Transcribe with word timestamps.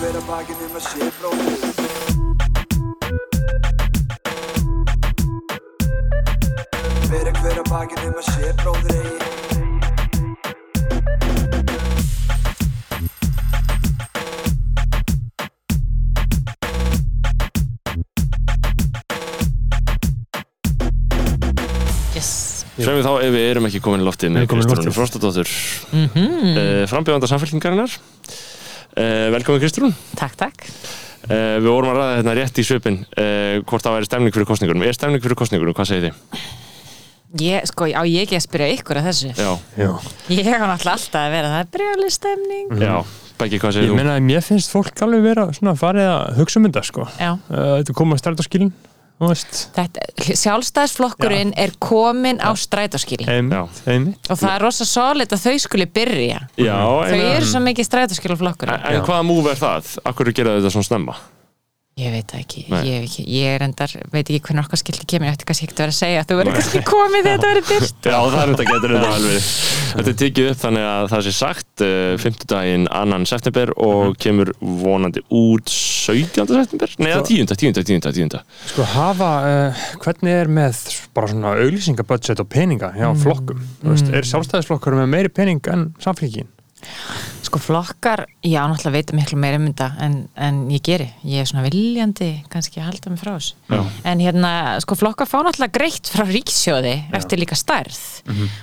hver 0.00 0.16
að 0.16 0.28
bakinn 0.30 0.60
um 0.64 0.76
að 0.78 0.84
sé 0.86 1.06
bróður 1.18 1.58
Bera 7.10 7.32
hver 7.36 7.58
að 7.60 7.68
bakinn 7.68 8.06
um 8.08 8.16
að 8.16 8.30
sé 8.30 8.54
bróður 8.62 8.94
eigi. 8.96 9.30
Við 22.80 23.04
þá 23.04 23.12
ef 23.20 23.34
við 23.34 23.42
erum 23.44 23.66
ekki 23.68 23.80
komin 23.84 24.00
í 24.00 24.04
loftið 24.06 24.30
Við 24.30 24.32
með 24.32 24.40
erum 24.40 24.50
komin 24.54 24.64
í 24.64 24.68
Kristrúnu 24.70 24.88
loftið. 24.88 24.96
Frostadóttur 24.96 25.50
mm 25.92 26.06
mm. 26.16 26.54
uh, 26.56 26.84
Frambjöðanda 26.88 27.28
samfélkingarinnar 27.28 27.92
uh, 27.92 28.00
Velkomin 28.96 29.60
Kristrún. 29.62 29.94
Takk, 30.18 30.34
takk. 30.40 30.66
Uh, 31.30 31.60
Við 31.60 31.68
vorum 31.68 31.90
að 31.92 31.98
ræða 32.00 32.14
hérna 32.16 32.32
rétt 32.38 32.58
í 32.58 32.64
svipin 32.64 32.96
uh, 33.04 33.60
hvort 33.68 33.84
það 33.84 33.98
væri 33.98 34.08
stemning 34.08 34.32
fyrir 34.34 34.48
kostningunum 34.48 34.82
Er 34.88 34.96
stemning 34.96 35.20
fyrir 35.22 35.36
kostningunum, 35.38 35.74
hvað 35.76 35.90
segir 35.90 36.06
þið? 36.08 36.46
ég, 37.44 37.66
Sko, 37.70 37.86
á 37.92 38.02
ég 38.08 38.24
ekki 38.24 38.38
að 38.40 38.44
spyrja 38.46 38.68
ykkur 38.78 38.98
að 38.98 39.08
þessu? 39.10 39.28
Já, 39.36 39.50
Já. 39.78 39.90
Ég 40.32 40.48
hef 40.48 40.64
náttúrulega 40.64 40.94
alltaf 40.96 41.20
að 41.20 41.34
vera 41.36 41.50
það 41.52 41.60
er 41.60 41.68
brjáli 41.76 42.08
stemning. 42.16 42.72
Já, 42.82 42.94
Beggi, 43.40 43.60
hvað 43.62 43.76
segir 43.76 43.86
Ég 43.86 43.92
þú? 43.92 43.98
meina 44.00 44.16
að 44.16 44.24
mér 44.26 44.42
finnst 44.48 44.72
fólk 44.74 45.04
alveg 45.06 45.22
vera 45.28 45.44
svona 45.56 45.76
farið 45.78 46.08
að 46.10 46.40
hugsa 46.40 46.58
um 46.58 46.66
þetta 46.66 46.82
sko. 46.88 47.06
Já, 47.20 47.30
uh, 47.36 47.70
Þetta 47.78 47.96
koma 48.00 48.16
að 48.16 48.22
stærta 48.24 48.48
skilin 48.48 48.72
sjálfstæðisflokkurinn 49.20 51.52
er 51.60 51.74
komin 51.82 52.40
á 52.40 52.48
strætóskili 52.56 53.26
og 53.28 54.38
það 54.38 54.54
er 54.54 54.62
rosa 54.64 54.86
solid 54.88 55.34
að 55.34 55.44
þau 55.44 55.58
skuli 55.66 55.86
byrja. 55.86 56.40
Já, 56.56 56.78
þau 56.80 57.20
eru 57.34 57.50
svo 57.50 57.60
mikið 57.64 57.84
strætóskilaflokkur 57.90 58.72
en, 58.72 58.80
en 58.94 59.04
hvaða 59.04 59.26
múf 59.28 59.44
er 59.52 59.60
það? 59.60 59.92
Akkur 60.08 60.32
gera 60.32 60.56
þetta 60.56 60.72
svona 60.72 60.88
snemma? 60.88 61.14
Ég 62.00 62.14
veit 62.14 62.32
það 62.32 62.40
ekki, 62.44 62.62
ég, 62.86 63.04
ekki 63.06 63.24
ég 63.36 63.54
er 63.56 63.64
endar, 63.66 63.92
veit 64.12 64.24
ekki 64.24 64.40
hvernig 64.46 64.64
okkar 64.64 64.80
skildi 64.80 65.06
kemur 65.10 65.28
ég 65.30 65.36
ætti 65.36 65.48
kannski 65.48 65.66
ekki 65.68 65.76
að 65.76 65.82
vera 65.84 65.94
að 65.94 65.98
segja 66.00 66.22
að 66.22 66.30
þú 66.30 66.38
verður 66.40 66.56
kannski 66.58 66.82
komið 66.88 67.26
þegar 67.26 67.40
þetta 67.40 67.50
verður 67.50 67.68
byrt 67.70 68.08
Já, 68.10 68.18
það 68.20 68.40
er 68.40 68.52
þetta 68.54 68.68
getur 68.70 68.94
þetta 68.96 69.12
verið 69.16 69.50
Þetta 69.90 70.10
er 70.12 70.16
tekið 70.20 70.48
upp 70.52 70.58
þannig 70.60 70.84
að 70.86 71.06
það 71.10 71.24
sé 71.26 71.30
sagt 71.34 71.82
uh, 71.82 72.12
5. 72.22 72.36
daginn 72.52 72.84
annan 72.94 73.24
september 73.26 73.72
og 73.82 74.12
kemur 74.22 74.52
vonandi 74.60 75.22
út 75.34 75.72
17. 75.72 76.46
september? 76.46 76.92
Nei, 77.02 77.10
Sko- 77.10 77.24
10. 77.26 77.50
10. 77.50 77.82
10. 77.90 78.12
10. 78.20 78.38
Sko 78.70 78.86
hafa, 78.92 79.30
uh, 79.50 79.82
hvernig 80.04 80.36
er 80.44 80.52
með 80.60 80.78
bara 81.16 81.32
svona 81.32 81.56
auglýsingabudget 81.58 82.44
og 82.44 82.48
peninga 82.54 82.92
hjá 82.94 83.10
flokkum? 83.18 83.66
Þú 83.82 83.96
veist, 83.96 84.14
er 84.14 84.30
sjálfstæðisflokkur 84.30 85.00
með 85.00 85.10
meiri 85.16 85.34
pening 85.40 85.66
en 85.74 85.88
samfélgin? 86.02 86.48
Sko 87.46 87.58
flokkar, 87.62 88.26
já 88.44 88.60
náttúrulega 88.68 88.94
veitum 88.98 89.18
miklu 89.20 89.38
meira 89.40 89.58
um 89.60 89.66
þetta 89.70 89.88
en, 90.04 90.16
en 90.36 90.58
ég 90.72 90.82
geri. 90.84 91.08
Ég 91.24 91.42
er 91.42 91.48
svona 91.48 91.64
viljandi 91.66 92.30
kannski 92.52 92.80
að 92.82 92.90
halda 92.90 93.12
mig 93.12 93.20
frá 93.22 93.32
þessu. 93.36 93.56
Já. 93.70 93.80
en 94.10 94.22
hérna, 94.24 94.50
sko 94.84 94.96
flokkar 94.98 95.28
fá 95.30 95.38
náttúrulega 95.46 95.74
greitt 95.78 96.10
frá 96.12 96.24
ríkssjóði 96.28 96.94
eftir 97.16 97.40
líka 97.40 97.58
stærð. 97.58 97.98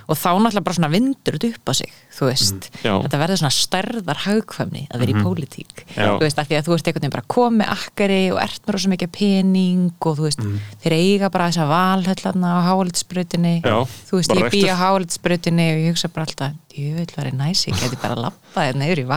Og 0.08 0.16
þá 0.18 0.30
náttúrulega 0.38 0.66
bara 0.68 0.78
svona 0.78 0.92
vindur 0.94 1.38
þetta 1.38 1.52
upp 1.56 1.72
á 1.72 1.74
sig, 1.80 1.94
þú 2.18 2.30
veist. 2.30 2.70
Já. 2.84 2.94
þetta 3.06 3.22
verður 3.24 3.42
svona 3.42 3.56
stærðar 3.58 4.22
hagkvæmni 4.26 4.84
að 4.92 5.04
vera 5.04 5.16
í 5.16 5.26
pólitík, 5.26 5.84
Já. 5.96 6.12
þú 6.18 6.24
veist, 6.26 6.42
af 6.42 6.50
því 6.50 6.60
að 6.60 6.68
þú 6.68 6.76
veist 6.76 6.88
einhvern 6.92 7.06
veginn 7.08 7.16
bara 7.18 7.28
komið 7.38 7.74
akkari 7.78 8.22
og 8.34 8.42
ert 8.44 8.62
með 8.68 8.78
rosa 8.78 8.94
mikið 8.94 9.14
pening 9.18 10.08
og 10.08 10.20
þú 10.20 10.28
veist, 10.28 10.46
þeir 10.84 10.98
eiga 10.98 11.32
bara 11.34 11.50
þessa 11.52 11.68
valhöllarna 11.72 12.54
á 12.54 12.60
hálitsbrautinni 12.70 13.56
Já, 13.62 13.78
þú 14.10 14.22
veist, 14.22 14.34
bara 14.34 14.46
ég 14.46 14.56
bý 14.56 14.64
á 14.70 14.76
hálitsbrautinni 14.82 15.68
og 15.74 15.84
ég 15.84 15.96
hugsa 15.96 16.12
bara 16.14 16.28
alltaf, 16.28 16.58
djöfull 16.74 17.16
var 17.18 17.32
ég 17.32 17.38
næs 17.38 17.66
ég 17.68 17.80
geti 17.82 18.00
bara 18.02 18.18
lappað 18.28 18.47
hérna 18.66 18.90
yfir 18.90 19.04
í 19.04 19.08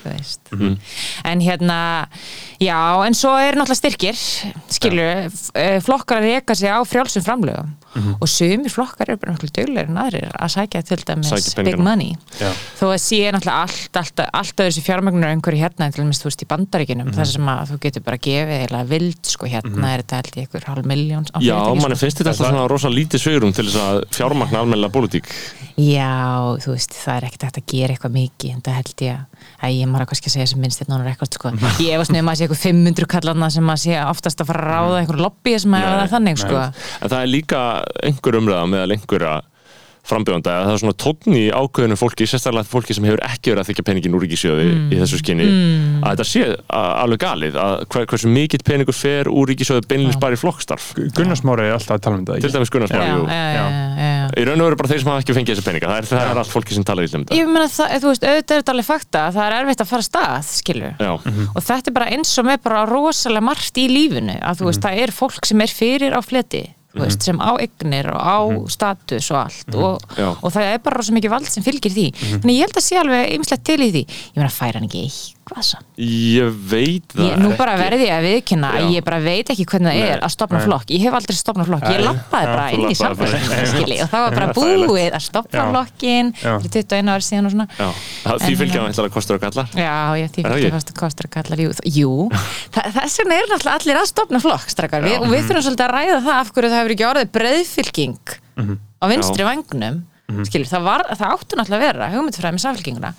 þú 0.00 0.12
veist. 0.14 0.54
En 1.24 1.40
hérna, 1.44 1.80
já, 2.60 2.78
en 3.06 3.14
svo 3.16 3.34
er 3.40 3.58
náttúrulega 3.58 3.80
styrkir, 3.82 4.18
skilur 4.72 5.28
flokkar 5.84 6.20
að 6.22 6.30
reyka 6.30 6.54
sig 6.58 6.70
á 6.72 6.80
frjálsum 6.84 7.24
framlögum. 7.26 7.76
Og 8.20 8.28
sumir 8.30 8.70
flokkar 8.70 9.08
eru 9.10 9.18
bara 9.18 9.32
náttúrulega 9.34 9.64
duglegir 9.64 9.88
en 9.90 9.98
aðrir 9.98 10.30
að 10.38 10.52
sækja 10.54 10.82
til 10.86 11.00
dæmis 11.08 11.30
Sækja 11.32 11.64
big 11.66 11.80
money. 11.82 12.12
Já. 12.38 12.52
þó 12.78 12.84
að 12.92 13.00
sé 13.02 13.18
náttúrulega 13.34 13.64
allt, 13.66 13.98
allt, 13.98 14.22
allt 14.30 14.62
öðru 14.62 14.74
sér 14.76 14.86
fjármögnunar 14.86 15.32
einhverju 15.34 15.58
hérna 15.64 15.88
til 15.90 16.04
dæmis 16.04 16.22
þú 16.22 16.28
veist 16.30 16.44
í 16.44 16.48
bandaríkinum 16.52 17.10
þar 17.16 17.30
sem 17.32 17.50
að 17.50 17.72
þú 17.72 17.78
getur 17.82 18.04
bara 18.06 18.20
gefið 18.22 18.62
eða 18.68 18.84
vild 18.92 19.32
sko 19.32 19.50
hérna 19.50 19.90
er 19.90 20.04
þetta 20.04 20.20
held 20.20 20.30
í 20.38 20.44
einhver 20.44 20.68
hálf 20.70 20.86
miljón 20.86 21.26
Já, 21.42 21.58
manni 21.66 21.98
sko. 21.98 22.00
finnst 22.04 22.22
þetta 22.22 22.30
alltaf 22.30 22.52
svona 22.52 22.68
rosa 22.70 22.92
lítið 22.94 23.24
sveirum 23.24 23.52
til 23.58 23.66
þess 23.66 23.82
að 23.82 24.00
fjármagna 24.14 24.62
almennilega 24.62 24.94
pólitík. 24.94 25.26
Já, 25.80 26.14
þú 26.62 26.76
veist, 26.76 26.94
það 26.94 27.16
er 27.16 27.26
ekkert 27.26 27.40
að 29.60 29.66
held 29.66 29.76
ég 29.76 29.82
að, 29.82 29.86
að 29.86 29.92
maður 29.94 30.10
kannski 30.12 30.30
að 30.30 30.34
segja 30.36 30.48
sem 30.52 30.62
minnst 30.64 30.82
hérna 30.82 31.00
rekord 31.04 31.36
sko. 31.36 31.52
ég 31.84 31.94
efast 31.96 32.14
nefnum 32.14 32.32
að 32.32 32.40
sé 32.40 32.46
eitthvað 32.46 32.64
500 32.64 33.10
kallarna 33.14 33.50
sem 33.54 33.72
að 33.74 33.80
sé 33.84 34.00
oftast 34.04 34.42
að 34.42 34.50
fara 34.50 34.64
að 34.64 34.70
ráða 34.70 34.98
einhver 35.02 35.22
lobby 35.26 35.56
sem 35.60 35.76
að 35.76 35.86
Nei, 35.86 35.92
það 36.00 36.14
þannig 36.16 36.42
sko. 36.44 36.64
En 37.00 37.14
það 37.14 37.20
er 37.20 37.32
líka 37.34 37.62
einhver 38.10 38.40
umræða 38.40 38.70
meðal 38.74 38.96
einhverja 38.96 39.34
frambjóðanda. 40.06 40.54
Að 40.60 40.66
það 40.68 40.74
er 40.74 40.82
svona 40.82 40.96
tónn 41.04 41.36
í 41.38 41.44
ákveðinu 41.50 41.98
fólki, 42.00 42.28
sérstaklega 42.28 42.68
fólki 42.70 42.96
sem 42.96 43.06
hefur 43.08 43.22
ekki 43.26 43.52
verið 43.52 43.62
að 43.62 43.70
þykja 43.70 43.86
peningin 43.88 44.16
úr 44.16 44.24
ríkisjóði 44.26 44.68
í 44.90 45.00
þessu 45.00 45.20
skinni 45.20 45.48
að 46.00 46.14
þetta 46.14 46.26
sé 46.30 46.44
alveg 46.80 47.22
galið 47.24 47.58
að 47.60 47.74
hver, 47.92 48.08
hversu 48.10 48.30
mikill 48.32 48.62
peningur 48.66 48.96
fer 48.96 49.30
úr 49.30 49.50
ríkisjóði 49.50 49.86
beinlins 49.90 50.18
bara 50.20 50.36
í 50.36 50.40
flokkstarf. 50.40 50.92
Gunnarsmári 51.16 51.68
er 51.68 51.76
alltaf 51.76 51.98
að 51.98 52.04
tala 52.06 52.20
um 52.20 52.26
þetta 52.26 52.40
til 52.46 52.54
dæmis 52.56 52.72
já. 52.80 53.66
í 54.36 54.44
raun 54.46 54.62
og 54.62 54.68
veru 54.68 54.78
bara 54.80 54.90
þeir 54.90 55.02
sem 55.02 55.10
hafa 55.10 55.24
ekki 55.24 55.36
fengið 55.36 55.58
þessi 55.58 55.66
peninga. 55.66 55.90
Það 55.90 56.00
er, 56.00 56.08
það 56.10 56.30
er 56.30 56.40
allt 56.42 56.52
fólki 56.54 56.76
sem 56.76 56.86
talar 56.86 57.06
í 57.06 57.10
um 57.10 57.24
þetta. 57.24 57.38
Ég 57.38 57.50
meina 57.50 57.68
það, 57.70 57.94
þú 58.02 58.12
veist, 58.12 58.26
auðvitað 58.26 58.56
er 58.56 58.62
þetta 58.62 58.74
alveg 58.74 58.88
fakta 58.88 59.22
að 59.26 59.38
það 59.38 59.46
er 59.46 59.56
erfitt 59.58 59.84
að 59.84 59.90
fara 59.90 60.06
stað, 60.06 60.50
skilur 60.54 61.00
Já, 61.00 61.12
og 61.54 61.64
þetta 61.66 61.90
er 61.90 61.96
bara 61.96 62.10
eins 62.14 62.34
og 62.40 62.48
með 62.48 62.62
bara 62.66 62.84
rosalega 62.88 63.46
margt 63.50 63.80
í 63.80 63.86
lífinu, 63.90 64.36
að 64.40 64.60
þú 64.60 64.70
veist, 64.70 64.84
það 64.84 65.02
er 65.04 65.14
fólk 65.14 65.50
sem 65.50 65.64
er 65.64 65.74
fyrir 65.74 66.16
á 66.16 66.20
fleti, 66.24 66.62
þú 66.94 67.02
veist, 67.04 67.22
sem 67.26 67.38
á 67.38 67.50
eignir 67.54 68.10
og 68.12 68.20
á 68.20 68.38
status 68.72 69.30
og 69.30 69.40
allt 69.44 69.76
og, 69.78 70.06
Já. 70.18 70.28
og 70.34 70.54
það 70.54 70.70
er 70.72 70.80
bara 70.84 71.00
rosa 71.00 71.14
mikið 71.16 71.34
vald 71.36 71.50
sem 71.50 71.66
fylgir 71.66 71.94
því. 71.94 72.06
Þannig 72.40 72.56
ég 72.56 72.66
held 72.66 72.80
að 72.80 72.86
sé 72.86 72.98
alveg 73.00 73.34
ymslegt 73.36 73.66
til 73.68 73.78
í 73.80 73.90
því. 73.94 74.02
Ég 74.34 74.40
meina, 74.40 74.50
fær 74.54 74.78
hann 74.78 74.88
ekki 74.90 75.04
eitthvað 75.50 75.66
samt 75.66 76.00
ég 76.00 76.54
veit 76.70 77.12
það 77.14 77.26
Ég, 77.26 77.36
nú 77.42 77.50
bara 77.58 77.74
verði 77.80 78.06
ég 78.06 78.14
að 78.14 78.26
viðkynna 78.28 78.70
að 78.70 78.84
Já. 78.84 78.90
ég 78.94 79.04
bara 79.06 79.18
veit 79.24 79.50
ekki 79.52 79.66
hvernig 79.68 79.90
það 79.90 80.10
er 80.14 80.22
að 80.24 80.32
stopna 80.34 80.58
nei. 80.60 80.64
flokk, 80.66 80.92
ég 80.94 81.04
hef 81.04 81.16
aldrei 81.18 81.36
stopnað 81.36 81.70
flokk. 81.70 81.86
Ég 81.90 82.02
lappaði 82.04 82.46
Já, 82.46 82.50
bara 82.50 82.66
inn 82.74 82.84
í 82.86 82.96
samfélagsskili 83.00 83.98
og 84.04 84.10
það 84.12 84.24
var 84.26 84.36
bara 84.38 84.54
búið 84.56 85.16
að 85.18 85.24
stopna 85.26 85.60
Já. 85.60 85.70
flokkin 85.70 86.32
Já. 86.40 86.52
fyrir 86.62 86.74
21 86.80 87.12
ári 87.14 87.26
síðan 87.26 87.48
og 87.50 87.54
svona. 87.54 87.66
Já, 87.70 87.88
það- 88.24 88.44
því 88.44 88.50
En, 88.50 88.60
fylgja 88.60 88.80
uh, 88.80 88.84
það 88.84 88.90
eitthvað 88.90 89.14
kostur 89.16 89.38
og 89.38 89.42
gallar? 89.46 89.72
Já, 89.74 89.96
ég 90.20 90.30
því 90.34 90.70
fast 90.76 90.92
að 90.92 91.00
kostur 91.00 91.28
að 91.30 91.34
kalla 91.38 91.60
jú, 91.60 91.72
jú. 92.00 92.12
Þa, 92.74 92.86
þess 92.98 93.20
vegna 93.22 93.40
er 93.40 93.50
náttúrulega 93.50 93.78
allir 93.80 94.00
að 94.00 94.08
stopna 94.10 94.42
flokk 94.42 94.70
strakar, 94.70 95.04
við, 95.04 95.18
og 95.20 95.28
við 95.32 95.48
þurfum 95.48 95.66
svolítið 95.66 95.86
að 95.86 95.94
ræða 95.96 96.20
það 96.28 96.36
af 96.40 96.54
hverju 96.54 96.70
það 96.70 96.80
hefur 96.80 96.94
ekki 96.96 97.08
orðið 97.10 97.34
breiðfylking 97.36 98.36
á 99.00 99.04
vinstri 99.10 99.48
vangnum 100.30 100.48
skilur, 100.48 100.68
það, 100.70 100.86
var, 100.86 101.04
það 101.10 101.34
áttu 101.34 101.58
náttúrulega 101.58 101.80
að 101.80 101.86
vera 101.86 102.08
hugmyndfræði 102.14 102.56
með 102.56 102.64
samfélkinguna 102.64 103.12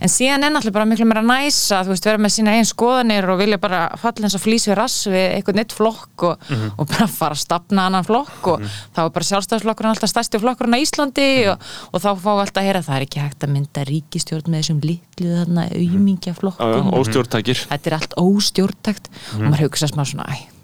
en 0.00 0.12
síðan 0.12 0.46
er 0.46 0.54
náttúrulega 0.54 0.76
bara 0.76 0.88
miklu 0.90 1.08
meira 1.08 1.24
næsa 1.26 1.82
veist, 1.86 2.08
vera 2.08 2.22
með 2.22 2.34
sína 2.36 2.56
einn 2.56 2.68
skoðanir 2.68 3.28
og 3.32 3.40
vilja 3.40 3.60
bara 3.62 3.82
falla 4.00 4.26
eins 4.26 4.36
og 4.38 4.44
flýs 4.44 4.66
við 4.70 4.78
rass 4.80 5.06
við 5.06 5.26
eitthvað 5.36 5.60
neitt 5.60 5.76
flokk 5.76 6.26
og, 6.30 6.50
og 6.76 6.90
bara 6.90 7.08
fara 7.10 7.36
að 7.36 7.42
stapna 7.44 7.86
annan 7.90 8.06
flokk 8.06 8.50
og 8.54 8.66
þá 8.66 9.02
er 9.04 9.12
bara 9.16 9.28
sjálfstæðsflokkurinn 9.30 9.92
alltaf 9.94 10.12
stærsti 10.12 10.40
flokkurinn 10.42 10.76
á 10.76 10.80
Íslandi 10.82 11.28
og, 11.52 11.70
og 11.92 12.02
þá 12.02 12.10
fá 12.24 12.30
alltaf 12.34 12.62
að 12.62 12.68
heyra 12.70 12.84
það 12.86 12.98
er 12.98 13.06
ekki 13.06 13.22
hægt 13.22 13.46
að 13.46 13.54
mynda 13.54 13.86
ríkistjórn 13.90 14.50
með 14.52 14.64
þessum 14.64 14.82
litlu 14.86 15.32
þarna 15.36 15.68
auðmingja 15.70 16.34
já, 16.34 16.38
flokkum 16.40 16.92
óstjórntækir. 17.00 17.64
Þetta 17.70 17.90
er 17.92 17.98
allt 18.00 18.18
óstjórntækt 18.20 19.10
og 19.36 19.48
maður 19.48 19.66
hugsa 19.68 19.90
smá 19.90 20.04
svona 20.08 20.28
æ, 20.32 20.55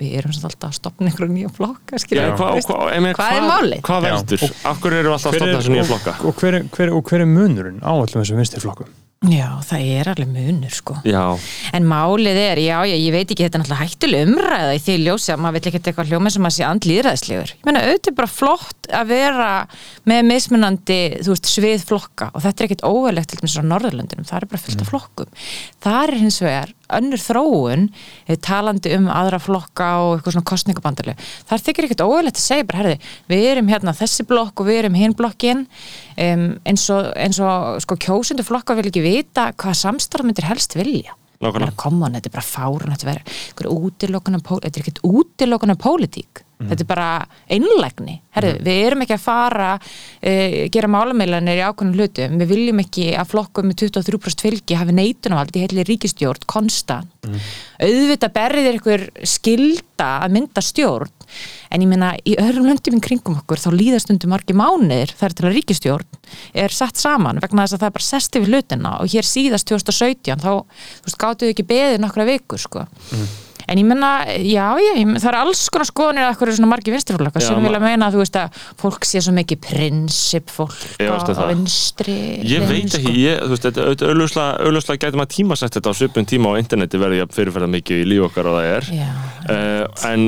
við, 0.00 0.16
erum 0.20 0.34
samt 0.36 0.48
alltaf 0.50 0.72
að 0.72 0.78
stopna 0.80 1.10
einhverju 1.10 1.36
nýja 1.36 1.52
flokka 1.54 2.00
Já, 2.02 2.26
hvað, 2.34 2.58
ég 2.94 3.04
meina, 3.04 3.14
hvað 3.18 3.38
er 3.38 3.48
málið? 3.50 3.80
Hvað 3.88 4.08
veldur? 4.08 4.44
Hverju 4.82 5.00
eru 5.04 5.14
alltaf 5.14 5.30
að 5.32 5.38
stopna 5.40 5.54
þessu 5.60 5.76
nýja 5.76 5.88
flokka? 5.92 6.18
og, 6.24 6.36
hver, 6.42 6.60
er- 6.60 6.68
hver, 6.76 6.94
og 6.98 7.08
hver 7.10 7.24
er 7.24 7.32
munurinn 7.32 7.80
á 7.84 7.90
allum 7.94 8.20
þessum 8.22 8.42
vinstri 8.42 8.62
flokkum? 8.64 8.92
Já, 9.24 9.46
það 9.64 9.84
er 9.88 10.08
alveg 10.10 10.28
munur 10.34 10.72
sko 10.74 10.94
Já, 11.08 11.22
En 11.72 11.86
málið 11.88 12.36
er, 12.42 12.58
já, 12.60 12.74
já, 12.84 12.92
ég 12.92 13.14
veit 13.14 13.30
ekki, 13.32 13.46
þetta 13.46 13.56
er 13.56 13.62
náttúrulega 13.62 13.86
hættuleg 13.86 14.26
umræða 14.28 14.74
í 14.76 14.82
því 14.84 14.96
ljósi 15.00 15.32
að 15.32 15.40
maður 15.40 15.54
vill 15.56 15.70
ekki 15.70 15.80
eitthvað 15.80 16.10
hljóma 16.12 16.32
sem 16.34 16.48
að 16.48 16.52
sé 16.58 16.66
andlýðræðislegur. 16.68 17.52
Ég 17.54 17.64
meina, 17.70 17.84
auðvitað 17.86 18.10
er 18.12 18.18
bara 18.18 18.32
flott 18.34 18.90
að 19.00 19.08
vera 19.14 19.48
með 20.12 20.20
mismunandi, 20.28 20.98
þú 21.24 21.32
veist, 21.32 21.48
svið 21.54 21.86
flokka 21.88 22.28
og 22.34 22.44
þetta 22.44 22.60
er 22.60 22.68
ekkit 22.68 22.84
óverlegt 22.90 23.32
til 23.32 23.40
dæmis 23.40 23.56
á 23.56 23.64
Norðurlöndinum, 23.72 24.28
það 24.28 24.42
er 24.42 24.48
bara 24.52 24.64
fullt 24.66 24.84
af 24.84 24.92
flokkum. 24.92 25.32
Það 25.88 26.00
er 26.04 26.14
hins 26.20 26.40
vegar 26.44 26.74
önnur 26.92 27.20
þróun, 27.22 27.88
eh, 28.26 28.36
talandi 28.36 28.94
um 28.98 29.08
aðra 29.08 29.40
flokka 29.40 29.88
og 30.02 30.18
eitthvað 30.18 30.36
svona 30.36 30.50
kostningabandaleg. 30.52 31.16
Það 31.48 31.64
þykir 31.66 31.88
ekkit 31.88 32.04
óverlegt 32.04 32.36
að 32.40 32.48
segja 32.48 32.68
bara, 32.68 32.82
herði, 32.82 32.98
við 33.28 33.44
erum 33.50 33.68
hérna 33.72 33.96
þessi 33.96 34.26
blokk 34.28 34.60
og 34.60 34.66
við 34.66 34.78
erum 34.82 34.94
hinn 34.94 35.14
blokkin, 35.14 35.66
um, 36.18 36.46
eins 36.64 36.88
og, 36.90 37.12
eins 37.16 37.40
og 37.40 37.80
sko, 37.80 37.96
kjósundu 37.96 38.44
flokka 38.44 38.76
vil 38.76 38.90
ekki 38.90 39.04
vita 39.04 39.52
hvað 39.52 39.80
samstarf 39.82 40.24
myndir 40.24 40.48
helst 40.50 40.74
vilja. 40.76 41.16
Koma, 41.76 42.10
þetta 42.14 42.30
er 42.30 42.36
bara 42.38 42.46
fárun 42.46 42.94
þetta 42.94 43.06
er 43.06 43.12
er 44.80 44.84
ekkert 44.84 45.04
útilokuna 45.08 45.78
pólitík 45.80 46.44
þetta 46.68 46.84
er 46.84 46.88
bara 46.88 47.08
einlægni. 47.52 48.16
Herðu, 48.34 48.54
við 48.66 48.80
erum 48.88 49.04
ekki 49.04 49.16
að 49.16 49.24
fara 49.24 49.70
uh, 49.78 50.56
gera 50.74 50.90
málameilanir 50.90 51.60
í 51.60 51.64
ákveðnum 51.66 51.98
hlutum. 51.98 52.36
Við 52.40 52.52
viljum 52.54 52.82
ekki 52.82 53.08
að 53.18 53.30
flokkum 53.32 53.68
með 53.70 53.80
23% 53.84 54.44
fylgi 54.44 54.78
hafi 54.78 54.96
neitunavald 54.96 55.54
í 55.54 55.64
heitli 55.64 55.86
ríkistjórn 55.88 56.46
konstant. 56.50 57.10
Auðvitað 57.82 58.34
berrið 58.34 58.70
er 58.70 58.80
ykkur 58.80 59.06
skilda 59.28 60.10
að 60.24 60.36
mynda 60.38 60.64
stjórn 60.64 61.13
en 61.70 61.84
ég 61.84 61.90
meina 61.90 62.12
í 62.24 62.36
öðrum 62.40 62.68
löndum 62.68 62.98
í 62.98 63.04
kringum 63.04 63.38
okkur 63.42 63.62
þá 63.62 63.70
líðast 63.74 64.12
undir 64.14 64.30
margi 64.32 64.56
mánuðir 64.56 65.14
þar 65.18 65.36
til 65.36 65.48
að 65.48 65.56
ríkistjórn 65.58 66.20
er 66.64 66.74
sett 66.74 67.00
saman 67.00 67.42
vegna 67.42 67.64
þess 67.64 67.78
að 67.78 67.84
það 67.84 67.90
er 67.90 67.96
bara 67.98 68.08
sest 68.10 68.38
yfir 68.38 68.52
hlutina 68.52 68.94
og 69.00 69.14
hér 69.14 69.28
síðast 69.28 69.70
2017 69.70 70.44
þá 70.44 70.52
veist, 71.04 71.18
gátuðu 71.20 71.54
ekki 71.54 71.68
beðið 71.68 72.00
nokkra 72.04 72.28
vikur 72.28 72.62
sko. 72.62 72.86
En 73.68 73.80
ég 73.80 73.86
meina, 73.88 74.10
já, 74.40 74.66
já 74.80 74.92
ég, 74.98 75.12
það 75.18 75.28
er 75.30 75.38
alls 75.40 75.62
konar 75.72 75.88
skoðanir 75.88 76.28
að 76.28 76.38
hverju 76.40 76.56
svona 76.58 76.70
margi 76.72 76.94
Já, 76.94 77.00
sem 77.48 77.64
vilja 77.64 77.80
meina 77.82 78.08
að 78.08 78.16
þú 78.16 78.22
veist 78.22 78.36
að 78.38 78.58
fólk 78.80 79.06
sé 79.08 79.22
svo 79.24 79.34
mikið 79.36 79.60
prinsip 79.64 80.52
fólk 80.52 80.74
á, 81.00 81.44
vinstri 81.50 82.16
Ég 82.46 82.64
veit 82.68 82.86
ekki, 82.86 83.02
sko. 83.02 83.14
ég, 83.18 83.40
þú 83.42 83.54
veist, 83.54 83.68
þetta 83.68 84.10
auðvitað 84.64 85.00
gæti 85.04 85.20
maður 85.20 85.32
tímasett 85.34 85.78
þetta 85.78 85.94
á 85.94 85.98
svipun 85.98 86.28
tíma 86.28 86.52
á 86.54 86.60
interneti 86.60 87.00
verði 87.00 87.22
að 87.24 87.34
fyrirferða 87.36 87.70
mikið 87.74 88.02
í 88.02 88.08
líf 88.12 88.26
okkar 88.28 88.50
og 88.50 88.58
það 88.58 88.70
er 88.74 88.90
Já, 88.94 89.08
uh, 89.54 90.10
en 90.10 90.26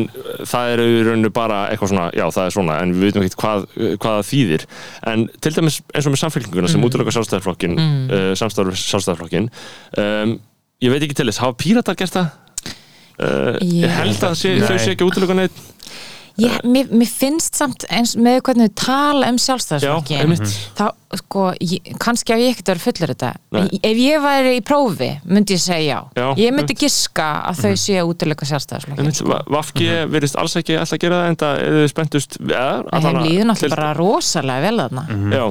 það 0.48 0.72
er 0.72 0.84
í 0.84 0.96
rauninu 1.10 1.32
bara 1.36 1.60
eitthvað 1.70 1.92
svona, 1.92 2.08
já 2.16 2.24
það 2.26 2.48
er 2.48 2.56
svona 2.56 2.80
en 2.82 2.96
við 2.96 3.08
veitum 3.10 3.26
ekki 3.26 3.40
hvað, 3.42 3.68
hvað 4.02 4.18
það 4.18 4.26
þýðir 4.30 4.66
en 5.12 5.28
til 5.44 5.54
dæmis 5.58 5.78
eins 5.92 6.08
og 6.08 6.16
með 6.16 6.22
samfélkinguna 6.24 6.72
sem 6.72 6.82
mm. 6.82 6.88
útlöka 6.88 7.14
sjálfstæðarflokkin 7.16 7.76
mm. 7.76 8.02
uh, 8.10 8.32
samstæður 8.38 8.80
sjálfstæðarflokkin 8.82 9.50
um, 10.02 10.36
ég 10.84 10.92
veit 10.92 11.06
ekki 11.06 11.16
til 11.18 11.28
þess, 11.30 11.42
hafa 11.44 11.56
píratar 11.60 11.98
gert 11.98 12.16
það? 12.16 12.34
Uh, 13.16 13.56
Ég- 13.64 13.88
held 13.96 14.22
að 14.28 14.34
sé, 14.36 14.58
þau 14.60 14.76
sé 14.76 14.92
ekki 14.92 15.06
útlöka 15.08 15.36
neitt 15.38 15.64
Ég, 16.36 16.52
mér, 16.68 16.90
mér 16.92 17.08
finnst 17.08 17.56
samt 17.56 17.86
eins 17.88 18.10
með 18.20 18.42
hvernig 18.44 18.66
við 18.68 18.72
tala 18.82 19.28
um 19.32 19.38
einmitt. 19.40 20.50
þá, 20.76 20.90
sko, 21.16 21.44
ég, 21.64 21.94
kannski 22.02 22.34
hef 22.34 22.42
ég 22.42 22.50
ekkert 22.52 22.68
verið 22.74 22.84
fullur 22.84 23.12
þetta. 23.14 23.30
Nei. 23.56 23.78
ef 23.80 24.00
ég 24.02 24.20
væri 24.20 24.52
í 24.58 24.64
prófi 24.68 25.08
myndi 25.24 25.56
ég 25.56 25.62
segja 25.64 25.86
já, 25.94 26.00
Já, 26.20 26.26
ég 26.42 26.52
myndi 26.52 26.76
giska 26.76 27.28
að 27.48 27.62
þau 27.62 27.72
séu 27.80 28.02
að 28.02 28.12
útilega 28.12 28.50
sjálfstæðisflokkin 28.50 29.00
Einmitt, 29.06 29.22
Va- 29.32 29.40
Vafki 29.56 29.88
virðist 30.12 30.36
alls 30.36 30.58
ekki 30.60 30.76
alltaf 30.76 31.00
gera 31.06 31.22
það 31.22 31.30
en 31.32 31.40
það 31.40 31.64
er 31.70 31.88
spenntust 31.94 32.38
ja, 32.52 32.66
þeim 32.92 33.22
líður 33.24 33.48
náttúrulega 33.54 33.76
bara 33.78 33.90
rosalega 33.96 34.68
vel 34.68 34.76
þarna. 34.84 35.06
Já 35.32 35.46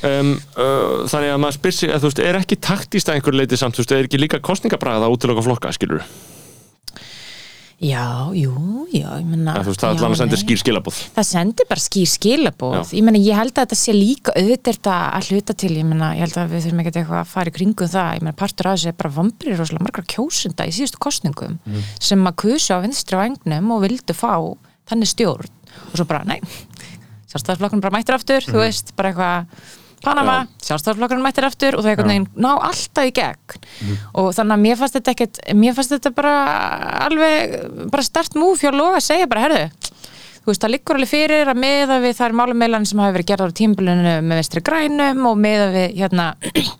Um, 0.00 0.30
uh, 0.56 1.02
þannig 1.10 1.28
að 1.34 1.40
maður 1.42 1.54
spyr 1.58 1.74
sig 1.76 1.90
að 1.92 1.98
þú 2.00 2.08
veist, 2.08 2.20
er 2.24 2.36
ekki 2.38 2.56
taktíst 2.56 3.10
að 3.10 3.18
einhver 3.18 3.34
leiti 3.36 3.56
samt, 3.60 3.74
þú 3.76 3.82
veist, 3.82 3.90
er 3.98 4.06
ekki 4.06 4.20
líka 4.22 4.38
kostningabræða 4.40 5.10
að 5.10 5.12
útiloka 5.12 5.42
flokka, 5.44 5.72
skilur 5.76 6.00
já, 7.80 8.04
jú, 8.36 8.52
já, 8.92 9.06
ég 9.16 9.26
menna 9.26 9.54
það 9.64 9.86
allan 9.88 10.12
að 10.12 10.18
senda 10.20 10.36
nei. 10.36 10.42
skýr 10.42 10.60
skilabóð 10.60 10.98
það 11.16 11.28
sendir 11.30 11.68
bara 11.70 11.84
skýr 11.84 12.10
skilabóð 12.12 12.94
ég 12.96 13.06
meina, 13.06 13.22
ég 13.24 13.38
held 13.40 13.54
að 13.54 13.62
þetta 13.64 13.78
sé 13.80 13.94
líka 13.96 14.34
auðvitað 14.36 14.90
að 15.00 15.30
hluta 15.30 15.56
til, 15.62 15.72
ég 15.78 15.88
meina, 15.88 16.12
ég 16.18 16.26
held 16.26 16.38
að 16.42 16.54
við 16.54 16.66
þurfum 16.66 16.82
ekkert 16.84 17.00
eitthvað 17.00 17.22
að 17.22 17.30
fara 17.32 17.52
í 17.52 17.56
kringum 17.56 17.92
það, 17.94 18.10
ég 18.18 18.26
meina, 18.26 18.36
partur 18.42 18.68
af 18.68 18.76
þessu 18.76 18.92
er 18.92 18.98
bara 19.00 19.14
vombrið 19.16 19.62
rosalega 19.62 19.86
margar 19.86 20.08
kjósunda 20.12 20.68
í 20.68 20.74
síðustu 20.76 21.00
kostningum 21.00 21.56
sem 21.96 22.28
að 22.28 22.38
kusu 22.44 22.76
á 22.76 22.84
vinstri 22.84 23.16
á 23.16 23.24
engnum 23.24 23.72
og 23.76 23.84
vildu 23.86 24.16
fá 24.16 24.34
þannig 24.90 25.10
stjórn. 25.10 25.52
Og 25.90 25.98
svo 25.98 26.06
bara, 26.08 26.24
nei, 26.26 26.40
sjálfstæðarflokkurinn 27.30 27.84
bara 27.84 27.94
mættir 27.94 28.16
aftur, 28.16 28.46
þú 28.46 28.62
veist, 28.64 28.92
bara 28.98 29.12
eitthvað 29.12 29.78
Panama, 30.04 30.36
sjálfstæðarflokkurinn 30.64 31.24
mættir 31.24 31.44
aftur 31.44 31.76
og 31.76 31.84
það 31.84 31.90
er 31.90 31.92
einhvern 31.98 32.12
veginn 32.14 32.28
ná 32.40 32.50
alltaf 32.54 33.08
í 33.08 33.12
gegn. 33.18 33.66
Og 34.16 34.30
þannig 34.36 34.56
að 34.56 34.62
mér 34.64 34.80
fannst 34.80 34.96
þetta 34.96 35.14
ekkert 35.14 35.40
mér 35.60 35.76
fannst 35.76 35.92
þetta 35.96 36.14
bara 36.16 36.34
alveg 37.04 37.56
bara 37.92 38.06
stert 38.06 38.38
múf 38.40 38.64
hjá 38.64 38.72
Loga 38.72 39.00
að 39.00 39.08
segja 39.10 39.28
bara, 39.30 39.48
herðu 39.48 39.90
þú 40.40 40.48
veist, 40.50 40.62
það 40.64 40.72
liggur 40.74 40.98
alveg 40.98 41.10
fyrir 41.10 41.52
að 41.52 41.60
meða 41.60 42.00
við 42.00 42.16
þær 42.18 42.36
málumeilan 42.40 42.88
sem 42.88 43.02
hafi 43.02 43.16
verið 43.18 43.28
gerðar 43.30 43.52
á 43.52 43.58
tímbilinu 43.60 44.14
með 44.24 44.40
vestri 44.40 44.62
grænum 44.64 45.26
og 45.28 45.38
meða 45.40 45.68
við 45.74 45.98
hérna 46.00 46.30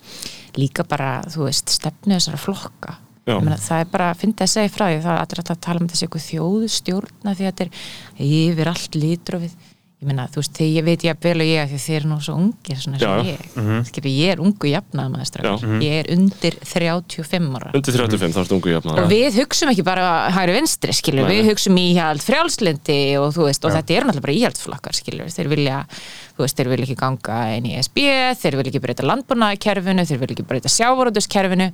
líka 0.61 0.87
bara, 0.89 1.21
þú 1.31 1.47
veist, 1.47 1.73
stefnu 1.77 2.17
þessara 2.17 2.41
flokka. 2.41 2.97
Meina, 3.31 3.59
það 3.61 3.83
er 3.85 3.91
bara, 3.93 4.07
fyndi 4.19 4.43
að 4.43 4.51
segja 4.51 4.73
frá 4.73 4.87
því 4.89 5.03
það 5.05 5.13
er 5.13 5.21
alltaf 5.21 5.53
að 5.53 5.61
tala 5.67 5.83
um 5.83 5.91
þessi 5.91 6.07
eitthvað 6.07 6.25
þjóðstjórna 6.25 7.35
því 7.37 7.45
að 7.45 7.51
þetta 7.51 7.67
er 7.67 8.25
yfir 8.27 8.71
allt 8.73 8.97
lítur 8.99 9.37
við 9.45 9.69
ég 10.01 10.09
meina, 10.09 10.25
þú 10.33 10.41
veist, 10.41 10.55
þegar 10.57 10.71
ég 10.79 10.85
veit 10.87 11.03
ég 11.05 11.13
að 11.13 11.25
vel 11.27 11.43
og 11.45 11.49
ég 11.51 11.59
að 11.61 11.73
þið 11.77 11.95
eru 11.99 12.09
nú 12.09 12.17
svo 12.25 12.35
ungir 12.41 12.79
svona 12.81 12.97
Já, 12.97 13.11
sem 13.11 13.27
já. 13.27 13.35
ég. 13.35 13.83
Skipi, 13.91 14.13
ég 14.17 14.31
er 14.33 14.41
ungu 14.41 14.71
jafnað 14.71 15.11
maður 15.13 15.29
strákar. 15.29 15.61
Já. 15.61 15.83
ég 15.85 15.97
er 16.01 16.09
undir 16.15 16.57
35 16.65 17.51
ára. 17.61 17.73
Undir 17.77 17.97
35, 17.99 18.33
þá 18.33 18.41
ertu 18.41 18.57
ungu 18.57 18.73
jafna 18.73 18.95
og 19.03 19.11
við 19.13 19.37
hugsum 19.43 19.73
ekki 19.75 19.85
bara 19.85 20.07
hægri 20.33 20.57
vinstri 20.57 20.97
skilur, 20.97 21.27
Nei, 21.29 21.35
við 21.37 21.43
nei. 21.45 21.51
hugsum 21.53 21.77
íhjald 21.83 22.25
frjálslindi 22.25 22.99
og 23.21 23.29
þú 23.37 23.47
veist, 23.51 23.69
og 23.69 23.77
þetta 23.77 23.97
eru 23.99 24.09
náttúrulega 24.09 24.27
bara 24.31 24.39
íhjaldsflokkar 24.41 24.99
skilur, 25.03 25.29
þeir 25.37 25.53
vilja 25.53 25.83
þú 25.93 26.47
veist, 26.47 26.57
þeir 26.63 26.73
vilja 26.73 26.89
ekki 26.89 26.99
ganga 27.05 27.39
inn 27.59 27.69
í 27.69 27.77
SB 27.85 28.09
þeir 28.41 28.57
vilja 28.63 28.73
ekki 28.73 28.85
breyta 28.89 29.05
landbúnaðkerfinu 29.11 30.09
þeir 30.09 30.23
vilja 30.25 30.39
ekki 30.39 30.49
breyta 30.49 30.73
sjávarútuskerfinu 30.73 31.71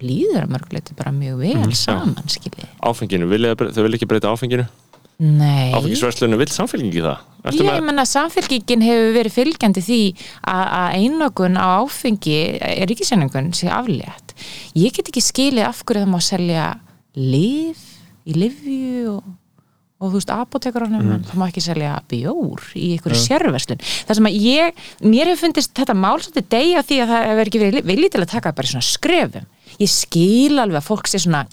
líður 0.00 0.46
að 0.46 0.52
mörguleiti 0.56 0.94
bara 0.98 1.10
mjög 1.12 1.42
vel 1.44 1.74
saman 1.76 2.30
skilur, 2.32 2.66
áfenginu, 2.88 3.26
vilja, 3.30 3.54
þau 3.54 3.82
vilja 3.84 3.98
ekki 4.00 4.08
breyta 4.10 4.30
áfenginu 4.34 4.64
áfengisverslunum, 5.20 6.40
vill 6.40 6.52
samfélgingi 6.54 7.02
það 7.04 7.26
Ertu 7.40 7.64
Ég 7.64 7.84
menna 7.84 8.04
samfélkingin 8.08 8.82
hefur 8.84 9.14
verið 9.16 9.32
fylgjandi 9.36 9.82
því 9.84 9.98
að, 10.44 10.96
einokun 11.00 11.56
á 11.56 11.80
áfengi 11.80 12.36
er 12.60 12.88
ríkisjæningun 12.90 13.52
sé 13.56 13.70
aflétt. 13.72 14.34
Ég 14.76 14.92
get 14.96 15.08
ekki 15.08 15.22
skilið 15.24 15.64
af 15.70 15.80
hverju 15.88 16.04
það 16.04 16.10
má 16.12 16.20
selja 16.24 16.66
liv 17.16 17.80
í 18.28 18.36
livju 18.36 19.14
og, 19.14 19.30
og 20.00 20.12
þú 20.12 20.18
veist 20.18 20.34
apotekarunum 20.34 21.00
Mm. 21.00 21.14
en 21.16 21.24
það 21.30 21.40
má 21.40 21.46
ekki 21.48 21.64
selja 21.64 21.94
bjór 22.12 22.60
í 22.76 22.90
einhverju 22.98 23.20
sérverslun. 23.24 23.80
Það 24.08 24.18
sem 24.20 24.28
að 24.28 24.38
ég, 24.44 24.84
mér 25.00 25.32
hefur 25.32 25.46
fundist 25.46 25.72
þetta 25.80 25.96
mál 25.96 26.20
svolítið 26.20 26.48
degja 26.52 26.84
því 26.84 27.00
að 27.00 27.10
það 27.14 27.26
hefur 27.30 27.50
ekki 27.50 27.62
verið 27.64 27.88
viljið 27.88 28.12
til 28.12 28.20
að 28.24 28.32
taka 28.36 28.52
bara 28.52 28.72
svona 28.74 28.88
skrefum. 28.88 29.48
Ég 29.80 29.88
skil 29.88 30.60
alveg 30.60 30.76
að 30.80 30.88
fólk 30.92 31.08
sé 31.08 31.18
svona 31.24 31.46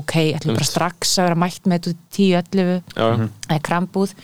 ok, 0.00 0.14
ætlum 0.38 0.58
bara 0.58 0.68
strax 0.68 1.16
að 1.18 1.28
vera 1.30 1.40
mætt 1.44 1.66
með 1.70 1.88
þetta 1.88 1.98
10-11 2.18 2.76
Já, 2.94 3.04
já. 3.04 3.26
eða 3.48 3.64
krambúð. 3.70 4.14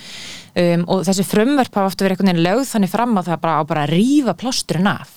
Um, 0.50 0.82
og 0.90 1.05
þessi 1.06 1.22
frumvörp 1.22 1.76
hafa 1.78 1.87
ofta 1.93 2.02
verið 2.02 2.17
einhvern 2.17 2.31
veginn 2.32 2.43
lögð 2.43 2.64
þannig 2.72 2.90
fram 2.90 3.12
að 3.20 3.28
það 3.31 3.38
bara 3.44 3.52
á 3.55 3.62
bara 3.70 3.82
að 3.87 3.93
rífa 3.94 4.32
plásturinn 4.40 4.88
af. 4.90 5.12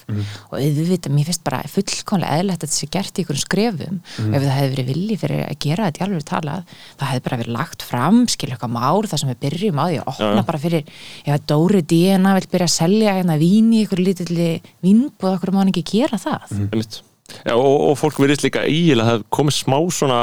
Og 0.51 0.57
auðvitað, 0.59 1.15
mér 1.15 1.25
finnst 1.29 1.44
bara 1.47 1.61
fullkomlega 1.73 2.35
eðlert 2.38 2.61
að 2.61 2.67
þetta 2.67 2.77
sé 2.77 2.89
gert 2.94 3.17
í 3.17 3.23
einhverjum 3.23 3.41
skrefum. 3.41 3.97
Og 4.27 4.35
ef 4.38 4.44
það 4.44 4.57
hefði 4.59 4.75
verið 4.75 4.89
vilji 4.91 5.17
fyrir 5.23 5.41
að 5.47 5.57
gera 5.65 5.88
þetta 5.88 6.00
í 6.00 6.05
alveg 6.05 6.27
talað, 6.29 6.75
það 7.00 7.09
hefði 7.13 7.25
bara 7.25 7.39
verið 7.41 7.57
lagt 7.57 7.81
fram 7.89 8.19
skilja 8.29 8.53
eitthvað 8.59 8.75
mál 8.77 9.09
þar 9.09 9.23
sem 9.23 9.31
við 9.33 9.41
byrjum 9.47 9.81
á 9.81 9.85
því 9.88 9.97
að 9.97 10.11
opna 10.13 10.44
Já, 10.44 10.47
bara 10.51 10.61
fyrir, 10.67 10.94
ef 11.25 11.33
að 11.33 11.47
Dóri 11.50 11.81
DNA 11.81 12.35
vil 12.38 12.51
byrja 12.53 12.69
að 12.69 12.77
selja 12.77 13.17
hérna 13.17 13.39
vín 13.41 13.73
í 13.73 13.81
ekki. 17.33 17.50
Já, 17.50 17.56
og, 17.57 17.75
og 17.89 17.97
fólk 18.00 18.19
virðist 18.24 18.45
líka 18.47 18.63
ígilega 18.69 19.03
að 19.03 19.09
það 19.09 19.18
hafi 19.18 19.27
komið 19.38 19.57
smá 19.57 19.77
svona 19.97 20.19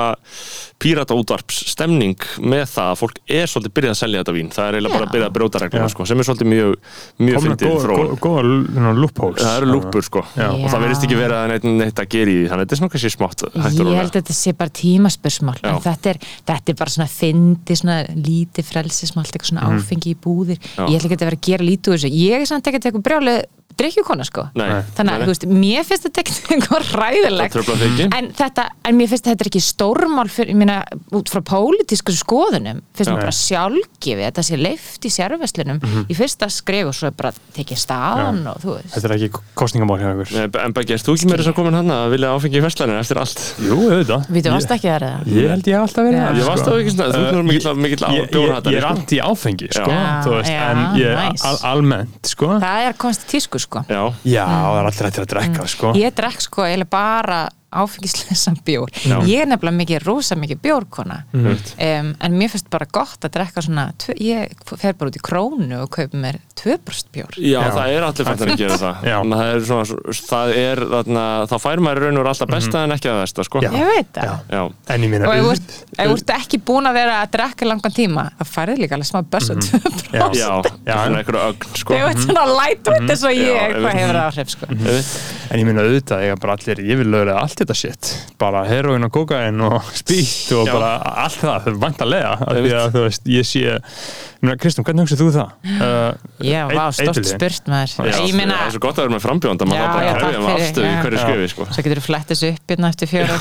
pírata 0.80 1.16
útvarps 1.18 1.58
stemning 1.74 2.16
með 2.40 2.64
það 2.72 2.90
að 2.94 2.98
fólk 3.02 3.18
er 3.28 3.50
svolítið 3.50 3.74
byrjað 3.76 3.94
að 3.94 4.00
selja 4.00 4.22
þetta 4.22 4.34
vín. 4.36 4.50
Það 4.54 4.68
er 4.70 4.78
eiginlega 4.78 4.96
bara 4.96 5.06
að 5.08 5.14
byrja 5.14 5.28
að 5.30 5.34
brjóta 5.36 5.60
regluna 5.60 5.90
sko, 5.92 6.06
sem 6.08 6.20
er 6.22 6.28
svolítið 6.28 6.50
mjög, 6.50 6.74
mjög 7.20 7.44
fyndið 7.44 7.74
þróun. 7.84 8.14
góða- 8.24 8.94
loopholes. 9.00 9.42
Það 9.44 9.56
eru 9.60 9.68
lúpur 9.74 10.02
sko. 10.06 10.24
Já. 10.36 10.48
og 10.50 10.66
það 10.70 10.84
verðist 10.86 11.04
ekki 11.06 11.18
vera 11.20 11.40
neitt, 11.50 11.64
neitt 11.64 12.00
að 12.00 12.08
gera 12.14 12.30
í 12.30 12.36
því 12.40 12.48
þannig 12.48 12.60
að 12.60 12.64
þetta 12.64 12.74
er 12.76 12.80
svona 12.80 12.92
kannski 12.94 13.12
smátt 13.14 13.44
hættur 13.60 13.90
Ég 13.90 14.00
held 14.00 14.10
að 14.10 14.18
þetta 14.20 14.36
sé 14.40 14.52
bara 14.56 14.70
en 15.70 15.80
þetta 15.84 16.10
er, 16.14 16.18
þetta 16.46 16.72
er 16.72 16.78
bara 16.80 16.90
svona 16.90 17.08
fyndi 17.10 17.76
svona 17.76 17.98
lítið 18.14 18.64
frelsismált 18.70 19.30
eitthvað 19.34 19.50
svona 19.52 19.66
áfengi 19.68 20.14
í 20.14 20.16
búðir. 20.16 20.58
Mhm. 20.60 20.76
Já. 20.80 20.86
ég 20.88 20.96
ætla 21.00 21.10
ekki 21.10 21.18
að 21.20 21.26
vera 21.28 21.36
að 21.36 21.46
gera 21.50 21.64
lítið 21.64 21.92
úr 21.92 21.98
þessu. 22.00 22.10
Ég 22.16 22.40
er 22.40 22.46
samt 22.46 22.66
ekkert 22.70 22.84
eitthvað 22.88 23.06
brjálið 23.08 23.44
drikkjukona 23.78 24.24
sko. 24.26 24.46
Nei. 24.58 24.82
þannig 24.96 25.14
að 25.14 25.22
þú 25.24 25.30
veist, 25.30 25.44
mér 25.46 25.84
finnst 25.88 26.04
þetta 26.08 26.20
ekkert 26.24 26.48
eitthvað 26.52 26.84
það 26.90 26.98
ræðilegt 27.00 27.54
ekki? 27.60 28.06
En, 28.16 28.30
þetta, 28.36 28.64
en 28.90 28.96
mér 28.98 29.08
finnst 29.12 29.24
þetta 29.30 29.44
er 29.44 29.50
ekki 29.50 29.62
stórmál 29.64 30.28
fyrir, 30.32 30.50
ég 30.52 30.58
meina, 30.60 30.76
út 31.16 31.30
frá 31.32 31.40
pólitísku 31.50 32.12
skoðunum 32.16 32.80
finnst 32.96 33.10
mér 33.12 33.20
bara 33.22 33.34
sjálfgefið 33.36 34.24
þetta 34.26 34.42
sé 34.50 34.58
leift 34.60 35.04
í 35.06 35.10
sérverslunum 35.14 35.78
Mhm. 35.80 36.04
í 36.10 36.14
fyrsta 36.18 36.48
skref 36.52 36.86
og 36.90 36.94
svo 36.94 37.06
er 37.08 37.14
bara 37.16 37.32
tekið 37.56 37.78
staðan 37.80 38.42
og 38.50 38.56
þú 38.62 38.70
veist. 38.76 38.92
Þetta 38.94 39.06
er 39.08 39.14
ekki 39.16 39.30
kostningamál 39.56 39.98
hjá 40.00 40.10
ykkur. 40.14 40.28
Nei, 40.36 40.46
En 40.64 40.72
Beggi, 40.76 40.92
erst 40.94 41.06
þú 41.08 41.14
ekki 41.16 41.26
þess 41.30 41.48
að 41.50 41.56
komin 41.56 41.74
hann 41.74 41.90
að 41.90 42.10
vilja 42.14 42.28
áfengi 42.36 42.56
í 42.60 42.62
verslanir 42.64 42.98
eftir 43.00 43.16
allt? 43.20 43.40
Jú, 43.64 43.76
auðvitað. 43.90 44.26
Við 44.30 44.50
varst 44.50 44.70
ekki 44.76 44.88
þar 44.90 45.04
eða? 45.08 45.18
Ég 45.26 45.48
held 45.50 45.66
ég 45.70 45.76
alltaf 45.80 46.02
verið 46.04 46.20
það, 46.20 46.36
Ég 46.40 46.46
varst 46.50 46.64
sko. 46.64 46.70
á 46.70 46.74
ekki 46.80 46.90
svona, 46.94 47.06
þú 47.10 47.20
er 47.20 47.34
sko. 53.64 53.84
Já. 53.88 54.00
Já, 54.00 54.00
Það 54.00 54.10
er 54.10 54.14
sko 54.16 54.26
Já, 54.26 54.44
Já, 54.44 54.66
það 54.66 54.80
er 54.80 54.90
allir 54.90 55.08
hættir 55.10 55.24
að 55.24 55.30
drekka, 55.34 55.66
sko. 55.74 55.92
Ég 56.00 56.14
drekk 56.20 56.44
sko 56.46 56.66
eiginlega 56.66 56.90
bara 56.96 57.40
áfengislesan 57.72 58.56
bjór. 58.66 58.90
Já. 59.06 59.18
Ég 59.26 59.42
er 59.44 59.46
nefnilega 59.50 59.76
mikið, 59.78 60.04
rosa 60.06 60.36
mikið 60.36 60.58
bjórkona. 60.64 61.20
Mm. 61.32 61.46
Um, 61.80 62.08
en 62.20 62.38
mér 62.38 62.50
finnst 62.50 62.70
bara 62.70 62.86
gott 62.90 63.22
að 63.26 63.34
drekka 63.36 63.62
svona, 63.62 63.88
ég 64.18 64.50
fer 64.80 64.94
bara 64.98 65.10
út 65.12 65.18
í 65.18 65.22
krónu 65.22 65.82
og 65.84 65.90
kaup 65.94 66.14
mér 66.18 66.40
2% 66.60 67.08
bjór 67.14 67.38
Já, 67.40 67.60
Já. 67.62 67.70
það 67.72 67.92
er 67.94 68.04
allir 68.04 68.26
fættir 68.28 68.50
að 68.52 68.58
gera 68.60 68.76
það 68.80 69.06
það 69.30 69.44
er 69.46 69.62
svona, 69.64 69.84
það 70.28 70.50
er 70.60 70.82
þarna, 70.90 71.22
þá 71.48 71.54
fær 71.62 71.80
maður 71.86 72.00
í 72.00 72.04
raun 72.04 72.18
og 72.18 72.20
veru 72.24 72.32
alltaf 72.34 72.50
besta 72.52 72.82
en 72.84 72.94
ekki 72.96 73.08
að 73.12 73.20
versta, 73.22 73.44
sko 73.46 73.62
Mhm. 73.64 73.78
Ég 73.80 73.86
veit 73.94 74.10
það 74.18 74.24
Já. 74.28 74.34
Já. 74.50 74.62
En 74.94 75.00
ég 75.06 75.10
meina 75.14 75.28
og 75.30 75.34
ef 75.34 75.62
þú 75.96 76.14
ert- 76.18 76.34
ekki 76.36 76.58
búin 76.68 76.88
að 76.90 76.94
vera 77.00 77.14
að 77.22 77.30
drekka 77.38 77.64
langan 77.70 77.94
tíma 77.96 78.26
það 78.40 78.50
færði 78.56 78.76
líka 78.82 78.98
alveg 78.98 79.08
smá 79.08 79.22
bössa 79.30 79.54
2% 79.56 80.12
Já. 80.12 80.26
Já, 80.34 80.50
Já. 80.84 80.96
svona 81.06 81.22
einhverju 81.22 81.42
ögn, 81.48 81.76
sko 81.80 81.94
Þegar 81.94 82.04
þú 82.04 82.10
ert 82.10 82.24
svona 82.26 82.44
lightweight 82.60 83.10
eins 83.14 83.24
og 83.24 83.30
Já, 83.30 83.40
ég, 83.40 83.56
ég 83.56 83.76
hvað 83.78 83.88
veit. 83.88 84.00
hefur 84.00 84.18
það 84.20 84.28
áhrif 84.28 84.48
sko. 84.50 84.66
En 85.50 85.58
ég 85.58 85.66
minna 85.66 85.82
auðvitað, 85.82 86.24
ég 86.28 86.40
bara 86.44 86.54
allir, 86.54 86.80
ég 86.86 86.98
vil 87.00 87.08
lögulega 87.10 87.40
allt 87.42 87.58
þetta 87.58 87.74
shit. 87.74 88.10
Bara 88.38 88.62
heroin 88.68 89.02
og 89.06 89.10
kokain 89.14 89.58
og 89.66 89.80
spýtt 90.00 90.52
og 90.54 90.68
Já. 90.68 90.74
bara 90.76 90.90
allt 91.26 91.40
það, 91.42 91.56
það 91.64 91.70
er 91.72 91.78
vantarlega 91.84 92.34
af 92.38 92.52
Ég 92.54 92.66
því 92.68 92.74
að 92.78 92.90
þú 92.94 93.06
veist, 93.08 93.30
ég 93.34 93.48
sé 93.50 93.78
Kristján, 94.40 94.86
hvernig 94.88 95.04
hugsað 95.04 95.20
þú 95.20 95.26
það? 95.34 95.48
Uh, 95.68 96.46
Já, 96.48 96.60
vá, 96.70 96.84
stort 96.96 97.26
spurt 97.28 97.66
maður. 97.68 97.90
Já, 98.08 98.20
Ég 98.24 98.36
meina, 98.38 98.54
það 98.56 98.70
er 98.70 98.72
svo 98.72 98.80
gott 98.86 99.00
að 99.00 99.04
vera 99.04 99.12
með 99.12 99.24
maður 99.68 99.90
bara 99.90 100.06
já, 100.06 100.12
að 100.14 100.22
takk 100.22 100.24
hefja 100.24 100.40
með 100.40 100.46
fyrir, 100.48 100.62
afstöðu 100.64 100.86
í 100.86 100.94
hverju 101.02 101.20
skrifi, 101.20 101.50
sko. 101.52 101.66
Svo 101.68 101.84
getur 101.84 102.00
þú 102.00 102.04
flett 102.06 102.32
þessu 102.32 102.50
upp 102.54 102.72
hérna 102.72 102.90
eftir 102.94 103.10
fjóra 103.10 103.36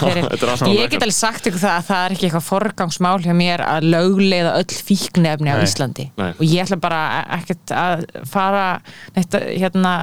Ég 0.74 0.92
get 0.92 1.06
alveg 1.06 1.16
sagt 1.16 1.48
ykkur 1.48 1.64
það 1.64 1.78
að 1.78 1.88
það 1.88 2.04
er 2.04 2.16
ekki 2.18 2.28
eitthvað 2.28 2.48
forgangsmál 2.50 3.16
hjá 3.24 3.32
mér 3.40 3.64
að 3.64 3.88
lögleiða 3.96 4.58
öll 4.60 4.78
fíknefni 4.90 5.54
á 5.54 5.56
Nei. 5.56 5.64
Íslandi. 5.70 6.10
Nei. 6.20 6.30
og 6.36 6.44
ég 6.44 6.66
ætla 6.66 6.82
bara 6.84 7.02
ekkert 7.40 7.76
að 7.80 8.06
fara 8.28 8.68
neitt, 9.16 9.40
að, 9.40 9.48
hérna 9.56 9.96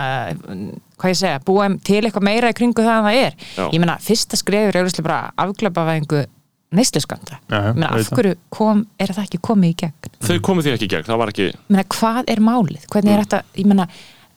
hvað 0.96 1.12
ég 1.12 1.18
segja, 1.20 1.42
búa 1.44 1.68
til 1.84 2.00
eitthvað 2.02 2.26
meira 2.28 2.50
í 2.52 2.56
kringu 2.56 2.84
það 2.84 2.98
en 3.00 3.06
það 3.08 3.18
er. 3.26 3.36
Já. 3.56 3.64
Ég 3.66 3.82
meina, 3.82 3.96
fyrsta 4.02 4.38
skrefur 4.40 4.78
er 4.78 4.86
auðvitað 4.86 5.06
bara 5.08 5.20
afglapavæðingu 5.44 6.22
neysluskanda. 6.76 7.38
Já, 7.50 7.56
Ég 7.56 7.76
meina, 7.78 7.90
af 7.94 8.10
hverju 8.16 8.36
kom, 8.52 8.84
er 9.00 9.12
það 9.14 9.28
ekki 9.28 9.42
komið 9.48 9.72
í 9.72 9.76
gegn? 9.84 10.14
Þau 10.26 10.38
komu 10.48 10.64
því 10.64 10.72
ekki 10.74 10.88
í 10.88 10.92
gegn, 10.94 11.08
það 11.08 11.20
var 11.22 11.32
ekki 11.32 11.46
Ég 11.50 11.60
meina, 11.68 11.84
hvað 11.96 12.32
er 12.32 12.42
málið? 12.48 12.88
Hvernig 12.92 13.14
er 13.14 13.22
þetta, 13.24 13.42
ég 13.60 13.68
meina, 13.70 13.86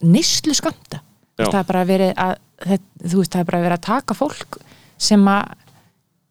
neyslu 0.04 0.58
skamta? 0.58 1.02
Já. 1.40 1.48
Það 1.48 1.62
er 1.62 1.70
bara 1.72 1.88
verið 1.88 2.14
að, 2.20 2.36
þú 2.68 3.24
veist, 3.24 3.34
það 3.34 3.42
er 3.42 3.50
bara 3.50 3.64
verið 3.66 3.80
að 3.80 3.88
taka 3.88 4.18
fólk 4.20 4.60
sem 5.00 5.26
að 5.32 5.56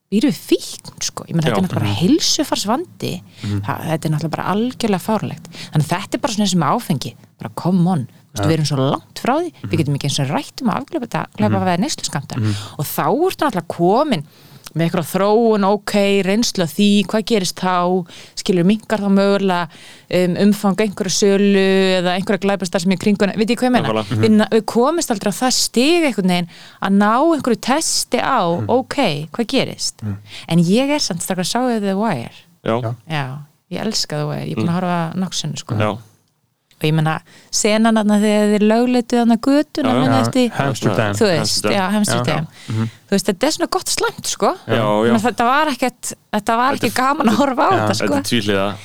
býru 0.08 0.30
fíkn, 0.32 0.94
sko. 1.04 1.26
Ég 1.28 1.36
meina, 1.36 1.48
þetta 1.48 1.58
er 1.58 1.64
náttúrulega 1.66 1.82
bara 1.82 1.98
heilsufarsvandi. 1.98 3.10
Það, 3.42 3.82
þetta 3.90 4.08
er 4.08 4.14
náttúrulega 4.14 4.34
bara 4.36 4.46
algjörlega 4.54 5.04
fárlegt. 5.04 5.50
Þannig 5.72 5.90
þetta 5.90 6.16
er 6.16 6.22
bara 6.24 6.36
svona 6.36 6.62
með 6.62 6.78
áfengi. 6.78 7.12
Bara 7.42 7.52
come 7.60 7.92
on. 7.92 8.06
Veist, 8.34 8.44
við 8.48 8.56
erum 8.58 8.68
svo 8.68 8.76
langt 8.82 9.22
frá 9.22 9.34
því. 9.40 9.52
Við 9.64 9.78
getum 9.82 9.94
ekki 9.96 10.10
eins 10.10 10.20
og 10.20 10.28
rætt 10.34 10.60
um 10.62 10.68
að 10.74 10.82
afgleipa 10.82 11.06
þetta, 11.08 11.24
gleipa 11.38 11.56
að 11.62 11.64
veða 11.70 11.80
neyslu 11.84 12.04
skamta. 12.10 12.36
Og 12.78 12.84
þá 12.86 13.06
ertu 13.08 13.44
náttúrulega 13.46 13.66
komin 13.72 14.26
með 14.76 14.84
eitthvað 14.84 15.06
þróun, 15.08 15.64
ok, 15.64 15.92
reynslu 16.26 16.62
af 16.62 16.72
því, 16.76 16.88
hvað 17.08 17.22
gerist 17.30 17.56
þá, 17.58 18.04
skilur 18.36 18.66
mingar 18.68 19.00
þá 19.00 19.08
mögulega 19.10 19.62
um, 20.18 20.34
umfang 20.44 20.82
einhverju 20.84 21.14
sölu 21.16 21.62
eða 21.96 22.12
einhverja 22.18 22.42
glæpastar 22.44 22.84
sem 22.84 22.92
í 22.92 22.98
kringuna, 23.00 23.32
veit 23.40 23.48
ég 23.48 23.58
hvað 23.58 23.70
ég 23.70 23.74
meina? 23.74 23.88
Nákvæmlega. 23.88 24.20
Við, 24.20 24.44
við 24.58 24.64
komist 24.68 25.10
aldrei 25.14 25.32
á 25.32 25.40
það 25.40 25.54
stig 25.56 26.06
einhvern 26.10 26.34
veginn 26.34 26.50
að 26.84 26.98
ná 27.00 27.10
einhverju 27.16 27.60
testi 27.64 28.20
á, 28.20 28.40
ok, 28.76 28.98
hvað 29.34 29.50
gerist? 29.56 30.04
En 30.52 30.62
ég 30.68 30.92
er 30.94 31.02
samt 31.02 31.24
stakar 31.24 31.46
að 31.48 31.50
sá 31.54 31.58
þið 31.64 31.88
The 31.88 31.96
Wire. 31.98 32.36
Já, 32.68 32.76
Já. 33.08 33.24
Ég 33.72 33.82
elska 33.88 34.20
The 34.20 34.28
Wire, 34.28 34.46
ég 34.46 34.52
er 34.52 34.60
búin 34.62 34.70
að 34.72 34.78
horfa 34.82 35.00
nokksunni, 35.24 35.58
sko. 35.64 35.80
Og 36.78 36.86
ég 36.86 36.94
meina, 36.94 37.14
senan 37.50 37.96
þarna 37.98 38.16
þegar 38.22 38.50
þið 38.52 38.64
lögleituð 38.70 39.18
þarna 39.18 39.36
eftir, 40.22 40.50
Hamsterdam 40.54 41.16
þú 41.18 41.30
veist, 41.32 41.64
já, 41.74 41.80
Hamsterdam 41.94 42.46
Já. 42.46 42.84
þú 43.08 43.16
veist, 43.16 43.30
þetta 43.32 43.48
er 43.48 43.56
svona 43.56 43.70
gott 43.78 43.90
slæmt 43.94 44.30
sko. 44.30 44.52
Já, 44.68 44.84
já. 45.08 45.16
Þetta 45.26 45.48
var 45.48 45.72
ekkert 45.72 46.12
þetta 46.38 46.58
var 46.60 46.78
ekki 46.78 46.92
gaman 47.00 47.32
að 47.32 47.40
horfa 47.42 47.66
á 47.66 47.70
þetta 47.72 47.88
þetta 47.88 47.98
sko. 47.98 48.20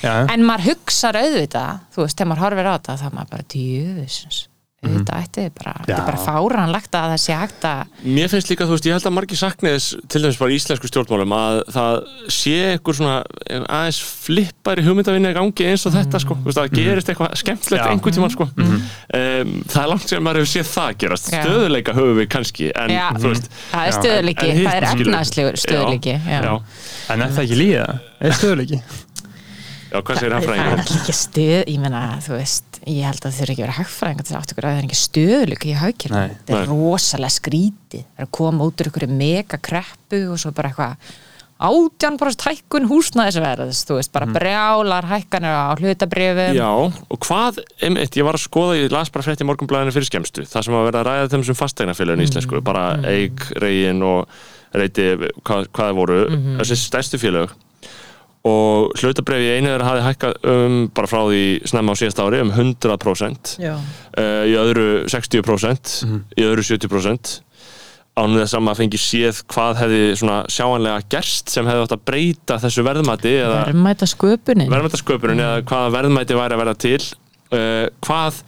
Já, 0.02 0.14
en 0.34 0.48
maður 0.48 0.66
hugsar 0.72 1.20
auðvitað 1.22 1.78
þú 1.94 2.02
veist, 2.02 2.18
þegar 2.18 2.30
maður 2.32 2.44
horfir 2.48 2.66
á 2.66 2.74
þetta 2.74 2.98
þá 3.04 3.06
maður 3.14 3.30
bara 3.36 3.48
djöfusins 3.54 4.42
þið 4.84 5.50
bara, 5.58 5.72
þetta 5.80 5.92
er 5.92 5.98
Já. 5.98 6.06
bara 6.06 6.20
fáranlegt 6.24 6.96
að 6.98 7.12
það 7.12 7.20
sé 7.24 7.36
hægt 7.38 7.66
að 7.68 8.08
Mér 8.16 8.30
finnst 8.32 8.50
líka, 8.52 8.66
þú 8.68 8.76
veist, 8.76 8.88
ég 8.88 8.96
held 8.96 9.08
að 9.08 9.14
margir 9.16 9.40
sakniðis 9.40 9.86
til 10.12 10.22
dæmis 10.24 10.38
bara 10.40 10.54
í 10.54 10.58
íslensku 10.58 10.90
stjórnmálum 10.90 11.34
að 11.38 11.60
það 11.74 11.98
sé 12.36 12.56
einhver 12.72 12.98
svona 12.98 13.16
aðeins 13.64 14.00
flippari 14.24 14.84
hugmyndavinni 14.86 15.32
í 15.32 15.38
gangi 15.38 15.68
eins 15.70 15.86
og 15.88 15.94
þetta, 15.96 16.20
sko, 16.24 16.38
þú 16.42 16.50
veist, 16.50 16.60
að 16.60 16.68
það 16.68 16.78
gerist 16.80 17.12
eitthvað 17.12 17.38
skemmtilegt 17.42 17.84
Já. 17.84 17.88
einhvern 17.94 18.18
tímann, 18.18 18.34
sko 18.34 18.48
um, 18.50 19.56
Það 19.74 19.80
er 19.84 19.90
langt 19.94 20.08
sem 20.12 20.24
maður 20.24 20.42
hefur 20.42 20.52
séð 20.52 20.70
það 20.74 20.92
gerast 21.04 21.32
Já. 21.32 21.40
stöðuleika 21.40 21.96
höfum 21.96 22.20
við 22.20 22.28
kannski 22.34 22.70
en, 22.74 22.94
Já. 22.94 23.06
þú 23.18 23.32
veist, 23.32 23.50
það 23.72 23.88
er 23.88 23.98
stöðuleiki, 23.98 24.52
það 24.60 24.76
er 24.78 24.88
efnaðslegur 24.92 25.60
stöðuleiki 25.64 26.18
En 26.24 27.20
er 27.20 27.34
það 27.34 27.42
ekki 27.44 27.58
líða? 27.60 27.88
Er 28.24 28.38
stöðuleiki? 28.38 28.80
já, 29.94 30.00
hvað 30.02 30.18
segir 30.18 30.34
hann 30.34 30.42
það 30.42 30.48
er 30.48 30.48
fræðingur? 30.48 30.78
náttúrulega 30.80 31.02
ekki 31.02 31.14
stöð 31.18 31.70
ég 31.70 31.82
meina, 31.82 32.02
þú 32.24 32.32
veist, 32.34 32.73
ég 32.90 33.04
held 33.08 33.20
að 33.20 33.26
það 33.26 33.36
þurfi 33.38 33.54
ekki 33.54 33.62
að 33.62 33.66
vera 33.66 33.76
hagfræðingar 33.78 34.26
til 34.28 34.38
ykkur 34.38 34.66
að 34.66 34.72
það 34.72 34.80
er 34.80 34.88
ekki 34.88 35.00
stöðuleika 35.00 35.68
í 35.68 35.76
hagkjörn, 35.80 36.16
Nei. 36.16 36.34
þetta 36.40 36.56
er 36.58 36.72
rosalega 36.72 37.36
skrítið 37.38 38.02
það 38.02 38.24
er 38.24 38.26
að 38.26 38.34
koma 38.38 38.66
út 38.68 38.82
úr 38.82 38.90
ykkur 38.90 39.06
mega 39.10 39.60
kreppu 39.70 40.20
og 40.34 40.42
svo 40.42 40.52
bara 40.56 40.72
eitthvað 40.72 41.14
átján 41.64 42.18
bara 42.18 42.34
hækkun 42.34 42.88
húsnæðisverðs 42.90 43.84
þú 43.88 43.98
veist, 44.00 44.12
bara 44.12 44.28
brjálar 44.34 45.06
hækkanir 45.08 45.54
á 45.54 45.72
hlutabrifum 45.78 46.58
Já, 46.58 46.68
og 46.68 47.20
hvað, 47.24 47.62
einmitt, 47.80 48.18
ég 48.18 48.26
var 48.26 48.36
að 48.36 48.44
skoða, 48.44 48.78
ég 48.80 48.92
las 48.92 49.12
bara 49.14 49.24
frétt 49.24 49.44
í 49.44 49.48
morgunblæðinu 49.48 49.94
fyrir 49.94 50.10
skemmstu, 50.10 50.44
það 50.50 50.66
sem 50.66 50.76
að 50.76 50.88
verða 50.90 51.04
að 51.04 51.08
ræða 51.08 51.30
þeim 51.32 51.46
sem 51.46 51.58
fasteignafélagin 51.60 52.24
í 52.24 52.28
íslensku, 52.28 52.62
bara 52.66 52.84
Eik, 53.08 53.46
Reyin 53.62 54.02
og 54.04 54.26
Reyti, 54.74 55.12
hvað, 55.46 55.68
hvað 55.78 55.94
voru, 56.00 56.18
þessi 56.58 56.80
stærstu 56.82 57.22
félag 57.22 57.54
og 58.44 58.92
hlutabref 59.00 59.40
í 59.40 59.48
einu 59.56 59.70
þeirra 59.70 59.88
hafi 59.88 60.04
hækkað 60.04 60.34
um, 60.52 60.76
bara 60.92 61.08
frá 61.08 61.22
því 61.30 61.44
snemma 61.70 61.94
á 61.96 62.00
síðast 62.00 62.20
ári 62.20 62.42
um 62.44 62.52
100%, 62.52 63.54
Já. 63.62 63.72
uh, 63.78 64.42
í 64.44 64.52
öðru 64.60 64.86
60%, 65.08 65.94
í 66.36 66.44
öðru 66.44 66.66
70%, 66.68 67.32
ánum 68.20 68.36
þess 68.42 68.54
að 68.58 68.66
maður 68.66 68.80
fengi 68.82 69.00
séð 69.00 69.40
hvað 69.50 69.80
hefði 69.80 70.02
svona 70.20 70.36
sjáanlega 70.52 71.08
gerst 71.16 71.50
sem 71.50 71.66
hefði 71.66 71.86
átt 71.86 71.96
að 71.96 72.04
breyta 72.12 72.60
þessu 72.62 72.84
verðmæti 72.86 73.32
eða 73.40 73.64
verðmæta 73.64 74.06
sköpunin 74.12 74.70
verðmættasköpunin 74.70 75.42
eða 75.42 75.64
hvaða 75.66 75.90
verðmæti 75.96 76.38
væri 76.38 76.54
að 76.54 76.62
vera 76.62 76.76
til. 76.84 77.00
Uh, 77.48 77.88
hvað 78.04 78.44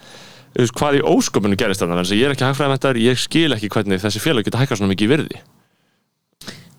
hvað 0.77 1.01
í 1.01 1.03
ósköpunum 1.05 1.59
gerist 1.61 1.83
þarna? 1.83 1.99
Þannig 1.99 2.15
að 2.15 2.21
ég 2.21 2.29
er 2.29 2.37
ekki 2.37 2.47
hagfræðmættar, 2.47 3.01
ég 3.01 3.19
skil 3.21 3.51
ekki 3.57 3.69
hvernig 3.73 4.01
þessi 4.01 4.23
félag 4.23 4.47
geta 4.47 4.61
hækkað 4.63 4.81
svona 4.81 4.93
mikið 4.93 5.05
í 5.09 5.11
virði. 5.13 5.43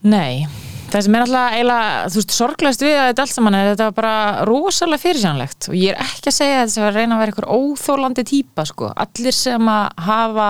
Nei, 0.07 0.47
það 0.87 1.03
sem 1.03 1.15
er 1.17 1.23
alltaf 1.25 1.55
eiginlega, 1.57 1.87
þú 2.07 2.19
veist, 2.21 2.33
sorglegast 2.37 2.83
við 2.85 2.95
að 2.95 3.07
þetta 3.09 3.23
allt 3.25 3.33
saman 3.33 3.57
er 3.57 3.65
að 3.65 3.71
þetta 3.73 3.87
var 3.87 3.95
bara 3.97 4.45
rosalega 4.47 5.03
fyrirsjánlegt 5.03 5.67
og 5.71 5.77
ég 5.77 5.93
er 5.93 6.01
ekki 6.05 6.31
að 6.31 6.37
segja 6.37 6.57
að 6.61 6.71
þetta 6.71 6.83
var 6.83 6.89
að 6.91 6.99
reyna 7.01 7.17
að 7.17 7.21
vera 7.23 7.33
einhver 7.33 7.49
óþólandi 7.57 8.25
típa, 8.31 8.65
sko. 8.69 8.91
Allir 9.05 9.37
sem 9.37 9.71
að 9.73 9.85
hafa 10.07 10.49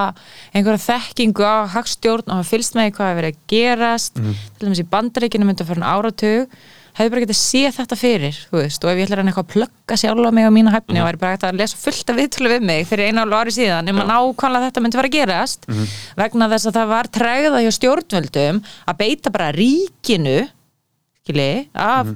einhverja 0.54 0.84
þekkingu 0.86 1.48
á 1.48 1.56
hagstjórn 1.74 2.28
og 2.30 2.40
hafa 2.40 2.50
fylst 2.52 2.78
með 2.78 2.94
hvað 2.98 3.12
er 3.12 3.20
verið 3.22 3.34
að 3.34 3.42
gerast, 3.56 4.22
til 4.22 4.68
dæmis 4.68 4.84
í 4.84 4.90
bandaríkinu 4.94 5.48
myndi 5.50 5.66
að 5.66 5.72
fyrir 5.72 5.84
en 5.84 5.90
áratug, 5.96 6.58
hefði 6.98 7.14
bara 7.14 7.24
getið 7.24 7.36
að 7.36 7.40
sé 7.40 7.62
þetta 7.78 7.98
fyrir, 8.00 8.42
veist, 8.54 8.84
og 8.84 8.92
ef 8.92 8.98
ég 9.00 9.08
ætla 9.08 9.18
að 9.18 9.22
reyna 9.22 9.32
eitthvað 9.32 9.48
að 9.48 9.54
plugga 9.54 9.98
sjálfa 10.02 10.32
mig 10.34 10.50
á 10.50 10.52
mína 10.58 10.74
hæfni 10.74 11.02
og 11.02 11.08
væri 11.08 11.22
bara 11.22 11.36
hægt 11.36 11.48
að 11.48 11.60
lesa 11.62 11.80
fullt 11.82 12.12
af 12.12 12.20
viðtölu 12.20 12.54
við 12.56 12.68
mig 12.72 12.86
fyrir 12.90 13.12
einu 13.12 13.26
ári 13.38 13.54
síðan, 13.54 13.92
um 13.94 14.02
að 14.04 14.12
nákvæmlega 14.12 14.70
þetta 14.70 14.84
myndi 14.86 15.00
fara 15.00 15.12
að 15.12 15.18
gerast, 15.18 15.68
vegna 16.18 16.50
þess 16.54 16.70
að 16.72 16.80
það 16.80 16.94
var 16.94 17.12
tregða 17.20 17.64
hjá 17.64 17.72
stjórnvöldum 17.78 18.62
að 18.88 19.00
beita 19.04 19.34
bara 19.34 19.52
ríkinu 19.56 20.38
skili, 21.28 21.68
af, 21.74 22.08
af, 22.08 22.16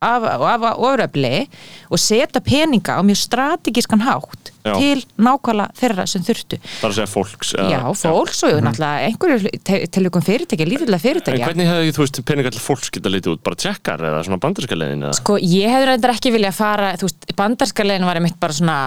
af, 0.00 0.24
af 0.24 0.62
ofröfli 0.80 1.44
og 1.92 1.98
setja 2.00 2.40
peninga 2.40 2.96
á 2.96 3.00
mjög 3.04 3.20
strategískan 3.20 4.00
hátt 4.00 4.48
Já. 4.64 4.74
til 4.76 5.00
nákvæmlega 5.16 5.72
þeirra 5.76 6.04
sem 6.08 6.20
þurftu. 6.24 6.56
það 6.60 6.84
er 6.84 6.90
að 6.90 6.96
segja 6.96 7.08
fólks 7.08 7.52
eða- 7.56 7.70
Já, 7.72 7.80
fólks 7.96 8.42
og 8.44 8.58
náttúrulega 8.64 9.06
einhverju 9.08 9.50
te- 9.64 9.86
tilvikum 9.88 10.22
fyrirtækja, 10.24 10.66
lítillega 10.68 11.00
en 11.00 11.04
fyrirtækja. 11.04 11.46
hvernig 11.48 11.68
hefði 11.68 11.92
þú 11.96 12.02
veist 12.04 12.20
peningar 12.28 12.52
til 12.52 12.60
fólks 12.60 12.90
geta 12.92 13.08
litið 13.08 13.32
út, 13.36 13.42
bara 13.44 13.56
tjekkar 13.56 13.98
eða 14.00 14.24
svona 14.24 14.40
bandaríska 14.40 14.76
leiðin 14.76 15.04
eða 15.04 15.14
Sko, 15.20 15.36
ég 15.40 15.68
hefði 15.68 15.86
reyndar 15.88 16.12
ekki 16.16 16.32
vilja 16.32 16.52
fara, 16.52 16.92
þú 16.96 17.08
veist, 17.08 17.36
bandarska 17.36 17.84
legin 17.84 18.04
var 18.08 18.16
einmitt 18.16 18.40
bara 18.40 18.52
svona, 18.52 18.78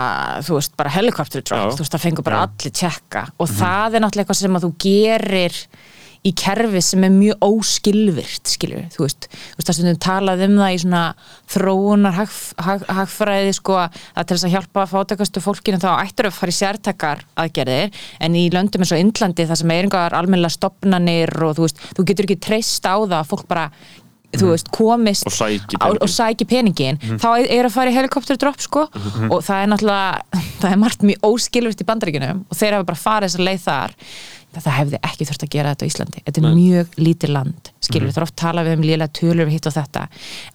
þú 0.46 0.54
veist, 0.58 0.78
bara 0.78 0.90
helikopter 0.90 1.42
drop, 1.42 1.60
Já. 1.60 1.74
þú 1.74 1.82
veist, 1.82 1.94
það 1.94 2.06
fengur 2.06 2.24
bara 2.24 2.42
allir 2.46 2.72
tjekka 2.74 3.28
og 3.40 3.48
það 3.50 3.96
er 3.96 4.00
náttúrulega 4.02 4.26
eitthvað 4.26 4.42
sem 4.42 4.56
að 4.56 4.66
þú 4.66 4.74
gerir 4.78 5.54
í 6.24 6.32
kerfi 6.40 6.80
sem 6.82 7.04
er 7.04 7.12
mjög 7.12 7.42
óskilvirt, 7.44 8.48
skilur, 8.48 8.86
þú 8.94 9.02
veist, 9.04 9.26
þú 9.28 9.58
veist, 9.60 9.70
það 9.70 9.90
við 9.90 9.98
talað 10.06 10.44
um 10.46 10.54
það 10.62 10.76
í 10.76 10.78
svona 10.84 11.02
þróunar 11.52 12.16
hag, 12.16 12.38
hag, 12.64 12.86
hagfræði, 13.00 13.56
sko, 13.58 13.76
að 13.84 14.28
til 14.30 14.38
þess 14.38 14.48
að 14.48 14.54
hjálpa 14.56 14.86
fátækastu 14.94 15.44
fólkinu 15.44 15.82
þá 15.84 15.90
ættur 16.06 16.30
að 16.30 16.38
fara 16.38 16.54
í 16.54 16.58
sértakar 16.60 17.26
aðgerðir, 17.44 17.92
en 18.24 18.38
í 18.40 18.46
löndum 18.54 18.86
eins 18.86 18.94
og 18.96 19.04
Indlandi, 19.04 19.48
það 19.50 19.62
sem 19.64 19.76
er 19.76 19.84
einhver 19.90 20.16
almennilega 20.22 20.56
stopnanir 20.56 21.36
og 21.44 21.58
þú 21.60 21.68
veist, 21.68 21.84
þú 21.98 22.08
getur 22.12 22.30
ekki 22.30 22.40
treyst 22.48 22.88
á 22.88 22.96
það 23.04 23.20
að 23.20 23.30
fólk 23.34 23.46
bara 23.52 23.68
þú 24.34 24.48
veist, 24.50 24.72
komist 24.74 25.28
Og 25.30 25.36
sæki 25.36 25.78
á- 25.78 25.86
peninginn. 25.86 26.02
og 26.02 26.10
sæki 26.10 26.46
peningin 26.50 26.98
þá 27.22 27.28
er- 27.44 27.68
að 27.68 27.76
fara 27.76 27.92
í 27.92 27.94
helikopterdropp 27.94 28.64
sko. 28.66 28.88
Og 29.30 29.44
það 29.46 29.60
er 29.62 29.68
náttúrulega 29.70 30.40
það 30.64 30.72
er 30.72 30.80
margt 30.82 31.06
mjög 31.06 31.28
óskilvirt 31.30 31.84
í 31.84 31.86
bandaríkjunum 31.86 32.40
og 32.50 32.58
þeir 32.58 32.74
hafa 32.80 32.88
bara 32.90 32.98
farið 33.04 33.30
þess 33.30 33.38
að 33.38 33.46
leið 33.46 33.62
þar 33.68 33.94
það 34.62 34.76
hefði 34.78 35.00
ekki 35.10 35.28
þurft 35.30 35.46
að 35.46 35.54
gera 35.56 35.72
þetta 35.74 35.86
á 35.86 35.90
Íslandi. 35.90 36.24
Þetta 36.26 36.42
er 36.42 36.58
mjög 36.58 36.98
lítið 37.00 37.34
land 37.34 37.70
skilur, 37.84 38.12
það 38.14 38.20
er 38.22 38.26
oft 38.28 38.36
talað 38.40 38.68
við 38.68 38.78
um 38.78 38.86
lélega 38.88 39.14
tölur 39.20 39.48
við 39.48 39.58
hitt 39.58 39.70
og 39.70 39.76
þetta. 39.76 40.04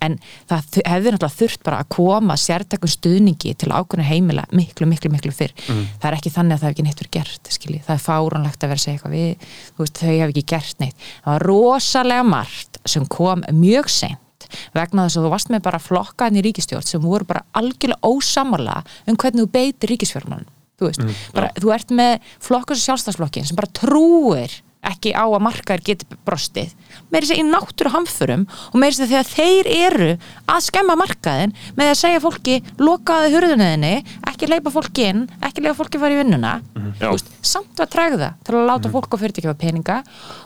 En 0.04 0.16
það 0.48 0.78
hefði 0.88 1.12
náttúrulega 1.14 1.38
þurft 1.38 1.64
bara 1.66 1.80
að 1.82 1.90
koma 1.96 2.36
sértakun 2.40 2.92
stuðningi 2.92 3.54
til 3.58 3.72
ákveðna 3.72 4.06
heimila 4.08 4.46
miklu, 4.54 4.88
miklu, 4.88 5.12
miklu 5.12 5.34
fyrr. 5.34 5.54
Það 5.66 6.08
er 6.10 6.18
ekki 6.18 6.34
þannig 6.34 6.56
að 6.56 6.62
það 6.62 6.68
hef 6.68 6.76
ekki 6.76 6.86
neitt 6.86 7.02
verið 7.02 7.14
gert 7.18 7.52
skilji. 7.52 7.82
það 7.86 7.94
er 7.96 8.04
fáránlegt 8.06 8.64
að 8.64 8.72
vera 8.72 8.80
að 8.80 8.84
segja 8.86 8.96
eitthvað 8.96 9.16
við 9.18 9.48
veist, 9.78 10.00
þau 10.00 10.14
hef 10.14 10.28
ekki 10.28 10.46
gert 10.54 10.82
neitt. 10.84 11.06
Það 11.24 11.32
var 11.34 11.48
rosalega 11.50 12.28
margt 12.28 12.80
sem 12.88 13.06
kom 13.06 13.44
mjög 13.52 13.92
seint 13.92 14.24
vegna 14.72 15.04
þess 15.04 15.18
að 15.18 15.26
þú 15.26 15.32
varst 15.34 15.50
með 15.52 15.64
bara 15.66 15.82
flokkaðin 15.82 16.40
í 16.40 16.44
ríkistjórn 16.46 16.86
sem 16.86 17.02
voru 17.02 17.26
bara 17.28 17.44
algjörlega 17.58 18.00
ósamala 18.06 18.78
um 19.04 19.18
hvernig 19.18 19.44
þú 19.44 19.50
beitir 19.52 19.92
ríkisfjármálun 19.92 20.48
þú 20.78 20.88
veist, 20.88 21.20
bara, 21.34 21.50
þú 21.58 21.74
ert 21.74 21.92
með 21.98 22.32
flokkus 22.44 22.80
og 22.80 22.86
sjálfstæðsflokkin 22.86 23.48
sem 23.48 23.58
bara 23.58 23.70
trúir 23.74 24.62
ekki 24.88 25.10
á 25.10 25.26
að 25.26 25.42
markaðir 25.42 25.82
geti 25.84 26.18
brostið. 26.26 26.70
Meiri 27.12 27.28
sér 27.28 27.40
í 27.42 27.46
náttúru 27.46 27.90
hamförum 27.92 28.44
og 28.70 28.76
meiri 28.78 28.96
sér 28.96 29.10
þegar 29.10 29.30
þeir 29.32 29.70
eru 29.74 30.10
að 30.48 30.60
skemma 30.68 30.94
markaðin 30.98 31.54
með 31.78 31.92
að 31.92 31.98
segja 32.02 32.22
fólki 32.22 32.60
lokaði 32.80 33.32
hurðunniðinni, 33.34 33.92
ekki 34.30 34.50
leipa 34.50 34.72
fólki 34.72 35.08
inn 35.10 35.26
ekki 35.44 35.64
leipa 35.64 35.76
fólki 35.80 36.00
fara 36.00 36.14
í 36.14 36.20
vinnuna. 36.20 36.54
Já. 37.00 37.08
Þú 37.08 37.12
veist, 37.16 37.34
samt 37.42 37.82
að 37.82 37.92
trægða 37.96 38.30
til 38.46 38.54
að 38.54 38.70
láta 38.70 38.94
fólk 38.94 39.18
og 39.18 39.22
fyrirtækja 39.24 39.58
peninga. 39.58 39.98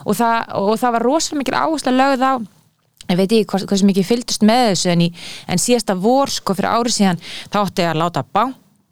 Og 0.03 0.17
það, 0.17 0.51
og 0.59 0.73
það 0.81 0.97
var 0.97 1.07
rosalega 1.09 1.43
mikil 1.43 1.57
áherslu 1.61 1.95
lögð 1.95 2.25
á 2.25 2.33
ég 3.11 3.19
veit 3.19 3.29
ekki 3.29 3.47
hvað, 3.51 3.65
hvað 3.67 3.81
sem 3.81 3.93
ekki 3.93 4.07
fylgdust 4.07 4.45
með 4.47 4.65
þessu 4.71 4.91
en, 4.93 5.01
í, 5.03 5.09
en 5.51 5.61
síðasta 5.61 5.95
vor 5.99 6.31
sko 6.31 6.55
fyrir 6.55 6.71
árið 6.71 6.97
síðan 6.97 7.23
þá 7.51 7.57
átti 7.65 7.87
að 7.89 7.99
láta 7.99 8.23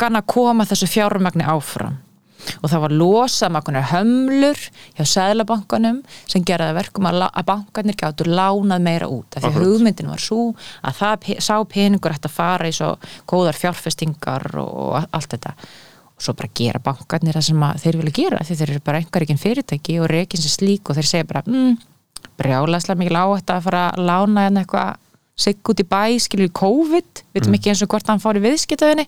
bankana 0.01 0.23
koma 0.25 0.65
þessu 0.65 0.87
fjármagni 0.89 1.45
áfram. 1.45 1.99
Og 2.65 2.71
það 2.71 2.81
var 2.81 2.93
losað 2.97 3.51
með 3.53 3.83
hömlur 3.91 4.61
hjá 4.97 5.03
sæðlabankanum 5.05 5.99
sem 6.25 6.41
geraði 6.41 6.73
að 6.73 6.79
verkum 6.79 7.05
að, 7.05 7.19
að 7.29 7.45
bankanir 7.51 7.97
gáttu 7.99 8.25
lánað 8.25 8.81
meira 8.81 9.09
út. 9.11 9.29
Af 9.37 9.43
því 9.43 9.51
að 9.51 9.59
hugmyndin 9.61 10.09
var 10.09 10.23
svo 10.23 10.47
að 10.81 10.97
það 10.97 11.27
sá 11.45 11.53
peningur 11.69 12.17
að 12.17 12.33
fara 12.33 12.71
í 12.71 12.73
svo 12.73 12.95
góðar 13.29 13.59
fjárfestingar 13.61 14.47
og, 14.57 15.05
allt 15.13 15.35
þetta. 15.35 15.53
Og 16.17 16.25
svo 16.25 16.33
bara 16.33 16.49
gera 16.57 16.81
bankarnir 16.81 17.37
það 17.37 17.47
sem 17.51 17.67
að 17.69 17.85
þeir 17.85 17.99
vilja 18.01 18.17
gera 18.17 18.41
því 18.41 18.57
þeir 18.57 18.73
eru 18.73 18.83
bara 18.89 19.03
einhver 19.03 19.27
ekki 19.27 19.37
fyrirtæki 19.45 20.01
og 20.01 20.09
reikin 20.09 20.41
sem 20.41 20.55
slík 20.55 20.89
og 20.89 20.97
þeir 20.97 21.11
segja 21.11 21.29
bara 21.29 21.45
mm, 21.45 21.77
brjálæslega 22.41 22.97
mikil 22.97 23.21
áhætt 23.21 23.53
að 23.53 23.69
fara 23.69 23.87
að 23.91 24.09
lána 24.09 24.49
hérna 24.49 24.65
eitthvað 24.65 24.97
sigg 25.41 25.71
út 25.73 25.81
í 25.81 25.85
bæ, 25.87 26.03
skilur 26.23 26.51
COVID. 26.57 27.23
Við 27.31 27.39
veitum 27.39 27.57
ekki 27.57 27.71
eins 27.73 27.81
og 27.85 27.91
hvort 27.93 28.11
hann 28.11 28.21
fór 28.21 28.39
í 28.39 28.43
viðskiptaðinni 28.45 29.07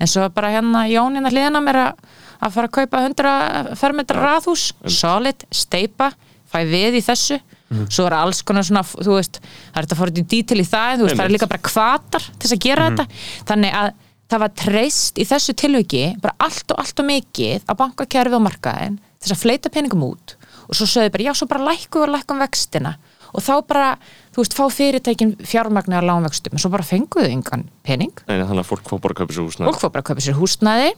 en 0.00 0.08
svo 0.08 0.26
bara 0.34 0.50
hérna 0.54 0.86
Jónina 0.90 1.30
hliðina 1.32 1.60
mér 1.64 1.78
að, 1.84 2.04
að 2.40 2.54
fara 2.56 2.70
að 2.70 2.76
kaupa 2.78 3.02
100 3.04 3.78
fermetra 3.80 4.22
raðhús, 4.24 4.70
solid, 4.88 5.44
steipa 5.52 6.10
fæ 6.50 6.62
við 6.66 6.98
í 7.00 7.02
þessu. 7.06 7.38
Svo 7.86 8.08
er 8.08 8.16
alls 8.18 8.40
konar 8.42 8.66
svona, 8.66 8.82
þú 8.82 9.12
veist 9.14 9.36
það 9.44 9.76
er 9.78 9.84
þetta 9.86 9.94
að 9.94 10.00
fara 10.00 10.10
út 10.10 10.18
í 10.18 10.24
dítil 10.32 10.56
í 10.58 10.66
það, 10.66 10.94
þú 10.96 11.04
veist, 11.06 11.18
það 11.20 11.28
er 11.28 11.34
líka 11.36 11.50
bara 11.52 11.66
kvatar 11.68 12.24
til 12.26 12.40
þess 12.48 12.56
að 12.56 12.64
gera 12.64 12.88
þetta. 12.88 13.04
Þannig 13.50 13.76
að 13.80 13.92
það 14.30 14.42
var 14.42 14.56
treyst 14.58 15.20
í 15.20 15.26
þessu 15.26 15.54
tilviki 15.58 16.02
bara 16.22 16.34
allt 16.46 16.74
og 16.74 16.82
allt 16.82 17.02
og 17.02 17.06
mikið 17.10 17.70
á 17.70 17.72
bankakerfi 17.78 18.38
og 18.38 18.44
markaðin 18.46 18.98
þess 19.20 19.36
að 19.36 19.42
fleita 19.44 19.70
peningum 19.74 20.02
út. 20.08 20.34
Og 20.66 20.78
svo 20.78 20.88
sögðu 20.90 21.14
bara, 21.14 21.28
já, 21.28 21.32
svo 21.38 21.46
bara 21.50 21.66
lækku 21.70 22.02
og 22.02 22.12
lækkum 22.14 22.42
vextina 22.42 22.96
og 23.34 23.44
þá 23.44 23.52
bara, 23.68 23.90
þú 24.34 24.42
veist, 24.42 24.56
fá 24.58 24.64
fyrirtækin 24.74 25.36
fjármagni 25.46 25.98
á 25.98 26.02
lánvextum 26.02 26.56
en 26.56 26.62
svo 26.62 26.72
bara 26.72 26.86
fenguðu 26.86 27.30
engan 27.30 27.68
pening. 27.86 28.12
Nei, 28.26 28.40
þannig 28.42 28.64
að 28.64 28.70
fólk 28.72 28.90
fór 28.90 29.02
bara 29.04 29.16
að 29.16 29.22
kaupa 29.22 29.36
sér 29.36 29.46
húsnæði. 29.46 29.70
Fólk 29.70 29.82
fór 29.84 29.94
bara 29.94 30.04
að 30.04 30.10
kaupa 30.10 30.26
sér 30.26 30.38
húsnæði. 30.40 30.90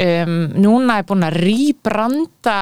Um, 0.00 0.36
núna 0.56 0.94
er 1.00 1.04
búin 1.04 1.26
að 1.26 1.34
rýbranda 1.42 2.54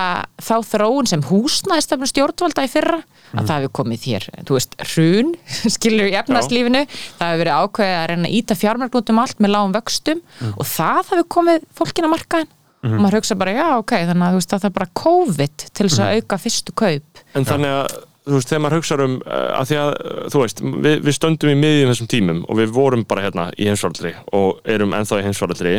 þá 0.42 0.54
þróun 0.66 1.06
sem 1.06 1.23
húsnæðistefnum 1.23 2.11
stjórnvalda 2.11 2.64
í 2.66 2.70
fyrra. 2.73 2.99
Að 3.37 3.46
það 3.46 3.61
hefur 3.61 3.73
komið 3.80 4.06
hér, 4.11 4.26
þú 4.46 4.56
veist, 4.56 4.75
hrun 4.92 5.32
skilur 5.76 6.11
í 6.11 6.16
efnarslífinu 6.18 6.82
það 6.88 7.30
hefur 7.30 7.40
verið 7.42 7.62
ákveðið 7.62 7.96
að 8.00 8.06
reyna 8.11 8.28
að 8.30 8.37
íta 8.38 8.58
fjármagn 8.58 8.99
út 9.00 9.12
um 9.12 9.23
allt 9.23 9.42
með 9.42 9.52
lágum 9.54 9.75
vöxtum 9.75 10.23
og 10.52 10.68
það 10.70 11.00
hefur 11.12 11.26
komið 11.37 11.66
fólkin 11.78 12.06
á 12.06 12.14
markaðin 12.14 12.52
og 12.87 13.00
maður 13.02 13.18
hugsa 13.18 13.35
bara, 13.38 13.54
já, 13.56 13.66
ok, 13.80 13.94
þannig 14.11 14.26
að 14.28 14.37
veist 14.38 14.52
að 14.54 14.62
það 14.62 14.68
er 14.68 14.76
bara 14.76 14.92
COVID 15.00 15.64
til 15.75 15.87
þess 15.88 16.02
að 16.04 16.18
auka 16.20 16.38
fyrstu 16.38 16.75
kaup. 16.78 17.23
En 17.35 17.46
þannig 17.49 17.73
að, 17.80 17.96
þú 18.26 18.37
veist, 18.37 18.50
þegar 18.50 18.62
maður 18.64 18.80
hugsa 18.80 18.99
um 19.04 19.16
uh, 19.23 19.42
að 19.61 19.68
því 19.71 19.76
að, 19.80 19.90
uh, 19.97 20.23
þú 20.33 20.42
veist, 20.42 20.62
við, 20.87 20.97
við 21.06 21.16
stöndum 21.16 21.52
í 21.52 21.59
miðjum 21.61 21.92
þessum 21.92 22.09
tímum 22.12 22.40
og 22.47 22.61
við 22.61 22.73
vorum 22.76 23.04
bara 23.09 23.26
hérna 23.26 23.49
í 23.54 23.68
heimsvaraldri 23.71 24.14
og 24.37 24.73
erum 24.76 24.97
ennþá 24.99 25.21
í 25.21 25.26
heimsvaraldri 25.28 25.76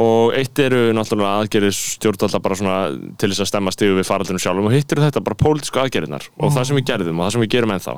og 0.00 0.34
eitt 0.36 0.60
eru 0.62 0.82
náttúrulega 0.96 1.40
aðgerðir 1.40 1.76
stjórnvalda 1.76 2.42
bara 2.44 2.58
svona 2.58 2.76
til 3.20 3.32
þess 3.32 3.44
að 3.44 3.50
stemma 3.50 3.72
stigu 3.74 3.96
við 3.98 4.08
faraldunum 4.08 4.42
sjálfum 4.42 4.68
og 4.70 4.76
hitt 4.76 4.92
eru 4.94 5.04
þetta 5.04 5.24
bara 5.24 5.40
pólitísku 5.40 5.82
aðgerðirnar 5.82 6.28
og 6.38 6.54
það 6.54 6.68
sem 6.68 6.78
við 6.78 6.86
gerðum 6.92 7.18
og 7.18 7.26
það 7.26 7.34
sem 7.34 7.44
við 7.44 7.52
gerum 7.56 7.74
ennþá. 7.74 7.96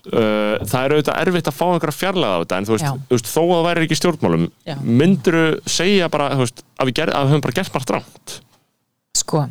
Uh, 0.00 0.56
það 0.64 0.80
er 0.80 0.94
auðvitað 0.94 1.18
erfitt 1.20 1.48
að 1.50 1.56
fá 1.58 1.64
einhverja 1.68 1.96
fjarlæða 1.98 2.36
á 2.36 2.40
þetta 2.40 2.58
en 2.58 2.66
þú 2.68 2.72
veist, 2.72 3.00
þú 3.10 3.16
veist 3.16 3.26
þó 3.28 3.40
að 3.40 3.50
það 3.50 3.66
væri 3.66 3.82
ekki 3.84 3.98
stjórnmálum 3.98 4.46
myndur 5.00 5.36
segja 5.68 6.08
bara, 6.12 6.30
þú 6.38 6.46
veist, 6.46 6.62
að 6.80 6.88
við, 6.88 6.94
ger, 6.96 7.12
að 7.12 7.26
við 7.26 7.34
höfum 7.34 7.44
bara 7.44 7.56
gert 7.58 7.74
margt 7.76 7.92
rámt 7.92 8.36
sko 9.20 9.42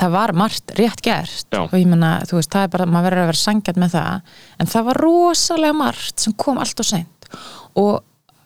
það 0.00 0.14
var 0.16 0.34
margt 0.36 0.74
rétt 0.78 1.02
gert. 1.04 1.46
Já. 1.52 1.62
og 1.66 1.76
ég 1.76 1.88
menna, 1.90 2.12
þú 2.28 2.38
veist, 2.38 2.52
það 2.52 2.66
er 2.66 2.72
bara, 2.74 2.88
maður 2.88 3.08
verður 3.10 3.24
að 3.24 3.30
vera 3.32 3.42
sangjart 3.42 3.80
með 3.80 3.96
það, 3.96 4.36
en 4.58 4.72
það 4.74 4.88
var 4.88 5.02
rosalega 5.04 5.78
margt 5.80 6.24
sem 6.24 6.36
kom 6.40 6.60
allt 6.62 6.82
og 6.82 6.90
seint. 6.90 7.30
Og 7.80 7.92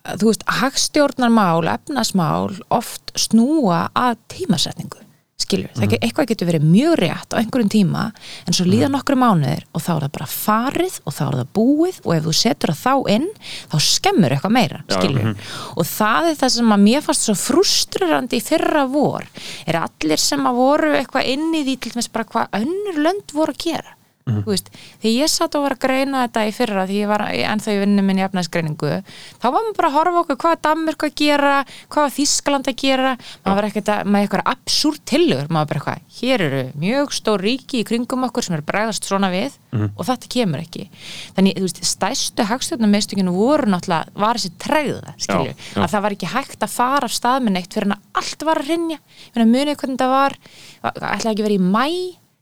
þú 0.04 0.30
veist, 0.30 0.44
hagstjórnarmál, 0.60 1.64
efnasmál 1.72 2.60
oft 2.74 3.14
snúa 3.18 3.86
að 3.96 4.18
tímasetningu 4.34 5.03
skilur, 5.40 5.70
mm. 5.72 5.80
það, 5.80 5.94
eitthvað 5.98 6.28
getur 6.30 6.48
verið 6.48 6.66
mjög 6.68 6.94
rétt 7.00 7.34
á 7.34 7.40
einhverjum 7.40 7.70
tíma, 7.72 8.04
en 8.46 8.56
svo 8.56 8.66
líða 8.68 8.90
nokkru 8.92 9.16
mánuðir 9.18 9.64
og 9.74 9.82
þá 9.82 9.90
er 9.96 10.04
það 10.04 10.12
bara 10.14 10.28
farið 10.30 10.98
og 11.02 11.16
þá 11.16 11.22
er 11.24 11.38
það 11.40 11.50
búið 11.58 11.98
og 12.04 12.12
ef 12.14 12.28
þú 12.28 12.34
setur 12.38 12.72
það 12.74 12.84
þá 12.84 13.10
inn 13.16 13.26
þá 13.72 13.76
skemmur 13.88 14.36
eitthvað 14.36 14.54
meira, 14.54 14.80
skilur 14.94 15.32
og 15.74 15.90
það 15.90 16.30
er 16.30 16.38
það 16.44 16.54
sem 16.54 16.76
að 16.76 16.86
mér 16.86 17.04
fannst 17.08 17.28
svo 17.28 17.36
frustrerandi 17.42 18.38
í 18.38 18.46
fyrra 18.46 18.86
vor 18.94 19.28
er 19.66 19.80
allir 19.82 20.22
sem 20.22 20.46
að 20.46 20.62
voru 20.62 20.94
eitthvað 21.00 21.34
inn 21.34 21.50
í 21.50 21.66
því 21.66 21.76
til 21.76 21.94
dæmis 21.96 22.12
bara 22.14 22.30
hvað 22.30 22.58
önnur 22.62 23.04
lönd 23.08 23.34
voru 23.34 23.56
að 23.56 23.62
gera 23.66 23.98
Mhm. 24.24 24.40
þú 24.44 24.52
veist, 24.54 24.68
þegar 25.02 25.14
ég 25.20 25.28
satt 25.28 25.54
og 25.58 25.62
var 25.66 25.74
að 25.76 25.82
greina 25.84 26.22
þetta 26.24 26.44
í 26.48 26.52
fyrra 26.56 26.86
því 26.88 26.94
ég 27.02 27.08
var 27.10 27.20
ennþá 27.28 27.72
í 27.74 27.80
vinnu 27.82 28.02
minni 28.02 28.22
í 28.22 28.24
efnaðsgreiningu 28.24 28.92
þá 29.04 29.44
var 29.44 29.58
maður 29.58 29.76
bara 29.76 29.88
að 29.90 29.96
horfa 29.98 30.20
okkur 30.22 30.38
hvað 30.40 30.62
Danmörk 30.64 31.04
að 31.04 31.14
gera 31.20 31.50
hvað 31.92 32.00
var 32.06 32.14
Þískaland 32.14 32.70
að 32.72 32.76
gera. 32.80 33.10
Maður 33.44 33.56
var 33.58 33.68
ekkert 33.68 33.88
að, 33.92 34.04
með 34.08 34.24
eitthvað 34.24 34.48
absúrt 34.54 35.04
tillögur. 35.04 35.48
Maður 35.52 35.68
bara 35.68 35.80
eitthvað, 35.80 36.00
hér 36.20 36.40
eru 36.46 36.62
mjög 36.80 37.12
stór 37.12 37.44
ríki 37.44 37.82
í 37.82 37.84
kringum 37.84 38.24
okkur 38.24 38.42
sem 38.48 38.56
eru 38.56 38.64
bregðast 38.64 39.04
svona 39.04 39.28
við 39.30 39.52
og 39.74 40.04
þetta 40.06 40.28
kemur 40.30 40.62
ekki. 40.64 40.88
Þannig, 41.36 41.56
þú 41.58 41.66
veist, 41.68 41.84
stæstu 41.84 42.44
hagstjórnarmeistökinu 42.48 43.32
voru 43.34 43.66
náttúrulega, 43.68 44.08
var 44.14 44.38
þessi 44.40 44.52
tregða 44.56 45.14
skilju, 45.18 45.52
Já, 45.52 45.74
já. 45.74 45.82
að 45.84 45.90
það 45.90 46.02
var 46.06 46.16
ekki 46.16 46.32
hægt 46.32 46.60
að 46.62 46.70
fara 46.70 47.04
af 47.04 47.12
stað 47.12 47.42
með 47.44 47.52
neitt 47.58 47.74
fyrir 47.74 47.90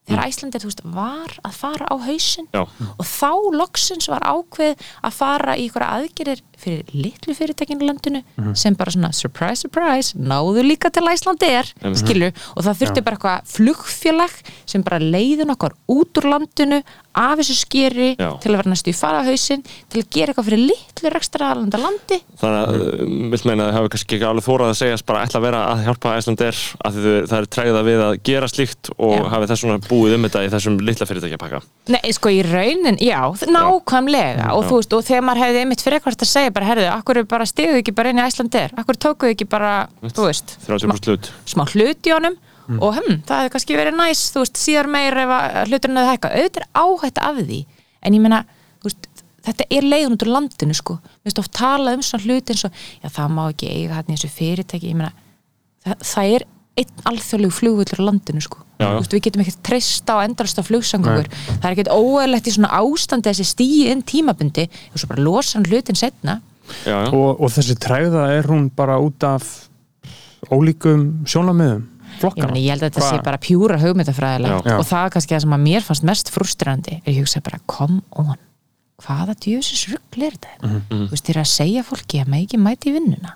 þegar 0.08 0.26
Æslandi 0.26 0.60
þú 0.62 0.70
veist, 0.70 0.82
var 0.96 1.34
að 1.46 1.58
fara 1.60 1.86
á 1.88 1.96
hausinn 2.06 2.48
Já. 2.54 2.62
og 2.66 3.04
þá 3.06 3.30
loksins 3.54 4.08
var 4.10 4.26
ákveð 4.26 4.88
að 5.02 5.18
fara 5.18 5.56
í 5.58 5.68
ykkur 5.68 5.86
aðgerir 5.86 6.42
fyrir 6.62 6.92
litlu 6.94 7.34
fyrirtækinu 7.36 7.86
landinu 7.88 8.22
sem 8.58 8.74
bara 8.78 8.90
svona 8.94 9.12
surprise, 9.12 9.62
surprise 9.66 10.14
náðu 10.18 10.62
líka 10.66 10.90
til 10.92 11.02
Æslandi 11.10 11.48
er 11.50 11.66
Mhm. 11.82 11.94
skilur, 11.98 12.32
og 12.56 12.64
það 12.64 12.78
þurfti 12.82 13.04
bara 13.04 13.16
eitthvað 13.16 13.56
flugfélag 13.56 14.32
sem 14.66 14.82
bara 14.82 14.98
leiðin 14.98 15.50
okkar 15.54 15.72
út 15.90 16.12
úr 16.20 16.28
landinu 16.32 16.82
af 17.14 17.36
þessu 17.38 17.54
skeri 17.58 18.16
Já. 18.16 18.38
til 18.40 18.52
að 18.52 18.56
vera 18.56 18.70
næstu 18.72 18.88
í 18.88 18.94
fara 18.96 19.20
á 19.20 19.24
hausinn 19.28 19.62
til 19.90 20.00
að 20.00 20.08
gera 20.14 20.32
eitthvað 20.32 20.46
fyrir 20.48 20.62
litlu 20.70 21.10
rekstraralanda 21.12 21.76
landi 21.82 22.18
Þannig 22.40 22.62
að, 22.62 22.78
mm. 23.04 23.26
vilt 23.34 23.44
meina 23.44 23.66
að 23.66 23.68
það 23.72 23.76
hafi 23.76 23.90
kannski 23.92 24.16
ekki 24.16 24.28
alveg 24.30 24.46
þórað 24.46 24.70
að 24.72 24.78
segja 24.80 25.00
bara 25.06 25.24
ætla 25.26 25.40
að 25.40 25.44
vera 25.44 25.60
að 25.72 25.82
hjálpa 25.86 26.14
Æslandir 26.16 26.60
að 26.86 26.96
þið, 27.02 27.18
það 27.28 27.36
er 27.42 27.48
træða 27.56 27.82
við 27.90 28.00
að 28.06 28.14
gera 28.30 28.48
slíkt 28.48 28.90
og 28.96 29.12
Já. 29.18 29.28
hafi 29.34 29.50
þess 29.52 29.64
svona 29.66 29.78
búið 29.90 30.14
um 30.16 30.24
þetta 30.28 30.44
í 30.46 30.50
þessum 30.54 30.78
litla 30.80 31.06
fyrirtækjapakka. 31.10 31.60
Nei, 31.92 32.12
sko 32.16 32.32
í 32.32 32.40
raunin, 32.46 32.98
já, 33.02 33.20
nákvæmlega 33.52 34.48
og 34.56 34.64
Já. 34.64 34.68
þú 34.70 34.78
veist, 34.80 34.96
og 34.96 35.04
þegar 35.06 35.24
maður 35.26 35.42
hefði 35.44 35.60
einmitt 35.62 35.82
fyrir 35.84 35.98
eitthvað 36.00 36.16
að 36.22 36.30
segja 36.32 36.51
bara, 36.56 36.68
herðu, 36.70 36.86
akkur 36.92 37.20
er 37.20 37.28
bara 37.28 37.48
stiðuð 37.48 37.82
ekki 37.82 37.94
bara 37.96 38.12
inn 38.12 38.20
í 38.20 38.24
Æslandir, 38.24 38.74
akkur 38.78 38.98
tókuð 39.06 39.34
ekki 39.34 39.48
bara 39.50 39.72
þú 40.02 40.26
veist, 40.28 40.56
30% 40.66 41.10
hlut. 41.10 41.30
smá 41.48 41.64
hlut 41.68 42.08
í 42.08 42.14
honum? 42.14 42.38
Og 42.72 42.94
hm, 42.94 43.22
það 43.26 43.40
hefði 43.42 43.52
kannski 43.56 43.76
verið 43.76 43.96
næs, 43.98 44.20
þú 44.32 44.44
veist, 44.44 44.60
síðar 44.60 44.88
meir 44.88 45.18
ef 45.24 45.32
hluturinn 45.68 45.98
hefði 45.98 46.12
hækkað, 46.12 46.36
auðvitað 46.38 46.62
er 46.62 46.68
áhætt 46.82 47.18
af 47.26 47.40
því, 47.42 47.58
en 48.02 48.16
ég 48.16 48.22
meina, 48.22 48.38
þú 48.78 48.88
veist 48.88 49.08
þetta 49.42 49.66
er 49.74 49.86
leiðun 49.86 50.16
út 50.16 50.24
úr 50.24 50.32
landinu, 50.32 50.76
sko. 50.76 50.98
Við 51.22 51.30
veist, 51.30 51.40
oft 51.42 51.54
talað 51.58 51.98
um 51.98 52.04
svona 52.06 52.26
hluti 52.26 52.54
eins 52.54 52.64
og 52.68 52.82
já, 53.02 53.08
það 53.08 53.34
má 53.36 53.42
ekki 53.48 53.70
eiga 53.72 53.98
hann 53.98 54.10
í 54.10 54.16
þessu 54.16 54.30
fyrirtæki. 54.36 54.92
Ég 54.92 54.98
meina, 54.98 55.12
það, 55.84 56.04
það 56.12 56.36
er 56.36 56.46
einn 56.80 57.02
alþjóðlegu 57.10 57.52
flugvöllur 57.52 58.00
á 58.00 58.08
landinu, 58.08 58.40
sko 58.40 58.58
Já, 58.82 58.86
já. 58.88 58.92
Þú 58.96 59.00
veist, 59.02 59.12
við 59.14 59.22
getum 59.26 59.42
ekkert 59.44 59.60
treysta 59.68 60.14
á 60.16 60.24
endalsta 60.26 60.62
flugsangur 60.66 61.26
það 61.28 61.66
er 61.68 61.74
ekkert 61.76 61.90
óeðlegt 61.92 62.48
í 62.48 62.54
svona 62.56 62.70
ástandi 62.80 63.28
þessi 63.30 63.44
stíi 63.46 63.90
inn 63.92 64.00
tímabundi 64.02 64.64
og 64.92 64.96
svo 64.98 65.10
bara 65.12 65.22
losa 65.22 65.58
hann 65.58 65.68
hlutin 65.68 65.98
setna 66.00 66.40
Já, 66.86 66.96
já. 67.04 67.12
og, 67.12 67.40
og 67.42 67.50
þessi 67.52 67.76
træða 67.78 68.24
er 68.38 68.48
hún 68.48 68.70
bara 68.74 68.96
út 69.02 69.22
af 69.28 69.68
ólíkum 70.50 71.22
sjónamiðum 71.28 71.88
Ég, 72.22 72.44
meni, 72.46 72.60
ég 72.66 72.74
held 72.76 72.84
að 72.84 72.90
þetta 72.92 73.06
sé 73.08 73.20
bara 73.24 73.38
pjúra 73.42 73.78
hugmyndafræðilega 73.82 74.58
Já. 74.68 74.74
og 74.78 74.84
það 74.86 75.06
er 75.08 75.12
kannski 75.14 75.34
það 75.34 75.40
sem 75.44 75.54
að 75.56 75.62
mér 75.64 75.86
fannst 75.86 76.04
mest 76.06 76.28
frustrandi 76.30 76.98
er 77.00 77.08
ég 77.16 77.22
hugsa 77.24 77.40
bara, 77.42 77.58
come 77.66 78.02
on 78.20 78.36
hvaða 79.02 79.34
djöfisins 79.42 79.86
rugl 79.90 80.26
er 80.28 80.36
þetta 80.36 80.52
Mhm. 80.68 81.06
þú 81.08 81.10
veist, 81.10 81.26
þér 81.26 81.40
að 81.42 81.48
segja 81.50 81.82
fólki 81.88 82.20
að 82.22 82.28
maður 82.30 82.44
ekki 82.46 82.60
mæti 82.62 82.90
í 82.90 82.94
vinnuna 82.98 83.32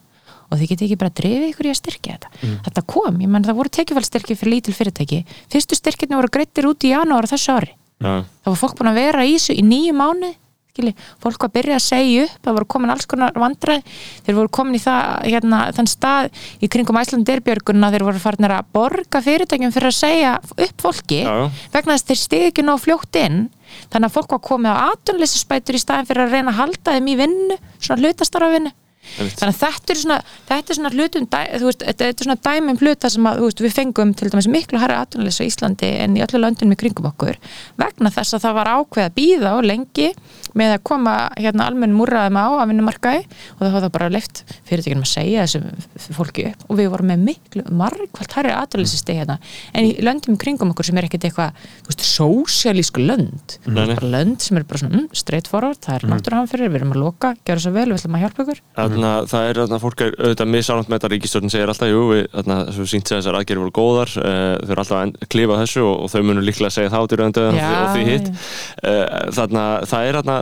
og 0.50 0.59
þið 0.61 0.68
geti 0.72 0.88
ekki 0.88 0.98
bara 1.00 1.11
drifið 1.20 1.48
ykkur 1.50 1.66
í 1.68 1.72
að 1.74 1.80
styrkja 1.80 2.16
þetta 2.16 2.30
Mhm. 2.42 2.56
þetta 2.68 2.87
kom, 2.87 3.20
ég 3.20 3.28
menn 3.28 3.44
það 3.44 3.59
voru 3.61 3.68
tekjufælstyrki 3.80 4.37
fyrir 4.38 4.52
lítil 4.56 4.74
fyrirtæki 4.74 5.24
fyrstu 5.52 5.74
styrkirni 5.78 6.16
voru 6.16 6.28
greittir 6.32 6.66
út 6.70 6.80
í 6.85 6.92
janúar 6.94 7.26
þessu 7.26 7.52
ári 7.56 7.72
Já. 8.00 8.24
það 8.44 8.50
var 8.52 8.61
fólk 8.62 8.74
búin 8.78 8.90
að 8.92 9.00
vera 9.02 9.24
í 9.24 9.35
þessu 9.38 9.56
í 9.56 9.62
nýju 9.64 9.94
mánu 9.96 10.35
skilji, 10.76 10.92
fólk 11.24 11.40
var 11.40 11.48
að 11.48 11.52
byrja 11.56 11.76
að 11.78 11.85
segja 11.87 12.24
upp 12.26 12.42
það 12.44 12.52
voru 12.59 12.66
komin 12.68 12.90
alls 12.92 13.06
konar 13.09 13.32
vandræð 13.32 13.82
þeir 14.26 14.35
voru 14.37 14.48
komin 14.52 14.74
í 14.76 14.80
það, 14.85 15.22
hérna, 15.24 15.61
þann 15.72 15.88
stað 15.88 16.26
í 16.61 16.68
kringum 16.68 16.98
Æslanderbjörgunna 17.00 17.88
þeir 17.94 18.04
voru 18.04 18.20
farinir 18.20 18.52
að 18.52 18.66
borga 18.76 19.22
fyrirtækjum 19.24 19.72
fyrir 19.72 19.88
að 19.88 19.96
segja 19.96 20.35
upp 20.37 20.76
fólki 20.85 21.22
já. 21.24 21.48
vegna 21.72 21.96
þess 21.96 22.04
að 22.04 22.11
þeir 22.12 22.20
stiði 22.20 22.50
ekki 22.52 22.66
nóg 22.68 22.82
fljótt 22.85 23.16
inn 23.24 23.48
þannig 23.88 24.04
að 24.11 24.16
fólk 24.18 24.30
var 24.37 24.42
komið 24.44 24.76
á 24.76 24.85
atunleysispætur 24.92 25.74
í 25.74 25.80
staðin 25.80 26.06
fyrir 26.12 26.26
að 26.26 26.37
reyna 26.37 26.52
að 26.52 26.61
halda 26.61 26.92
þeim 26.92 27.09
í 27.09 27.16
vinnu 27.24 27.56
svona 27.80 28.02
hlutastarfa 28.04 28.52
Einmitt. 28.61 28.74
Þannig 29.16 29.46
að 29.46 29.60
þetta 29.60 29.94
er 29.94 30.00
svona, 30.00 30.18
þetta 30.48 30.72
er 30.72 30.78
svona 30.78 30.92
hlutum, 30.94 31.28
veist, 31.64 31.84
þetta 31.84 32.08
er 32.08 32.16
svona 32.26 32.38
dæmum 32.48 32.80
hluta 32.82 33.10
sem 33.12 33.28
að, 33.30 33.42
veist, 33.44 33.62
við 33.64 33.76
fengum 33.76 34.14
til 34.16 34.30
dæmis 34.32 34.50
miklu 34.52 34.80
harri 34.82 34.98
atvinnuleysi 34.98 35.46
á 35.46 35.50
Íslandi 35.50 35.92
en 36.04 36.18
í 36.18 36.24
öllu 36.26 36.42
löndunum 36.42 36.76
í 36.76 36.80
kringum 36.80 37.08
okkur 37.12 37.38
vegna 37.80 38.12
þess 38.14 38.36
að 38.36 38.46
það 38.46 38.58
var 38.60 38.72
ákveð 38.76 39.08
að 39.08 39.16
býða 39.20 39.54
og 39.58 39.68
lengi 39.70 40.10
með 40.56 40.76
að 40.76 40.84
koma 40.90 41.16
hérna 41.36 41.68
almennum 41.70 42.02
úrraðum 42.04 42.40
á 42.40 42.46
að 42.48 42.70
vinnumarkaði 42.72 43.22
og 43.26 43.60
það 43.60 43.74
var 43.76 43.86
það 43.86 43.94
bara 43.96 44.12
leift 44.12 44.42
fyrirtækjum 44.68 45.04
að 45.04 45.12
segja 45.12 45.46
þessum 45.46 46.16
fólki 46.16 46.48
upp 46.50 46.66
og 46.70 46.80
við 46.80 46.90
vorum 46.94 47.12
með 47.12 47.24
miklu 47.30 47.64
margkvælt 47.76 48.36
harri 48.38 48.54
atvinnuleysi 48.56 49.00
stegi 49.00 49.20
hérna 49.20 49.38
en 49.76 49.88
í 49.88 49.92
löndum 50.04 50.38
kringum 50.40 50.72
okkur 50.72 50.88
sem 50.88 50.98
er 51.00 51.06
ekkert 51.08 51.26
eitthvað, 51.28 51.50
þú 51.84 51.90
veist, 51.90 52.04
sósialísku 52.06 53.02
lönd. 53.04 53.56
Nei, 53.66 53.84
nei. 53.86 53.94
bara 53.94 54.10
lönd 54.14 54.40
sem 54.44 54.58
er 54.58 54.66
bara 54.68 54.80
svona 54.82 55.00
mm, 55.00 55.08
straight 55.16 55.48
forward, 55.50 55.80
það 55.84 55.96
er 55.98 56.02
náttúruhamfyrir, 56.12 56.70
við 56.70 56.80
erum 56.80 56.94
að 56.94 57.02
loka, 57.02 57.28
gera 57.46 57.62
svo 57.62 57.72
vel, 57.74 57.88
við 57.90 57.98
ætlum 58.00 58.16
að 58.18 58.24
hjálpa 58.24 58.44
ykkur. 58.44 58.60
Þarna, 58.76 59.12
það 59.32 59.42
er, 59.50 59.60
þarna, 59.62 59.80
fólk 59.82 59.98
er 60.06 60.10
auðvitað 60.16 60.52
misálant 60.52 60.88
með 60.90 60.96
þetta 60.98 61.12
ríkistjórn 61.14 61.52
segir 61.52 61.72
alltaf, 61.72 61.90
jú, 61.92 62.02
við, 62.12 62.22
þarna, 62.34 62.58
þessu 62.70 62.88
sínt 62.92 63.06
segja 63.10 63.20
þessar 63.22 63.38
aðgerið 63.40 63.62
voru 63.64 63.74
góðar, 63.76 64.10
uh, 64.20 64.24
þau 64.62 64.72
eru 64.74 64.84
alltaf 64.84 64.98
að 65.02 65.30
klifa 65.34 65.60
þessu 65.62 65.82
og, 65.84 65.94
og 66.04 66.08
þau 66.12 66.22
munum 66.22 66.46
líklega 66.46 66.70
að 66.70 66.76
segja 66.76 66.92
það 66.94 67.06
út 67.06 67.16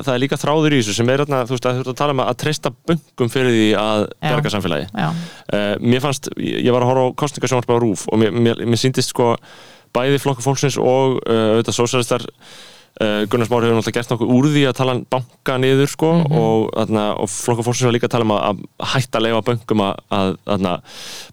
það 0.04 0.14
er, 0.14 0.22
líka 0.22 0.38
þráður 0.40 0.76
í 0.76 0.80
þessu 0.80 0.96
sem 0.98 1.12
er, 1.12 1.22
þarna, 1.24 1.42
þú 1.48 1.56
veist, 1.56 1.68
að 1.68 1.78
þú 1.78 1.84
ert 1.84 1.92
að 1.92 2.00
tala 2.00 2.16
um 2.16 2.22
að 2.24 2.34
treysta 2.42 2.72
böngum 2.90 3.32
fyrir 3.32 3.54
því 3.54 3.68
að 3.80 4.04
berga 4.24 4.52
samfélagi. 4.54 4.88
Uh, 4.98 5.70
mér 5.84 6.04
fannst, 6.04 6.30
ég 6.40 6.70
var 6.74 6.84
að 6.84 6.92
horfa 6.92 7.06
á 7.08 7.16
kostningasjónarspá 7.24 7.78
rúf 7.82 8.06
og 8.10 8.20
mér, 8.22 8.36
mér, 8.36 8.62
mér 8.68 8.80
síndist 8.80 9.14
sko 9.14 9.34
bæði 9.94 10.20
flokkur 10.22 10.46
fólksins 10.48 10.78
og 10.80 11.20
uh, 11.22 11.54
auðvitað 11.54 11.78
sósælistar 11.78 12.26
Gunnar 12.94 13.48
Smári 13.48 13.66
hefur 13.66 13.80
náttúrulega 13.80 13.96
gert 13.98 14.12
nokkuð 14.12 14.32
úr 14.36 14.46
því 14.54 14.60
að 14.70 14.76
tala 14.78 14.92
banka 15.10 15.56
niður 15.58 15.90
sko 15.90 16.10
og, 16.22 16.68
þarna, 16.76 17.06
og 17.18 17.30
flokkur 17.32 17.66
fólksins 17.66 17.88
var 17.88 17.96
líka 17.96 18.06
að 18.06 18.14
tala 18.14 18.26
um 18.28 18.34
að, 18.36 18.44
að 18.78 18.92
hætta 18.92 19.18
að 19.18 19.24
leifa 19.26 19.40
böngum 19.48 19.82
að, 19.82 20.02
að 20.14 20.30
þarna, 20.44 20.74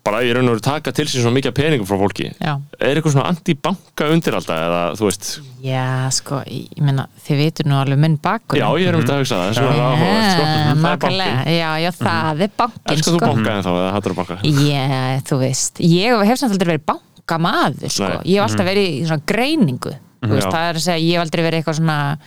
bara 0.10 0.24
í 0.26 0.32
raun 0.34 0.50
og 0.50 0.56
veru 0.56 0.66
taka 0.66 0.94
til 0.98 1.06
sín 1.06 1.22
svona 1.22 1.38
mikið 1.38 1.56
peningum 1.60 1.90
frá 1.90 2.00
fólki. 2.02 2.32
Já. 2.42 2.56
Er 2.82 2.98
eitthvað 2.98 3.14
svona 3.14 3.30
anti-banka 3.30 4.10
undir 4.16 4.40
alltaf 4.40 4.64
eða 4.66 4.82
þú 4.98 5.10
veist, 5.12 5.32
Já, 5.62 6.10
sko, 6.10 6.40
ég 6.50 6.82
meina, 6.82 7.06
þið 7.22 7.42
veitur 7.44 7.68
nú 7.70 7.76
alveg 7.78 8.00
minn 8.02 8.18
bakur. 8.22 8.58
Já 8.58 8.66
ég 8.82 8.88
er 8.90 8.96
um 8.98 9.04
þetta 9.04 9.14
að 9.14 9.22
hugsa 9.22 9.38
það 9.38 9.52
þess 9.52 9.62
vegna 9.62 9.72
er 9.72 9.78
það 9.78 9.92
áhugavert, 9.92 10.32
sko. 10.32 10.46
það 10.50 10.86
bankin. 10.88 11.20
já, 11.54 11.70
já, 11.84 11.90
það 12.00 12.42
er 12.48 12.56
bankin 12.58 12.94
Elskar 12.96 13.14
þú 13.14 13.20
sko. 13.20 13.28
banka 13.28 13.54
en 13.54 13.66
þá 13.68 13.72
eða 13.76 13.92
hattur 13.94 14.16
þú 14.16 14.18
banka? 14.24 14.38
Já, 14.66 14.86
þú 15.30 15.38
veist, 15.44 15.82
ég 15.86 16.24
hef 16.32 16.42
samt 16.42 16.56
aldrei 16.56 16.72
verið 16.72 16.88
bankamaður, 16.90 17.94
sko, 17.94 18.10
Nei. 18.10 18.32
ég 18.32 18.42
hef 18.42 18.48
alltaf 18.48 18.70
verið 18.72 18.90
í 18.90 19.04
svona 19.06 19.28
greiningu, 19.30 19.94
þú 19.94 20.11
veist, 20.30 20.48
það 20.52 20.70
er 20.70 20.76
að 20.80 20.86
segja, 20.86 21.02
ég 21.06 21.18
hef 21.18 21.22
aldrei 21.26 21.44
verið 21.48 21.60
eitthvað 21.62 21.78
svona 21.80 22.18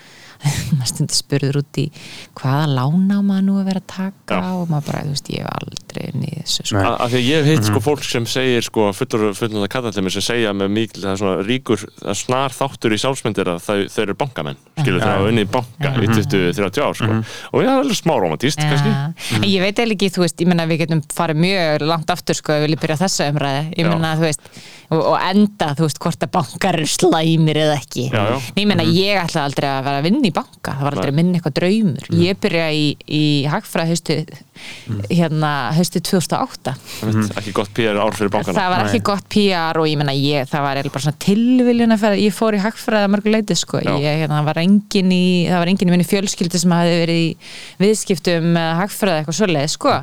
maður 0.79 0.91
stundir 0.91 1.19
spurður 1.19 1.61
út 1.63 1.81
í 1.81 1.87
hvaða 2.41 2.67
lána 2.75 3.21
maður 3.25 3.47
nú 3.49 3.59
að 3.61 3.69
vera 3.71 3.83
að 3.83 3.89
taka 3.95 4.39
Já. 4.41 4.51
og 4.55 4.73
maður 4.73 4.89
bara, 4.91 5.03
þú 5.05 5.15
veist, 5.15 5.31
ég 5.35 5.45
hef 5.45 5.53
aldrei 5.61 6.05
í 6.15 6.33
þessu, 6.41 6.67
sko. 6.71 6.85
Af 6.95 7.13
því 7.13 7.21
að 7.21 7.29
ég 7.29 7.41
hef 7.41 7.51
hitt 7.53 7.69
sko 7.71 7.83
fólk 7.85 8.07
sem 8.07 8.29
segir 8.31 8.67
sko 8.67 8.89
fullur 8.97 9.27
fullur 9.39 9.71
kallalimi 9.73 10.15
sem 10.15 10.27
segja 10.27 10.55
með 10.57 10.73
mikil 10.79 11.05
það 11.05 11.13
er 11.13 11.23
svona 11.23 11.47
ríkur, 11.49 11.87
það 12.03 12.21
snar 12.21 12.57
þáttur 12.57 12.97
í 12.97 13.01
sjálfsmyndir 13.05 13.53
að 13.55 13.63
þau, 13.65 13.77
þau 13.95 14.03
eru 14.05 14.19
bankamenn 14.25 14.61
skilur 14.81 15.05
þau 15.05 15.11
hafa 15.11 15.31
unnið 15.31 15.47
í 15.47 15.51
banka 15.55 15.95
í 15.95 16.11
20-30 16.13 16.85
ár 16.85 16.99
sko 16.99 17.11
og 17.15 17.65
ég 17.65 17.71
er 17.71 17.83
alveg 17.85 18.01
smá 18.01 18.15
romantíst 18.19 18.63
kannski 18.63 18.95
Ja. 18.95 19.11
En 19.39 19.45
ég 19.49 19.63
veit 19.63 19.79
eiginlega 19.79 19.97
ekki, 19.97 20.11
þú 20.15 20.23
veist, 20.25 20.43
ég 20.43 20.51
menna 20.51 20.67
við 20.69 20.85
getum 20.85 21.01
farið 21.15 21.41
mjög 21.45 21.85
langt 21.89 22.13
aftur 22.13 22.39
sko 22.39 22.55
ef 22.55 22.61
við 22.61 22.67
viljum 22.69 22.83
byrja 22.85 22.99
þessa 23.01 23.29
umræði, 23.33 24.43
og, 24.93 25.01
og 25.01 25.17
enda, 25.23 25.71
þú 25.77 25.87
veist, 25.87 26.01
hvort 26.03 26.27
að 26.27 26.33
bankar 26.35 26.79
slæmir 26.89 27.61
eða 27.65 27.77
ekki. 27.79 28.07
Já, 28.13 28.23
já. 28.33 28.37
Ég 28.61 28.69
menna 28.71 28.87
ég 28.89 29.21
ætla 29.23 29.47
aldrei 29.49 29.69
að 29.71 29.87
vera 29.89 30.03
að 30.03 30.09
vinna 30.09 30.29
í 30.29 30.34
banka, 30.35 30.75
það 30.75 30.87
var 30.87 30.97
aldrei 30.97 31.09
Nei. 31.09 31.15
að 31.15 31.19
minna 31.21 31.39
eitthvað 31.39 31.57
draumur. 31.59 32.09
Ég 32.21 32.41
byrja 32.45 32.67
í, 32.75 32.85
í 33.07 33.23
hagfræð 33.51 33.93
haustu, 33.93 34.17
hérna, 35.11 35.51
haustu 35.75 36.03
2008. 36.05 36.75
mm. 37.09 37.29
ekki 37.41 37.55
gott 37.57 37.73
PR 37.75 38.01
ár 38.03 38.15
fyrir 38.17 38.33
bankana 38.35 38.57
Það 38.59 38.73
var 38.75 38.85
ekki 38.89 39.01
Nei. 39.01 39.07
gott 39.11 39.29
PR 39.35 39.81
og 39.81 39.89
ég 39.91 40.01
menna 40.01 40.15
ég, 40.17 40.49
það 40.51 40.67
var 40.67 40.81
eiginlega 40.81 40.95
bara 40.97 41.07
svona 41.07 41.23
tilviljun 41.25 41.97
að 41.97 42.05
ferða, 42.05 42.21
ég 42.23 42.37
fór 42.37 42.59
í 42.59 42.63
hagfræða 42.65 43.11
mörgu 43.15 43.35
leiti 43.35 43.59
sko, 43.59 43.83
ég, 43.83 44.09
hérna, 44.23 44.41
það 44.41 44.51
var 44.51 44.63
engin 44.65 45.15
í 45.15 45.25
það 45.51 45.63
var 45.63 45.73
engin 45.75 45.91
í 45.91 45.95
minni 45.95 46.09
fjölskyldi 46.09 46.63
sem 46.63 46.75
hafi 46.75 46.99
verið 47.03 47.23
í 47.25 47.31
viðskiptum 47.83 48.51
með 48.57 48.71
hagfræða 48.83 49.23
eitthvað 49.23 49.39
svoleið 49.41 49.73
sko 49.75 49.97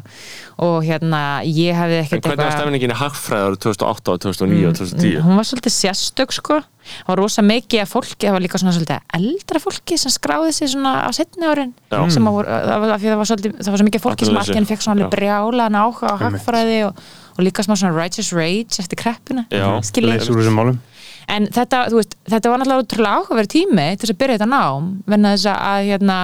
og 0.61 0.83
hérna 0.85 1.21
ég 1.47 1.73
hefði 1.77 1.97
En 1.97 2.05
ekkert 2.05 2.27
hvernig 2.27 2.45
var 2.45 2.57
stefningin 2.57 2.93
í 2.93 2.99
hagfræðar 2.99 3.57
2008, 3.65 4.17
2009 4.27 4.67
og 4.69 4.75
2010? 4.77 5.15
hún 5.25 5.39
var 5.39 5.47
svolítið 5.49 5.75
sérstök 5.77 6.35
sko 6.37 6.59
það 6.91 7.09
var 7.11 7.19
rosa 7.21 7.43
mikið 7.45 7.81
af 7.83 7.91
fólki, 7.95 8.27
það 8.27 8.35
var 8.37 8.43
líka 8.45 8.61
svona 8.61 8.73
svolítið 8.75 9.17
eldra 9.19 9.61
fólki 9.63 9.97
sem 10.01 10.13
skráði 10.13 10.53
sig 10.57 10.71
svona 10.73 10.93
á 11.05 11.09
setni 11.15 11.47
árin 11.49 11.73
Já. 11.91 11.99
sem 12.13 12.27
að 12.29 12.37
voru, 12.37 12.55
það 12.67 12.83
var, 12.85 12.93
af 12.95 13.01
því 13.03 13.11
það 13.11 13.19
var 13.21 13.29
svolítið 13.31 13.55
það 13.61 13.71
var 13.75 13.81
svo 13.83 13.87
mikið 13.89 14.05
fólki 14.05 14.27
sem 14.27 14.37
Atvinnuleysi. 14.37 14.57
allir 14.57 14.71
fekk 14.71 14.85
svona 14.87 15.09
brjálaðan 15.15 15.79
áhuga 15.81 16.13
á 16.13 16.15
hagfræði 16.25 16.79
og, 16.89 17.03
og 17.37 17.41
líka 17.47 17.65
smá 17.67 17.75
svona 17.79 17.95
righteous 17.97 18.31
rage 18.37 18.81
eftir 18.83 19.01
kreppuna 19.01 19.45
Já. 19.51 19.67
Skilji. 19.87 20.11
leys 20.15 20.29
úr 20.31 20.41
þessum 20.41 20.59
málum 20.61 20.81
en 21.31 21.45
þetta, 21.53 21.85
veist, 21.93 22.17
þetta 22.27 22.49
var 22.51 22.59
náttúrulega 22.59 22.83
útrúlega 22.83 23.17
áhugaverð 23.21 23.51
tími 23.53 23.87
til 23.95 24.03
þess 24.07 24.15
að 24.15 24.21
byrja 24.23 24.37
þetta 24.39 24.51
nám 24.51 24.87
venna 25.07 25.33
þess 25.37 25.51
að 25.53 25.89
hérna, 25.91 26.17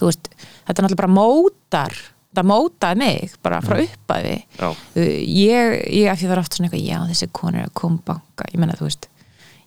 veist, 0.00 0.30
þetta 0.66 0.82
náttúrulega 0.86 1.02
bara 1.04 1.14
mótar 1.14 1.98
það 2.36 2.48
mótaði 2.50 2.98
mig 3.00 3.36
bara 3.44 3.60
frá 3.64 3.78
uppæði 3.80 4.34
Já. 4.58 4.66
ég, 4.96 5.76
ég 5.96 6.10
af 6.12 6.18
því 6.20 6.26
það 6.26 6.34
er 6.34 6.40
oft 6.42 6.56
svona 6.58 6.68
eitthvað 6.68 6.82
já 6.84 6.98
þessi 7.12 7.28
konur 7.38 7.60
er 7.62 7.68
að 7.70 7.76
koma 7.80 8.02
banka 8.10 8.48
ég 8.52 8.60
menna 8.60 8.76
þú 8.76 8.88
veist, 8.88 9.06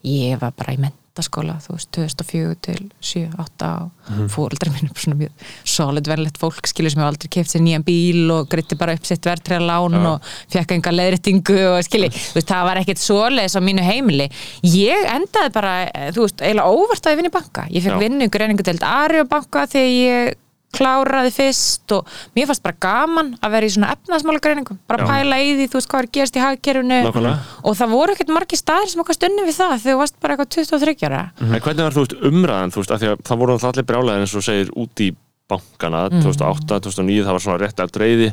ég 0.06 0.40
var 0.40 0.54
bara 0.56 0.74
í 0.76 0.80
mentaskóla 0.80 1.58
þú 1.64 1.76
veist, 1.76 1.90
2004 1.96 2.56
til 2.64 2.80
7, 3.04 3.24
8 3.44 3.70
og 3.84 4.10
mm. 4.14 4.30
fóreldrar 4.32 4.72
minn 4.74 4.90
er 4.90 5.04
svona 5.04 5.20
mjög 5.20 5.46
solid 5.68 6.10
verðlegt 6.10 6.40
fólk 6.40 6.70
skilur 6.70 6.94
sem 6.94 7.02
hefur 7.02 7.12
aldrei 7.12 7.32
keft 7.36 7.54
sér 7.54 7.64
nýjan 7.66 7.86
bíl 7.88 8.32
og 8.36 8.50
gritti 8.52 8.78
bara 8.80 8.96
upp 8.96 9.08
sitt 9.10 9.28
verðtræða 9.28 9.68
lán 9.68 9.98
Já. 10.00 10.10
og 10.14 10.34
fekk 10.56 10.76
enga 10.78 10.96
leðrættingu 10.96 11.60
og 11.74 11.80
skilji, 11.88 12.12
þú 12.16 12.40
veist, 12.40 12.52
það 12.54 12.68
var 12.72 12.82
ekkert 12.84 13.04
svoleiðis 13.04 13.58
á 13.60 13.62
mínu 13.66 13.88
heimili. 13.88 14.30
Ég 14.64 15.08
endaði 15.16 15.56
bara, 15.56 15.74
eh, 15.88 16.12
þú 16.16 16.28
veist, 16.28 16.44
eiginlega 16.44 16.76
óvart 16.76 17.08
að 17.08 17.16
ég 17.16 17.22
vinni 17.24 17.34
banka. 17.34 17.66
Ég 17.70 17.84
fekk 17.84 17.98
Já. 17.98 18.04
vinnu 18.06 18.30
í 18.30 18.34
greiningu 18.34 18.66
til 18.66 18.80
Ari 18.86 19.26
og 19.26 19.30
banka 19.32 19.68
þegar 19.68 19.92
ég 19.96 20.38
kláraði 20.76 21.32
fyrst 21.34 21.94
og 21.96 22.10
mér 22.38 22.50
fannst 22.50 22.64
bara 22.66 22.78
gaman 22.86 23.32
að 23.42 23.56
vera 23.56 23.70
í 23.70 23.74
svona 23.74 23.94
efnaðsmála 23.96 24.44
greiningum, 24.44 24.80
bara 24.90 25.04
Já. 25.04 25.10
pæla 25.10 25.40
í 25.42 25.56
því, 25.58 25.70
þú 25.70 25.80
veist 25.80 25.90
hvað 25.90 26.00
er 26.00 26.10
að 26.10 26.14
gerast 26.18 26.36
í 26.40 26.44
Nákvæmlega. 26.90 27.38
og 27.64 27.80
það 27.80 27.96
voru 27.96 28.16
ekkert 28.16 28.34
margir 28.36 28.62
staðir 28.62 28.92
sem 28.92 29.02
okkar 29.02 29.18
stunni 29.18 29.48
við 29.48 29.58
það 29.58 29.74
þegar 29.80 29.96
þú 29.96 30.02
varst 30.04 30.20
bara 30.20 30.36
eitthvað 30.36 30.52
23 30.56 31.08
ára. 31.10 31.24
En 31.40 31.60
hvernig 31.60 31.84
var 31.84 31.98
þú 31.98 32.06
veist 32.06 32.18
umræðan, 32.30 32.74
þú 32.76 32.84
veist, 32.84 32.94
því 33.00 33.10
að 33.10 33.26
það 33.26 33.42
voru 33.42 33.56
náttúrulega 33.56 33.74
allir 33.74 33.90
brjálæðir 33.90 34.26
eins 34.26 34.36
og 34.36 34.46
segir 34.46 34.72
út 34.76 35.06
í 35.06 35.10
bankana 35.50 36.06
2008, 36.12 36.80
2009, 36.86 37.26
það 37.26 37.36
var 37.36 37.44
svona 37.46 37.60
rétt 37.62 37.84
eftir 37.84 38.04
reyði 38.06 38.30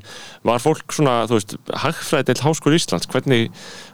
var 0.47 0.63
fólk 0.63 0.95
svona, 0.97 1.17
þú 1.31 1.39
veist 1.39 1.57
hagfræði 1.85 2.29
til 2.31 2.45
Háskóri 2.45 2.81
Íslands, 2.81 3.09
hvernig 3.13 3.51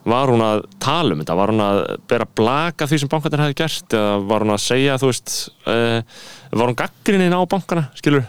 var 0.08 0.32
hún 0.32 0.44
að 0.44 0.66
tala 0.82 1.14
um 1.16 1.22
þetta, 1.22 1.38
var 1.38 1.54
hún 1.54 1.64
að 1.64 1.82
bera 2.10 2.28
blaka 2.42 2.90
því 2.90 3.02
sem 3.02 3.12
bankarnir 3.12 3.44
hefði 3.46 3.58
gert 3.62 3.98
eða 3.98 4.20
var 4.32 4.46
hún 4.46 4.54
að 4.56 4.64
segja, 4.66 5.00
þú 5.00 5.12
veist 5.12 5.36
uh, 5.70 5.98
var 6.52 6.72
hún 6.72 6.80
gaggrinnin 6.82 7.36
á 7.38 7.40
bankana, 7.46 7.88
skilur 7.98 8.26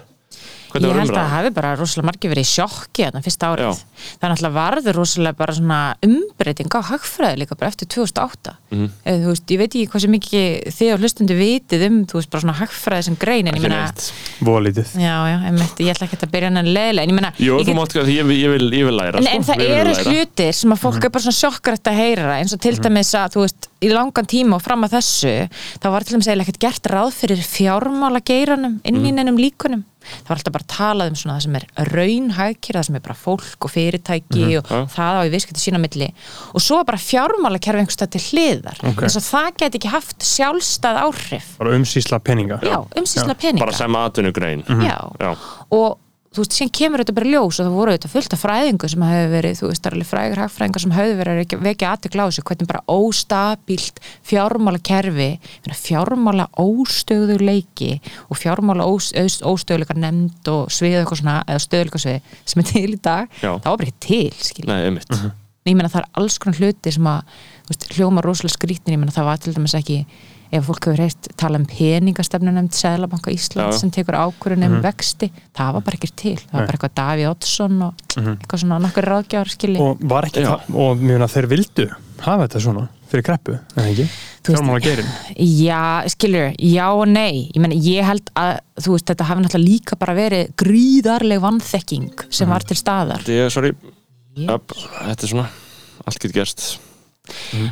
hvernig 0.74 0.90
Ég 0.90 0.98
held 0.98 1.04
að 1.04 1.14
það 1.14 1.14
umræðan? 1.14 1.34
hafi 1.38 1.52
bara 1.58 1.72
rosalega 1.80 2.08
margir 2.10 2.34
verið 2.34 2.44
í 2.44 2.52
sjokki 2.54 3.06
þarna 3.08 3.22
fyrsta 3.28 3.50
árið. 3.54 3.64
Já. 3.64 3.72
Það 4.20 4.26
er 4.28 4.34
náttúrulega 4.34 4.58
varður 4.58 4.98
rosalega 5.00 5.38
bara 5.44 5.54
svona 5.58 5.80
umbreyting 6.08 6.74
á 6.74 6.80
hagfræði 6.90 7.40
líka 7.44 7.58
bara 7.60 7.70
eftir 7.72 7.88
2008. 7.94 8.56
Mhm. 8.74 8.90
Eða, 9.06 9.20
þú 9.24 9.30
veist, 9.34 9.46
ég 9.54 9.60
veit 9.62 9.70
ekki 9.74 9.88
hvað 9.94 10.02
sem 10.04 10.14
mikið 10.18 10.44
þið 10.78 10.90
á 10.94 10.98
hlustundi 11.00 11.36
vitið 11.38 11.86
um, 11.88 11.98
þú 12.10 12.20
veist, 12.20 12.30
bara 12.34 12.42
svona 12.44 12.58
hagfræði 12.60 13.04
sem 13.10 13.16
grein, 13.22 13.48
en 13.48 13.54
ég 13.54 13.62
Ekki 13.64 13.70
meina. 13.70 13.94
Volítið 14.44 14.88
já, 14.98 15.16
já, 15.30 15.38
einmitt, 15.48 15.78
ég 15.84 15.94
ætla 15.94 16.08
ekki 16.10 16.20
að 16.26 16.32
byrja 16.34 16.50
hann 16.54 16.72
leðilega, 16.74 17.04
en 17.04 17.14
ég 17.14 17.18
meina, 17.20 17.32
Jú, 17.38 17.58
ég 17.62 17.68
þú 17.70 17.76
mátt 17.78 17.94
ekki, 17.96 18.16
ég, 18.18 18.26
vil- 18.28 18.40
ég, 18.42 18.50
vil, 18.54 18.70
ég 18.80 18.86
vil 18.90 18.98
læra 18.98 19.18
En, 19.22 19.24
sko. 19.24 19.36
en 19.36 19.44
það 19.48 19.64
eru 19.78 19.94
hlutir 20.10 20.54
sem 20.58 20.74
að 20.74 20.82
fólk 20.84 21.04
er 21.06 21.14
bara 21.14 21.24
svona 21.28 21.40
sjokkrætt 21.40 21.90
að 21.94 22.00
heyra 22.02 22.36
eins 22.40 22.54
og 22.56 22.60
til 22.66 22.76
dæmis 22.82 23.14
að, 23.16 23.36
þú 23.38 23.46
veist, 23.46 23.70
í 23.84 23.90
langan 23.94 24.26
tíma 24.34 24.56
og 24.58 24.64
fram 24.64 24.84
að 24.88 24.96
þessu, 24.98 25.34
þá 25.84 25.88
var 25.94 26.04
til 26.08 26.16
dæmis 26.18 26.28
eiginlega 26.32 26.48
ekkert 26.50 26.64
gert 26.64 26.92
ráð 26.94 27.12
fyrir 27.22 27.42
fjármála 27.44 28.22
geiranum 28.24 28.80
inn 28.84 29.06
í 29.06 29.12
neinum 29.14 29.38
líkunum 29.40 29.84
það 30.04 30.30
var 30.30 30.38
alltaf 30.38 30.56
bara 30.58 30.70
talað 30.74 31.12
um 31.14 31.18
svona 31.20 31.38
það 31.38 31.46
sem 31.48 31.58
er 31.60 31.66
raunhagkir, 31.94 32.78
það 32.78 32.88
sem 32.90 32.98
er 33.00 33.04
bara 33.08 33.18
fólk 33.24 33.68
og 33.68 33.74
fyrirtæki 33.74 34.46
og 34.60 34.70
Já. 34.74 34.80
það 34.96 35.20
á 35.20 35.22
í 35.24 35.34
viðskipti 35.34 35.64
sína 35.64 35.82
milli 35.84 36.10
og 36.54 36.64
svo 36.64 36.80
er 36.82 36.88
bara 36.90 37.02
fjármála 37.02 37.62
kerfi 37.64 37.84
einhverstað 37.84 38.14
til 38.18 38.24
hliðar 38.30 38.84
Ok. 38.92 39.04
eins 39.08 39.18
og 39.20 39.26
það 39.28 39.50
get 39.64 39.80
ekki 39.80 39.94
haft 39.94 40.28
sjálfstæð 40.28 41.02
áhrif 41.08 41.52
bara 41.60 41.76
umsýsla 41.80 42.20
peninga 42.24 42.60
já, 42.64 42.78
umsýsla 43.00 43.36
peninga 43.40 43.66
bara 43.66 43.78
sem 43.78 43.96
atvinnugrein 44.04 44.64
já. 44.68 44.98
Já. 45.20 45.32
og 45.72 46.00
þú 46.34 46.42
veist, 46.44 46.56
síðan 46.58 46.72
kemur 46.74 47.02
þetta 47.04 47.14
bara 47.18 47.30
ljós 47.30 47.60
og 47.62 47.68
það 47.68 47.76
voru 47.78 47.94
þetta 47.94 48.10
fullt 48.14 48.34
af 48.36 48.42
fræðingu 48.44 48.90
sem 48.90 49.04
hefur 49.06 49.32
verið, 49.34 49.58
þú 49.60 49.68
veist, 49.70 49.82
það 49.84 49.90
er 49.92 49.96
alveg 49.98 50.10
frægur 50.10 50.42
hagfræðingar 50.44 50.84
sem 50.84 50.96
hefur 50.98 51.20
verið 51.22 51.42
að 51.44 51.66
vekja- 51.68 51.92
aðtekla 51.94 52.26
á 52.26 52.28
þessu 52.30 52.46
hvernig 52.50 52.70
bara 52.72 52.84
óstabílt 52.94 54.02
fjármála 54.32 54.82
kerfi, 54.90 55.30
fjármála 55.84 56.48
óstöðuleiki 56.64 57.92
og 58.30 58.38
fjármála 58.42 58.88
óstöðuleikar 58.90 60.00
nefnd 60.02 60.52
og 60.54 60.74
svið 60.74 61.00
eitthvað 61.04 61.22
svona, 61.22 61.38
eða 61.48 61.64
stöðuleikasvið 61.68 62.36
sem 62.50 62.64
er 62.64 62.70
til 62.72 62.90
í 62.90 63.00
dag, 63.04 63.30
Já. 63.42 63.52
það 63.54 63.70
var 63.70 63.80
bara 63.84 63.90
ekki 63.90 64.06
til 64.08 64.44
skil. 64.50 64.68
Nei, 64.70 64.82
einmitt 64.90 65.18
ég 65.64 65.78
meina 65.80 65.88
það 65.88 66.02
er 66.02 66.10
alls 66.20 66.36
konar 66.44 66.58
hluti 66.60 66.92
sem 66.92 67.06
að 67.08 67.22
þú 67.64 67.72
veist, 67.72 67.86
hljóma 67.96 68.24
rosalega 68.26 68.58
skrítin, 68.58 68.92
ég 68.98 69.00
meina 69.00 69.14
það 69.16 69.30
var 69.30 69.38
til 69.40 69.54
dæmis 69.56 69.76
ekki 69.80 70.02
ef 70.54 70.68
fólk 70.70 70.88
hefur 70.90 71.02
heilt 71.04 71.30
tala 71.40 71.60
um 71.62 71.66
peningastefnu 71.70 72.54
nefnd 72.54 72.76
Sæðlabanka 72.78 73.34
Íslands 73.34 73.78
Já. 73.78 73.82
sem 73.82 73.92
tekur 73.94 74.18
ákvörðun 74.20 74.68
um 74.70 74.76
vexti, 74.84 75.32
það 75.58 75.78
var 75.78 75.86
bara 75.88 76.00
ekki 76.00 76.12
til. 76.24 76.36
Það 76.44 76.58
var 76.60 76.68
bara 76.68 76.78
eitthvað 76.78 76.98
Daví 77.00 77.28
Oddsson 77.30 77.80
og 77.88 78.04
eitthvað 78.18 78.62
svona 78.64 78.82
nokkur 78.84 79.08
ráðgjafar 79.10 79.54
skilji. 79.56 79.80
Og 79.82 80.04
var 80.14 80.30
ekki 80.30 80.44
Já. 80.46 80.52
það, 80.54 80.76
og 80.86 81.02
mjög 81.08 81.26
að 81.28 81.34
þeir 81.38 81.50
vildu 81.56 81.88
hafa 82.24 82.46
þetta 82.48 82.62
svona 82.68 82.86
fyrir 83.14 83.26
kreppu, 83.28 83.58
en 83.78 83.90
ekki? 83.92 84.06
Fjármála 84.44 84.80
gerin 84.84 85.10
Já, 85.38 85.82
skilur, 86.12 86.54
já 86.60 86.86
og 86.92 87.04
nei. 87.08 87.50
Ég 87.54 87.62
meina, 87.64 87.76
ég 87.80 88.04
held 88.08 88.32
að, 88.40 88.58
þú 88.82 88.96
veist, 88.96 89.06
þetta 89.12 89.28
hafi 89.30 89.44
náttúrulega 89.46 89.70
líka 89.70 89.98
bara 90.02 90.16
verið 90.18 90.50
gríðarleg 90.60 91.44
vannþekking 91.44 92.26
sem 92.34 92.50
var 92.50 92.66
til 92.68 92.76
staðar. 92.80 93.22
Þetta 93.24 93.46
er, 93.46 93.54
sorry, 93.54 93.74
Ég- 94.36 94.50
upp, 94.52 94.74
þetta 94.74 95.24
er 95.28 95.32
svona 95.36 95.46
allt 96.08 96.20
getur 96.20 96.40
gerst 96.42 96.66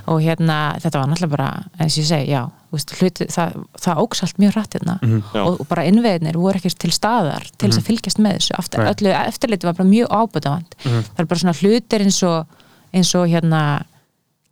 og 0.07 0.21
hérna, 0.23 0.57
þetta 0.79 1.01
var 1.01 1.09
náttúrulega 1.11 1.35
bara 1.35 1.49
eins 1.77 1.97
og 1.97 2.01
ég 2.03 2.07
segi, 2.07 2.31
já, 2.31 2.41
þú 2.69 2.77
veist, 2.77 2.93
hluti, 3.01 3.27
það, 3.35 3.57
það 3.83 4.01
óks 4.05 4.23
allt 4.23 4.39
mjög 4.39 4.55
hratt 4.55 4.77
hérna. 4.77 4.97
Já. 5.03 5.41
og, 5.43 5.59
og 5.59 5.67
bara 5.67 5.85
innveðinir 5.89 6.39
voru 6.39 6.61
ekki 6.61 6.71
til 6.85 6.93
staðar 6.95 7.47
til 7.57 7.67
þess 7.67 7.81
að 7.81 7.89
fylgjast 7.89 8.21
með 8.23 8.37
þessu, 8.39 8.57
Aftur, 8.61 8.87
öllu 8.87 9.13
eftirliti 9.17 9.67
var 9.67 9.77
bara 9.79 9.91
mjög 9.91 10.13
ábútafand 10.15 10.77
það 10.85 11.23
er 11.23 11.31
bara 11.33 11.43
svona 11.43 11.57
hlutir 11.59 12.05
eins 12.05 12.21
og 12.27 12.59
eins 12.95 13.11
og 13.19 13.27
hérna 13.31 13.63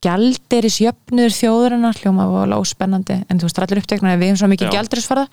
gjaldiris 0.04 0.80
jöfnur 0.80 1.34
þjóðurinnar 1.36 1.98
hljóma 2.00 2.28
var 2.32 2.54
óspennandi, 2.56 3.18
en 3.28 3.40
þú 3.40 3.48
veist, 3.48 3.58
það 3.58 3.66
allir 3.66 3.82
uppteknar 3.82 4.14
að 4.14 4.22
við 4.22 4.30
hefum 4.30 4.40
svo 4.42 4.50
mikið 4.54 4.70
Já. 4.70 4.72
gjaldirisfarða 4.78 5.26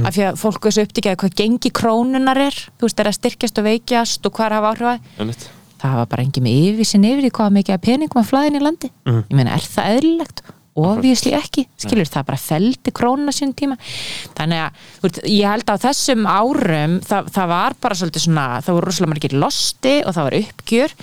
af 0.00 0.14
því 0.16 0.24
að 0.28 0.38
fólk 0.40 0.68
er 0.68 0.76
svo 0.76 0.84
upptekið 0.86 1.12
að 1.12 1.18
hvað 1.20 1.36
gengi 1.40 1.72
krónunar 1.76 2.40
er. 2.46 2.56
Þú 2.78 2.88
veist, 2.88 3.02
er 3.02 3.10
að 3.10 3.18
styrkjast 3.18 3.60
og 3.60 3.68
veikjast 3.68 4.28
og 4.28 4.36
hvað 4.38 4.46
er 4.46 4.56
að 4.56 4.62
hafa 4.62 4.72
áhrif 4.72 4.88
að 4.88 5.44
það 5.84 6.00
var 6.02 6.10
bara 6.14 6.26
engin 6.26 6.46
með 6.48 6.58
yfirsin 6.72 7.08
yfir 7.12 7.28
í 7.28 7.32
hvað 7.38 7.56
mikið 7.60 7.76
að 7.78 7.86
peningum 7.88 8.22
að 8.22 8.28
flæðin 8.32 8.60
í 8.60 8.64
landi. 8.64 8.92
Mhm. 9.04 9.24
ég 9.30 9.40
meina, 9.40 9.54
er 9.54 9.72
það 9.76 9.96
eðlilegt? 9.98 10.44
Obviously 10.74 11.30
ekki, 11.36 11.68
skilur, 11.78 12.08
það 12.10 12.24
bara 12.26 12.38
feldi 12.42 12.90
krónuna 12.90 13.30
sín 13.30 13.52
tíma. 13.54 13.76
Þannig 14.34 14.58
að 14.58 15.20
ég 15.30 15.46
held 15.46 15.70
að 15.70 15.78
á 15.78 15.84
þessum 15.84 16.26
árum 16.26 16.96
það, 17.06 17.28
það 17.30 17.46
var 17.52 17.76
bara 17.84 17.98
svolítið 18.00 18.24
svona 18.24 18.46
það 18.58 18.74
voru 18.74 18.88
rosalega 18.88 19.12
margir 19.12 19.36
losti 19.38 19.94
og 20.02 20.16
það 20.16 20.26
var 20.26 20.36
uppgjör. 20.40 20.96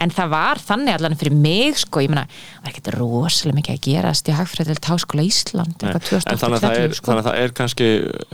En 0.00 0.14
það 0.16 0.32
var 0.32 0.62
þannig 0.64 0.96
allan 0.96 1.18
fyrir 1.20 1.36
mig 1.44 1.76
sko, 1.76 2.00
ég 2.06 2.14
meina, 2.14 2.24
það 2.24 2.64
var 2.64 2.72
ekkert 2.72 2.90
rosalega 2.96 3.60
mikið 3.60 3.76
að 3.76 3.84
gerast 3.90 4.32
í 4.32 4.36
Hagfræðild 4.40 4.88
Háskóla 4.88 5.28
Ísland 5.28 5.84
Nei, 5.84 5.92
en 5.92 6.40
þannig 6.40 6.64
að, 6.64 6.68
er, 6.72 6.88
2011 6.88 6.96
sko. 6.96 7.10
þannig 7.12 7.20
að 7.20 7.28
það 7.28 7.42
er 7.44 7.56
kannski 7.60 7.90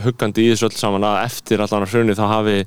huggandi 0.07 0.45
í 0.47 0.53
þessu 0.53 0.69
öll 0.69 0.79
saman 0.79 1.09
að 1.11 1.23
eftir 1.27 1.65
allan 1.65 1.83
að 1.83 1.91
hrunni 1.91 2.15
þá 2.15 2.25
hafi 2.31 2.57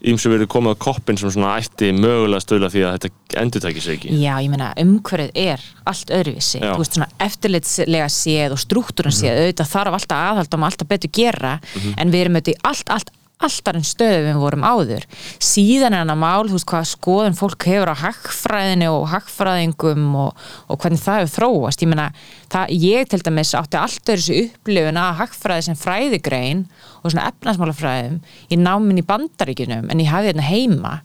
ímsu 0.00 0.30
verið 0.32 0.48
komið 0.50 0.76
á 0.76 0.82
koppin 0.82 1.18
sem 1.20 1.32
svona 1.32 1.56
ætti 1.60 1.90
mögulega 1.92 2.40
stöðla 2.44 2.70
því 2.72 2.84
að 2.86 2.96
þetta 2.96 3.40
endur 3.42 3.64
tækir 3.64 3.84
sig 3.84 3.98
ekki. 3.98 4.16
Já, 4.22 4.32
ég 4.40 4.50
meina, 4.52 4.70
umhverfið 4.80 5.40
er 5.42 5.64
allt 5.90 6.12
öðruvísi, 6.16 6.60
þú 6.62 6.80
veist 6.80 6.96
svona 6.96 7.10
eftirlitslega 7.26 8.08
séð 8.14 8.56
og 8.56 8.62
struktúrun 8.64 9.14
séð, 9.14 9.42
auðvitað 9.42 9.72
þarf 9.74 9.98
alltaf 9.98 10.26
aðhald 10.30 10.56
og 10.56 10.62
maður 10.62 10.76
alltaf 10.76 10.92
betur 10.94 11.14
gera 11.20 11.54
en 11.96 12.14
við 12.14 12.24
erum 12.24 12.40
auðvitað 12.40 12.56
í 12.56 12.62
allt, 12.72 12.94
allt, 12.96 13.12
alltaf 13.40 13.78
en 13.78 13.86
stöðu 13.86 14.20
við 14.26 14.38
vorum 14.40 14.66
áður. 14.66 15.06
Síðan 15.42 15.96
er 15.96 16.02
hann 16.02 16.12
að 16.12 16.20
mál, 16.22 16.48
þú 16.48 16.58
veist 16.58 16.68
hvað 16.70 16.88
skoðun 16.90 17.38
fólk 17.38 17.66
hefur 17.70 17.92
á 17.92 18.02
hagfræðinu 18.02 18.90
og 18.92 19.08
hagfræðingum 19.14 20.06
og, 20.24 20.46
og 20.68 20.80
hvernig 20.82 21.02
það 21.02 21.20
hefur 21.22 21.34
þróast. 21.36 21.84
Ég 21.84 21.92
meina, 21.92 22.08
það, 22.52 22.74
ég 22.84 23.10
til 23.10 23.22
dæmis 23.26 23.54
átti 23.58 23.80
alltaf 23.80 24.14
þessu 24.14 24.38
upplifun 24.44 25.00
að 25.00 25.20
hagfræði 25.24 25.68
sem 25.68 25.80
fræðigrein 25.80 26.64
og 27.00 27.12
svona 27.12 27.28
efnarsmálafræðum 27.32 28.18
í 28.50 28.60
náminn 28.60 29.00
í 29.00 29.06
bandaríkjunum 29.06 29.90
en 29.92 30.02
ég 30.02 30.10
hafði 30.12 30.32
hérna 30.32 30.48
heima 30.48 30.96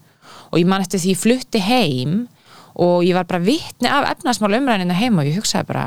og 0.51 0.57
ég 0.59 0.69
man 0.69 0.83
eftir 0.83 1.01
því 1.01 1.13
ég 1.13 1.21
flutti 1.21 1.61
heim 1.63 2.15
og 2.75 3.05
ég 3.07 3.15
var 3.15 3.27
bara 3.29 3.43
vitni 3.43 3.89
af 3.91 4.09
efnaðsmál 4.11 4.57
umræðinu 4.59 4.97
heima 4.97 5.23
og 5.23 5.29
ég 5.29 5.39
hugsaði 5.39 5.69
bara 5.69 5.85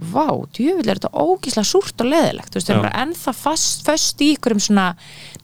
vá, 0.00 0.32
djúvill 0.56 0.88
er 0.88 0.96
þetta 0.96 1.10
ógíslega 1.12 1.68
súrt 1.68 2.00
og 2.00 2.08
leðilegt, 2.08 2.48
þú 2.48 2.56
veist, 2.56 2.68
það 2.70 2.76
er 2.76 2.84
bara 2.86 3.02
ennþá 3.02 3.34
fast, 3.36 3.82
föst 3.84 4.22
í 4.24 4.30
ykkurum 4.34 4.62
svona 4.64 4.86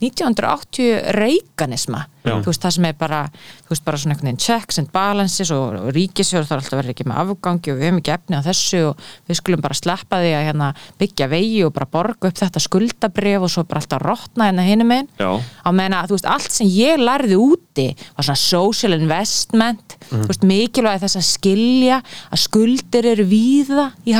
1980 0.02 1.12
reikanisma 1.16 2.04
Já. 2.26 2.34
þú 2.42 2.50
veist, 2.50 2.62
það 2.64 2.74
sem 2.74 2.86
er 2.88 2.96
bara 2.98 3.20
þú 3.30 3.70
veist, 3.70 3.84
bara 3.86 4.00
svona 4.00 4.14
einhvern 4.14 4.28
veginn 4.30 4.42
checks 4.42 4.80
and 4.80 4.90
balances 4.94 5.52
og, 5.54 5.76
og 5.78 5.92
ríkisjóður 5.94 6.48
þarf 6.48 6.64
alltaf 6.64 6.74
að 6.74 6.80
vera 6.82 6.94
ekki 6.94 7.06
með 7.06 7.20
afgangi 7.22 7.72
og 7.72 7.78
við 7.78 7.86
hefum 7.86 8.00
ekki 8.00 8.14
efni 8.16 8.40
á 8.40 8.46
þessu 8.46 8.80
og 8.88 9.04
við 9.30 9.40
skulum 9.40 9.64
bara 9.64 9.78
sleppa 9.78 10.20
því 10.22 10.32
að 10.34 10.46
hérna, 10.48 10.70
byggja 11.00 11.28
vegi 11.32 11.60
og 11.66 11.74
bara 11.76 11.90
borga 11.96 12.30
upp 12.30 12.40
þetta 12.40 12.64
skuldabrif 12.66 13.46
og 13.46 13.52
svo 13.54 13.66
bara 13.68 13.82
alltaf 13.84 14.02
rotna 14.02 14.48
hérna 14.50 14.66
hinum 14.66 14.90
megin. 14.90 15.10
Já, 15.20 15.30
á 15.38 15.68
meðan 15.70 15.98
að 16.00 16.10
þú 16.10 16.18
veist, 16.18 16.30
allt 16.34 16.56
sem 16.56 16.72
ég 16.72 16.98
lærði 17.00 17.38
úti 17.40 17.86
var 18.16 18.26
svona 18.26 18.42
social 18.42 18.96
investment. 18.98 19.96
Þú 20.10 20.26
veist, 20.26 20.46
mikilvægi 20.46 21.04
þess 21.04 21.20
að 21.20 21.28
skilja 21.30 22.00
að 22.02 22.42
skuldir 22.42 23.12
eru 23.14 23.28
víða 23.30 23.92
í 24.06 24.16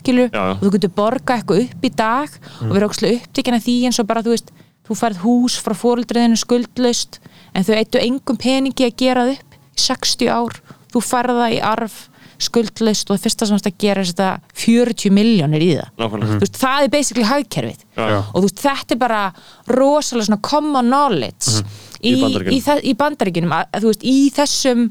Já, 0.00 0.16
já. 0.32 0.52
og 0.56 0.62
þú 0.64 0.70
getur 0.72 0.92
borga 0.96 1.36
eitthvað 1.36 1.66
upp 1.66 1.84
í 1.84 1.90
dag 1.92 2.36
og 2.64 2.72
vera 2.72 2.88
ókslega 2.88 3.18
upptíkin 3.20 3.56
af 3.56 3.64
því 3.66 3.74
eins 3.84 4.00
og 4.00 4.06
bara 4.08 4.22
þú 4.24 4.32
veist 4.32 4.52
þú 4.88 4.96
færð 4.98 5.24
hús 5.24 5.56
frá 5.62 5.74
fóreldriðinu 5.76 6.38
skuldlaust 6.40 7.20
en 7.54 7.66
þau 7.66 7.74
eittu 7.78 8.00
engum 8.02 8.38
peningi 8.40 8.86
að 8.88 8.96
gera 9.02 9.26
það 9.26 9.34
upp 9.38 9.58
í 9.60 9.84
60 9.86 10.32
ár. 10.32 10.60
Þú 10.90 11.02
færð 11.06 11.40
það 11.40 11.56
í 11.56 11.60
arf 11.72 11.98
skuldlaust 12.40 13.10
og 13.10 13.18
það 13.18 13.24
fyrsta 13.26 13.46
sem 13.46 13.58
það 13.60 13.68
að 13.70 13.80
gera 13.84 14.00
er 14.00 14.06
að 14.06 14.10
setja 14.10 14.30
40 14.64 15.12
miljónir 15.12 15.64
í 15.64 15.70
það. 15.76 15.90
Þú 16.30 16.38
veist, 16.40 16.56
það 16.62 16.84
er 16.86 16.92
basically 16.94 17.26
hagkerfið 17.28 17.82
Já, 17.96 18.20
og 18.22 18.36
þú 18.38 18.42
veist, 18.46 18.60
þetta 18.62 18.94
er 18.94 18.98
bara 19.02 19.22
rosalega 19.66 20.28
svona 20.30 20.42
common 20.46 20.86
knowledge 20.92 21.64
Í 22.00 22.14
í, 22.14 22.20
Bandaríkjunum. 22.22 22.54
í, 22.56 22.60
þe- 22.64 22.84
í 22.88 22.92
bandaríkinum 22.96 23.50
að, 23.52 23.64
að, 23.76 23.82
þú 23.84 23.88
veist, 23.90 24.04
í 24.08 24.14
þessum 24.32 24.84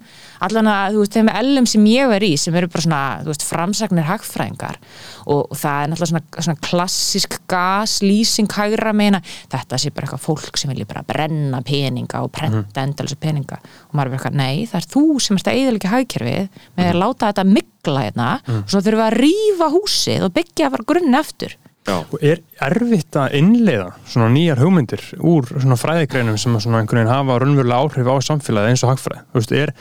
allan 0.46 0.68
að, 0.70 0.92
þú 0.94 1.00
veist, 1.02 1.16
þeim 1.16 1.30
ellum 1.40 1.66
sem 1.72 1.86
ég 1.90 2.12
er 2.14 2.26
í 2.28 2.30
sem 2.38 2.58
eru 2.60 2.68
bara 2.70 2.84
svona, 2.86 3.00
þú 3.24 3.32
veist, 3.32 3.46
framsagnir 3.50 4.06
hagfræðingar. 4.06 4.78
Og, 5.26 5.40
og 5.50 5.58
það 5.58 5.80
er 5.82 5.90
náttúrulega 5.90 6.12
svona, 6.12 6.44
svona 6.46 6.62
klassisk 6.68 7.40
gaslýsing 7.50 8.52
hægra 8.54 8.94
meina, 8.94 9.24
þetta 9.50 9.80
sé 9.82 9.90
bara 9.96 10.06
eitthvað 10.06 10.22
fólk 10.28 10.60
sem 10.62 10.70
vilja 10.70 10.86
bara 10.92 11.02
brenna 11.10 11.64
peninga 11.66 12.22
og 12.26 12.30
prenta 12.36 12.84
endalisa 12.86 13.18
peninga. 13.20 13.58
Og 13.90 13.98
maður 13.98 14.12
er 14.12 14.14
bara 14.14 14.20
eitthvað, 14.20 14.38
nei, 14.44 14.68
það 14.70 14.82
er 14.84 14.90
þú 14.94 15.06
sem 15.26 15.40
ert 15.42 15.50
að 15.50 15.62
eðalega 15.64 15.94
hagkerfið 15.96 16.62
með 16.78 16.92
að 16.94 17.02
láta 17.02 17.32
þetta 17.32 17.48
mikla 17.56 18.06
hérna 18.06 18.30
og 18.46 18.70
svo 18.70 18.84
þurfum 18.86 19.02
við 19.02 19.08
að 19.10 19.18
rífa 19.24 19.72
húsið 19.74 20.28
og 20.30 20.38
byggja 20.38 20.72
bara 20.78 20.88
grunni 20.94 21.18
aftur 21.20 21.58
Já, 21.90 21.98
Og 22.00 22.24
er 22.24 22.42
erfitt 22.70 23.18
að 23.20 23.36
innleiða 23.40 23.90
svona 24.06 24.30
nýjar 24.34 24.62
hugmyndir 24.64 25.04
úr 25.20 25.50
svona 25.50 25.78
fræðigreinum 25.80 26.40
sem 26.40 26.56
að 26.56 26.66
svona 26.68 26.82
einhvern 26.84 27.02
veginn 27.02 27.14
hafa 27.14 27.38
raunverulega 27.44 27.84
áhrif 27.84 28.10
á 28.10 28.16
samfélagið 28.30 28.72
eins 28.74 28.86
og 28.86 28.94
hagfræð? 28.94 29.22
Þú 29.30 29.42
veist, 29.42 29.56
er, 29.58 29.74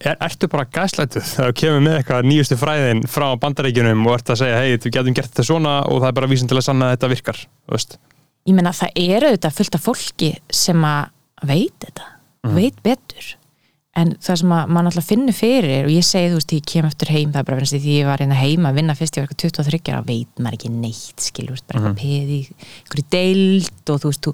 er, 0.00 0.18
ertu 0.28 0.50
bara 0.52 0.68
gaslætuð 0.78 1.28
þegar 1.32 1.54
þú 1.54 1.60
kemur 1.62 1.86
með 1.88 2.00
eitthvað 2.00 2.28
nýjustu 2.30 2.60
fræðin 2.60 3.04
frá 3.10 3.28
bandaríkjunum 3.40 4.08
og 4.08 4.18
ert 4.18 4.34
að 4.34 4.42
segja, 4.44 4.60
hei, 4.60 4.74
við 4.76 4.90
getum 4.98 5.16
gert 5.16 5.32
þetta 5.32 5.48
svona 5.50 5.78
og 5.88 6.02
það 6.02 6.10
er 6.10 6.18
bara 6.20 6.34
vísin 6.34 6.50
til 6.50 6.60
að 6.60 6.68
sanna 6.68 6.90
að 6.90 6.98
þetta 6.98 7.14
virkar, 7.14 7.46
þú 7.64 7.78
veist? 7.78 7.96
ég 8.44 8.56
meina 8.56 8.74
það 8.76 8.98
eru 9.00 9.30
auðvitað 9.30 9.56
fullt 9.58 9.78
af 9.78 9.86
fólki 9.86 10.30
sem 10.52 10.84
að 10.84 11.48
veit 11.48 11.86
þetta 11.86 12.10
veit 12.54 12.76
betur 12.84 13.30
en 13.94 14.08
það 14.18 14.38
sem 14.40 14.52
að 14.56 14.70
mann 14.74 14.88
alltaf 14.90 15.04
finnur 15.06 15.36
fyrir 15.38 15.84
og 15.86 15.92
ég 15.94 16.02
segi 16.02 16.30
þú 16.32 16.38
veist, 16.40 16.52
ég 16.56 16.64
kem 16.66 16.86
eftir 16.88 17.10
heim 17.14 17.30
það 17.30 17.38
er 17.40 17.46
bara 17.46 17.58
finnst 17.60 17.74
því 17.84 17.92
ég 18.00 18.06
var 18.08 18.22
hérna 18.24 18.38
heima 18.40 18.72
að 18.72 18.78
vinna 18.80 18.96
fyrst 18.98 19.18
ég 19.18 19.22
var 19.22 19.30
eitthvað 19.30 19.52
23 19.54 19.92
ára, 19.94 20.00
veit 20.08 20.42
maður 20.42 20.56
ekki 20.58 20.70
neitt 20.74 21.22
skilur, 21.28 21.60
bara 21.68 21.78
eitthvað 21.78 22.00
peði, 22.00 22.38
einhverju 22.82 23.04
deild 23.14 23.92
og 23.94 24.00
þú 24.02 24.10
veist, 24.10 24.26
þú, 24.26 24.32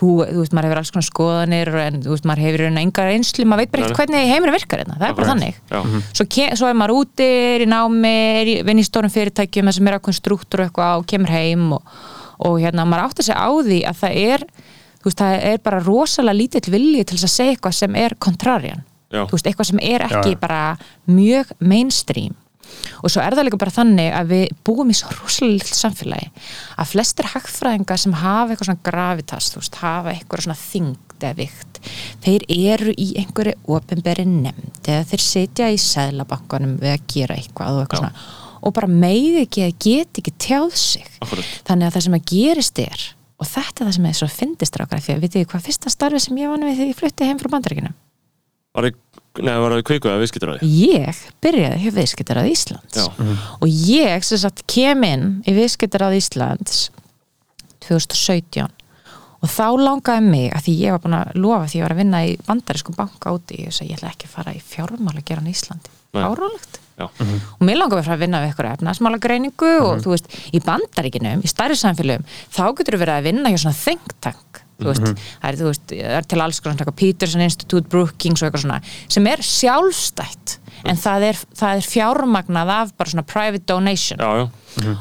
þú, 0.00 0.12
þú 0.30 0.38
veist 0.40 0.56
maður 0.56 0.68
hefur 0.70 0.80
alls 0.80 0.92
konar 0.94 1.08
skoðanir 1.10 1.72
en 1.82 2.00
þú 2.06 2.14
veist, 2.14 2.28
maður 2.30 2.44
hefur 2.46 2.64
engar 2.86 3.12
einslu, 3.12 3.46
maður 3.52 3.62
veit 3.66 3.72
bara 3.74 3.84
ekkert 3.84 4.00
hvernig 4.00 4.32
heimurinn 4.32 4.56
virkar 4.56 4.82
hérna, 4.82 4.96
það 5.02 5.08
er 5.10 5.18
bara 5.20 5.30
þannig. 5.32 5.58
já, 5.68 5.80
svo, 6.16 6.26
ke- 6.36 6.50
svo 6.62 6.70
er 6.72 6.78
maður 6.80 6.96
úti, 7.02 7.28
er 7.56 7.64
í 7.66 7.68
námi 7.68 8.12
er 8.40 8.50
í, 8.52 8.54
vinn 8.70 8.80
í 8.80 8.86
stórum 8.88 9.12
fyrirtækjum 9.12 9.68
það 9.68 9.76
sem 9.78 9.90
er 9.92 9.98
ákveðin 9.98 10.18
strúktur 10.22 10.62
og 10.64 10.70
eitthvað 10.70 11.02
og 11.02 11.06
kemur 11.12 11.34
heim 11.36 11.66
og, 11.76 11.98
og 12.48 12.56
hérna, 12.64 12.86
því 13.68 13.82
er, 14.24 14.46
þú 15.02 15.10
veist, 15.10 15.20
það 15.20 15.36
er 15.52 15.60
bara 15.68 15.82
rosalega 15.84 16.38
lítill 16.40 16.72
vilji 16.72 17.04
til 17.12 17.18
að 17.20 17.32
segja 17.36 17.52
eitthvað 17.56 17.76
sem 17.82 18.00
er 18.00 18.16
kontrarjan, 18.22 18.80
já, 18.82 18.88
þú 19.12 19.36
veist, 19.36 19.50
eitthvað 19.50 19.70
sem 19.72 19.82
er 19.82 20.06
ekki 20.08 20.32
Já, 20.32 20.36
já. 20.36 20.40
bara 20.42 20.62
mjög 21.10 21.52
mainstream 21.60 22.34
og 23.02 23.10
svo 23.12 23.20
er 23.20 23.34
það 23.36 23.48
líka 23.48 23.58
bara 23.60 23.74
þannig 23.74 24.12
að 24.16 24.30
við 24.32 24.44
búum 24.64 24.90
í 24.92 24.96
svo 24.96 25.10
rosalega 25.12 25.58
lill 25.58 25.76
samfélagi 25.76 26.28
að 26.80 26.90
flestir 26.92 27.28
hagfræðingar 27.34 28.00
sem 28.00 28.14
hafa 28.16 28.54
eitthvað 28.54 28.68
svona 28.70 28.86
gravitas, 28.86 29.50
þú 29.52 29.60
veist, 29.60 29.80
hafa 29.82 30.14
eitthvað 30.14 30.44
svona 30.46 30.60
þyngd 30.62 31.26
eða 31.26 31.36
vikt, 31.38 31.80
þeir 32.24 32.44
eru 32.56 32.94
í 32.98 33.08
einhverju 33.20 33.54
ofinberi 33.76 34.24
nefnd 34.30 34.88
eða 34.90 35.04
þeir 35.12 35.24
sitja 35.26 35.68
í 35.74 35.78
sæðlabankanum 35.82 36.78
við 36.80 36.94
að 36.96 37.04
gera 37.12 37.36
eitthvað 37.38 37.76
og 37.76 37.82
eitthvað 37.84 38.00
Já. 38.00 38.06
svona 38.06 38.40
og 38.62 38.74
bara 38.76 38.88
meði 38.94 39.42
ekki 39.42 39.64
að 39.66 39.72
geta 39.82 40.22
ekki 40.22 40.32
tjáð 40.38 40.74
sig 40.78 41.06
Akkurat. 41.22 41.48
þannig 41.66 41.88
að 41.88 41.96
það 41.96 42.04
sem 42.06 42.16
að 42.18 42.26
gerist 42.32 42.82
er 42.82 43.04
og 43.42 43.48
þetta 43.50 43.82
er 43.82 43.88
það 43.88 43.96
sem 43.98 44.06
er 44.06 44.18
svo 44.20 44.28
fyndist 44.30 44.78
rákar 44.78 45.02
því 45.02 45.16
að 45.16 45.24
vitið 45.26 45.46
hvað 45.50 45.64
fyrsta 45.66 45.90
starfi 45.90 46.20
sem 46.22 46.38
ég 46.38 46.52
vann 46.52 46.62
við 46.68 46.76
þegar 46.78 46.92
ég 46.92 47.00
flutti 47.00 47.26
heim 47.26 47.40
frá 47.42 47.50
bandaríkinu 47.56 47.90
Var 48.72 48.86
það, 48.88 48.98
nei, 49.44 49.54
var 49.60 49.74
það 49.74 49.82
kveiku 49.90 50.08
eða 50.08 50.20
viðskiptaráði? 50.22 50.68
ég 50.80 51.22
byrjaði 51.44 51.80
hjá 51.82 51.94
viðskiptarað 51.98 52.52
Íslands. 52.52 52.96
Já. 52.96 53.06
og 53.60 53.66
ég 53.68 54.24
sem 54.28 54.40
sagt 54.40 54.62
kem 54.70 55.04
inn 55.08 55.26
í 55.44 55.56
viðskiptarað 55.56 56.16
Íslands 56.20 56.86
2017 57.84 58.70
og 59.42 59.50
þá 59.50 59.66
langaði 59.80 60.28
mig 60.28 60.52
að 60.54 60.68
því 60.68 60.76
ég 60.78 60.94
var 60.94 61.02
búin 61.02 61.18
að 61.18 61.32
lofa 61.42 61.66
því 61.68 61.80
ég 61.80 61.84
var 61.84 61.94
að 61.96 62.00
vinna 62.04 62.22
í 62.24 62.36
bandarískum 62.46 62.96
banka 62.96 63.34
úti 63.34 63.64
og 63.66 63.80
ég 63.82 63.96
ætla 63.98 64.12
ekki 64.12 64.28
að 64.30 64.36
fara 64.36 64.54
í 64.54 64.62
fjármál 64.62 65.16
að 65.16 65.26
gera 65.28 65.42
í 65.42 65.52
Íslandi. 65.52 65.92
Árálegt 66.12 66.78
Já. 67.00 67.06
og 67.08 67.62
mér 67.64 67.78
langar 67.80 68.02
að 68.02 68.06
fara 68.06 68.18
að 68.18 68.24
vinna 68.26 68.40
við 68.42 68.50
eitthvað 68.50 68.74
efnaðsmála 68.76 69.20
greiningu 69.24 69.70
og 69.80 70.02
þú 70.04 70.12
veist, 70.12 70.28
í 70.52 70.60
bandaríkinum, 70.62 71.40
í 71.40 71.48
stærri 71.50 71.76
samfélögum 71.80 72.26
þá 72.52 72.64
getur 72.78 72.98
þú 72.98 73.00
verið 73.00 73.14
að 73.16 73.28
vinna 73.30 73.52
hjá 73.52 73.60
svona 73.64 73.78
think 73.80 74.51
tank 74.82 75.06
þú 75.06 75.08
veist, 75.12 75.22
það 75.42 75.48
er, 75.50 75.62
veist, 75.68 75.94
er 76.18 76.28
til 76.32 76.42
alls 76.44 76.60
konar 76.64 76.92
Peterson 77.02 77.44
Institute, 77.44 77.88
Brookings 77.92 78.42
og 78.42 78.48
eitthvað 78.48 78.66
svona 78.66 78.80
sem 79.12 79.30
er 79.30 79.44
sjálfstætt 79.46 80.58
en 80.88 80.98
það 80.98 81.28
er, 81.30 81.40
það 81.58 81.78
er 81.78 81.88
fjármagnað 81.92 82.72
af 82.74 82.92
bara 82.98 83.14
svona 83.14 83.26
private 83.28 83.66
donation 83.68 84.22
Já, 84.22 84.30
já. 84.42 84.46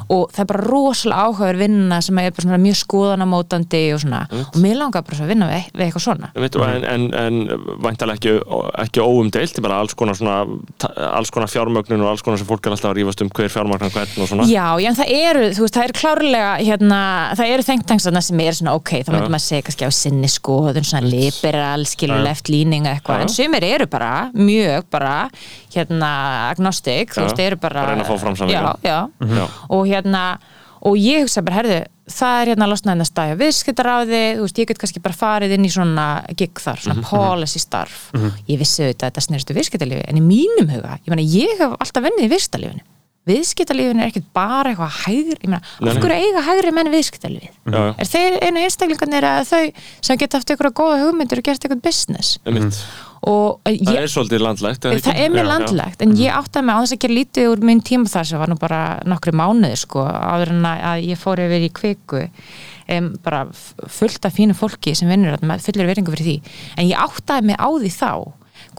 Og 0.09 0.31
það 0.33 0.39
er 0.43 0.49
bara 0.51 0.63
rosalega 0.67 1.25
áhugaður 1.27 1.59
vinna 1.61 2.01
sem 2.01 2.17
er 2.21 2.31
bara 2.35 2.57
mjög 2.61 2.77
skoðanamótandi 2.81 3.81
og 3.95 4.01
svona, 4.03 4.21
og 4.31 4.57
mér 4.61 4.77
langar 4.79 5.03
bara 5.07 5.23
að 5.25 5.31
vinna 5.31 5.47
við, 5.51 5.67
við 5.73 5.85
eitthvað 5.87 6.05
svona. 6.05 6.31
En, 6.35 6.83
en, 6.85 7.05
en 7.13 7.39
væntalega 7.83 8.17
ekki, 8.19 8.33
ekki 8.85 9.03
óumdeilt, 9.05 9.61
bara 9.63 9.79
alls 9.81 9.95
konar, 9.97 10.17
svona, 10.19 10.39
alls 11.11 11.31
konar 11.33 11.49
fjármögnun 11.51 12.03
og 12.05 12.11
alls 12.13 12.23
konar 12.25 12.41
sem 12.41 12.47
fólk 12.49 12.65
er 12.67 12.75
alltaf 12.75 12.91
að 12.91 12.99
rífast 12.99 13.23
um 13.25 13.29
hver 13.31 13.51
fjármagnar 13.53 13.91
hvern 13.93 14.23
og 14.25 14.29
svona. 14.31 14.47
Já, 14.49 14.67
já, 14.83 14.91
það 14.99 15.13
eru, 15.17 15.45
þú 15.57 15.65
veist, 15.65 15.77
það 15.77 15.87
eru 15.87 15.97
klárlega 16.01 16.51
hérna, 16.61 17.01
það 17.39 17.53
eru 17.55 17.67
þengtangsarna 17.69 18.21
sem 18.25 18.43
er 18.45 18.57
svona 18.59 18.75
ok, 18.79 18.93
þá 19.05 19.11
myndum 19.15 19.35
maður 19.35 19.45
segja 19.47 19.65
kannski 19.69 19.87
á 19.87 19.91
sinni 19.95 20.29
skoðun 20.31 20.87
svona 20.87 21.07
liberal, 21.11 21.85
skilur 21.89 22.23
left 22.25 22.49
leaning 22.51 22.87
eitthvað, 22.89 23.25
en 23.25 23.33
sumir 23.33 23.63
eru 23.67 23.87
bara 23.91 24.11
mjög 24.33 24.87
bara, 24.91 25.15
hérna 25.73 26.11
agnostic, 26.51 27.13
þú 27.15 27.25
veist, 27.27 27.39
eru 27.45 27.57
bara 27.61 27.85
sannleikann. 28.37 28.81
Já, 28.83 28.89
já, 28.91 28.99
Já. 29.21 29.45
Og 29.69 29.87
hérna 29.89 30.25
og 30.81 30.97
ég 30.97 31.21
hugsa 31.21 31.43
bara, 31.45 31.59
herðu, 31.61 31.79
það 32.09 32.39
er 32.41 32.49
hérna 32.51 32.67
losnaðin 32.71 33.03
að 33.03 33.09
stæja 33.11 33.35
viðskiptaráði, 33.37 34.21
þú 34.37 34.45
veist, 34.47 34.61
ég 34.61 34.69
get 34.71 34.79
kannski 34.81 35.01
bara 35.03 35.17
farið 35.19 35.51
inn 35.57 35.67
í 35.67 35.69
svona 35.71 36.05
gig 36.37 36.57
þar, 36.57 36.81
svona 36.81 37.03
policy 37.05 37.61
starf, 37.61 38.07
ég 38.49 38.57
vissi 38.61 38.81
auðvitað 38.87 39.05
að 39.05 39.11
þetta 39.11 39.25
sneristu 39.27 39.57
viðskiptalífi, 39.59 40.07
en 40.09 40.17
í 40.17 40.23
mínum 40.25 40.71
huga 40.73 40.97
ég 40.97 41.13
meina, 41.13 41.27
ég 41.27 41.53
hef 41.61 41.75
alltaf 41.77 42.07
vennið 42.07 42.25
í 42.25 42.31
viðskiptalífinu. 42.33 42.87
Viðskiptalífinu 43.29 44.01
er 44.01 44.09
ekkert 44.09 44.31
bara 44.33 44.71
eitthvað 44.71 44.95
hægri, 45.03 45.37
ég 45.37 45.51
meina, 45.53 45.61
af 45.61 46.01
hverju 46.01 46.17
eiga 46.25 46.41
hægri 46.47 46.73
menn 46.73 46.89
viðskiptalífið? 46.95 47.53
Já, 47.69 47.77
já. 47.77 47.93
Er 48.01 48.09
þeir 48.09 48.37
einu 48.41 48.63
einstaklingarnir 48.65 49.27
að 49.29 49.43
þau 49.51 49.85
sem 50.01 50.17
geta 50.17 50.41
haft 50.41 50.49
einhverja 50.55 50.77
góða 50.81 50.97
hugmyndir 51.03 51.43
og 51.43 51.45
gert 51.45 51.61
eitthvað 51.61 51.83
business 51.85 52.41
Og 53.29 53.59
eh, 53.69 53.75
Það 53.77 53.93
ég, 53.93 54.01
er 54.01 54.09
svolítið 54.09 54.41
landlægt. 54.41 54.85
eða 54.89 55.01
það 55.05 55.19
er 55.21 55.29
mjög 55.29 55.37
Já, 55.37 55.45
já. 55.45 55.51
landlegt 55.51 56.01
en 56.01 56.13
ég 56.17 56.33
áttaði 56.39 56.65
mig 56.65 56.73
á 56.73 56.81
þess 56.81 56.95
að 56.95 57.01
gera 57.03 57.17
lítið 57.19 57.49
úr 57.51 57.59
minn 57.69 57.81
tíma 57.85 58.09
þar 58.09 58.25
sem 58.31 58.39
var 58.41 58.49
nú 58.49 58.57
bara 58.57 58.79
nokkru 59.05 59.33
mánuði 59.37 59.77
sko, 59.77 60.05
áður 60.09 60.53
en 60.55 60.65
að 60.71 61.03
ég 61.05 61.21
fór 61.21 61.43
yfir 61.45 61.65
í 61.67 61.69
kviku 61.69 62.23
um, 62.25 63.11
bara 63.21 63.43
fullt 63.53 64.25
af 64.25 64.33
fínu 64.39 64.55
fólki 64.57 64.95
sem 64.97 65.11
vinnur 65.11 65.37
fullir 65.61 65.85
veringu 65.91 66.15
fyrir 66.15 66.31
því 66.31 66.37
en 66.81 66.89
ég 66.89 66.97
áttaði 66.97 67.51
mig 67.51 67.61
á 67.61 67.69
því 67.69 67.93
þá 67.93 68.11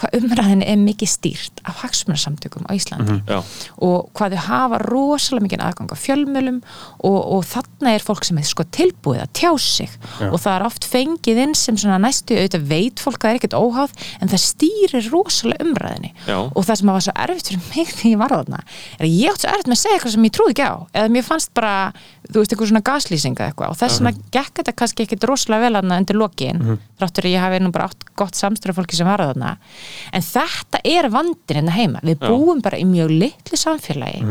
hvað 0.00 0.16
umræðin 0.18 0.62
er 0.64 0.78
mikið 0.80 1.10
stýrt 1.12 1.62
af 1.68 1.82
hagsmunarsamtökum 1.82 2.64
á 2.68 2.72
Íslandi 2.74 3.18
Já. 3.28 3.40
og 3.84 4.08
hvað 4.16 4.36
þau 4.36 4.44
hafa 4.46 4.80
rosalega 4.86 5.46
mikið 5.46 5.64
aðgang 5.66 5.92
á 5.92 5.96
fjölmjölum 6.02 6.60
og, 7.04 7.18
og 7.36 7.44
þarna 7.50 7.94
er 7.96 8.06
fólk 8.06 8.26
sem 8.26 8.40
er 8.40 8.48
sko 8.48 8.66
tilbúið 8.72 9.22
að 9.26 9.32
tjá 9.38 9.50
sig 9.60 9.96
og 10.30 10.38
það 10.40 10.54
er 10.54 10.66
oft 10.68 10.88
fengið 10.88 11.42
inn 11.44 11.54
sem 11.58 11.78
svona 11.80 12.00
næstu 12.02 12.38
auðvitað 12.38 12.66
veit 12.72 13.02
fólk 13.02 13.20
að 13.20 13.28
það 13.28 13.34
er 13.34 13.40
ekkert 13.40 13.58
óháð 13.58 13.96
en 14.18 14.32
það 14.32 14.44
stýrir 14.46 15.10
rosalega 15.12 15.66
umræðinni 15.66 16.12
Já. 16.26 16.38
og 16.40 16.62
það 16.64 16.80
sem 16.80 16.92
var 16.92 17.06
svo 17.06 17.16
erfitt 17.26 17.52
fyrir 17.52 17.64
mig 17.68 17.92
þegar 17.92 18.12
ég 18.12 18.22
var 18.22 18.36
þarna 18.36 18.62
er 18.98 19.06
að 19.06 19.16
ég 19.18 19.32
átt 19.32 19.44
svo 19.44 19.52
erfitt 19.52 19.70
með 19.70 19.78
að 19.78 19.82
segja 19.82 19.98
eitthvað 19.98 20.16
sem 20.16 20.28
ég 20.28 20.36
trúði 20.38 20.56
ekki 20.56 20.68
á 20.68 20.74
eða 21.02 21.12
mér 21.12 21.26
fannst 21.26 21.52
bara, 21.56 21.74
þú 22.28 22.38
veist, 22.38 22.52
eitthvað 22.52 22.68
svona 22.70 22.82
gaslýsinga 22.86 23.46
eitthvað. 23.48 23.72
Og 23.72 23.78
þess 23.80 23.98
vegna 24.00 24.12
gekk 24.36 24.60
þetta 24.60 24.74
kannski 24.78 25.04
ekkit 25.06 25.24
rosalega 25.28 25.64
vel 25.66 25.78
þarna 25.80 25.98
undir 26.02 26.18
lokin 26.20 26.60
þráttur 27.00 27.26
að 27.26 27.34
ég 27.34 27.42
hafi 27.42 27.58
nú 27.64 27.72
bara 27.74 27.88
átt 27.90 28.04
gott 28.16 28.38
samstöru 28.38 28.76
fólki 28.76 28.94
sem 28.96 29.08
var 29.08 29.18
þarna. 29.24 29.56
En 30.14 30.22
þetta 30.22 30.80
er 30.84 31.08
vandin 31.10 31.58
hérna 31.58 31.74
heima. 31.74 32.02
Við 32.06 32.22
búum 32.22 32.62
bara 32.62 32.78
í 32.78 32.86
mjög 32.86 33.10
litlu 33.10 33.58
samfélagi 33.58 34.22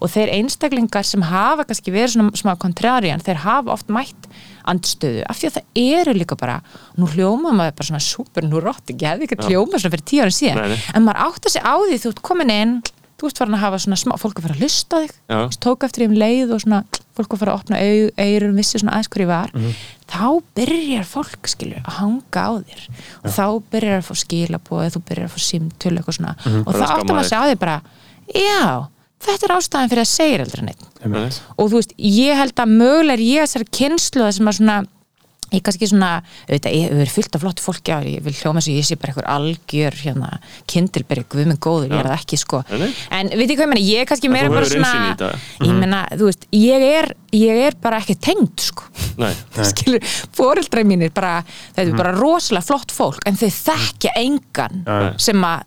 og 0.00 0.08
þeir 0.14 0.30
einstaklingar 0.38 1.04
sem 1.04 1.22
hafa 1.26 1.66
kannski 1.68 1.92
verið 1.92 2.14
svona 2.14 2.38
smá 2.38 2.54
kontrarian 2.56 3.20
þeir 3.20 3.42
hafa 3.42 3.74
oft 3.74 3.90
mætt 3.92 4.30
andstöðu 4.70 5.24
af 5.26 5.40
því 5.40 5.48
að 5.50 5.56
það 5.58 5.82
eru 5.98 6.14
líka 6.14 6.36
bara 6.38 6.60
nú 7.00 7.08
hljóma 7.10 7.50
maður 7.56 7.76
bara 7.80 7.88
svona 7.90 8.04
super 8.04 8.44
nú 8.46 8.60
rótt 8.62 8.92
ekki 8.92 9.08
hefði 9.08 9.26
ekki 9.26 9.48
hljóma 9.50 9.80
svona 9.80 9.94
fyrir 9.96 10.06
tíu 10.06 10.22
ára 10.22 10.36
síðan. 10.36 10.62
Nei, 10.70 10.78
en 10.94 11.04
maður 11.06 11.22
átt 11.26 11.48
að 11.48 11.54
sig 11.56 11.64
á 11.64 11.74
því 11.80 11.98
þú 12.04 12.12
ert 12.14 12.22
komin 12.30 12.52
inn 12.54 12.74
þú 13.20 13.28
ert 13.28 13.38
farin 13.38 13.54
að 13.58 13.62
hafa 13.66 13.78
svona 13.84 13.98
smá, 14.00 14.14
fólk 14.18 14.38
að 14.40 14.46
fara 14.46 14.54
að 14.56 14.62
hlusta 14.64 15.00
þig 15.04 15.12
Já. 15.28 15.38
Veist, 15.44 15.60
tók 15.60 15.84
eftir 15.84 16.02
því 16.02 16.08
um 16.10 16.18
leið 16.22 16.52
og 16.56 16.60
svona 16.64 16.80
fólk 17.20 17.34
að 17.36 17.40
fara 17.42 17.52
að 17.52 17.60
opna 17.60 17.80
eyrun 18.24 18.56
vissi 18.56 18.78
svona 18.80 18.94
aðeins 18.96 19.10
hverju 19.12 19.26
var 19.28 19.50
Mhm. 19.54 19.74
þá 20.10 20.42
byrjar 20.56 21.04
fólk 21.10 21.46
skilur 21.52 21.82
að 21.84 21.98
hanga 22.00 22.40
á 22.40 22.50
þér 22.64 22.80
og 23.24 23.30
þá 23.30 23.44
byrjar 23.70 23.98
að 24.00 24.08
fá 24.08 24.14
skilabóð 24.24 24.90
þú 24.96 25.02
byrjar 25.10 25.28
að 25.28 25.34
fá 25.34 25.40
símtölu 25.50 25.98
eitthvað 26.00 26.16
svona 26.18 26.34
Mhm. 26.46 26.60
og 26.66 26.72
Bara 26.72 26.86
þá 26.86 26.96
áttum 27.00 27.18
að 27.20 27.28
sig 27.28 27.38
á 27.38 27.44
því 27.44 27.58
bara 27.58 27.82
já, 28.34 28.86
þetta 29.20 29.44
er 29.44 29.56
ástæðan 29.56 29.90
fyrir 29.90 30.04
að 30.06 30.14
segja 30.16 30.40
aldrei 30.40 30.62
neitt 30.64 31.04
Nei. 31.04 31.30
og 31.58 31.70
þú 31.70 31.74
veist, 31.76 31.92
ég 31.98 32.36
held 32.36 32.54
að 32.54 32.72
mögulega 32.72 33.12
er 33.12 33.18
ég 33.18 33.42
þessari 33.44 33.68
kynslu 33.70 34.22
það 34.24 34.32
sem 34.38 34.46
að 34.48 34.56
svona 34.60 34.86
ég 35.52 35.62
kannski 35.66 35.88
svona, 35.90 36.10
auðvitað, 36.48 36.74
ég 36.76 36.92
hefur 36.94 37.12
fyllt 37.16 37.36
af 37.38 37.42
flott 37.44 37.62
fólki 37.64 37.94
á, 37.94 37.98
ég 38.06 38.22
vil 38.26 38.34
hljóma 38.38 38.62
svo 38.64 38.74
ég 38.76 38.86
sé 38.86 38.96
bara 39.00 39.12
eitthvað 39.14 39.30
algjör 39.34 39.96
hérna, 40.04 40.28
kindilberi, 40.70 41.24
guð 41.32 41.46
minn 41.50 41.58
góður, 41.62 41.88
ég 41.90 42.02
er 42.02 42.10
það 42.10 42.18
ekki 42.20 42.38
sko, 42.40 42.62
Nei, 42.70 42.78
nei. 42.84 42.90
en 43.18 43.32
veit 43.34 43.46
ég 43.50 43.56
hvað 43.58 43.64
ég 43.66 43.72
meina 43.74 43.86
ég 43.86 44.02
er 44.04 44.10
kannski 44.10 44.30
meira 44.32 44.52
bara 44.52 44.68
svona 44.70 44.92
þetta. 45.14 45.30
ég 45.66 45.74
meina, 45.80 46.02
þú 46.14 46.28
veist, 46.30 46.46
ég 46.54 46.86
er 46.90 47.10
ég 47.34 47.64
er 47.70 47.78
bara 47.82 47.98
ekki 48.02 48.16
tengd 48.18 48.62
sko 48.62 48.86
Nei. 49.20 49.32
skilur, 49.72 50.06
fóreldræð 50.38 50.86
mínir 50.90 51.12
bara, 51.14 51.40
þetta 51.74 51.88
er 51.88 51.98
bara 51.98 52.14
rosalega 52.18 52.66
flott 52.70 52.94
fólk 52.94 53.26
en 53.30 53.38
þau 53.40 53.50
þekkja 53.58 54.14
engan 54.22 54.80
Já. 54.86 55.10
sem 55.22 55.44
að 55.50 55.66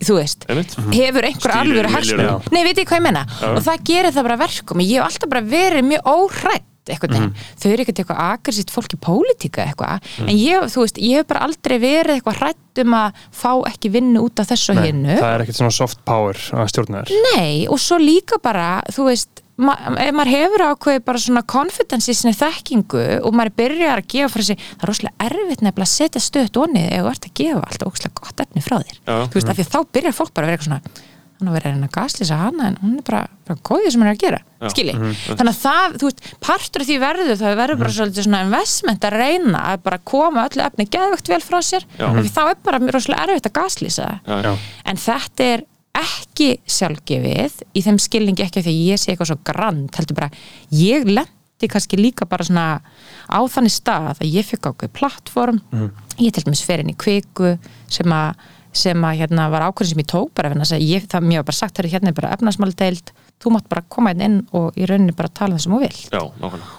þú 0.00 0.14
veist, 0.16 0.46
Einmitt. 0.48 0.72
hefur 0.96 1.26
einhver 1.28 1.52
alvöru 1.58 1.90
milljörðum. 1.92 1.92
hagsmunum 1.92 2.54
nei, 2.54 2.62
veit 2.64 2.78
ég 2.80 2.86
hvað 2.88 3.00
ég 3.02 3.04
menna 3.04 3.24
og 3.50 3.58
það 3.66 3.82
gerir 3.90 4.14
það 4.16 4.24
bara 4.30 4.36
að 4.38 4.44
verkum 4.46 4.80
ég 4.80 4.94
hef 4.96 5.08
alltaf 5.10 5.28
bara 5.34 5.42
verið 5.44 5.88
mjög 5.90 6.08
óhrætt 6.14 6.64
eitthvað 6.88 7.16
mm. 7.18 7.34
þau 7.60 7.68
eru 7.70 7.84
ekkert 7.84 8.02
eitthvað 8.02 8.22
agressíft 8.26 8.72
fólk 8.74 8.96
í 8.96 9.00
pólitíka 9.04 9.66
eitthvað, 9.66 10.08
en 10.24 10.32
ég, 10.36 10.64
þú 10.72 10.86
veist, 10.86 11.02
ég 11.02 11.20
hef 11.20 11.28
bara 11.30 11.44
aldrei 11.48 11.76
verið 11.82 12.16
eitthvað 12.16 12.40
hrætt 12.40 12.82
um 12.84 12.96
að 12.96 13.20
fá 13.42 13.50
ekki 13.68 13.92
vinnu 13.96 14.24
út 14.24 14.40
af 14.40 14.50
þessu 14.52 14.74
og 14.74 14.82
hinnu 14.86 15.18
það 15.18 15.34
er 15.34 15.44
ekkert 15.44 15.60
svona 15.60 15.76
soft 15.76 16.02
power 16.08 16.40
að 16.56 16.72
stjórna 16.72 17.04
þér 17.04 17.28
Nei, 17.28 17.54
og 17.68 17.80
svo 17.82 18.00
líka 18.00 18.40
bara, 18.42 18.72
þú 18.94 19.10
veist, 19.10 19.44
ma 19.60 19.74
ef 20.00 20.14
maður 20.16 20.32
hefur 20.32 20.64
ákveðið 20.70 21.04
bara 21.06 21.22
svona 21.22 21.42
confidence 21.48 22.10
í 22.10 22.16
sinni 22.16 22.32
þekkingu 22.36 23.04
og 23.26 23.36
maður 23.36 23.56
byrjar 23.60 24.00
að 24.02 24.08
gefa 24.14 24.32
frá 24.32 24.46
sig, 24.48 24.64
það 24.72 24.86
er 24.86 24.90
rosalega 24.90 25.28
erfitt 25.28 25.64
nefnilega 25.66 25.86
að 25.86 25.92
setja 25.92 26.24
stöðt 26.24 26.60
onni 26.62 26.84
ef 26.88 27.04
þú 27.04 27.12
ert 27.12 27.28
að 27.28 27.36
gefa 27.42 27.62
alltaf 27.66 27.90
ókslega 27.90 28.20
gott 28.20 28.44
efni 28.44 28.64
frá 28.64 28.76
þér. 28.78 28.96
Já. 28.96 29.16
Þú 29.20 29.38
veist, 29.38 29.52
af 29.52 29.58
því 29.58 29.66
þá 29.68 29.78
byrjar 29.98 30.16
fólk 30.16 30.32
bara 30.36 30.48
að 30.48 30.50
vera 30.50 30.58
eitthvað 30.58 30.70
svona, 30.70 31.09
hann 31.40 31.50
að 31.50 31.56
vera 31.58 31.70
að 31.70 31.74
reyna 31.74 31.88
að 31.88 31.96
gaslýsa 31.96 32.38
hana 32.40 32.68
en 32.70 32.78
hún 32.82 32.94
er 33.00 33.06
bara, 33.08 33.22
bara 33.48 33.62
góðið 33.70 33.94
sem 33.94 34.04
hann 34.04 34.10
er 34.10 34.16
að 34.16 34.22
gera, 34.24 34.40
Já. 34.60 34.68
skilji. 34.74 34.94
Þannig 35.30 35.50
að 35.52 35.60
það, 35.64 35.96
þú 36.00 36.10
veist, 36.10 36.22
partur 36.44 36.84
af 36.84 36.90
því 36.90 36.98
verður 37.04 37.32
það 37.40 37.58
verður 37.62 37.80
bara 37.82 37.96
svolítið 37.96 38.26
svona 38.28 38.44
investment 38.46 39.08
að 39.08 39.16
reyna 39.20 39.64
að 39.72 39.82
bara 39.88 40.00
koma 40.12 40.46
öllu 40.50 40.64
efni 40.66 40.88
geðvögt 40.92 41.32
vel 41.32 41.40
frá 41.44 41.58
sér, 41.64 41.88
þá 41.98 42.42
er 42.46 42.56
bara 42.64 42.82
rosalega 42.86 43.26
erfitt 43.26 43.50
að 43.50 43.56
gaslýsa 43.60 44.08
en 44.84 45.00
þetta 45.08 45.50
er 45.56 45.66
ekki 46.00 46.52
sjálfgefið 46.70 47.56
í 47.76 47.82
þeim 47.82 47.98
skilningi 48.00 48.44
ekki 48.44 48.60
af 48.62 48.66
því 48.68 48.72
að 48.76 48.84
ég 48.92 49.00
sé 49.02 49.10
eitthvað 49.12 49.32
svo 49.32 49.38
grand 49.48 49.96
heldur 49.98 50.18
bara, 50.20 50.30
ég 50.70 51.08
lendi 51.08 51.68
kannski 51.68 51.98
líka 51.98 52.28
bara 52.30 52.46
svona 52.46 52.66
á 53.26 53.40
þannig 53.50 53.74
stað 53.74 54.22
að 54.22 54.30
ég 54.30 54.46
fikk 54.48 54.70
ákveð 54.70 54.92
plattform. 54.96 55.58
Ég 56.20 56.32
til 56.32 56.44
dæmis 56.46 56.62
fer 56.64 56.80
inn 56.84 56.92
í 56.92 56.96
kviku 56.96 57.56
sem 57.90 58.14
að 58.14 58.38
sem 58.72 59.04
að 59.04 59.22
hérna 59.22 59.48
var 59.50 59.64
ákveðin 59.66 59.92
sem 59.94 60.02
ég 60.02 60.08
tók 60.10 60.30
bara 60.36 60.52
að 60.54 60.84
ég, 60.84 61.06
það 61.10 61.26
mér 61.26 61.42
var 61.42 61.48
bara 61.50 61.58
sagt 61.58 61.80
hérna 61.80 62.10
er 62.10 62.16
bara 62.16 62.32
efnarsmáli 62.36 62.76
deild, 62.78 63.12
þú 63.40 63.54
mátt 63.54 63.68
bara 63.70 63.82
koma 63.88 64.12
inn 64.14 64.22
inn 64.22 64.36
og 64.56 64.76
í 64.78 64.86
rauninni 64.86 65.14
bara 65.16 65.30
tala 65.32 65.56
um 65.56 65.58
það 65.58 65.64
sem 65.64 65.74
þú 65.74 65.80
vilt. 65.82 66.02
Já, 66.12 66.22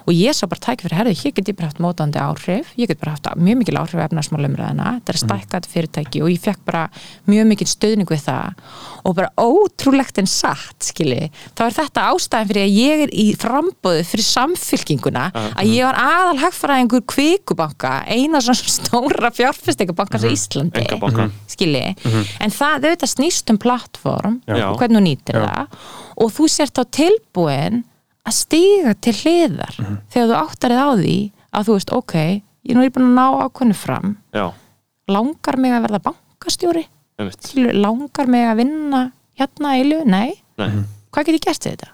og 0.06 0.12
ég 0.15 0.38
sá 0.38 0.45
bara 0.47 0.63
tæki 0.67 0.86
fyrir 0.86 0.97
herði, 0.99 1.15
hér 1.19 1.36
get 1.36 1.51
ég 1.51 1.58
bara 1.58 1.71
haft 1.71 1.82
mótandi 1.84 2.21
áhrif, 2.21 2.71
ég 2.80 2.91
get 2.91 3.01
bara 3.01 3.15
haft 3.15 3.30
mjög 3.41 3.60
mikil 3.62 3.80
áhrif 3.82 4.04
efnarsmálumræðina, 4.06 4.93
þetta 4.99 5.15
er 5.15 5.21
stækkat 5.23 5.69
fyrirtæki. 5.71 6.23
Og 6.23 6.32
ég 6.32 6.43
fekk 6.43 6.63
bara 6.67 6.86
mjög 7.27 7.49
mikil 7.51 7.67
stöðning 7.71 8.12
við 8.12 8.23
það 8.27 8.62
og 9.03 9.15
bara 9.17 9.31
ótrúlegt 9.39 10.19
en 10.21 10.29
satt 10.29 10.85
skilji, 10.91 11.30
þá 11.57 11.63
er 11.67 11.76
þetta 11.78 12.05
ástæðan 12.11 12.49
fyrir 12.51 12.65
að 12.67 12.78
ég 12.78 13.03
er 13.05 13.13
í 13.13 13.28
frambóðu 13.39 14.03
fyrir 14.07 14.28
samfylkinguna 14.28 15.26
að 15.34 15.71
ég 15.71 15.86
var 15.88 15.99
aðal 16.01 16.41
hagfræðingur 16.43 17.05
kvikubanka, 17.11 17.93
eina 18.07 18.41
svona 18.43 18.73
stóra 18.78 19.32
fjárfestingabanka 19.36 20.19
mm 20.21 20.30
Íslandi 20.32 20.84
Einkabanka. 20.86 21.28
skilji, 21.49 21.95
en 22.39 22.53
það 22.55 22.86
auðvitað 22.88 23.11
snýst 23.15 23.51
um 23.51 23.57
plattform 23.61 24.38
Já. 24.47 24.69
og 24.69 24.78
hvernig 24.80 24.99
þú 24.99 25.03
nýtir 25.05 25.39
það. 25.41 25.76
Og 26.21 26.32
þú 26.36 26.47
sért 26.51 26.80
á 26.80 26.84
tilbúin 26.88 27.82
að 28.28 28.38
stíga 28.38 28.93
til 29.01 29.13
hliðar 29.17 29.76
þegar 30.13 30.30
þú 30.30 30.38
áttarið 30.39 30.82
á 30.82 30.89
því 31.01 31.17
að 31.51 31.67
þú 31.67 31.78
veist, 31.78 31.93
ok, 31.97 32.15
ég 32.69 32.78
nú 32.78 32.86
er 32.86 32.93
búin 32.93 33.09
að 33.09 33.17
ná 33.17 33.26
ákveðinu 33.47 33.78
fram. 33.82 34.15
Já, 34.36 34.45
langar 35.11 35.57
mig 35.59 35.73
að 35.76 35.88
verða 35.88 36.03
bankastjóri 36.11 36.86
langar 37.86 38.28
mig 38.32 38.45
að 38.49 38.59
vinna 38.63 39.01
hérna 39.39 39.74
í 39.80 39.86
lög, 39.88 40.05
nei, 40.11 40.34
Nei. 40.61 40.69
hvað 41.13 41.26
get 41.30 41.38
ég 41.39 41.45
gert 41.47 41.65
við 41.67 41.76
þetta? 41.78 41.91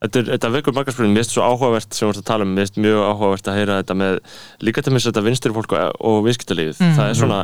Þetta, 0.00 0.16
er, 0.22 0.28
þetta 0.32 0.48
vekur 0.54 0.72
margar 0.78 0.94
spurning, 0.94 1.12
mér 1.12 1.24
finnst 1.26 1.34
svo 1.36 1.42
áhugavert 1.44 1.92
sem 1.92 2.06
við 2.08 2.14
erum 2.14 2.22
að 2.22 2.28
tala 2.30 2.44
um, 2.46 2.52
mér 2.56 2.64
finnst 2.64 2.78
mjög 2.80 3.00
áhugavert 3.10 3.50
að 3.52 3.58
heyra 3.58 3.74
þetta 3.82 3.96
með 4.00 4.14
líka 4.64 4.84
til 4.86 4.92
minnst 4.94 5.10
þetta 5.10 5.24
vinstri 5.26 5.52
fólk 5.52 5.74
og, 5.76 5.98
og 6.08 6.22
viðskiptalífið, 6.24 6.80
það 6.96 7.10
er 7.10 7.18
svona 7.20 7.40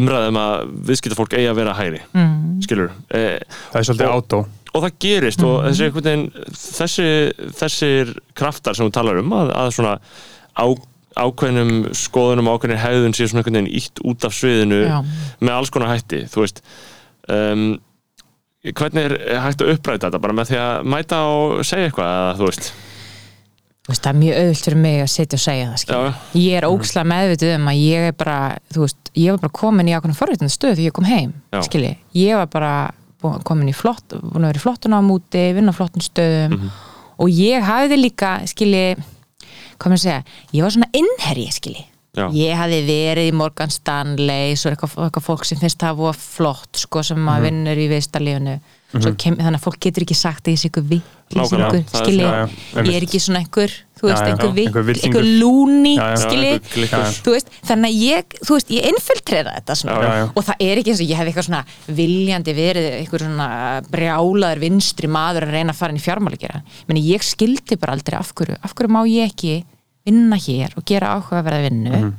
umræðum 0.00 0.38
að 0.40 0.54
viðskiptafólk 0.88 1.34
eigi 1.36 1.50
að 1.50 1.58
vera 1.60 1.74
hægri. 1.76 2.00
Mm. 2.16 2.62
skilur 2.64 2.94
eh, 3.12 3.42
það 3.74 3.76
er 3.82 3.88
svolítið 3.90 4.08
Og- 4.08 4.22
átó. 4.22 4.38
og 4.72 4.86
það 4.86 4.94
gerist 5.04 5.44
og 5.44 5.58
þessi, 5.66 5.84
einhvern 5.90 6.08
veginn, 6.08 6.24
þessi 6.56 7.08
þessir 7.60 8.14
kraftar 8.40 8.78
sem 8.78 8.88
þú 8.88 8.94
talar 8.96 9.20
um 9.20 9.34
að, 9.36 9.52
að 9.52 9.74
svona 9.76 9.92
á, 10.56 10.64
ákveðnum 11.16 11.72
skoðunum 11.96 12.48
og 12.48 12.58
ákveðnir 12.60 12.80
hegðun 12.82 13.14
sé 13.16 13.26
svona 13.28 13.42
einhvern 13.42 13.58
veginn 13.60 13.74
ítt 13.80 14.00
út 14.08 14.24
af 14.28 14.34
sviðinu 14.36 14.80
Já. 14.86 14.98
með 15.40 15.52
alls 15.56 15.70
konar 15.74 15.92
hætti 15.94 16.22
þú 16.32 16.44
veist 16.44 16.62
um, 17.28 17.66
hvernig 18.62 19.04
er 19.10 19.40
hægt 19.42 19.62
að 19.64 19.74
uppræta 19.74 20.08
þetta 20.08 20.22
bara 20.22 20.36
með 20.38 20.52
því 20.52 20.58
að 20.62 20.88
mæta 20.94 21.20
og 21.26 21.60
segja 21.66 21.88
eitthvað 21.90 22.12
eða 22.16 22.34
þú 22.38 22.48
veist 22.48 22.72
veist, 23.88 24.02
það 24.04 24.10
er 24.12 24.18
mjög 24.22 24.36
auðvilt 24.40 24.64
fyrir 24.68 24.78
mig 24.84 25.00
að 25.02 25.10
sitja 25.10 25.38
og 25.38 25.42
segja 25.42 25.70
það. 25.72 25.84
Já. 25.90 26.14
ég 26.38 26.56
er 26.60 26.66
ókslega 26.68 27.08
meðvituð 27.12 27.54
um 27.56 27.70
að 27.72 27.80
ég 27.82 28.08
er 28.12 28.16
bara 28.22 28.36
þú 28.72 28.84
veist, 28.84 29.10
ég 29.18 29.34
var 29.34 29.42
bara 29.42 29.56
komin 29.58 29.90
í 29.90 29.96
ákveðin 29.96 30.18
forréttandi 30.20 30.54
stöð 30.54 30.76
þegar 30.78 30.86
ég 30.86 30.94
kom 31.00 31.08
heim, 31.10 31.32
ég 32.14 32.38
var 32.38 32.50
bara 32.52 32.72
komin 33.46 33.70
í 33.70 33.74
flott 33.74 34.14
búin 34.18 34.46
að 34.46 34.52
vera 34.52 34.60
í 34.60 34.62
flottun 34.62 34.94
ámúti, 34.98 35.42
vinna 35.58 35.74
flottum 35.74 36.02
stöðum 36.02 36.54
Mhm. 36.56 36.70
og 37.22 37.28
ég 37.34 37.62
hafði 37.66 37.98
líka 38.02 38.30
skilji, 38.50 38.96
hvað 39.82 39.94
maður 39.94 40.00
að 40.00 40.06
segja? 40.06 40.22
Ég 40.52 40.66
var 40.66 40.76
svona 40.76 40.92
innherji, 41.02 41.48
skilji. 41.58 41.88
Já. 42.12 42.26
ég 42.36 42.52
hafði 42.52 42.82
verið 42.84 43.30
í 43.30 43.32
Morgan 43.32 43.70
Stanley 43.72 44.52
svo 44.60 44.68
eitthvað, 44.68 44.98
eitthvað 45.06 45.24
fólk 45.24 45.46
sem 45.48 45.56
finnst 45.56 45.80
það 45.80 46.02
voða 46.02 46.18
flott 46.20 46.80
sko 46.82 47.00
sem 47.08 47.16
maður 47.24 47.46
vinnur 47.46 47.80
í 47.80 47.88
viðstarlífinu 47.88 48.58
mm 48.58 49.14
kem, 49.16 49.38
þannig 49.38 49.56
að 49.56 49.64
fólk 49.64 49.78
getur 49.80 50.04
ekki 50.04 50.16
sagt 50.18 50.44
að 50.44 50.52
ég 50.52 50.60
sé 50.60 50.68
það 51.32 51.62
er 51.64 51.84
skilji, 51.88 52.26
ég 52.76 52.98
er 52.98 53.06
ekki 53.06 53.20
svona 53.24 53.40
einhver 53.40 53.72
þú 53.96 54.10
veist, 54.10 54.26
einhver, 54.26 54.52
vill, 54.52 54.98
einhver 55.06 55.28
lúni 55.40 55.94
skilji, 56.20 56.52
þú 57.24 57.32
veist, 57.38 57.48
þannig 57.64 57.88
að 57.88 58.04
ég 58.04 58.36
þú 58.44 58.58
veist, 58.58 58.72
ég 58.76 58.88
infiltrera 58.92 59.56
þetta 59.56 59.78
Já, 59.80 60.12
já, 60.20 60.28
og 60.28 60.46
það 60.50 60.64
er 60.68 60.82
ekki 60.82 60.92
eins 60.92 61.00
og 61.00 61.08
ég 61.08 61.22
hef 61.22 61.30
eitthvað 61.30 61.48
svona 61.48 61.64
viljandi 62.02 62.56
verið 62.60 62.90
eitthvað 62.98 63.24
svona 63.24 63.50
brjálaður 63.88 64.64
vinstri 64.66 65.08
maður 65.08 65.48
að 65.48 65.56
reyna 65.56 65.72
að 65.72 65.80
fara 65.80 65.96
inn 65.96 66.02
í 66.02 66.04
fjármálagjara 66.04 66.62
meni 66.92 67.08
ég 67.08 67.24
skildi 67.24 67.80
bara 67.80 67.96
aldrei 67.96 68.20
af 68.20 68.36
hverju 68.36 68.60
af 68.60 68.76
hverju 68.76 68.92
má 68.92 69.00
ég 69.08 69.32
ekki 69.32 69.62
vinna 70.06 70.38
hér 70.40 70.76
og 70.76 70.86
gera 70.88 71.14
áhugaverða 71.16 71.62
vinnu 71.66 71.94
uh, 72.02 72.12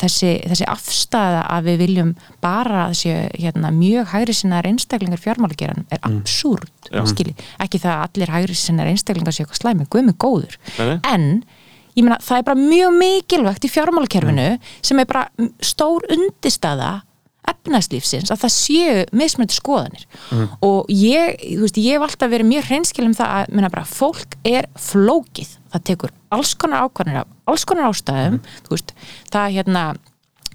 þessi, 0.00 0.34
þessi 0.50 0.68
afstæða 0.70 1.44
að 1.54 1.70
við 1.70 1.80
viljum 1.84 2.12
bara 2.42 2.88
þessi 2.92 3.14
hérna, 3.36 3.72
mjög 3.74 4.12
hægri 4.14 4.36
sinnaðar 4.36 4.70
einstaklingar 4.72 5.22
fjármálageran 5.22 5.86
er 5.90 6.02
absúrt 6.08 6.90
Já. 6.90 7.04
skilji, 7.10 7.36
ekki 7.62 7.82
það 7.82 7.96
að 7.96 8.06
allir 8.08 8.34
hægri 8.36 8.58
sinnaðar 8.58 8.94
einstaklingar 8.94 9.36
séu 9.36 9.46
eitthvað 9.46 9.62
slæmi, 9.62 9.90
guðmi 9.92 10.16
góður. 10.20 10.56
Nei, 10.78 10.96
en 11.12 11.28
ég 11.96 12.06
meina 12.06 12.18
það 12.24 12.40
er 12.40 12.48
bara 12.48 12.64
mjög 12.64 12.98
mikilvægt 12.98 13.66
í 13.66 13.72
fjármálakerfinu 13.72 14.48
sem 14.80 15.02
er 15.02 15.08
bara 15.10 15.28
stór 15.64 16.06
undistaða 16.14 17.00
efnæslífsins 17.48 18.30
að 18.32 18.42
það 18.44 18.52
séu 18.54 19.04
mismunandi 19.16 19.56
skoðanir. 19.56 20.06
Og 20.66 20.90
ég, 20.92 21.40
þú 21.40 21.64
veist, 21.64 21.80
ég 21.80 21.96
hef 21.96 22.06
alltaf 22.06 22.32
verið 22.32 22.50
mjög 22.50 22.68
hreinskil 22.68 23.06
um 23.06 23.16
það 23.16 23.34
að 23.38 23.54
minna 23.54 23.72
bara, 23.72 23.88
fólk 23.88 24.36
er 24.44 24.68
flókið, 24.78 25.56
það 25.72 25.86
tekur 25.90 26.14
alls 26.30 26.54
konar 26.54 26.86
ákvarðanir 26.86 27.24
af 27.24 27.34
alls 27.50 27.66
konar 27.66 27.90
ástæðum 27.90 28.38
þú 28.66 28.76
veist, 28.76 28.94
það 29.32 29.56
hérna 29.56 29.84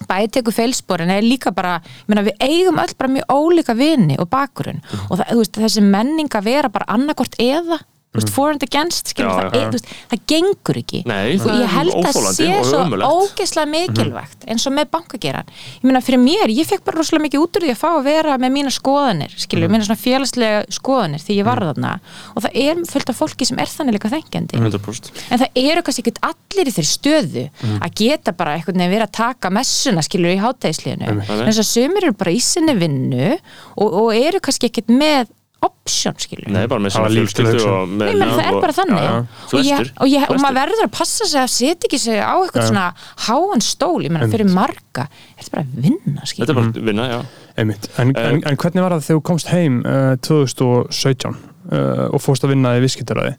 bæði 0.09 0.31
tekur 0.35 0.55
feilsporin 0.55 1.11
er 1.13 1.23
líka 1.23 1.53
bara 1.55 1.77
meina, 2.09 2.25
við 2.25 2.41
eigum 2.43 2.79
öll 2.83 2.95
bara 2.99 3.13
mjög 3.13 3.31
ólíka 3.31 3.75
vini 3.77 4.17
og 4.19 4.29
bakgrunn. 4.31 4.81
Og 5.09 5.19
það, 5.19 5.35
veist, 5.39 5.59
þessi 5.59 5.83
menning 5.85 6.31
að 6.35 6.49
vera 6.49 6.71
bara 6.71 6.89
annarkort 6.95 7.37
eða 7.39 7.79
veist, 8.19 8.31
for 8.35 8.53
and 8.53 8.63
against, 8.65 9.11
skilur, 9.13 9.29
Já, 9.29 9.35
það, 9.35 9.45
já. 9.45 9.61
er, 9.61 9.67
þú 9.67 9.79
veist, 9.79 9.91
það 10.11 10.23
gengur 10.31 10.79
ekki. 10.81 11.01
Nei, 11.09 11.21
og 11.35 11.43
það 11.45 11.61
ég 11.61 11.73
held 11.75 11.95
að 11.95 12.09
óþolandi 12.09 12.45
sé 12.45 12.61
svo 12.69 13.09
ógeðslega 13.15 13.71
mikilvægt 13.75 14.47
eins 14.49 14.65
og 14.69 14.75
með 14.75 14.89
bankageran. 14.95 15.53
Ég 15.79 15.87
meina 15.89 16.03
fyrir 16.05 16.21
mér, 16.23 16.53
ég 16.55 16.69
fekk 16.69 16.85
bara 16.87 17.01
rosalega 17.01 17.25
mikið 17.27 17.45
út 17.45 17.59
úr 17.59 17.65
því 17.65 17.73
að 17.75 17.81
fá 17.81 17.89
að 17.91 18.03
vera 18.09 18.37
með 18.41 18.55
mína 18.55 18.73
skoðanir 18.73 19.35
skilur, 19.45 19.71
mína 19.73 19.87
svona 19.87 20.01
félagslega 20.01 20.63
skoðanir 20.73 21.23
því 21.25 21.39
ég 21.39 21.47
var 21.47 21.63
þarna. 21.65 21.93
Og 22.35 22.45
það 22.45 22.59
er 22.65 22.83
fullt 22.91 23.11
af 23.11 23.19
fólki 23.19 23.47
sem 23.49 23.59
er 23.61 23.71
þannig 23.71 23.97
líka 23.97 24.11
þengjandi 24.13 24.59
100% 24.61 25.11
en 25.31 25.41
það 25.41 25.59
eru 25.61 25.83
kannski 25.85 26.03
ekkert 26.05 26.21
allir 26.29 26.69
í 26.69 26.73
þeirri 26.75 26.89
stöðu 26.91 27.45
að 27.75 27.95
geta 28.01 28.33
bara 28.37 28.55
einhvern 28.57 28.79
veginn 28.81 28.93
verið 28.95 29.07
að 29.07 29.15
taka 29.19 29.51
messuna 29.53 30.03
skilur 30.05 30.33
í 30.35 30.41
hátæðisliðinu 30.43 31.09
en 31.11 31.23
þess 31.25 31.61
að 31.63 31.69
sömur 31.71 32.07
eru 32.07 32.17
bara 32.19 32.35
í 32.35 32.41
sinni 32.43 32.75
vinnu 32.79 33.31
og, 33.33 33.87
og 33.87 34.09
eru 34.15 34.41
kannski 34.43 34.69
ekkert 34.71 34.91
með 34.93 35.31
option 35.63 36.17
skilur 36.19 36.49
Nei, 36.51 36.65
bara 36.71 36.83
með 36.83 36.95
svona 36.97 37.11
fjölskyldu 37.13 37.63
og 37.69 37.93
með 37.93 38.09
Nei, 38.11 38.19
menn, 38.19 38.33
það 38.35 38.49
er 38.49 38.59
bara 38.65 38.75
þannig. 38.75 39.05
Já. 39.05 39.13
og, 39.45 39.69
ég, 39.69 39.93
og, 39.95 40.11
ég, 40.11 40.27
og 40.29 40.41
maður 40.43 40.59
verður 40.59 40.87
að 40.87 40.93
passa 40.97 41.29
sig 41.29 41.41
að 41.41 41.53
setja 41.55 41.89
ekki 41.89 42.01
sig 42.01 42.19
á 42.19 42.35
eitthvað 42.35 42.69
svona 42.69 42.85
háan 43.29 43.65
stól, 43.65 43.97
ég 44.05 44.13
menna 44.13 44.29
fyrir 44.31 44.51
marga 44.51 45.07
er 45.07 45.41
þetta 45.41 45.55
bara 45.55 45.65
að 45.65 45.81
vinna, 45.87 46.19
Þetta 46.19 46.31
skilur 46.33 46.53
er 46.53 46.59
bara 46.61 46.87
vinna, 46.91 47.09
já 47.13 47.19
Einmitt. 47.55 47.89
En, 47.97 48.15
en, 48.19 48.41
en 48.43 48.57
hvernig 48.59 48.83
var 48.83 48.95
það 48.95 49.05
þegar 49.07 49.19
þú 49.19 49.25
komst 49.31 49.51
heim 49.53 49.83
uh, 49.87 50.15
2017 50.25 51.35
uh, 51.71 52.07
og 52.13 52.21
fórst 52.23 52.45
að 52.45 52.53
vinna 52.53 52.73
í 52.77 52.81
viskitaræði 52.83 53.35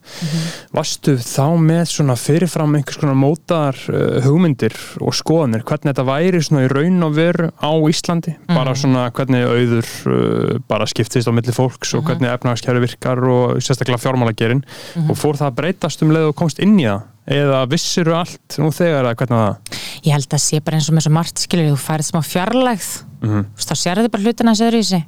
varstu 0.74 1.16
þá 1.20 1.56
með 1.62 1.82
svona 1.92 2.16
fyrirfram 2.20 2.76
einhvers 2.78 3.00
konar 3.00 3.18
mótaðar 3.18 3.80
uh, 3.92 4.18
hugmyndir 4.24 4.76
og 5.04 5.16
skoðanir 5.16 5.66
hvernig 5.68 5.92
þetta 5.92 6.06
væri 6.08 6.42
svona 6.44 6.64
í 6.66 6.70
raun 6.72 7.08
og 7.08 7.16
veru 7.18 7.50
á 7.60 7.72
Íslandi? 7.90 8.36
Bara 8.50 8.76
svona 8.78 9.08
hvernig 9.16 9.44
auður 9.46 9.90
uh, 10.12 10.54
bara 10.70 10.88
skiptist 10.90 11.28
á 11.28 11.36
milli 11.36 11.54
fólks 11.56 11.94
og 11.98 12.06
hvernig 12.08 12.32
efnagaskerfi 12.32 12.86
virkar 12.86 13.20
og 13.28 13.60
sérstaklega 13.60 14.00
fjármálagerin 14.02 14.64
og 15.06 15.14
fór 15.18 15.38
það 15.38 15.52
að 15.52 15.60
breytast 15.60 16.06
um 16.06 16.14
leið 16.14 16.32
og 16.32 16.40
komst 16.40 16.62
inn 16.64 16.78
í 16.80 16.88
það 16.88 17.04
eða 17.26 17.64
vissiru 17.70 18.14
allt 18.14 18.56
nú 18.62 18.70
þegar 18.74 19.08
eða 19.08 19.16
hvernig 19.18 19.40
það? 19.42 19.82
Ég 20.06 20.14
held 20.14 20.36
að 20.36 20.42
sé 20.44 20.60
bara 20.62 20.78
eins 20.78 20.88
og 20.90 20.96
með 20.96 21.06
svo 21.06 21.12
margt 21.16 21.42
skilur 21.42 21.68
þú 21.72 21.78
færið 21.82 22.08
smá 22.10 22.20
fjarlægð. 22.22 22.88
Mhm. 23.26 23.44
Þú 23.50 23.58
veist, 23.58 23.70
þá 23.70 23.76
sérðu 23.80 24.10
bara 24.12 24.22
hlutina 24.22 24.52
þessi 24.54 24.66
öðru 24.66 24.78
í 24.78 24.86
sig. 24.86 25.04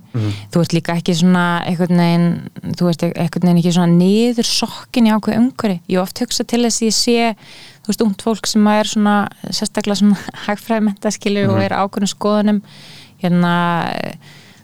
Þú 0.51 0.62
ert 0.64 0.75
líka 0.75 0.97
ekki 0.99 1.14
svona 1.14 1.45
einhvern 1.69 2.03
veginn, 2.03 2.29
þú 2.75 2.91
ert 2.91 3.03
einhvern 3.07 3.47
veginn 3.47 3.61
ekki 3.62 3.75
svona 3.77 3.99
niður 3.99 4.49
sokkin 4.49 5.07
í 5.07 5.14
ákveð 5.14 5.39
umhverfi. 5.39 5.81
Ég 5.89 6.03
oft 6.03 6.19
hugsa 6.19 6.45
til 6.45 6.62
þess 6.64 6.83
að 6.83 6.89
ég 6.89 6.97
sé 6.99 7.37
þú 7.85 7.93
veist, 7.93 8.03
ungt 8.03 8.23
fólk 8.27 8.47
sem 8.47 8.66
er 8.66 8.85
svona 8.91 9.16
sérstaklega 9.51 10.01
svona 10.03 10.19
hagfræðmenta 10.47 11.12
skilur 11.14 11.53
og 11.55 11.62
er 11.62 11.77
ákveðnum 11.77 12.11
skoðunum. 12.11 12.62
Hérna, 13.23 13.53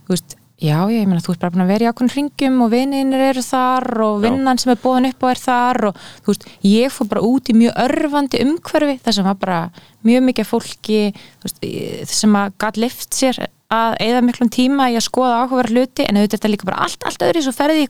þú 0.06 0.16
veist 0.16 0.36
já, 0.64 0.78
ég 0.92 1.08
meina, 1.08 1.22
þú 1.22 1.34
ert 1.34 1.42
bara 1.42 1.54
búin 1.54 1.64
að 1.64 1.72
vera 1.72 1.84
í 1.84 1.88
ákveðnum 1.90 2.12
hringjum 2.14 2.60
og 2.64 2.70
vininir 2.72 3.24
eru 3.30 3.42
þar 3.44 3.86
og 4.06 4.22
vinnan 4.24 4.60
sem 4.60 4.72
er 4.72 4.80
bóðin 4.82 5.10
upp 5.10 5.26
á 5.26 5.28
er 5.30 5.42
þar 5.42 5.80
og 5.90 5.98
þú 6.24 6.32
veist, 6.32 6.46
ég 6.70 6.94
fór 6.94 7.10
bara 7.10 7.24
út 7.28 7.50
í 7.50 7.56
mjög 7.58 7.76
örfandi 7.84 8.40
umhverfi 8.44 8.96
þar 9.04 9.18
sem 9.18 9.28
var 9.28 9.40
bara 9.40 9.58
mjög 10.06 10.26
mikið 10.30 10.48
fólki 10.48 11.00
veist, 11.44 11.68
sem 12.12 12.40
að 12.40 12.56
gæt 12.64 12.80
lift 12.84 13.18
sér 13.18 13.40
að 13.74 13.96
eða 14.08 14.22
miklum 14.26 14.52
tíma 14.52 14.90
í 14.92 14.98
að 14.98 15.08
skoða 15.08 15.42
áhugaverð 15.42 15.74
hluti 15.74 16.06
en 16.06 16.20
auðvitað 16.20 16.38
er 16.38 16.38
þetta 16.38 16.52
líka 16.54 16.70
bara 16.70 16.86
allt, 16.86 17.08
allt 17.08 17.26
öðru 17.28 17.44
svo 17.44 17.54
ferði 17.56 17.84
í 17.84 17.88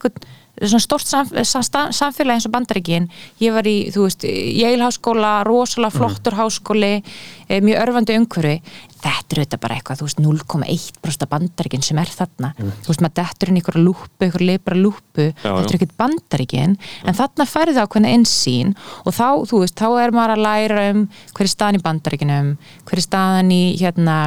svona 0.63 0.83
stórt 0.83 1.07
samf 1.07 1.33
sam 1.43 1.63
samfélag 1.91 2.37
eins 2.37 2.47
og 2.47 2.53
bandaríkin. 2.53 3.09
Ég 3.43 3.53
var 3.55 3.67
í, 3.67 3.91
þú 3.91 4.05
veist, 4.05 4.23
Yale 4.23 4.87
háskóla 4.87 5.43
rosalega 5.47 5.91
flottur 5.97 6.37
háskóli 6.37 6.93
eh, 7.01 7.61
mjög 7.63 7.81
örfandi 7.81 8.15
umhverfi. 8.15 8.61
Þetta 9.05 9.35
er 9.35 9.41
auðvitað 9.41 9.61
bara 9.65 9.75
eitthvað, 9.75 9.99
þú 9.99 10.07
veist, 10.07 10.21
0,1% 10.23 11.25
af 11.25 11.31
bandaríkin 11.33 11.83
sem 11.85 11.99
er 12.01 12.13
þarna. 12.13 12.53
Þú 12.57 12.91
veist, 12.91 13.03
maður 13.03 13.17
dettur 13.19 13.51
inn 13.51 13.59
í 13.59 13.61
einhverja 13.61 13.83
lúpu, 13.83 14.09
einhverja 14.23 14.49
leipra 14.53 14.79
lúpu 14.79 15.27
þetta 15.35 15.55
er 15.59 15.69
já. 15.69 15.77
ekkert 15.77 15.95
bandaríkin 15.99 16.75
en 17.05 17.17
þarna 17.17 17.47
færði 17.49 17.77
það 17.77 17.87
ákveðna 17.87 18.13
innsýn 18.15 18.75
og 19.03 19.15
þá, 19.15 19.27
þú 19.51 19.61
veist, 19.63 19.77
þá 19.79 19.87
er 20.01 20.15
maður 20.15 20.35
að 20.35 20.45
læra 20.45 20.85
um 20.93 21.05
hver 21.35 21.45
er 21.45 21.51
staðan 21.51 21.79
í 21.79 21.83
bandaríkinum 21.85 22.51
hver 22.87 23.01
er 23.01 23.05
staðan 23.05 23.53
í, 23.53 23.63
hérna 23.81 24.17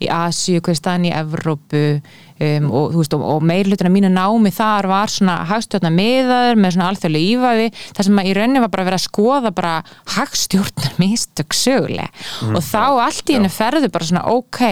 í 0.00 0.08
Asíu, 0.12 0.60
hver 0.64 0.74
er 0.74 0.78
staðan 0.78 1.06
í 1.08 1.12
Evrópu 1.14 1.82
um, 2.00 2.68
og, 2.72 2.94
veist, 2.96 3.14
og, 3.16 3.24
og 3.34 3.44
meirlutina 3.46 3.92
mínu 3.92 4.10
námi 4.12 4.52
þar 4.54 4.88
var 4.90 5.12
svona 5.12 5.36
hagstjórna 5.50 5.92
miðaður 5.94 6.60
með 6.60 6.76
svona 6.76 6.88
alþjóðlega 6.92 7.34
ívæði 7.34 7.68
þar 7.98 8.08
sem 8.08 8.22
að 8.22 8.30
í 8.30 8.34
rauninni 8.38 8.64
var 8.64 8.72
bara 8.72 8.86
verið 8.88 9.00
að 9.00 9.06
skoða 9.06 9.54
bara 9.60 9.74
hagstjórnar 10.16 10.98
mistök 11.02 11.56
söguleg 11.56 12.24
og 12.48 12.60
þá 12.64 12.84
allt 13.06 13.30
í 13.30 13.38
henni 13.38 13.52
ferðu 13.52 13.92
bara 13.92 14.10
svona 14.10 14.26
ok, 14.32 14.62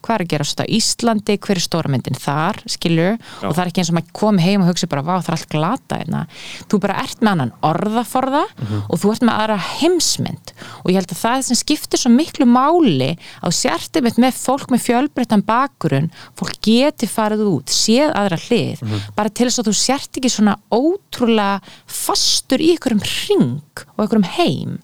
hvað 0.00 0.16
er 0.16 0.24
að 0.24 0.30
gera 0.32 0.46
á 0.50 0.64
Íslandi, 0.70 1.36
hver 1.40 1.60
er 1.60 1.64
stóra 1.64 1.90
myndin 1.92 2.18
þar 2.18 2.60
skilur, 2.70 3.18
og 3.44 3.54
það 3.54 3.62
er 3.62 3.70
ekki 3.70 3.82
eins 3.82 3.92
og 3.92 3.96
maður 3.98 4.14
komi 4.20 4.44
heim 4.44 4.64
og 4.64 4.70
hugsa 4.70 4.88
bara, 4.90 5.04
vá, 5.06 5.14
það 5.20 5.30
er 5.30 5.36
allt 5.36 5.50
glata 5.54 6.00
hérna. 6.00 6.22
þú 6.70 6.80
bara 6.84 6.98
ert 7.04 7.20
með 7.20 7.32
annan 7.34 7.52
orðaforða 7.70 8.42
og 8.88 9.00
þú 9.00 9.12
ert 9.14 9.26
með 9.28 9.40
aðra 9.40 9.58
heimsmynd. 9.80 10.54
Og 10.84 10.90
ég 10.90 11.00
held 11.00 11.14
að 11.14 11.22
það 11.24 11.44
sem 11.48 11.60
skiptir 11.60 12.00
svo 12.00 12.12
miklu 12.14 12.46
máli 12.48 13.10
að 13.40 13.56
sérti 13.60 14.02
með 14.04 14.34
fólk 14.36 14.70
með 14.72 14.84
fjölbreyttan 14.88 15.44
bakgrunn. 15.46 16.10
Fólk 16.38 16.60
geti 16.64 17.08
farið 17.10 17.44
út, 17.48 17.72
séð 17.72 18.14
aðra 18.16 18.38
hlið 18.48 18.84
bara 19.16 19.32
til 19.32 19.48
þess 19.48 19.62
að 19.62 19.70
þú 19.70 19.74
sért 19.76 20.20
ekki 20.20 20.32
svona 20.32 20.56
ótrúlega 20.72 21.60
fastur 21.90 22.62
í 22.62 22.72
einhverjum 22.74 23.02
ring 23.04 23.58
og 23.94 24.02
einhverjum 24.04 24.26
heim. 24.36 24.74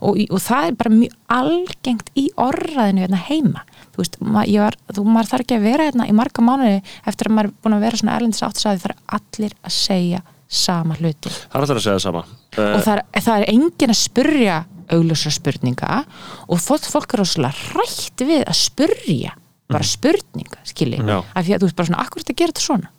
Og, 0.00 0.20
og 0.30 0.42
það 0.42 0.68
er 0.68 0.78
bara 0.80 0.94
mjög 0.94 1.16
algengt 1.36 2.12
í 2.18 2.28
orðaðinu 2.40 3.04
hérna 3.04 3.20
heima. 3.28 3.64
Þú 3.94 4.02
veist, 4.02 4.16
ma 4.20 4.44
var, 4.44 4.78
þú, 4.92 5.06
maður 5.08 5.32
þarf 5.32 5.46
ekki 5.46 5.58
að 5.58 5.68
vera 5.70 5.88
hérna 5.90 6.08
í 6.08 6.16
marga 6.16 6.44
mánuði 6.44 6.78
eftir 7.08 7.30
að 7.30 7.36
maður 7.36 7.50
er 7.50 7.58
búin 7.64 7.76
að 7.76 7.86
vera 7.86 8.00
svona 8.02 8.16
erlendis 8.16 8.46
áttisæði 8.46 8.82
þar 8.84 8.96
er 8.96 9.04
allir 9.18 9.56
að 9.62 9.76
segja 9.76 10.22
sama 10.46 10.96
hluti. 11.00 11.32
Það 11.32 11.56
er 11.56 11.64
alltaf 11.64 11.80
að 11.80 11.86
segja 11.86 12.02
sama. 12.04 12.24
Og 12.56 12.82
það 12.84 12.92
er, 12.94 13.04
það 13.26 13.36
er 13.40 13.52
engin 13.52 13.92
að 13.92 14.00
spurja 14.00 14.58
augljósra 14.94 15.32
spurninga 15.34 16.02
og 16.46 16.60
fólk, 16.62 16.86
fólk 16.86 17.16
er 17.16 17.22
rosalega 17.22 17.72
hrætt 17.72 18.22
við 18.22 18.44
að 18.46 18.58
spurja 18.60 19.34
bara 19.72 19.86
spurninga, 19.86 20.60
skilji. 20.66 21.00
Af 21.02 21.46
því 21.46 21.56
að 21.56 21.62
þú 21.62 21.68
veist 21.68 21.78
bara 21.78 21.90
svona, 21.90 22.04
akkur 22.04 22.20
er 22.20 22.26
þetta 22.26 22.34
að 22.36 22.40
gera 22.40 22.54
þetta 22.54 22.66
svona? 22.66 22.92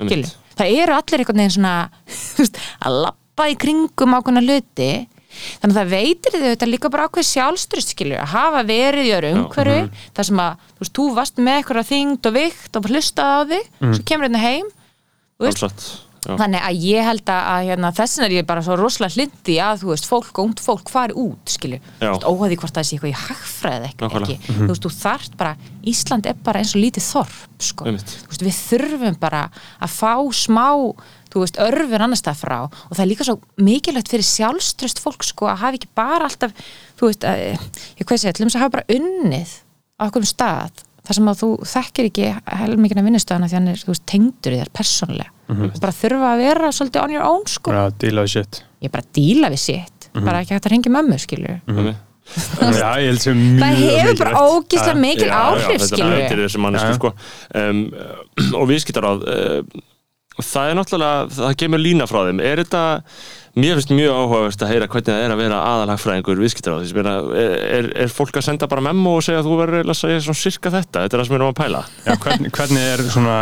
Skilji, 0.00 0.30
það 0.56 0.76
eru 0.80 0.96
allir 0.96 1.22
einhvern 1.22 1.42
veginn 1.42 1.56
svona 1.58 1.74
að 2.88 3.00
lappa 3.40 3.48
í 3.48 3.56
kringum 3.56 4.16
ákveðna 4.18 4.42
hluti 4.44 4.90
þannig 5.62 5.72
að 5.72 5.78
það 5.78 5.92
veitir 5.94 6.34
þau 6.34 6.44
þetta 6.44 6.68
líka 6.68 6.90
bara 6.92 7.06
ákveð 7.06 7.28
sjálfströst 7.28 7.94
skilju, 7.94 8.18
að 8.18 8.32
hafa 8.34 8.62
verið 8.66 9.06
í 9.08 9.14
öru 9.16 9.32
umhverju 9.38 9.80
þar 10.16 10.28
sem 10.28 10.42
að, 10.42 10.68
þú 10.74 10.84
veist, 10.84 10.94
þú 10.98 11.08
varst 11.16 11.40
með 11.40 11.58
eitthvað 11.60 11.90
þyngd 11.92 12.30
og 12.30 12.36
vikt 12.36 12.78
og 12.80 12.90
hlustaði 12.90 13.30
á 13.30 13.42
þig 13.54 13.72
svo 13.94 14.06
kemur 14.10 14.26
hérna 14.28 14.42
heim 14.42 14.70
já. 16.26 16.34
þannig 16.36 16.66
að 16.66 16.82
ég 16.84 17.06
held 17.06 17.32
að, 17.32 17.68
hérna, 17.70 17.92
þessin 17.96 18.26
er 18.26 18.34
ég 18.34 18.48
bara 18.50 18.64
svo 18.66 18.76
rosalega 18.76 19.16
hlindi 19.16 19.56
að 19.62 19.84
þú 19.84 19.92
veist, 19.94 20.08
fólk, 20.10 20.42
ungt 20.42 20.60
fólk 20.64 20.92
fari 20.92 21.16
út 21.16 21.54
skilju, 21.54 21.80
Já. 22.02 22.10
óhæði 22.26 22.58
hvort 22.60 22.76
það 22.76 22.88
sé 22.88 22.98
eitthvað 22.98 23.14
í 23.14 23.20
hagfræði 23.22 23.90
ekki, 23.92 24.10
ekki. 24.20 24.38
þú 24.58 24.68
veist, 24.74 24.84
þú 24.84 24.92
þarft 24.98 25.38
bara 25.40 25.54
Ísland 25.80 26.28
er 26.28 26.36
bara 26.44 26.60
eins 26.60 26.74
og 26.76 26.82
lítið 26.82 27.06
þorp 27.06 27.64
sko. 27.64 27.86
Einmitt. 27.88 28.12
Þú 28.26 28.34
veist, 28.34 28.44
við 28.44 28.58
þurfum 28.58 29.16
bara 29.22 29.46
að 29.80 29.94
fá 29.94 30.12
smá 30.36 30.66
þú 31.30 31.44
veist, 31.44 31.58
örfur 31.62 32.04
annars 32.04 32.24
það 32.26 32.42
frá. 32.42 32.58
Og 32.66 32.92
það 32.94 33.02
er 33.04 33.10
líka 33.10 33.26
svo 33.28 33.36
mikilvægt 33.60 34.12
fyrir 34.12 34.26
sjálfströst 34.26 35.02
fólk 35.02 35.26
sko 35.26 35.50
að 35.50 35.60
hafa 35.64 35.80
ekki 35.80 35.90
bara 35.98 36.28
alltaf 36.28 36.54
þú 37.00 37.10
veist, 37.10 37.26
að, 37.26 37.44
ég 38.00 38.06
hvað 38.08 38.22
sé, 38.22 38.32
til 38.32 38.46
þess 38.46 38.58
að 38.58 38.64
hafa 38.64 38.76
bara 38.78 38.96
unnið 38.96 39.54
á 40.00 40.02
okkur 40.08 40.28
stað 40.28 40.84
þar 41.06 41.16
sem 41.16 41.30
að 41.32 41.40
þú 41.40 41.50
þekkir 41.70 42.10
ekki 42.10 42.26
helmikina 42.60 43.06
vinnustöðana 43.06 43.48
því 43.50 43.58
hann 43.58 43.70
er, 43.72 43.80
þú 43.80 43.94
veist, 43.94 44.06
tengdur 44.10 44.56
í 44.56 44.60
þér 44.60 44.74
persónulega. 44.76 45.32
Og 45.50 45.80
bara 45.82 45.96
þurfa 45.96 46.34
að 46.34 46.44
vera 46.44 46.74
svolítið 46.76 47.02
on 47.02 47.14
your 47.16 47.24
own 47.26 47.48
sko, 47.50 47.72
Já, 47.74 47.82
díla 47.98 48.26
við 48.26 48.36
shit. 48.36 48.60
Ég 48.84 48.92
bara 48.92 49.02
að 49.02 49.16
díla 49.18 49.50
við 49.50 49.64
sitt 49.64 50.10
bara 50.20 50.42
ekki 50.42 50.54
hægt 50.56 50.66
að 50.68 50.72
ringi 50.74 50.92
mömmu. 50.92 51.18
Já, 52.30 52.90
ég 53.00 53.10
held 53.10 53.22
sem 53.22 53.38
mjög 53.38 53.62
það 53.62 53.80
hefur 53.80 54.18
bara 54.20 54.42
ógislega 54.44 54.98
mikil 55.00 55.26
Já, 55.26 55.30
já, 55.30 55.38
áhrif, 55.48 55.84
þetta 55.90 56.34
er 56.34 56.42
þessi 56.44 56.60
mannesku 56.62 56.90
Já. 56.90 56.98
sko. 56.98 57.10
um, 57.58 57.80
og 58.60 58.68
viðskiptaráð 58.70 59.24
uh, 59.24 59.80
það 60.44 60.70
er 60.70 60.78
náttúrulega 60.78 61.28
það 61.36 61.58
kemur 61.62 61.82
lína 61.82 62.08
frá 62.10 62.20
þeim. 62.28 62.42
Er 62.44 62.62
þetta, 62.62 62.82
mér 63.58 63.78
finnst 63.78 63.90
mjög 63.94 64.14
áhugavert 64.14 64.62
að 64.62 64.72
heyra 64.74 64.88
hvernig 64.90 65.10
það 65.10 65.24
er 65.24 65.34
að 65.34 65.40
vera 65.42 65.60
aðalhagfræðingur 65.70 66.42
viðskiptaráð, 66.44 66.84
Þess, 66.84 66.96
meina, 66.96 67.14
er, 67.34 67.54
er, 67.80 67.88
er 68.04 68.12
fólk 68.14 68.38
að 68.38 68.46
senda 68.46 68.68
bara 68.70 68.84
memo 68.84 69.16
og 69.18 69.24
segja 69.26 69.40
að 69.42 69.48
þú 69.48 69.56
verður 69.58 69.90
að 69.90 69.98
segja 69.98 70.20
svona 70.26 70.40
sirka 70.40 70.72
þetta, 70.74 71.04
þetta 71.04 71.16
er 71.16 71.22
það 71.22 71.26
sem 71.26 71.34
við 71.34 71.40
erum 71.40 71.50
að 71.50 71.58
pæla 71.58 71.82
Já, 72.06 72.12
hvernig, 72.24 72.52
hvernig 72.56 72.86
er 72.92 73.04
svona 73.10 73.38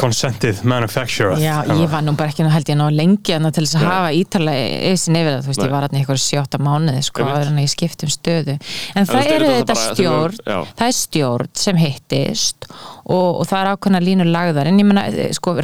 consented 0.00 0.62
manufacturer 0.64 1.42
Já, 1.42 1.56
ég 1.68 1.92
var 1.92 2.06
nú 2.06 2.16
bara 2.16 2.32
ekki 2.32 2.46
nú 2.46 2.52
held 2.54 2.72
ég 2.72 2.80
ná 2.80 2.86
lengi 2.92 3.36
en 3.36 3.50
til 3.50 3.66
þess 3.66 3.76
að 3.76 3.84
Nei. 3.84 3.90
hafa 3.92 4.14
ítalega 4.16 4.64
yfir 4.94 5.20
yfir 5.20 5.32
það, 5.32 5.44
þú 5.44 5.50
veist, 5.52 5.60
Nei. 5.60 5.66
ég 5.66 5.74
var 5.74 5.86
í 5.86 6.00
eitthvað 6.00 6.22
sjóta 6.22 6.60
mánuði, 6.62 7.02
sko, 7.06 7.22
Einmitt. 7.22 7.36
áður 7.36 7.52
en 7.52 7.60
ég 7.60 7.72
skipti 7.72 8.06
um 8.06 8.12
stöðu 8.12 8.56
en 8.56 9.08
það 9.08 9.20
er 9.20 9.34
eru 9.36 9.50
þetta 9.52 9.76
stjórn 9.82 10.40
Já. 10.40 10.58
það 10.80 10.86
er 10.86 10.96
stjórn 11.00 11.52
sem 11.60 11.80
hittist 11.80 12.68
og, 12.70 13.28
og 13.42 13.44
það 13.46 13.58
er 13.60 13.70
ákveðna 13.74 14.02
línur 14.02 14.30
lagðar 14.30 14.70
en 14.70 14.80
ég 14.80 14.88
menna, 14.88 15.06
sko, 15.36 15.56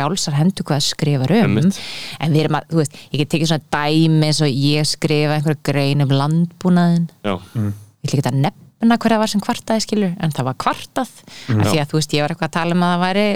frjálsar 0.00 0.38
hendur 0.38 0.66
hvað 0.68 0.82
skrifar 0.86 1.34
um. 1.36 1.58
Einmitt. 1.58 1.78
en 2.20 2.32
við 2.34 2.44
erum 2.44 2.58
að, 2.60 2.72
þú 2.72 2.80
veist, 2.80 2.98
ég 3.10 3.22
get 3.22 3.32
tekið 3.34 3.52
svona 3.52 3.68
dæmi 3.76 4.30
eins 4.30 4.40
og 4.44 4.50
ég 4.50 4.88
skrifa 4.88 5.36
einhverja 5.36 5.62
grein 5.70 6.04
um 6.04 6.14
landbúnaðin 6.14 7.06
já, 7.26 7.34
ég 7.36 8.08
ætla 8.08 8.20
ekki 8.20 8.32
að 8.32 8.40
nefna 8.46 8.98
hverja 9.04 9.20
var 9.20 9.32
sem 9.32 9.44
kvartaði 9.44 9.84
skilur 9.84 10.16
en 10.16 10.32
það 10.32 10.50
var 10.50 10.58
kvartað. 10.64 11.14
Af 11.52 11.68
því 11.68 11.78
að 11.82 11.90
þú 11.90 12.00
veist 12.00 12.16
ég 12.16 12.24
var 12.24 12.34
eitthvað 12.34 12.48
að 12.50 12.56
tala 12.56 12.76
um 12.76 12.84
að 12.86 12.94
það 12.94 13.04
væri 13.04 13.26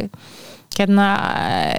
hérna, 0.82 1.08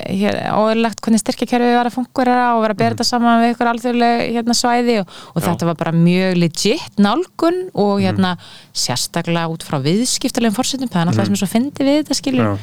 hér, 0.08 0.38
óðurlegt 0.56 1.02
hvernig 1.04 1.22
styrkjakerfi 1.22 1.74
var 1.76 1.90
að 1.90 1.98
fungura 1.98 2.38
og 2.56 2.64
vera 2.64 2.76
að 2.76 2.82
bera 2.82 2.96
þetta 2.96 3.08
saman 3.08 3.44
við 3.44 3.54
ykkur 3.54 3.72
alþjóðlega 3.72 4.28
hérna, 4.38 4.56
svæði 4.58 4.98
og, 5.02 5.16
og 5.34 5.46
þetta 5.46 5.70
var 5.70 5.80
bara 5.80 5.94
mjög 5.96 6.38
legit 6.40 7.02
nálgun 7.02 7.62
og 7.74 8.04
hérna 8.04 8.36
sérstaklega 8.76 9.52
út 9.52 9.66
frá 9.66 9.78
viðskiptulegum 9.84 10.56
fórsetum, 10.56 10.92
það 10.92 11.02
er 11.02 11.10
náttúrulega 11.10 11.30
sem 11.30 11.38
er 11.38 11.42
svo 11.42 11.50
fyndi 11.52 11.88
við 11.88 12.00
þetta 12.02 12.18
skilur 12.20 12.50
Já. 12.50 12.54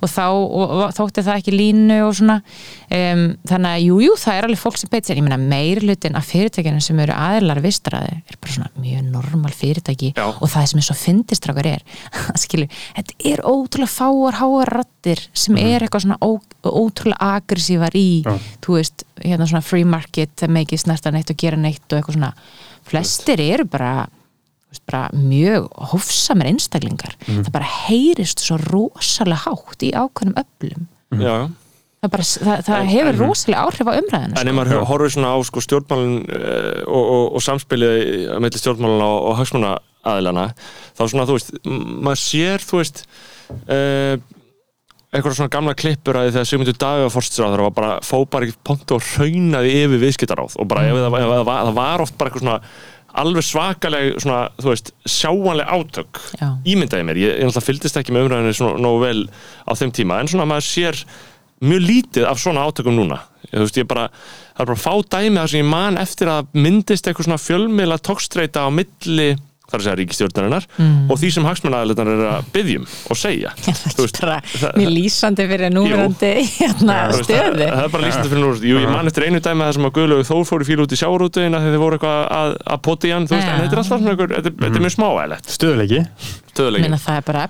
og 0.00 0.12
þá 0.12 0.24
og, 0.28 0.62
og, 0.62 0.82
þótti 0.96 1.24
það 1.26 1.40
ekki 1.40 1.54
línu 1.56 1.98
og 2.06 2.16
svona 2.18 2.38
um, 2.42 3.24
þannig 3.48 3.70
að 3.70 3.84
jújú, 3.86 4.06
jú, 4.06 4.16
það 4.22 4.38
er 4.38 4.48
alveg 4.48 4.62
fólk 4.62 4.80
sem 4.80 4.92
beitt 4.92 5.08
sér, 5.08 5.20
ég 5.20 5.26
meina 5.26 5.40
meirlutin 5.40 6.18
af 6.18 6.28
fyrirtækjunum 6.30 6.84
sem 6.84 7.02
eru 7.04 7.16
aðilar 7.16 7.62
vistræði 7.64 8.18
er 8.20 8.38
bara 8.38 8.56
svona 8.56 8.70
mjög 8.82 9.08
normal 9.12 9.54
fyrirtæki 9.56 10.12
Já. 10.16 10.26
og 10.32 10.48
það 10.52 10.68
sem 10.72 10.82
er 10.82 10.88
svo 10.88 10.98
fyndistrákar 10.98 11.70
er 11.72 11.84
skilur, 12.42 12.82
þetta 12.98 13.18
er 13.32 13.44
ótrúlega 13.46 13.92
fáar 13.92 14.40
háar 14.40 14.74
rattir 14.78 15.24
sem 15.32 15.58
er 15.60 15.81
eitthvað 15.86 16.04
svona 16.06 16.18
ó, 16.22 16.30
ótrúlega 16.68 17.30
agressívar 17.38 17.96
í 17.98 18.22
Já. 18.24 18.34
þú 18.64 18.78
veist, 18.78 19.06
hérna 19.22 19.48
svona 19.50 19.64
free 19.66 19.86
market 19.88 20.34
það 20.40 20.54
með 20.56 20.66
ekki 20.66 20.80
snerta 20.82 21.12
neitt 21.14 21.32
og 21.32 21.40
gera 21.42 21.60
neitt 21.60 21.86
og 21.88 21.98
eitthvað 21.98 22.18
svona. 22.18 22.32
Flestir 22.88 23.42
eru 23.44 23.66
bara 23.70 23.94
veist, 24.72 24.84
bara 24.88 25.02
mjög 25.16 25.68
hófsamir 25.92 26.52
einstaklingar. 26.52 27.16
Það 27.26 27.52
bara 27.54 27.72
heyrist 27.86 28.44
svo 28.44 28.60
rosalega 28.62 29.44
hátt 29.46 29.84
í 29.86 29.92
ákveðnum 29.94 30.38
öflum. 30.42 30.86
Já, 31.18 31.28
já. 31.28 31.50
Það, 32.02 32.10
bara, 32.10 32.24
það, 32.26 32.62
það 32.66 32.88
hefur 32.90 33.18
rosalega 33.20 33.60
áhrif 33.62 33.86
á 33.86 33.92
umræðinu 33.94 34.38
En 34.40 34.48
ef 34.50 34.54
maður 34.58 34.80
horfir 34.90 35.12
svona 35.14 35.28
á 35.30 35.38
sko, 35.46 35.62
stjórnmálun 35.62 36.16
uh, 36.24 36.80
og, 36.90 37.02
og, 37.02 37.26
og 37.38 37.44
samspilið 37.46 38.32
á 38.34 38.42
melli 38.42 38.58
stjórnmálun 38.58 39.04
og, 39.06 39.18
og 39.28 39.36
hagsmuna 39.38 39.76
aðilana, 40.10 40.48
þá 40.98 41.02
svona, 41.04 41.26
þú 41.28 41.36
veist, 41.36 41.52
maður 41.62 42.20
sér, 42.24 42.64
þú 42.66 42.80
veist, 42.80 43.04
uh, 43.70 44.16
eitthvað 45.12 45.36
svona 45.36 45.52
gamla 45.52 45.74
klippur 45.76 46.16
að 46.16 46.30
þegar 46.32 46.48
Sigmundur 46.48 46.78
Davíða 46.80 47.12
fórstráður 47.12 47.62
var 47.66 47.76
bara, 47.76 47.92
fó 48.06 48.22
bara 48.24 48.48
ekki 48.48 48.58
pontu 48.64 48.96
og 48.96 49.06
raunaði 49.18 49.74
yfir 49.82 50.00
viðskiptaráð 50.06 50.56
og 50.56 50.68
bara 50.70 50.86
ef 50.88 50.96
það, 50.96 51.16
ef 51.20 51.32
það, 51.34 51.44
var, 51.50 51.66
það 51.68 51.78
var 51.78 52.04
oft 52.06 52.16
bara 52.18 52.32
eitthvað 52.32 52.46
svona 52.46 52.60
alveg 53.22 53.44
svakaleg 53.44 54.14
svona, 54.22 54.38
þú 54.56 54.70
veist, 54.70 54.88
sjáanleg 55.04 55.68
átök 55.68 56.22
Já. 56.40 56.46
ímyndaði 56.64 57.04
mér, 57.04 57.20
ég, 57.20 57.34
ég 57.34 57.44
náttúrulega 57.44 57.66
fylgdist 57.66 58.00
ekki 58.00 58.14
með 58.16 58.24
umræðinu 58.26 58.56
svona 58.56 58.80
nógu 58.80 59.02
vel 59.04 59.20
á 59.68 59.72
þeim 59.76 59.92
tíma 59.98 60.22
en 60.22 60.32
svona 60.32 60.48
maður 60.48 60.68
sér 60.70 61.02
mjög 61.62 61.84
lítið 61.86 62.26
af 62.26 62.40
svona 62.42 62.64
átökum 62.66 62.96
núna. 62.96 63.20
Ég, 63.46 63.54
þú 63.54 63.66
veist, 63.66 63.78
ég 63.78 63.88
bara, 63.90 64.08
það 64.56 64.64
er 64.64 64.70
bara 64.72 64.82
fá 64.82 64.94
dæmi 65.14 65.38
þar 65.38 65.52
sem 65.52 65.60
ég 65.60 65.68
man 65.70 66.00
eftir 66.00 66.30
að 66.32 66.48
myndist 66.58 67.06
eitthvað 67.06 67.28
svona 67.28 67.42
fjölmiðla 67.42 67.98
tókstreita 68.02 68.64
á 68.66 68.68
milli 68.74 69.28
þar 69.72 69.80
að 69.80 69.86
segja 69.86 69.98
ríkistjórnarinnar 70.02 70.66
og 71.08 71.20
því 71.22 71.30
sem 71.36 71.46
hagsmunnaðalegnar 71.48 72.10
er 72.12 72.22
að 72.32 72.50
byggjum 72.54 72.84
og 73.12 73.18
segja. 73.18 73.52
Þú 73.96 74.04
veist, 74.04 74.20
bara 74.22 74.36
það- 74.52 74.78
mjög 74.82 74.92
lýsandi 74.98 75.46
fyrir 75.52 75.72
núverandi 75.72 76.32
hérna, 76.58 76.98
það, 77.08 77.22
stöðu. 77.22 77.66
það 77.72 77.84
er 77.86 77.92
bara 77.96 78.06
lýsandi 78.06 78.32
fyrir 78.32 78.44
núr 78.44 78.62
Jú, 78.62 78.78
ég 78.82 78.92
man 78.92 79.10
eftir 79.10 79.26
einu 79.28 79.42
dæmi 79.42 79.66
þar 79.66 79.76
sem 79.78 79.88
að 79.88 79.94
Guðlaugur 79.98 80.28
Þór 80.32 80.44
fór 80.48 80.62
í 80.64 80.68
fíl 80.68 80.80
út 80.84 80.92
í 80.94 80.98
sjávarútuðina 81.00 81.62
þegar 81.62 81.76
þið 81.76 81.82
voru 81.82 81.98
eitthvað 81.98 82.20
að, 82.38 82.54
að 82.74 82.82
poti 82.86 83.12
hann 83.12 83.28
veist, 83.30 83.48
en 83.48 83.62
þetta 83.62 83.76
er 83.76 83.82
alltaf 83.82 84.02
svona 84.02 84.12
einhver, 84.12 84.34
þetta, 84.36 84.52
þetta 84.62 84.80
er 84.80 84.84
mjög 84.86 84.94
smáæðilegt 84.96 85.52
Stöðuleiki 85.56 86.02
það 87.00 87.16
er 87.18 87.26
bara 87.28 87.44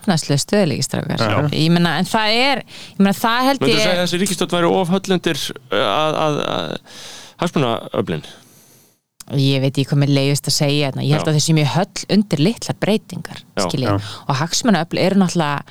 ég 1.59 1.73
meina, 1.75 1.97
en 1.99 2.09
það 2.09 2.37
er 2.39 2.63
ég 2.63 3.01
meina, 3.03 3.17
það 3.19 3.49
held 3.49 3.65
Möndu 3.65 3.75
ég 3.75 3.83
segja 3.83 3.97
að 3.97 4.05
þessi 4.05 4.23
ríkistöld 4.23 4.55
væri 4.57 4.71
of 4.71 4.93
höllundir 4.95 5.43
að, 5.73 6.21
að, 6.23 6.39
að 6.53 7.03
hagsmunnaöflin 7.43 8.25
ég 9.39 9.63
veit 9.63 9.73
ekki 9.73 9.87
hvað 9.91 10.03
mér 10.03 10.13
leiðist 10.17 10.51
að 10.51 10.57
segja 10.59 10.91
hérna. 10.91 11.07
ég 11.07 11.17
held 11.17 11.27
Já. 11.27 11.31
að 11.31 11.39
þessi 11.39 11.57
mjög 11.57 11.73
höll 11.77 12.05
undir 12.17 12.43
litlar 12.43 12.79
breytingar 12.83 13.43
Já. 13.57 13.95
og 14.27 14.35
hagsmunaöfl 14.41 15.01
eru 15.03 15.23
náttúrulega 15.23 15.63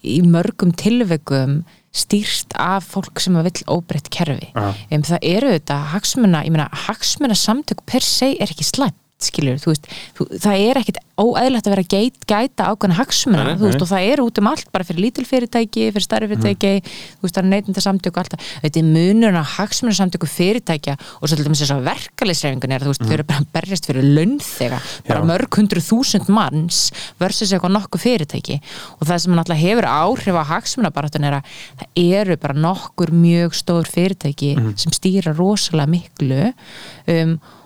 í 0.00 0.20
mörgum 0.24 0.72
tilveikum 0.72 1.60
stýrst 1.90 2.54
af 2.54 2.86
fólk 2.92 3.18
sem 3.20 3.34
að 3.36 3.48
vill 3.50 3.64
óbreytt 3.74 4.08
kerfi 4.14 4.52
um, 4.54 5.02
það 5.02 5.18
eru 5.26 5.50
þetta 5.56 5.78
hagsmuna, 5.90 6.44
ég 6.46 6.54
meina 6.54 6.68
hagsmuna 6.86 7.36
samtök 7.36 7.82
per 7.88 8.04
se 8.06 8.30
er 8.38 8.52
ekki 8.52 8.66
slæmt 8.68 8.99
skilur, 9.24 9.60
þú 9.60 9.72
veist, 9.72 9.88
þú, 10.16 10.26
það 10.40 10.64
er 10.66 10.80
ekkit 10.80 11.00
óæðilegt 11.20 11.66
að 11.68 11.74
vera 11.74 11.84
að 11.84 11.92
geit, 11.92 12.20
gæta 12.30 12.68
ákveðna 12.70 12.96
hagsmuna, 12.96 13.56
þú 13.60 13.66
veist, 13.68 13.84
og 13.84 13.90
það 13.90 14.06
er 14.08 14.22
út 14.24 14.40
um 14.40 14.50
allt 14.50 14.70
bara 14.72 14.86
fyrir 14.88 15.04
lítil 15.04 15.26
fyrirtæki, 15.28 15.90
fyrir 15.92 16.06
stærri 16.06 16.30
fyrirtæki 16.30 16.72
þú 16.86 17.26
veist, 17.26 17.34
það 17.36 17.42
er 17.42 17.50
neytinda 17.50 17.84
samtöku 17.84 18.22
alltaf 18.22 18.46
þetta 18.64 18.80
er 18.80 18.88
munurinn 18.88 19.36
á 19.36 19.44
hagsmuna 19.44 19.96
samtöku 19.98 20.30
fyrirtækja 20.30 20.96
og 20.96 21.28
svo 21.28 21.36
til 21.36 21.44
dæmis 21.44 21.60
þess 21.60 21.74
að 21.76 21.84
verkalisreifingun 21.90 22.72
er, 22.72 22.86
þú 22.86 22.94
veist, 22.94 23.04
þau 23.04 23.16
eru 23.18 23.28
bara 23.28 23.48
berjast 23.52 23.90
fyrir 23.90 24.08
launþega 24.16 24.80
bara 25.10 25.20
Já. 25.20 25.28
mörg 25.28 25.60
hundru 25.60 25.84
þúsund 25.84 26.32
manns 26.32 26.80
versus 27.20 27.52
eitthvað 27.52 27.74
nokkuð 27.76 28.04
fyrirtæki. 28.04 28.58
Og 28.98 29.08
það 29.08 29.22
sem 29.24 29.36
náttúrulega 29.36 29.64
hefur 29.64 29.88
áhrif 29.90 30.40
á 30.40 30.44
hagsmuna 30.54 30.90
er 30.90 31.38
að 31.38 31.54
það 31.80 32.02
eru 32.02 32.36
bara 32.40 32.54
nokkur 32.66 33.14
mjög 33.14 33.56
stór 33.58 33.88
fyrirtæki 33.90 34.54
sem 34.80 34.94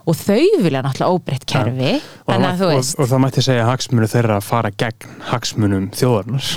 og 0.05 0.19
þau 0.19 0.63
vilja 0.65 0.83
náttúrulega 0.85 1.15
óbreytt 1.17 1.47
kerfi 1.49 1.93
og, 1.97 2.35
að 2.35 2.61
þú 2.61 2.69
og, 2.69 2.75
veist 2.75 2.99
og 2.99 3.11
það 3.13 3.23
mætti 3.25 3.45
segja 3.47 3.65
að 3.65 3.71
hagsmunum 3.73 4.13
þeirra 4.15 4.41
fara 4.45 4.73
gegn 4.85 5.15
hagsmunum 5.31 5.91
þjóðarnar 5.97 6.51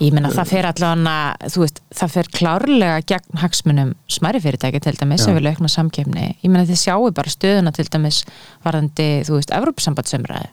Ég 0.00 0.14
meina 0.16 0.30
það 0.32 0.48
fer 0.48 0.64
allavega, 0.64 1.48
þú 1.52 1.60
veist, 1.60 1.80
það 1.92 2.12
fer 2.14 2.28
klárlega 2.32 3.00
gegn 3.10 3.40
hagsmunum 3.42 3.90
smæri 4.08 4.40
fyrirtæki 4.40 4.80
til 4.80 4.94
dæmis 4.96 5.26
sem 5.26 5.34
Já. 5.34 5.36
vilja 5.36 5.52
aukna 5.52 5.68
samkefni. 5.68 6.22
Ég 6.40 6.48
meina 6.48 6.64
þið 6.64 6.80
sjáu 6.80 7.10
bara 7.12 7.32
stöðuna 7.34 7.72
til 7.76 7.84
dæmis 7.92 8.22
varðandi, 8.64 9.08
þú 9.28 9.36
veist, 9.36 9.52
Evrópusambandsumræði. 9.58 10.48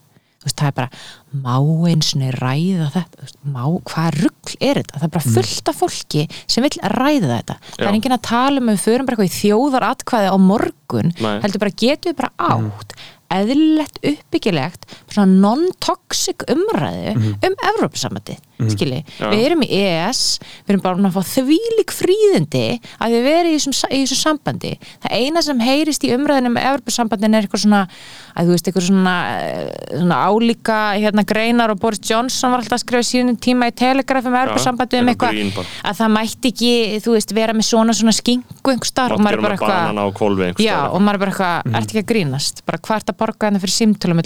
Veist, 0.48 0.58
það 0.62 0.70
er 0.72 0.78
bara, 0.78 1.02
má 1.44 1.56
einsinni 1.92 2.32
ræða 2.38 2.88
þetta, 2.96 3.28
má, 3.52 3.62
hvað 3.92 4.20
rugl 4.22 4.56
er 4.64 4.82
þetta? 4.82 5.02
Það 5.02 5.08
er 5.10 5.14
bara 5.18 5.34
fullt 5.36 5.72
af 5.74 5.82
fólki 5.82 6.24
sem 6.48 6.66
vill 6.66 6.80
ræða 6.96 7.34
þetta. 7.34 7.60
Það 7.68 7.84
Já. 7.84 7.90
er 7.90 8.00
enginn 8.00 8.18
að 8.18 8.26
tala 8.30 8.64
um 8.64 8.72
við 8.72 8.82
förum 8.86 9.10
bara 9.10 9.18
eitthvað 9.18 9.30
í 9.30 9.38
þjóðaratkvæði 9.42 10.32
á 10.32 10.38
morgun, 10.48 11.14
Nei. 11.20 11.36
heldur 11.44 11.64
bara 11.66 11.78
getum 11.84 12.12
við 12.14 12.20
bara 12.24 12.34
átt 12.56 12.98
eðlilegt 13.38 14.00
uppbyggilegt 14.08 14.86
svona 15.12 15.28
non-toxic 15.44 16.46
umræðu 16.48 17.18
um 17.18 17.58
Evrópusambandi 18.58 18.74
skilji, 18.74 19.04
Já. 19.20 19.30
við 19.32 19.44
erum 19.46 19.64
í 19.64 19.70
EES 19.78 20.22
við 20.66 20.74
erum 20.74 20.84
bara 20.84 21.10
að 21.10 21.18
fá 21.18 21.24
þvílík 21.36 21.92
fríðindi 21.94 22.64
að 22.98 23.14
við 23.14 23.22
verum 23.28 23.52
í 23.52 23.58
þessum, 23.58 23.76
í 23.94 24.00
þessum 24.04 24.22
sambandi. 24.22 24.72
Það 25.04 25.12
eina 25.22 25.44
sem 25.46 25.60
heyrist 25.62 26.04
í 26.08 26.14
umræðinu 26.16 26.50
með 26.56 26.68
Evrópusambandin 26.72 27.38
er 27.38 27.46
eitthvað 27.46 27.64
svona 27.66 27.82
að 28.38 28.46
þú 28.48 28.52
veist, 28.54 28.68
eitthvað 28.70 28.88
svona, 28.88 29.16
eh, 29.34 29.70
svona 29.98 30.18
álíka 30.30 30.80
hérna 30.98 31.24
greinar 31.26 31.74
og 31.74 31.80
Boris 31.82 32.02
Johnson 32.02 32.52
var 32.54 32.60
alltaf 32.62 32.78
að 32.78 32.84
skrifa 32.86 33.06
sínum 33.06 33.38
tíma 33.38 33.70
í 33.70 33.74
Telegraph 33.78 34.26
um 34.30 34.38
Evrópusambandi 34.38 35.02
um 35.02 35.08
eitthvað 35.14 35.34
eitthvað 35.42 35.66
að 35.84 35.94
það 35.98 36.10
mætti 36.18 36.52
ekki, 36.54 36.74
þú 37.06 37.12
veist, 37.16 37.32
vera 37.34 37.54
með 37.54 37.66
svona 37.70 37.94
svona 37.98 38.14
skingu 38.14 38.68
einhver 38.74 38.90
starf 38.90 39.18
og 39.18 39.22
maður 39.26 39.38
er 39.38 39.42
bara 39.42 39.56
eitthvað 39.58 39.86
Já, 40.62 40.78
og 40.92 41.02
maður 41.02 41.16
er 41.16 41.22
bara 41.24 41.32
eitthvað, 41.34 41.58
ert 41.78 41.90
ekki 41.92 42.04
að 42.04 42.10
grínast? 42.12 42.62
Bara 42.68 42.78
hvað 42.78 43.02
ert 43.02 43.10
að 43.14 43.20
borga 43.22 43.50
henni 43.50 43.62
fyrir 43.62 43.76
símtölum 43.78 44.22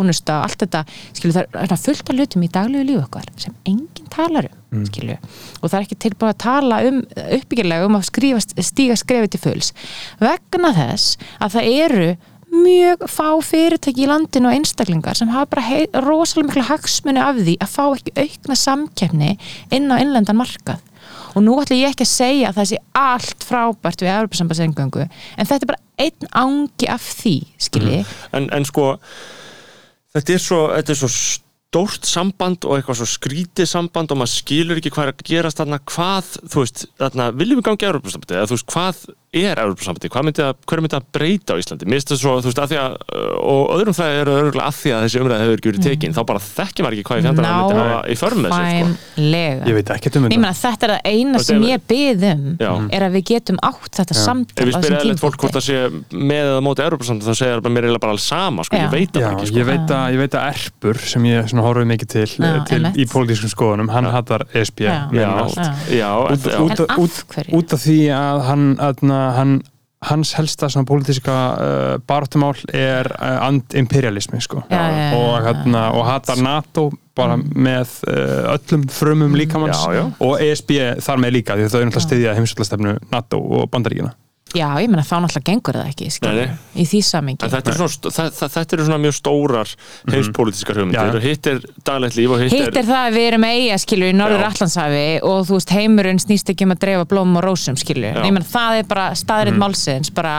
þjónusta, 0.00 0.40
allt 0.44 0.64
þetta, 0.64 0.84
skilur, 1.12 1.46
það 1.52 1.76
er 1.76 1.84
fullt 1.84 2.10
af 2.10 2.16
hlutum 2.16 2.46
í 2.46 2.50
daglegu 2.52 2.88
lífu 2.88 3.04
okkar 3.04 3.30
sem 3.40 3.54
enginn 3.68 4.10
talar 4.10 4.48
um, 4.72 4.82
skilur, 4.88 5.20
og 5.60 5.68
það 5.68 5.78
er 5.78 5.86
ekki 5.86 6.00
tilbúið 6.06 6.34
að 6.34 6.42
tala 6.46 6.82
um 6.88 7.00
uppbyggilega 7.38 7.86
um 7.86 8.00
að 8.00 8.08
skrifa, 8.10 8.42
stíga 8.64 8.98
skrefi 8.98 9.32
til 9.34 9.44
fulls, 9.44 9.72
vegna 10.22 10.74
þess 10.76 11.16
að 11.38 11.56
það 11.56 11.72
eru 11.86 12.10
mjög 12.50 13.04
fá 13.06 13.28
fyrirtæki 13.46 14.04
í 14.04 14.10
landinu 14.10 14.50
og 14.50 14.56
einstaklingar 14.58 15.18
sem 15.18 15.30
hafa 15.30 15.52
bara 15.54 15.66
hei, 15.68 15.84
rosalega 16.02 16.48
mikla 16.48 16.68
hagsmuni 16.72 17.22
af 17.22 17.38
því 17.38 17.56
að 17.62 17.74
fá 17.76 17.84
ekki 17.86 18.14
aukna 18.18 18.56
samkeppni 18.58 19.34
inn 19.70 19.90
á 19.94 19.96
innlendan 20.02 20.38
markað. 20.40 20.80
Og 21.38 21.44
nú 21.46 21.54
ætla 21.62 21.78
ég 21.78 21.92
ekki 21.92 22.06
að 22.06 22.10
segja 22.10 22.48
að 22.50 22.58
það 22.58 22.70
sé 22.72 22.80
allt 22.98 23.46
frábært 23.46 24.02
við 24.02 24.12
Evropasambandsengöngu 24.16 25.04
en 25.06 25.46
þetta 25.46 25.60
er 25.60 25.70
bara 25.70 25.84
einn 26.00 26.32
ángi 26.42 26.88
af 26.90 27.06
því 27.20 27.36
skilji, 27.60 28.00
en, 28.34 28.48
en 28.50 28.66
sko 28.66 28.96
þetta 30.16 30.36
er 30.36 30.42
svo, 30.42 30.60
þetta 30.74 30.94
er 30.94 31.00
svo 31.00 31.10
stórt 31.10 32.08
samband 32.08 32.66
og 32.66 32.76
eitthvað 32.76 32.98
svo 32.98 33.06
skrítið 33.06 33.68
samband 33.70 34.10
og 34.10 34.18
maður 34.18 34.32
skilur 34.34 34.80
ekki 34.80 34.90
hvað 34.94 35.06
er 35.06 35.12
að 35.12 35.24
gerast 35.28 35.60
þarna. 35.60 35.78
Hvað, 35.86 36.30
þú 36.50 36.64
veist, 36.64 36.84
þarna 36.98 37.28
viljum 37.38 37.60
við 37.60 37.66
gangi 37.68 37.86
í 37.86 37.90
Európa-sambandi, 37.90 38.38
eða 38.40 38.50
þú 38.50 38.58
veist, 38.58 38.70
hvað 38.74 39.04
er 39.30 39.60
Európa-sambandi, 39.62 40.08
hvað 40.10 40.24
myndi 40.26 40.42
að, 40.42 40.56
hver 40.66 40.80
myndi 40.82 40.96
að 40.98 41.04
breyta 41.14 41.54
á 41.54 41.56
Íslandi, 41.60 41.86
mér 41.86 42.00
finnst 42.00 42.10
það 42.10 42.18
svo, 42.18 42.32
þú 42.42 42.48
veist, 42.50 42.60
að 42.64 42.68
því 42.72 42.78
að 42.80 42.92
og 43.50 43.62
öðrum 43.76 43.94
það 43.94 44.10
eru 44.18 44.32
örgulega 44.40 44.66
að 44.66 44.74
því 44.80 44.90
að 44.90 45.00
þessi 45.04 45.20
umræði 45.20 45.42
hefur 45.44 45.58
ekki 45.60 45.70
verið 45.70 45.84
tekin, 45.86 46.12
þá 46.16 46.22
bara 46.26 46.40
þekkjum 46.42 46.82
maður 46.86 46.94
ekki 46.96 47.06
hvað 47.06 47.18
í 47.20 47.22
fjandana 47.26 47.46
Ná, 47.46 47.54
myndi 47.60 47.74
hafa 47.78 48.00
í 48.10 48.16
för 48.18 48.32
með 48.34 48.50
sér, 48.56 48.90
sko. 49.20 49.70
ég 49.70 49.74
veit 49.78 49.88
ekki 49.94 50.08
um 50.10 50.14
ég 50.26 50.26
þetta 50.26 50.40
meina 50.40 50.50
þetta 50.60 50.82
er 50.86 50.90
það 50.90 51.02
eina 51.14 51.38
sem 51.46 51.60
ég 51.68 51.78
bið 51.90 52.20
um 52.30 52.42
Já. 52.58 52.72
er 52.98 53.02
að 53.06 53.12
við 53.14 53.24
getum 53.30 53.58
átt 53.70 53.94
þetta 54.00 54.14
samtal 54.18 54.58
Ef 54.58 54.66
við 54.66 54.74
á 54.74 54.78
spyrir 54.80 54.98
þessum 54.98 55.04
eðlert 55.04 55.22
fólk 55.22 55.38
hvort 55.44 55.54
það 55.54 55.64
sé 55.68 55.78
með 56.10 56.44
eða 56.50 56.62
móti 56.66 56.82
Európa-sambandi, 56.86 57.26
þá 57.30 57.34
segir 57.38 57.58
að, 69.20 69.28
að 69.28 69.38
hann 69.40 69.60
að 69.60 69.68
hans 70.08 70.32
helsta 70.38 70.68
svona 70.72 70.88
pólitíska 70.88 71.36
uh, 71.52 71.98
baráttumál 72.08 72.56
er 72.72 73.08
uh, 73.12 73.36
antimperialismi 73.44 74.40
sko. 74.40 74.62
Já, 74.70 74.80
já, 74.80 74.96
já, 74.96 75.16
og, 75.18 75.34
hérna, 75.44 75.82
og 75.92 76.06
hattar 76.08 76.40
NATO 76.40 76.88
bara 77.16 77.36
með 77.36 77.98
uh, 78.08 78.54
öllum 78.54 78.86
frumum 78.88 79.36
líkamanns 79.36 79.82
Já, 79.84 79.98
já. 79.98 80.04
og 80.24 80.40
ESB 80.40 80.72
þar 81.04 81.20
með 81.20 81.36
líka 81.36 81.58
því 81.58 81.68
þau 81.68 81.78
eru 81.80 81.90
náttúrulega 81.90 82.06
stiðja 82.06 82.36
heimsvöldastefnu 82.38 82.96
NATO 83.12 83.42
og 83.42 83.68
bandaríkina 83.72 84.14
já, 84.56 84.66
ég 84.82 84.88
meina 84.90 85.04
þá 85.06 85.14
náttúrulega 85.22 85.46
gengur 85.50 85.76
það 85.78 85.90
ekki 85.92 86.08
skilji, 86.10 86.46
Nei, 86.50 86.82
í 86.82 86.86
því 86.90 87.00
samingi 87.06 87.50
þetta, 87.52 87.70
er 87.70 87.76
svona, 87.78 87.92
st- 87.94 88.10
það, 88.16 88.30
það, 88.38 88.50
þetta 88.56 88.76
eru 88.76 88.86
svona 88.88 88.98
mjög 89.04 89.14
stórar 89.20 89.74
heimspolítiskar 90.10 90.80
hugmyndir 90.80 91.18
og 91.20 91.24
hitt 91.24 91.46
er 91.52 91.60
daglegt 91.86 92.18
líf 92.18 92.34
og 92.34 92.42
hitt, 92.42 92.56
Hitt 92.56 92.80
er 92.80 92.88
það 92.88 93.04
að 93.06 93.16
við 93.18 93.28
erum 93.30 93.46
eiga 93.50 93.78
skilur 93.84 94.10
í 94.10 94.16
Norður 94.18 94.42
Já. 94.44 94.48
Allandshafi 94.50 95.04
og 95.30 95.40
þú 95.48 95.58
veist 95.60 95.74
heimurinn 95.76 96.22
snýst 96.22 96.50
ekki 96.54 96.66
um 96.66 96.74
að 96.74 96.82
dreifa 96.86 97.06
blómum 97.12 97.40
og 97.40 97.46
rósum 97.46 97.78
skilur, 97.80 98.10
Já. 98.18 98.24
ég 98.26 98.34
menn 98.36 98.48
það 98.50 98.80
er 98.82 98.90
bara 98.90 99.08
staðrið 99.18 99.54
Mhm. 99.54 99.62
málsins, 99.64 100.10
bara 100.14 100.34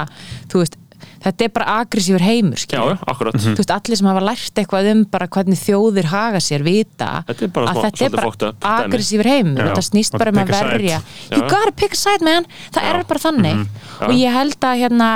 þú 0.51 0.63
veist, 0.65 0.77
þetta 1.21 1.45
er 1.45 1.51
bara 1.55 1.75
agressífur 1.81 2.23
heimur 2.25 2.57
Já, 2.57 2.63
skilur, 2.65 2.93
já, 2.95 3.03
akkurat 3.13 3.37
þú 3.37 3.53
veist, 3.59 3.73
allir 3.75 3.99
sem 3.99 4.09
hafa 4.09 4.23
lært 4.25 4.61
eitthvað 4.61 4.89
um 4.91 5.03
bara 5.13 5.27
hvernig 5.35 5.59
þjóðir 5.61 6.09
haga 6.11 6.41
sér 6.43 6.65
vita 6.65 7.09
Þetta 7.27 7.45
er 7.47 7.53
bara 7.55 7.71
að 7.71 7.77
smá- 7.77 7.85
þetta 7.85 8.05
er 8.05 8.15
bara 8.15 8.51
agressífur 8.81 9.29
heimur. 9.31 9.61
Já. 9.61 9.67
þetta 9.69 9.85
snýst 9.89 10.17
bara 10.17 10.31
um 10.33 10.41
að 10.41 10.53
verja. 10.55 11.01
Já. 11.01 11.35
you 11.37 11.41
gotta 11.47 11.71
pick 11.75 11.93
a 11.93 11.99
side 11.99 12.25
man. 12.25 12.45
Það 12.71 12.83
Já. 12.83 12.89
er 12.95 13.03
bara 13.11 13.23
þannig. 13.27 13.63
Já. 13.65 14.05
og 14.07 14.13
ég 14.17 14.33
held 14.39 14.67
að 14.71 14.81
hérna 14.81 15.09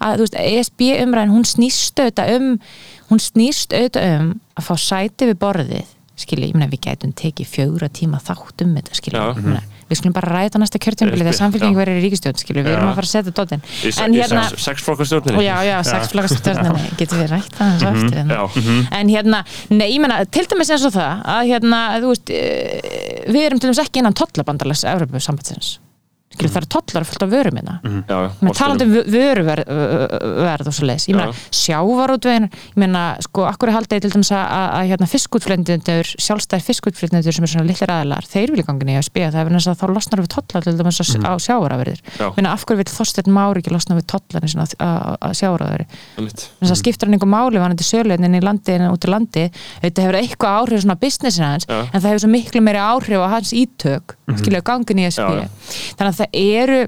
að 0.00 0.16
þú 0.18 0.26
veist, 0.26 0.38
ESB 0.42 0.80
umræðin 1.04 1.34
hún 1.36 1.46
snýst 1.46 2.02
auðvitað 2.02 2.36
um 2.36 2.48
hún 3.12 3.20
snýst 3.22 3.74
auðvitað 3.76 4.14
um 4.20 4.30
að 4.56 4.64
fá 4.68 4.74
sæti 4.80 5.28
við 5.30 5.38
borðið 5.42 5.90
skilji, 6.22 6.50
ég 6.50 6.54
meina 6.56 6.70
við 6.70 6.82
gætum 6.86 7.12
tekið 7.16 7.48
fjögra 7.50 7.88
tíma 7.90 8.20
þátt 8.22 8.62
um 8.64 8.74
þetta 8.76 8.94
skilji, 8.98 9.18
ég 9.20 9.42
meina, 9.46 9.62
við 9.92 10.00
skulum 10.00 10.16
bara 10.16 10.32
ræða 10.32 10.62
næsta 10.62 10.80
kjörtjömbili 10.82 11.26
þegar 11.26 11.38
já. 11.72 11.78
verður 11.78 12.00
í 12.00 12.04
ríkistjórn 12.06 12.40
við. 12.42 12.70
Erum 12.72 12.90
að 12.90 12.98
fara 12.98 13.08
að 13.08 13.12
setja 13.12 13.34
í 14.16 14.22
hérna 14.22 14.44
sex, 14.48 14.64
sex 14.66 14.86
flokkastjórninni 14.86 15.44
já, 15.44 15.54
já, 15.68 15.76
sex 15.86 16.12
flokkastjórnini 16.14 16.90
getum 17.00 17.22
við 17.22 17.30
rætt 17.34 17.58
það 17.58 17.72
eins 17.72 17.86
og 17.86 18.00
eftir? 18.00 18.18
hérna. 18.20 18.40
Já. 18.40 18.76
en 18.98 19.12
hérna, 19.12 19.44
nei, 19.72 19.86
ég 19.92 20.02
meina 20.02 20.22
til 20.32 20.46
dæmis 20.50 20.72
eins 20.72 20.88
og 20.88 20.96
það 20.96 21.24
að 21.36 21.52
hérna, 21.52 21.84
þú 22.02 22.12
veist 22.14 22.34
eh, 22.34 23.22
við 23.28 23.48
erum 23.48 23.62
til 23.62 23.70
dæmis 23.70 23.84
ekki 23.84 24.02
innan 24.02 24.18
tollabandalags 24.18 24.86
Evropu 24.88 25.22
sambandsins 25.22 25.76
skilur, 26.32 26.50
það 26.52 26.60
eru 26.62 26.68
tollar 26.74 27.04
fullt 27.08 27.22
af 27.26 27.30
vörum 27.32 27.58
hérna. 27.60 27.74
Já, 28.08 28.18
með 28.42 28.56
talandi 28.58 28.86
um 28.88 28.92
vöruverð 29.12 29.72
verð 30.42 30.70
og 30.70 30.74
svo 30.76 30.86
leis, 30.88 31.06
ég 31.08 31.16
meina 31.18 31.30
Já. 31.32 31.36
sjávarútvegin 31.62 32.46
ég 32.50 32.78
meina, 32.82 33.02
sko, 33.24 33.44
akkur 33.48 33.68
er 33.72 33.76
haldið 33.76 34.02
til 34.06 34.12
dæmis 34.16 34.32
að, 34.32 34.44
að, 34.46 34.68
að 34.78 34.90
hérna 34.92 35.08
fiskútflendundur 35.12 36.10
sjálfstæði 36.22 36.66
fiskútflendundur 36.68 37.36
sem 37.36 37.46
er 37.46 37.52
svona 37.52 37.66
litlir 37.68 37.92
aðilar 37.92 38.26
þeir 38.28 38.52
vilja 38.54 38.66
gangin 38.68 38.92
í 38.92 38.96
að 38.98 39.06
spila, 39.08 39.30
það 39.32 39.40
er 39.42 39.48
verið 39.50 39.68
að 39.72 39.80
þá 39.82 39.86
losnar 39.96 40.22
við 40.22 40.30
tollar 40.36 40.66
til 40.66 40.76
dæmis 40.78 41.00
á, 41.02 41.04
á 41.22 41.32
Mhm. 41.32 42.18
Já. 42.18 42.26
ég 42.28 42.36
meina, 42.36 42.52
af 42.52 42.64
hverju 42.66 42.76
vil 42.82 42.90
Þorsteinn 42.92 43.32
Mári 43.32 43.60
ekki 43.62 43.72
losna 43.72 43.96
við 43.96 44.06
tollar 44.06 44.42
eins 44.42 44.54
og 44.56 44.60
að 44.82 45.32
sjávarafverði 45.38 45.86
Einmitt. 46.18 46.48
þess 46.60 46.72
að 46.72 46.80
skiptir 46.82 47.06
hann 47.08 47.14
einhver 47.16 47.30
máli 47.32 47.58
hann 47.62 47.76
til 47.76 47.86
söluðin 47.86 48.36
í 48.36 48.42
landi 48.42 48.72
en 48.76 48.90
út 48.92 49.04
í 49.06 49.10
landi 49.10 49.44
þetta 49.82 50.02
hefur 50.02 50.18
eitthvað 50.20 50.56
áhrif 50.62 50.80
það 56.22 56.38
eru 56.42 56.80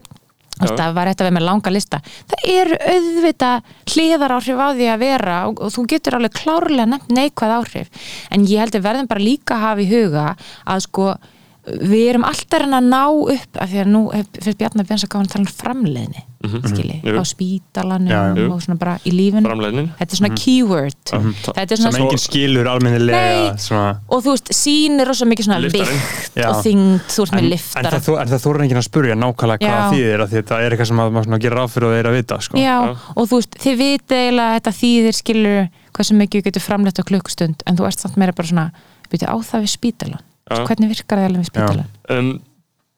veist, 0.61 0.77
það 0.79 0.97
var 0.97 1.11
þetta 1.11 1.25
að 1.25 1.29
vera 1.29 1.37
með 1.39 1.47
langa 1.49 1.75
lista. 1.75 2.01
Það 2.31 2.49
eru 2.55 2.81
auðvitað 2.95 3.71
hliðar 3.93 4.35
áhrif 4.39 4.63
á 4.63 4.69
því 4.71 4.91
að 4.93 5.05
vera 5.05 5.39
og, 5.49 5.63
og 5.65 5.75
þú 5.75 5.87
getur 5.95 6.19
alveg 6.19 6.37
klárlega 6.39 6.91
nefnt 6.91 7.15
neikvæð 7.19 7.55
áhrif. 7.59 8.11
En 8.31 8.49
ég 8.49 8.63
held 8.63 8.79
að 8.79 8.87
verðum 8.89 9.11
bara 9.11 9.25
líka 9.25 9.59
að 9.59 9.65
hafa 9.69 9.85
í 9.85 9.89
huga 9.91 10.27
að 10.65 10.85
sko 10.87 11.09
við 11.65 12.03
erum 12.11 12.25
alltaf 12.29 12.59
að 12.59 12.63
reyna 12.67 12.79
að 12.83 12.89
ná 12.93 13.03
upp 13.35 13.59
af 13.65 13.71
því 13.73 13.79
að 13.81 13.89
nú 13.89 14.01
finnst 14.13 14.59
Bjarnar 14.61 14.85
að 14.85 15.05
að 15.05 15.29
tala 15.33 15.45
um 15.45 15.53
framleiðni 15.61 16.23
skilji, 16.45 17.01
Mhm. 17.01 17.09
Jú. 17.09 17.17
á 17.17 17.25
spítalanum 17.25 18.11
Já, 18.13 18.21
já. 18.37 18.49
og 18.53 18.61
svona 18.61 18.79
bara 18.79 18.99
í 19.09 19.11
lífinu 19.17 19.49
Framleiðnin 19.49 19.87
þetta 19.97 20.13
er 20.13 20.19
svona 20.19 20.37
keyword 20.37 21.05
þetta 21.09 21.73
er 21.73 21.77
sem 21.81 21.87
svona 21.89 22.01
enginn 22.05 22.21
skilur 22.21 22.69
almennilega 22.69 23.17
Nei. 23.17 23.57
svona 23.57 24.01
og 24.13 24.21
þú 24.27 24.35
veist, 24.35 24.53
sýnir 24.53 25.09
rosa 25.09 25.25
mikið 25.25 25.45
svona 25.49 25.61
Já. 26.37 26.49
og 26.51 26.61
þyngd 26.61 27.09
þú 27.09 27.25
veist 27.25 27.33
með 27.33 27.49
en, 27.49 27.87
en 27.87 28.01
það, 28.05 28.21
en 28.21 28.29
það 28.29 28.45
þú 28.45 28.53
er 28.55 28.61
enginn 28.67 28.83
að 28.83 28.89
spurja 28.91 29.17
nákvæmlega 29.17 29.59
hvað 29.65 29.73
Já. 29.73 29.81
það 29.81 29.95
þýðir 29.97 30.21
af 30.21 30.29
því 30.29 30.37
þetta 30.43 30.61
er 30.61 30.71
eitthvað 30.77 30.91
sem 30.93 31.01
að 31.01 31.11
maður 31.17 31.25
svona 31.31 31.41
gerir 31.47 31.57
ráð 31.59 31.73
fyrir 31.73 31.89
og 31.89 31.95
þeir 31.97 32.11
að 32.11 32.17
vita 32.19 32.41
sko. 32.45 32.61
Já, 32.61 32.77
og 33.17 33.25
þú 33.31 33.41
veist, 33.41 33.57
þið 33.65 33.77
viti 33.81 34.15
eiginlega 34.21 34.51
að 34.53 34.57
þetta 34.61 34.75
þýðir 34.85 35.15
skilur 35.23 35.69
hversu 35.95 36.15
mikið 36.21 36.37
við 36.43 36.45
getum 36.51 36.67
framleitt 36.69 37.01
á 37.01 37.05
klukkustund 37.09 37.65
en 37.65 37.77
þú 37.81 37.87
ert 37.89 37.99
samt 38.05 38.17
meira 38.21 38.33
bara 38.37 38.49
svona 38.53 38.71
byrja 39.09 39.33
á 39.33 39.37
það 39.41 39.65
við 39.65 39.73
spítalan 39.79 40.21
Já. 40.21 40.34
Hvernig 40.51 40.91
virkar 40.93 41.21
það 41.21 41.29
alveg 41.31 41.45
við 41.45 41.51
spítalan 41.51 41.89
um, 42.13 42.35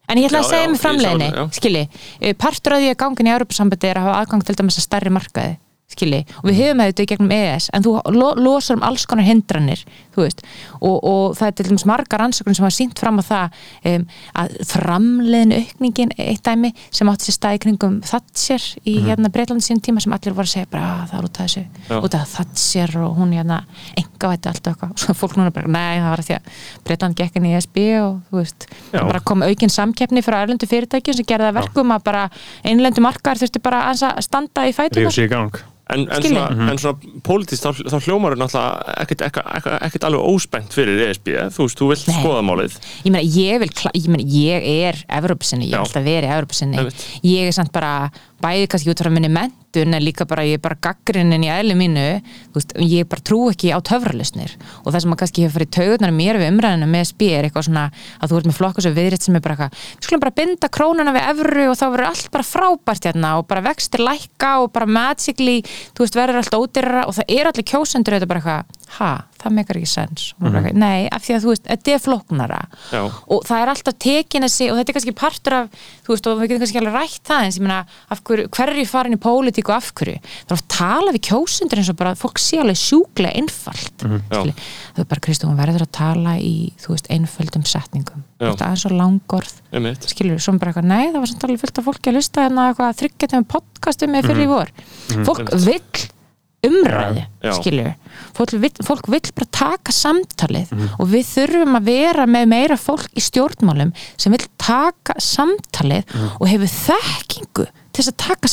en 0.07 0.21
ég 0.21 0.29
ætla 0.29 0.43
að 0.43 0.51
segja 0.51 0.81
það, 0.81 1.23
já. 1.27 1.45
skilji. 1.57 1.85
Eh, 2.21 2.35
partur 2.39 2.77
af 2.77 2.83
því 2.83 2.91
að 2.93 2.99
gangin 3.03 3.31
í 3.31 3.33
Europasambandi 3.35 3.89
er 3.91 4.01
að 4.01 4.07
hafa 4.07 4.19
aðgang 4.23 4.45
til 4.47 4.57
dæmis 4.61 4.79
að 4.79 4.87
stærri 4.87 5.13
markaði 5.15 5.57
skilji, 5.87 6.25
og 6.43 6.49
við 6.51 6.57
höfum 6.61 6.81
þetta 6.83 7.05
í 7.05 7.09
gegnum 7.13 7.33
EES 7.37 7.69
en 7.77 7.85
þú 7.85 7.93
lo 8.17 8.33
losar 8.41 8.75
um 8.79 8.83
alls 8.87 9.05
konar 9.07 9.27
hindranir 9.27 9.85
þú 10.17 10.25
veist, 10.25 10.43
og, 10.81 10.97
og 10.99 11.37
það 11.39 11.47
er 11.47 11.55
til 11.57 11.67
dæmis 11.69 11.87
margar 11.87 12.21
rannsóknir 12.23 12.57
sem 12.59 12.67
hafa 12.67 12.75
sínt 12.75 12.99
fram 12.99 13.21
á 13.23 13.25
það 13.27 13.47
um, 13.93 14.07
að 14.43 14.57
framleiðin 14.73 15.55
aukningin 15.61 16.11
eitt 16.19 16.43
dæmi 16.47 16.73
sem 16.91 17.11
átti 17.13 17.29
sér 17.29 17.37
stað 17.39 17.59
í 17.59 17.63
kringum 17.63 18.01
Thatcher 18.07 18.67
í 18.83 18.97
hérna 19.07 19.31
Breitlandi 19.31 19.63
sín 19.63 19.83
tíma 19.85 20.03
sem 20.03 20.15
allir 20.17 20.35
voru 20.35 20.49
að 20.49 20.57
segja 20.57 20.73
bara 20.73 20.89
að 21.05 21.13
það 21.13 21.19
er 21.21 21.29
út 21.29 21.39
af 21.39 21.47
þessu 21.47 21.63
Já. 21.63 21.97
út 22.01 22.19
af 22.19 22.35
Thatcher 22.35 22.99
og 23.05 23.15
hún 23.21 23.37
hérna 23.37 23.61
enga 23.95 24.33
væti 24.33 24.51
allt 24.51 24.67
og 24.67 24.73
eitthvað. 24.73 24.91
Og 24.97 24.99
svo 25.05 25.17
fólk 25.17 25.39
núna 25.39 25.55
bara, 25.55 25.71
nei 25.71 26.03
það 26.03 26.11
var 26.11 26.25
því 26.27 26.35
að 26.41 26.51
Breitland 26.89 27.19
gekk 27.21 27.39
inn 27.39 27.47
í 27.47 27.55
ESB 27.61 27.81
og 28.01 28.19
þú 28.31 28.41
veist, 28.41 28.69
Já. 28.91 28.99
það 28.99 29.09
bara 29.13 29.23
kom 29.31 29.47
aukin 29.47 29.73
samkeppni 29.77 30.27
frá 30.27 30.41
erlendu 30.43 30.67
fyrirtækjum 30.71 31.21
sem 31.21 31.27
að 31.39 31.57
verkum 31.63 31.95
En, 35.87 36.03
en, 36.11 36.23
svona, 36.25 36.47
en 36.67 36.79
svona 36.83 37.21
pólitískt 37.23 37.63
þá, 37.63 37.83
þá 37.93 38.09
hljómar 38.09 38.35
er 38.35 38.41
náttúrulega 38.41 38.95
ekkert, 39.05 39.21
ekkert, 39.29 39.51
ekkert, 39.55 39.85
ekkert 39.87 40.07
alveg 40.09 40.25
óspennt 40.33 40.75
fyrir 40.75 41.03
ESB 41.05 41.29
þú 41.55 41.67
veist, 41.69 41.79
þú 41.79 41.91
vilt 41.93 42.09
Nei. 42.11 42.17
skoða 42.17 42.41
málið. 42.43 42.79
Ég 43.05 43.15
meina, 43.15 43.23
ég 43.23 43.61
vil, 43.63 43.71
ég 43.95 44.09
meina, 44.11 44.27
ég 44.35 44.67
er 44.87 44.99
Evrópusinni, 45.21 45.69
ég 45.71 45.77
vil 45.77 45.85
alltaf 45.85 46.09
verið 46.09 46.35
Evrópusinni. 46.35 46.81
Einmitt. 46.83 47.07
ég 47.23 47.53
er 47.53 47.55
samt 47.55 47.71
bara 47.77 47.93
bæði 48.43 48.67
kannski 48.73 48.91
út 48.91 49.05
frá 49.05 49.13
minni 49.15 49.31
mentun 49.77 49.95
en 49.95 50.05
líka 50.05 50.27
bara 50.27 50.45
ég 50.45 50.57
er 50.57 50.63
bara 50.63 50.77
gaggrinin 50.81 51.45
í 51.45 51.51
eðli 51.51 51.77
mínu 51.77 52.05
veist, 52.55 52.73
ég 52.81 53.07
bara 53.09 53.23
trú 53.23 53.51
ekki 53.51 53.73
á 53.73 53.79
töfralusnir 53.81 54.57
og 54.85 54.93
það 54.93 55.01
sem 55.03 55.13
að 55.13 55.21
kannski 55.21 55.45
hefur 55.45 55.57
farið 55.61 55.73
taugunar 55.77 56.15
mér 56.15 56.39
við 56.41 56.51
umræðinu 56.53 56.89
með 56.91 57.05
SB 57.11 57.29
er 57.37 57.49
eitthvað 57.49 57.69
svona 57.69 57.85
að 58.21 58.31
þú 58.31 58.39
ert 58.39 58.49
með 58.51 58.59
flokkus 58.59 58.89
og 58.89 58.97
viðrétt 58.97 59.27
sem 59.27 59.37
er 59.37 59.45
bara 59.45 59.57
eitthvað 59.57 59.77
við 59.77 60.09
skulum 60.09 60.25
bara 60.25 60.37
binda 60.41 60.71
krónuna 60.73 61.15
við 61.17 61.29
evru 61.33 61.67
og 61.71 61.77
þá 61.77 61.87
verður 61.87 62.09
allt 62.11 62.31
bara 62.33 62.49
frábært 62.51 63.09
hérna 63.11 63.35
og 63.41 63.49
bara 63.51 63.65
vextir 63.67 64.05
lækka 64.05 64.53
og 64.63 64.73
bara 64.73 64.87
magically, 64.87 65.61
þú 65.97 66.07
veist, 66.07 66.19
verður 66.19 66.43
allt 66.43 66.57
ódyrra 66.57 67.05
og 67.07 67.17
það 67.19 67.37
er 67.37 67.51
allir 67.51 67.69
kjósendur 67.69 68.17
þetta 68.17 68.31
bara 68.31 68.43
eitthvað, 68.43 68.86
ha, 68.97 69.11
það 69.41 69.55
meikar 69.57 69.79
ekki 69.81 69.89
sens. 69.91 70.27
Mm 70.39 70.55
-hmm. 70.55 70.77
nei, 70.79 71.09
af 71.13 71.25
því 71.27 71.35
að 71.37 71.43
þú 71.45 71.51
veist, 71.53 71.65
þetta 71.67 71.93
er 71.93 72.03
flóknara. 72.03 72.61
Já. 72.93 73.03
og 73.27 73.45
það 73.47 73.63
er 73.63 73.69
alltaf 73.73 73.95
tekin 73.99 74.47
þessi 74.47 74.71
og 74.71 74.79
þetta 74.79 74.91
er 74.91 74.97
kannski 74.97 75.15
partur 75.17 75.55
af, 75.57 75.69
þú 76.07 76.15
veist, 76.15 76.27
og 76.27 76.41
við 76.41 76.49
getum 76.49 76.63
kannski 76.63 76.81
alveg 76.81 76.95
rætt 76.95 77.25
það 77.27 77.45
eins, 77.45 77.59
ég 77.59 77.65
meina, 77.67 77.81
hverju, 78.09 78.49
hverju 78.49 78.87
farin 78.87 79.17
í 79.17 79.21
pólitík 79.21 79.69
og 79.69 79.77
af 79.77 79.93
hverju, 79.93 80.19
það 80.47 80.55
er 80.55 80.63
að 80.63 80.69
tala 80.77 81.13
við 81.13 81.23
kjósundur 81.29 81.79
eins 81.79 81.91
og 81.91 81.97
bara, 81.97 82.15
fólk 82.15 82.39
sé 82.39 82.61
alveg 82.63 82.79
sjúklega 82.81 83.35
einfalt, 83.35 84.07
mm 84.07 84.23
Já. 84.31 84.55
þau 84.97 85.05
bara 85.05 85.21
Kristó, 85.21 85.49
hún 85.49 85.59
verður 85.59 85.87
að 85.87 85.93
tala 85.93 86.37
í, 86.39 86.73
þú 86.81 86.95
veist, 86.95 87.11
einföldum 87.11 87.65
setningum, 87.67 88.25
þú 88.39 88.51
veist, 88.51 88.63
aðeins 88.63 88.87
og 88.87 88.97
langorð 88.97 89.55
skilur, 90.07 90.39
svo 90.41 90.57
bara 90.59 90.73
eitthvað, 90.73 90.91
nei, 90.91 91.13
það 91.13 91.21
var 91.21 91.29
samt 91.29 91.45
alveg 91.45 91.61
fullt 91.61 91.79
af 91.79 91.85
fólki 91.85 92.11
að 92.11 92.19
lusta 92.19 92.47
hérna 92.47 92.69
eitthvað 92.71 92.89
að 92.89 93.01
þryggja 93.03 93.33
þeim 93.35 93.45
podcastum 93.45 94.13
með 94.13 94.31
fyrir 94.31 94.45
í 94.47 94.51
vor, 94.51 94.73
fólk 95.27 95.55
vill 95.67 96.16
umræði, 96.65 97.27
Já. 97.45 97.53
skilur 97.59 97.93
fólk 98.37 98.81
fólk 98.87 99.09
vill 99.13 99.33
bara 99.37 99.49
taka 99.53 99.93
samtalið 99.93 100.73
og 100.99 101.09
við 101.13 101.27
þurfum 101.29 101.79
að 101.79 101.89
vera 101.91 102.27
með 102.31 102.49
meira 102.53 102.79
fólk 102.81 103.09
í 103.17 103.23
stjórnmálum 103.25 103.93
sem 104.17 104.33
vill 104.35 104.47
taka 104.61 105.19
samtalið 105.23 106.17
og 106.41 106.47
hefur 106.51 106.73
þekkingu 106.73 107.69
til 107.97 108.05
þess 108.05 108.13
að 108.13 108.19
taka 108.23 108.51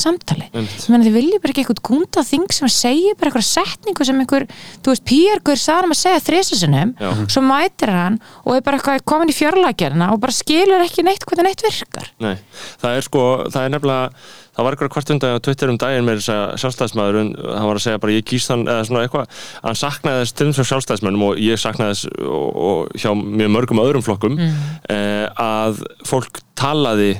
Einmitt. 0.54 0.84
ég 0.84 0.92
meina 0.94 1.08
þið 1.08 1.18
viljið 1.18 1.42
bara 1.44 1.54
ekki 1.54 1.64
eitthvað 1.64 1.82
gúnda 1.90 2.24
þing 2.28 2.54
sem 2.56 2.72
segir 2.72 3.18
bara 3.20 3.32
eitthvað 3.32 3.48
setningu 3.48 4.08
sem 4.08 4.22
einhver 4.24 4.46
þú 4.84 4.94
veist, 4.94 5.06
Pírgur 5.10 5.60
sagði 5.60 5.90
um 5.90 5.96
að 5.96 6.00
segja 6.00 6.24
þrísasunum 6.28 6.94
Já. 7.00 7.10
svo 7.36 7.44
mætir 7.46 7.92
hann 7.94 8.20
og 8.44 8.56
er 8.56 8.64
bara 8.66 8.80
eitthvað 8.80 9.04
komin 9.10 9.34
í 9.34 9.36
fjárlækjarna 9.36 10.12
og 10.14 10.22
bara 10.24 10.36
skilur 10.36 10.86
ekki 10.86 11.06
neitt 11.06 11.26
hvernig 11.28 11.50
neitt 11.50 11.66
virkar. 11.66 12.08
Nei, 12.24 12.38
það 12.82 12.98
er 12.98 13.08
sko, 13.08 13.26
það 13.52 13.68
er 13.68 13.76
nefnilega 13.76 14.24
það 14.54 14.68
var 14.68 14.76
eitthvað 14.76 14.94
hvart 14.94 15.12
undan 15.16 15.36
á 15.38 15.44
Twitter 15.44 15.72
um 15.74 15.80
daginn 15.82 16.06
með 16.06 16.20
þess 16.22 16.34
að 16.34 16.44
sjálfstæðismæður, 16.62 17.18
hann 17.58 17.70
var 17.70 17.80
að 17.80 17.86
segja 17.88 18.02
bara 18.04 18.14
ég 18.14 18.28
kýst 18.30 18.54
hann, 18.54 18.66
eða 18.70 18.86
svona 18.86 19.06
eitthvað, 19.08 19.42
hann 19.64 19.80
saknaði 19.80 20.22
þess 20.22 20.38
til 20.38 20.48
þessum 20.52 20.70
sjálfstæðismönnum 20.70 21.26
og 21.26 21.42
ég 21.42 21.62
saknaði 21.62 21.96
þess 21.96 22.12
og, 22.28 22.62
og 22.68 23.02
hjá 23.02 23.10
mjög 23.18 23.54
mörgum 23.56 23.82
öðrum 23.82 24.06
flokkum 24.06 24.38
eh, 24.44 25.26
að 25.42 25.82
fólk 26.06 26.44
talaði 26.60 27.16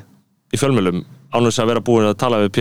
í 0.54 0.62
fjölmjölum 0.62 1.02
án 1.34 1.48
þess 1.50 1.62
að 1.64 1.70
vera 1.74 1.86
búin 1.90 2.10
að 2.10 2.18
tala 2.24 2.42
við 2.44 2.52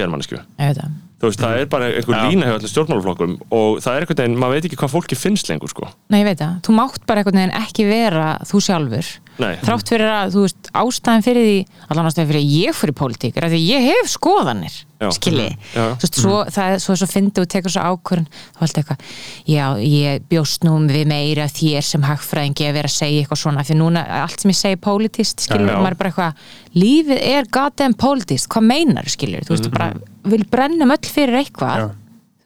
það. 0.81 1.01
Þú 1.23 1.29
veist, 1.31 1.39
það 1.39 1.61
er 1.61 1.67
bara 1.71 1.89
einhver 1.93 2.17
Já. 2.19 2.23
lína 2.27 2.47
hjá 2.49 2.53
allir 2.57 2.71
stjórnmálaflokkum 2.73 3.35
og 3.55 3.77
það 3.79 3.95
er 3.95 4.05
einhvern 4.05 4.21
veginn, 4.25 4.39
maður 4.43 4.57
veit 4.57 4.65
ekki 4.67 4.79
hvað 4.81 4.91
fólki 4.97 5.19
finnst 5.19 5.51
lengur 5.53 5.71
sko, 5.71 5.91
Nei, 6.11 6.19
ég 6.19 6.27
veit 6.27 6.41
það, 6.41 6.57
þú 6.67 6.75
mátt 6.81 7.05
bara 7.07 7.23
einhvern 7.23 7.39
veginn 7.39 7.55
ekki 7.61 7.87
vera 7.87 8.25
þú 8.49 8.63
sjálfur 8.67 9.11
nei, 9.43 9.57
þrátt 9.67 9.91
fyrir 9.93 10.11
að, 10.13 10.33
þú 10.37 10.45
veist, 10.47 10.71
ástæðan 10.83 11.25
fyrir 11.27 11.47
því 11.49 11.59
allan 11.93 12.09
ástæðan 12.09 12.29
fyrir 12.31 12.41
að 12.43 12.55
ég 12.57 12.79
fyrir 12.79 12.97
pólitík 13.03 13.37
er 13.41 13.47
að 13.49 13.55
því 13.57 13.61
ég 13.69 13.87
hef 13.91 14.11
skoðanir, 14.13 14.77
skilji. 15.17 15.47
Já. 15.75 15.85
þú 15.99 16.07
veist, 16.07 16.19
svo, 16.23 16.35
það 16.55 16.75
er 16.77 16.83
svo, 16.85 16.97
svo 17.01 17.09
fyndi 17.11 17.43
og 17.43 17.49
tekur 17.51 17.75
svo 17.75 17.87
ákvörn 17.93 18.27
þá 18.31 18.61
alltaf 18.67 18.83
eitthvað, 18.83 19.07
já, 19.51 19.65
ég 19.83 20.27
bjóst 20.31 20.67
nú 20.69 20.77
við 20.89 21.07
meira 21.11 21.49
þér 21.51 21.89
sem 21.89 22.07
hagfræðingi 22.07 22.69
að 22.69 22.77
vera 22.79 22.93
að 22.93 22.97
segja 22.99 23.25
eitthvað 23.25 23.43
svona, 23.43 23.65
fyrir 23.67 23.81
núna 23.83 24.05
allt 24.23 24.41
sem 24.45 24.53
ég 24.55 24.61
segi 24.61 24.81
pólitíst, 24.87 25.49
já. 25.51 25.59
maður 25.59 25.91
er 25.97 25.99
bara 26.03 26.13
eitthvað 26.13 26.79
lífið 26.85 27.25
er 27.33 27.51
goddamn 27.59 27.99
pólitíst, 27.99 28.49
hvað 28.53 28.69
meinar, 28.71 29.11
skilju, 29.11 29.43
þú 29.49 29.57
veist, 29.57 29.67
Mhm. 29.69 29.75
bara 29.75 29.93
vil 30.25 30.45
brennum 30.47 30.95
öll 30.95 31.11
fyrir 31.11 31.43
eitthvað 31.43 31.91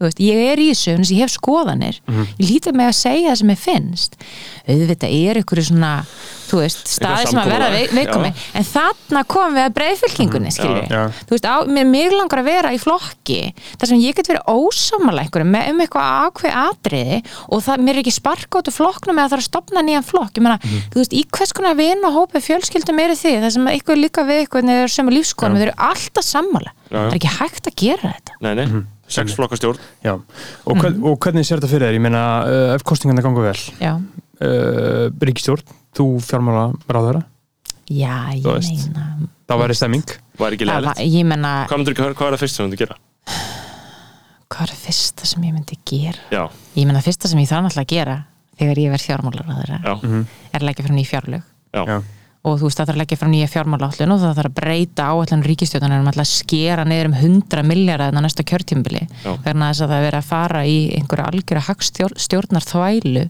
veist, 0.05 0.23
ég 0.23 0.43
er 0.53 0.61
í 0.61 0.69
þessu, 0.71 0.97
þess 1.01 1.13
að 1.13 1.17
ég 1.17 1.25
hef 1.25 1.35
skoðanir. 1.35 2.01
Ég 2.37 2.45
lítið 2.51 2.77
með 2.77 2.91
að 2.93 2.99
segja 3.01 3.29
það 3.31 3.39
sem 3.43 3.53
ég 3.55 3.63
finnst. 3.63 4.19
Auðvitað 4.67 5.17
er 5.17 5.41
ykkur 5.43 5.63
svona 5.67 5.93
þú 6.47 6.61
veist, 6.61 6.87
staði 6.91 7.27
sem 7.27 7.39
að 7.41 7.47
samkomulag, 7.51 7.75
veikomi 7.97 8.31
en 8.57 8.65
þarna 8.67 9.23
komum 9.31 9.57
við 9.57 9.65
að 9.65 9.75
breyðfylkingunni 9.79 10.51
skilju, 10.55 10.85
já. 10.91 11.03
þú 11.27 11.33
veist, 11.35 11.47
á, 11.49 11.57
mér, 11.71 11.87
mér 11.91 12.11
langar 12.15 12.43
að 12.43 12.49
vera 12.51 12.71
í 12.75 12.79
flokki, 12.83 13.41
þar 13.81 13.91
sem 13.91 14.03
ég 14.03 14.17
get 14.19 14.31
verið 14.31 14.45
ósámála 14.51 15.25
einhverjum 15.25 15.53
með 15.55 15.65
um 15.73 15.83
eitthvað 15.85 16.07
ákveð 16.27 16.53
atriði 16.63 17.19
og 17.51 17.59
það, 17.67 17.77
mér 17.87 17.95
er 17.97 18.03
ekki 18.05 18.15
sparka 18.15 18.61
út 18.61 18.71
úr 18.71 18.77
flokknum 18.77 19.21
eða 19.23 19.31
er 19.37 19.43
að 19.43 19.49
stopna 19.49 19.81
nýjan 19.87 20.07
flokk. 20.07 20.35
Ég 20.37 20.45
meina, 20.47 20.59
þú 20.93 20.97
veist, 21.03 21.15
í 21.17 21.23
hvers 21.37 21.53
konar 21.57 21.79
vin 21.79 22.07
og 22.07 22.17
hópi 22.17 22.39
fjölskyldum 22.45 23.03
eru 23.03 23.17
þið, 23.19 23.39
það 23.45 23.55
sem 23.57 23.71
eitthvað 23.73 24.03
líka 24.03 24.23
við 24.27 24.39
eitthvað 24.45 24.65
það 29.07 29.17
sex 29.17 29.35
flokkastjórn. 29.39 29.79
Og, 30.67 30.77
hvern, 30.77 30.99
og 31.07 31.19
hvernig 31.23 31.47
sér 31.47 31.61
þetta 31.61 31.71
fyrir 31.71 31.87
þér? 31.89 31.97
Ég 31.99 32.05
meina, 32.05 32.23
uh, 32.45 32.75
ef 32.75 32.85
kostingarna 32.87 33.23
gangu 33.25 33.45
vel. 33.45 33.57
Já, 33.81 33.95
uh, 33.97 35.09
Ríkistjórn, 35.23 35.63
þú 35.97 36.09
fjármála 36.27 36.69
ráðara, 36.91 37.25
já, 37.89 38.35
ég 38.35 38.45
meina 38.45 39.29
það 39.47 39.63
væri 39.63 39.77
stemming. 39.79 40.17
Var 40.37 40.57
Það 40.59 40.85
var- 40.91 41.03
ég 41.07 41.25
menna, 41.25 41.53
hvað, 41.71 41.93
hvað, 41.95 42.15
hvað 42.19 42.27
er 42.27 42.35
það 42.37 42.43
fyrst 42.45 42.57
sem 42.57 42.65
þú 42.65 42.69
myndir 42.69 42.83
gera? 42.87 42.97
hvað 44.47 44.63
er 44.63 44.73
það 44.73 44.83
fyrsta 44.87 45.27
sem 45.27 45.43
ég 45.43 45.55
myndi 45.55 45.79
gera? 45.85 46.19
Já, 46.31 46.43
Ég 46.77 46.87
menna, 46.87 47.03
fyrsta 47.03 47.29
sem 47.29 47.39
ég 47.41 47.49
þarf 47.51 47.67
náttúrulega 47.67 47.87
að 47.87 47.95
gera 47.95 48.17
þegar 48.59 48.79
ég 48.81 48.93
verð 48.95 49.07
fjármálar 49.07 49.47
já, 49.71 49.95
er 50.53 50.61
að 50.61 50.67
leggja 50.69 50.85
frá 50.87 50.95
nýja 50.97 51.11
fjárlög. 51.11 51.43
Já, 51.75 51.83
Já. 51.87 51.97
Og 52.47 52.61
þú 52.61 52.69
veist, 52.69 52.79
það 52.79 52.87
þarf 52.87 52.95
að 52.95 53.01
leggja 53.01 53.19
frá 53.19 53.29
nýja 53.33 53.49
fjármálállun 53.51 54.15
og 54.15 54.21
það 54.23 54.37
þarf 54.39 54.51
að 54.51 54.57
breyta 54.61 55.07
áallan 55.11 55.45
ríkistjóðanir 55.47 56.03
um 56.03 56.11
að 56.13 56.21
skera 56.31 56.85
niður 56.87 57.11
um 57.11 57.17
100 57.19 57.65
miljardar 57.67 58.13
en 58.15 58.23
næsta 58.23 58.47
kjörtjumbili 58.47 59.03
Já. 59.25 59.33
vegna 59.45 59.71
þess 59.71 59.83
að 59.83 59.91
það 59.93 59.97
er 59.97 60.07
verið 60.07 60.21
að 60.21 60.29
fara 60.31 60.63
í 60.67 60.77
einhverja 60.99 61.31
algjöra 61.33 61.65
hagstjórnar 61.67 62.69
þvælu 62.71 63.25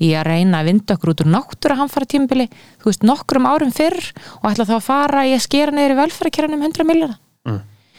í 0.00 0.12
að 0.16 0.28
reyna 0.30 0.62
að 0.62 0.70
vinda 0.70 0.96
okkur 0.96 1.12
út 1.12 1.24
úr 1.24 1.32
náttúra 1.34 1.78
hamfara 1.82 2.08
tímbili, 2.08 2.48
þú 2.80 2.90
veist, 2.90 3.04
nokkrum 3.04 3.50
árum 3.50 3.74
fyrr 3.74 4.00
og 4.40 4.48
ætla 4.52 4.68
þá 4.70 4.78
að 4.78 4.88
fara 4.88 5.26
í 5.28 5.36
að 5.36 5.44
skera 5.44 5.76
niður 5.76 5.96
í 5.96 6.00
velferðarkerran 6.00 6.56
um 6.56 6.64
100 6.64 6.88
miljardar 6.88 7.20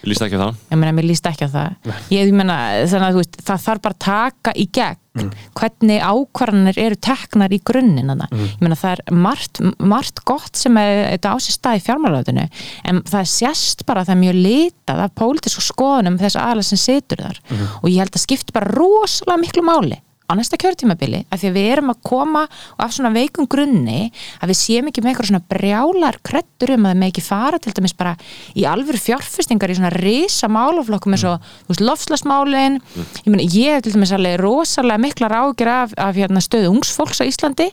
ég 0.06 0.12
líst 0.14 0.26
ekki 0.26 0.38
á 0.38 0.44
það 0.46 0.60
ég 0.72 0.80
meina, 0.82 0.94
mér 0.96 1.08
líst 1.10 1.30
ekki 1.30 1.48
á 1.48 1.56
það 1.56 1.96
ég 2.14 2.36
meina, 2.36 2.60
þannig 2.86 3.08
að 3.10 3.16
þú 3.18 3.24
veist, 3.24 3.42
það 3.48 3.66
þarf 3.66 3.84
bara 3.88 3.98
að 3.98 4.06
taka 4.06 4.56
í 4.56 4.70
gegn 4.80 5.02
Mm. 5.16 5.30
hvernig 5.56 6.02
ákvarðanir 6.04 6.78
eru 6.82 6.96
teknar 7.00 7.54
í 7.56 7.62
grunninn 7.64 8.10
mm. 8.12 8.34
ég 8.36 8.64
meina, 8.66 8.76
það 8.76 8.98
er 8.98 9.16
margt, 9.16 9.62
margt 9.80 10.20
gott 10.28 10.60
sem 10.60 10.76
er 10.76 11.14
þetta 11.14 11.32
á 11.32 11.36
sér 11.40 11.56
stað 11.56 11.78
í 11.80 11.84
fjármálaðinu 11.86 12.44
en 12.92 13.00
það 13.08 13.30
sést 13.32 13.86
bara 13.88 14.04
að 14.04 14.10
það 14.10 14.16
er 14.18 14.22
mjög 14.26 14.42
litað 14.44 15.04
af 15.06 15.14
pólitísku 15.16 15.64
skoðunum 15.64 16.20
þess 16.20 16.36
aðalega 16.42 16.68
sem 16.68 16.82
situr 16.84 17.24
þar 17.30 17.40
Mm. 17.46 17.64
og 17.80 17.88
ég 17.94 18.02
held 18.04 18.18
að 18.20 18.26
skipti 18.26 18.56
bara 18.60 18.74
rosalega 18.76 19.40
miklu 19.46 19.64
máli 19.64 20.02
á 20.26 20.32
næsta 20.38 20.60
kjörtímabili 20.62 21.24
af 21.30 21.42
því 21.42 21.52
að 21.52 21.58
við 21.60 21.70
erum 21.76 21.92
að 21.94 22.02
koma 22.08 22.44
og 22.48 22.86
af 22.86 22.96
svona 22.96 23.14
veikum 23.16 23.50
grunni 23.50 24.12
að 24.42 24.52
við 24.52 24.60
séum 24.62 24.90
ekki 24.90 25.04
með 25.04 25.14
eitthvað 25.14 25.30
svona 25.32 25.46
brjálar 25.54 26.20
krettur 26.26 26.76
um 26.76 26.88
að 26.88 26.94
það 26.94 27.02
með 27.02 27.12
ekki 27.14 27.26
fara 27.26 27.62
til 27.62 27.76
dæmis 27.78 27.96
bara 27.98 28.16
í 28.58 28.66
alvöru 28.70 29.02
fjárfestingar 29.02 29.74
í 29.74 29.78
svona 29.80 29.94
risa 29.94 30.50
málaflokkum 30.52 31.16
eins 31.16 31.26
og 31.30 31.46
veist, 31.70 31.84
lofslagsmálin 31.86 32.80
ég 32.96 33.30
meina 33.30 33.46
ég 33.46 33.78
hef 33.78 33.86
til 33.86 33.96
dæmis 33.96 34.14
alveg 34.16 34.40
rosalega 34.42 35.02
mikla 35.02 35.30
rákir 35.32 35.72
af, 35.72 35.96
af 35.98 36.16
hérna, 36.18 36.44
stöðu 36.44 36.72
ungs 36.74 36.94
fólks 36.96 37.22
á 37.22 37.26
Íslandi. 37.28 37.70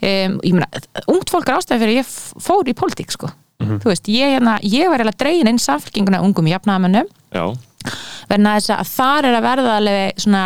Um, 0.00 0.38
ég 0.44 0.56
meina, 0.56 0.68
ungt 1.10 1.32
fólk 1.32 1.48
er 1.48 1.58
ástæði 1.58 1.84
fyrir 1.84 1.94
að 1.94 2.00
ég 2.00 2.44
fór 2.46 2.70
í 2.70 2.76
pólitík 2.76 3.14
sko. 3.14 3.32
Þú 3.60 3.90
veist, 3.90 4.08
ég, 4.08 4.36
hérna, 4.36 4.56
ég 4.64 4.88
var 4.88 5.02
eiginlega 5.02 5.20
dregin 5.20 5.50
inn 5.50 5.60
samfélkinguna 5.60 6.22
ungum 6.24 6.48
jafnaðamönnum 6.48 7.10
Já, 7.80 7.92
verðna 8.28 8.52
þess 8.58 8.70
að 8.74 8.88
þar 8.94 9.26
er 9.30 9.36
að 9.38 9.44
verða 9.46 9.76
alveg 9.80 10.18
svona, 10.20 10.42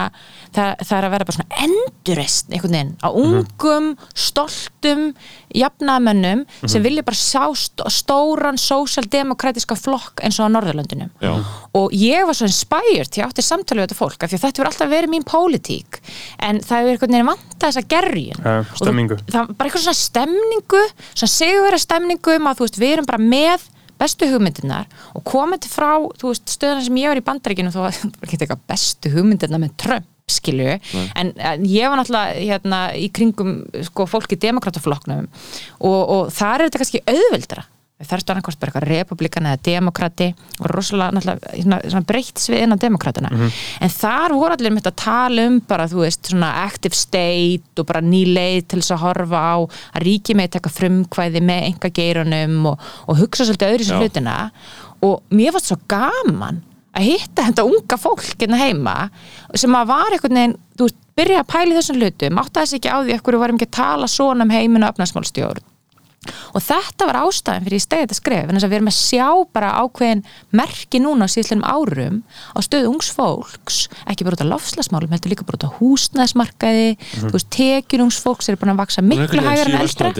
það, 0.54 0.68
það 0.86 0.96
er 0.98 1.06
að 1.08 1.12
verða 1.14 1.26
bara 1.28 1.36
svona 1.36 1.62
endurist 1.64 2.52
einhvern 2.54 2.76
veginn 2.76 2.92
á 3.02 3.08
ungum, 3.10 3.88
stoltum 4.14 5.02
jafnaðmönnum 5.58 6.44
sem 6.70 6.84
vilja 6.84 7.04
bara 7.06 7.18
st 7.18 7.82
stóran 7.90 8.58
sósjaldemokratiska 8.60 9.76
flokk 9.78 10.22
eins 10.24 10.38
og 10.40 10.48
á 10.50 10.54
Norðurlöndunum. 10.54 11.10
Já. 11.22 11.34
og 11.74 11.92
ég 11.98 12.24
var 12.28 12.38
svo 12.38 12.46
inspired 12.48 13.10
ég 13.18 13.26
átti 13.26 13.42
samtalið 13.44 13.82
við 13.82 13.88
þetta 13.88 13.98
fólk 13.98 14.22
af 14.26 14.30
því 14.30 14.38
að 14.38 14.44
þetta 14.46 14.62
verður 14.62 14.70
alltaf 14.72 14.92
verið 14.94 15.12
mín 15.14 15.26
pólitík. 15.26 16.00
En 16.38 16.60
það 16.62 16.78
er 16.86 16.94
einhvern 16.94 17.14
veginn 17.18 17.30
vanta 17.32 17.66
þessa 17.68 17.84
gerjun. 17.90 18.40
Ja, 18.44 18.56
Og 18.62 18.66
þú- 18.72 18.82
stemningu. 18.84 19.18
það 19.26 19.40
var 19.48 19.54
bara 19.58 19.68
eitthvað 19.70 19.86
svona 19.88 20.02
stemningu 20.04 20.82
svona 21.14 21.34
segurvera 21.34 21.78
stemningu 21.82 22.36
um 22.38 22.46
að 22.50 22.56
þú 22.60 22.66
veist, 22.68 22.78
við 22.80 22.92
erum 22.94 23.06
bara 23.10 23.18
með 23.22 23.68
bestu 24.00 24.28
hugmyndirnar 24.30 24.88
og 25.14 25.24
komandi 25.28 25.70
frá 25.70 25.92
veist, 26.22 26.48
stöðuna 26.56 26.84
sem 26.86 26.98
ég 27.02 27.12
var 27.12 27.20
í 27.20 27.26
bandaríkinu 27.26 27.72
það 27.74 27.86
var 27.86 28.00
ekki 28.26 28.40
eitthvað 28.40 28.66
bestu 28.70 29.14
hugmyndirnar 29.14 29.62
með 29.62 29.78
Trump 29.84 30.10
skilju, 30.30 30.78
en, 31.20 31.34
en 31.36 31.64
ég 31.68 31.90
var 31.92 32.00
náttúrulega 32.00 32.38
hérna 32.38 32.78
í 32.96 33.10
kringum 33.12 33.58
sko, 33.90 34.06
fólk 34.08 34.32
í 34.32 34.38
demokrataflokknum 34.40 35.26
og, 35.28 36.00
og 36.00 36.30
þar 36.32 36.64
er 36.64 36.70
þetta 36.70 36.80
kannski 36.80 37.02
auðveldra 37.04 37.66
það 38.02 38.16
er 38.16 38.22
stóðan 38.24 38.44
hvort 38.44 38.58
bara 38.58 38.72
eitthvað 38.72 38.88
republikan 38.90 39.46
eða 39.46 39.60
demokrati 39.68 40.26
og 40.58 40.66
rosalega 40.72 41.20
svona 41.22 42.02
breytt 42.08 42.42
svið 42.42 42.64
innan 42.64 42.80
demokratuna 42.82 43.30
en 43.38 43.92
þar 43.94 44.34
voru 44.34 44.56
allir 44.56 44.74
mitt 44.74 44.88
að 44.90 44.96
tala 45.04 45.44
um 45.46 45.60
bara 45.68 45.86
þú 45.90 46.02
veist 46.02 46.30
svona 46.32 46.50
active 46.64 46.98
state 46.98 47.78
og 47.78 47.86
bara 47.86 48.02
ný 48.02 48.24
leið 48.34 48.66
til 48.68 48.80
þess 48.82 48.96
að 48.96 49.04
horfa 49.04 49.42
á 49.46 49.56
að 49.62 50.04
ríki 50.04 50.34
með 50.34 50.56
taka 50.56 50.72
frumkvæði 50.74 51.42
með 51.44 51.68
enga 51.70 51.90
geirunum 51.94 52.70
og, 52.72 52.86
og 53.06 53.20
hugsa 53.22 53.46
svolítið 53.46 53.74
öðru 53.74 53.88
sem 53.88 54.02
hlutina. 54.02 54.36
Og 55.04 55.20
mér 55.34 55.54
fannst 55.54 55.70
svo 55.70 55.78
gaman 55.90 56.62
að 56.94 57.08
hitta 57.10 57.46
þetta 57.48 57.66
unga 57.68 57.98
fólk 58.00 58.26
hérna 58.38 58.60
heima 58.60 58.96
sem 59.58 59.74
að 59.74 59.90
var 59.90 60.14
einhvern 60.14 60.40
veginn 60.40 60.56
þú 60.78 60.88
veist, 60.88 60.98
byrja 61.18 61.42
að 61.42 61.50
pæla 61.52 61.70
í 61.70 61.78
þessum 61.78 62.00
hlutum 62.00 62.42
átti 62.42 62.60
þess 62.60 62.76
ekki 62.78 62.90
á 62.90 62.98
því 63.02 63.14
að 63.14 63.24
hverju 63.26 63.42
varum 63.42 63.58
ekki 63.58 63.70
að 63.70 63.78
tala 63.78 64.10
svona 64.10 64.46
um 64.46 64.54
heiminn 64.54 64.86
og 64.86 64.94
öfnarsmálstjórn 64.94 65.73
og 66.54 66.64
þetta 66.64 67.08
var 67.08 67.18
ástæðan 67.24 67.66
fyrir 67.66 67.78
ég 67.78 67.84
stegið 67.84 68.04
þetta 68.04 68.18
skref 68.18 68.48
en 68.48 68.58
þess 68.58 68.66
að 68.66 68.72
við 68.72 68.78
erum 68.78 68.90
að 68.90 68.98
sjá 68.98 69.28
bara 69.56 69.72
ákveðin 69.82 70.22
merki 70.54 71.00
núna 71.02 71.28
á 71.28 71.32
síðslega 71.34 71.72
árum 71.74 72.20
á 72.54 72.58
stöðu 72.64 72.92
ungs 72.92 73.10
fólks 73.14 73.80
ekki 74.10 74.26
bara 74.26 74.38
út 74.38 74.44
af 74.44 74.50
lofslagsmálum, 74.52 75.14
heldur 75.14 75.34
líka 75.34 75.46
bara 75.48 75.60
út 75.60 75.66
af 75.68 75.78
húsnæðsmarkaði 75.80 76.88
þú 77.14 77.32
veist, 77.34 77.50
tekjur 77.54 78.04
ungs 78.06 78.20
fólks 78.24 78.50
eru 78.50 78.60
búin 78.60 78.74
að 78.74 78.82
vaksa 78.84 79.04
miklu 79.04 79.42
hægar 79.44 79.70
en 79.70 79.80
eldra. 79.80 80.12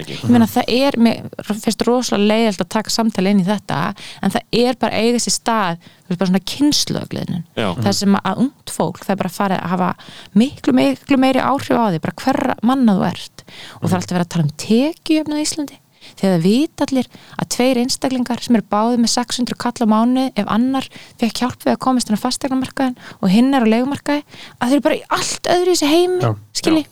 ég 0.00 0.26
meina 0.30 0.50
það 0.50 0.74
er, 0.76 0.98
mér 1.00 1.30
finnst 1.50 1.86
rosalega 1.86 2.30
leiðilt 2.34 2.64
að 2.64 2.72
taka 2.76 2.94
samtali 2.94 3.34
inn 3.34 3.42
í 3.44 3.48
þetta 3.48 3.80
en 4.20 4.36
það 4.36 4.60
er 4.64 4.80
bara 4.80 5.00
eiga 5.00 5.22
sér 5.22 5.36
stað 5.36 5.90
bara 6.18 6.30
svona 6.30 6.42
kynnslögliðnun 6.52 7.44
Já. 7.54 7.68
það 7.78 7.92
sem 8.00 8.16
að 8.18 8.42
ungt 8.46 8.72
fólk 8.74 8.98
það 9.04 9.14
er 9.14 9.20
bara 9.22 9.32
farið 9.34 9.60
að 9.60 9.74
hafa 9.74 9.90
miklu, 10.42 10.74
miklu 10.80 11.20
meiri 11.20 11.44
áhrif 11.44 11.78
á 11.78 11.86
því 11.90 12.02
bara 12.06 12.18
hverra 12.24 12.56
manna 12.66 12.96
þú 12.98 13.06
ert. 13.10 13.44
Og 13.80 13.86
það 13.86 13.92
er 13.92 14.00
alltaf 14.00 14.16
verið 14.16 14.26
að 14.26 14.32
tala 14.34 14.46
um 14.48 14.56
tekjujöfnu 14.64 15.38
á 15.38 15.44
Íslandi 15.44 15.80
þegar 16.20 16.36
það 16.36 16.44
vita 16.46 16.86
allir 16.88 17.08
að 17.40 17.50
tveir 17.56 17.80
einstaklingar 17.84 18.44
sem 18.44 18.58
eru 18.60 18.68
báðið 18.74 19.02
með 19.04 19.12
600 19.16 19.60
kall 19.64 19.80
á 19.80 19.86
mánu 19.90 20.26
ef 20.34 20.46
annar 20.56 20.88
fekk 21.20 21.42
hjálp 21.42 21.64
við 21.66 21.74
að 21.74 21.80
komast 21.86 22.10
inn 22.10 22.20
á 22.20 22.24
fastegnamarkaðin 22.24 22.96
og 23.20 23.32
hinn 23.32 23.50
er 23.56 23.66
á 23.66 23.72
legumarkaði 23.74 24.24
að 24.60 24.68
þeir 24.68 24.78
eru 24.78 24.86
bara 24.88 25.00
í 25.00 25.04
allt 25.18 25.50
öðru 25.56 25.74
í 25.74 25.78
þessi 25.80 25.90
heimi 25.90 26.34
skilji, 26.60 26.82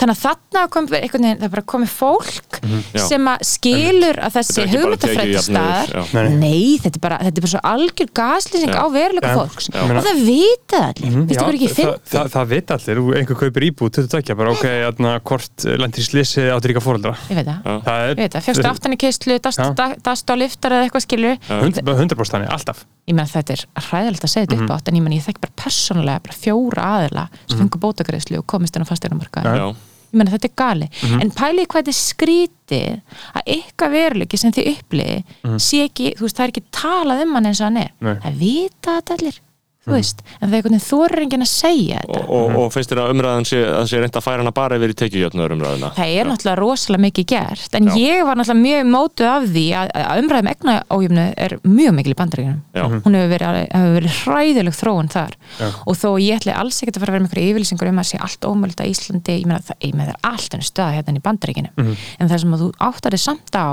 þannig 0.00 0.14
að 0.14 0.20
þarna 0.22 0.62
kom 0.72 0.86
einhvern 0.86 1.24
veginn, 1.26 1.38
það 1.40 1.46
er 1.46 1.52
bara 1.54 1.64
komið 1.72 1.92
fólk 1.92 2.58
Já. 2.94 3.02
sem 3.04 3.26
að 3.30 3.42
skilur 3.50 4.20
að 4.22 4.36
þessi 4.38 4.58
Þetta 4.60 4.78
er 4.78 4.92
ekki 4.94 5.00
tekjujöfnuður, 5.04 5.90
staðar. 5.90 6.30
Nei, 6.40 6.78
þetta 6.80 6.96
er 7.00 7.02
bara, 7.04 7.18
þetta 7.26 7.40
er 7.40 7.44
bara 7.44 7.52
svo 7.52 7.62
algjör 7.70 8.10
gaslýsing 8.20 8.72
Já. 8.72 8.80
á 8.80 8.86
veruleika 8.94 9.32
Já. 9.32 9.36
fólks. 9.40 9.68
Já. 9.70 9.80
og 9.84 10.06
það 10.06 10.22
vita 10.26 10.80
það 10.80 10.86
allir, 10.86 11.10
Já, 11.10 11.20
veistu 11.20 11.42
hvað 11.44 11.58
ekki 11.58 11.70
það, 11.70 11.76
finn 11.80 11.92
það, 12.14 12.30
það 12.36 12.50
veit 12.54 12.74
allir, 12.76 13.00
Þú- 13.00 13.16
einhver 13.20 13.40
kaupir 13.42 13.66
íbúð 13.68 13.92
22, 13.98 14.38
bara 14.40 14.54
ok, 14.54 14.66
atna, 14.90 15.14
hvort 15.30 15.66
lendir 15.82 16.00
í 16.00 16.06
slisi 16.06 16.46
áttur 16.54 16.72
ríka 16.72 16.84
fóreldra 16.84 17.14
ég 17.28 17.40
veit 17.40 17.50
það, 17.50 17.82
það 17.90 18.06
ég 18.06 18.20
veit 18.22 18.36
það, 18.38 18.46
fjöxtu 18.70 18.78
aftan 18.78 18.94
í 18.94 19.00
keistlu 19.00 19.36
dast, 19.42 20.30
á 20.30 20.34
liftar 20.38 20.74
eða 20.76 20.86
eitthvað 20.86 21.04
skilur 21.06 21.36
100%, 21.50 21.84
100% 21.84 22.34
þannig, 22.34 22.50
alltaf. 22.54 22.84
Ég 23.10 23.16
meina 23.18 23.28
þetta 23.30 23.56
er 23.56 23.64
hræðilegt 23.90 24.24
að 24.26 24.32
segja 24.34 24.46
þetta 24.48 24.64
upp 24.64 24.74
átt 24.76 24.88
en 24.90 24.98
ég 24.98 25.04
meina 25.04 25.18
ég 25.18 25.26
þekk 25.26 25.40
bara 25.44 25.56
persónulega 25.64 26.24
bara 26.26 26.36
fjóra 26.38 26.88
aðila 26.96 27.24
sem 27.50 27.58
fengur 27.60 27.82
bótagreðslu 27.84 28.40
og 28.40 28.46
komist 28.50 28.76
inn 28.78 28.86
á 28.86 28.90
fasteignamarkaðinn. 28.90 29.58
Já, 29.58 29.90
ég 30.10 30.18
meina 30.20 30.32
þetta 30.34 30.48
er 30.50 30.56
gali 30.62 30.88
en 31.20 31.34
pælið 31.34 31.68
hvað 31.70 31.84
þetta 31.84 31.94
er 31.94 32.00
skrítið 32.00 33.20
að 33.34 33.52
ykkar 33.56 33.92
veruleiki 33.94 34.40
sem 34.40 34.54
þið 34.54 34.72
uppliði 34.76 35.58
sé 35.62 35.84
ekki, 35.88 36.14
þú 36.18 36.26
veist, 36.26 36.38
það 36.38 36.46
er 36.46 36.54
ekki 36.54 36.64
talað 36.80 37.22
um 37.26 37.38
hann 37.38 37.50
eins 37.50 37.60
og 37.62 37.70
hann 37.70 37.80
er. 37.84 37.92
Nei. 38.00 38.16
það 38.24 38.42
vita 38.44 38.98
þetta 39.00 39.16
allir 39.18 39.40
þú 39.80 39.94
veist, 39.94 40.20
en 40.36 40.42
það 40.42 40.50
er 40.50 40.56
einhvern 40.58 40.74
veginn 40.76 40.84
þorir 40.84 41.22
enginn 41.24 41.44
að 41.44 41.50
segja 41.50 42.00
þetta. 42.02 42.20
Og, 42.20 42.32
og, 42.36 42.56
og 42.60 42.72
finnst 42.74 42.90
þér 42.92 43.00
að 43.00 43.12
umræðan 43.14 43.46
sé, 43.48 43.60
að 43.64 43.86
sé 43.88 44.00
reynd 44.02 44.18
að 44.20 44.24
færa 44.26 44.42
hana 44.42 44.52
bara 44.56 44.76
yfir 44.76 44.92
í 44.92 44.96
tekjujöfnuður 45.00 45.54
umræðina 45.56 45.90
það 45.96 46.12
er 46.20 46.28
náttúrulega 46.28 46.60
rosalega 46.60 47.04
mikið 47.06 47.26
gert 47.32 47.78
en 47.78 47.88
Já. 47.88 47.94
ég 47.96 48.24
var 48.28 48.40
náttúrulega 48.40 48.60
mjög 48.66 48.90
mótuð 48.92 49.30
af 49.30 49.46
því 49.54 49.64
að, 49.80 49.92
að 50.02 50.20
umræðum 50.24 50.50
egna 50.52 50.74
ójöfnu 50.92 51.24
er 51.46 51.56
mjög 51.64 51.96
mikil 51.96 52.12
í 52.12 52.18
bandaríkjunum. 52.20 52.60
Já. 52.76 52.84
hún 53.06 53.16
hefur 53.16 53.32
verið, 53.32 53.60
hefur 53.72 53.96
verið 53.96 54.18
hræðileg 54.20 54.76
þróun 54.80 55.10
þar. 55.16 55.36
Já. 55.56 55.68
og 55.80 55.98
þó 56.00 56.08
ég 56.20 56.40
ætli 56.40 56.56
alls 56.60 56.82
ekkert 56.84 57.00
að 57.00 57.06
fara 57.06 57.14
að 57.14 57.16
vera 57.16 57.24
með 57.24 57.30
einhverju 57.30 57.54
yfirlýsingur 57.54 57.90
um 57.90 58.02
að 58.04 58.10
sé 58.10 58.20
allt 58.20 58.48
ómöld 58.50 58.84
að 58.84 58.90
Íslandi 58.92 59.38
ég 59.40 59.48
meina 59.48 59.62
það, 59.64 59.80
ég 59.86 59.96
meina 59.96 60.10
það 60.10 60.18
er 60.20 60.30
allt 60.34 60.58
enn 60.58 60.66
stöða 60.68 60.96
hérna 60.98 61.16
í 61.16 61.24
bandaríkjunum. 61.24 61.94
En 62.20 62.30
það 62.30 62.42
sem 62.44 62.56
að 62.56 62.64
þú 62.66 62.70
áttar 62.90 63.16
þig 63.16 63.24
samt 63.24 63.56
á 63.56 63.68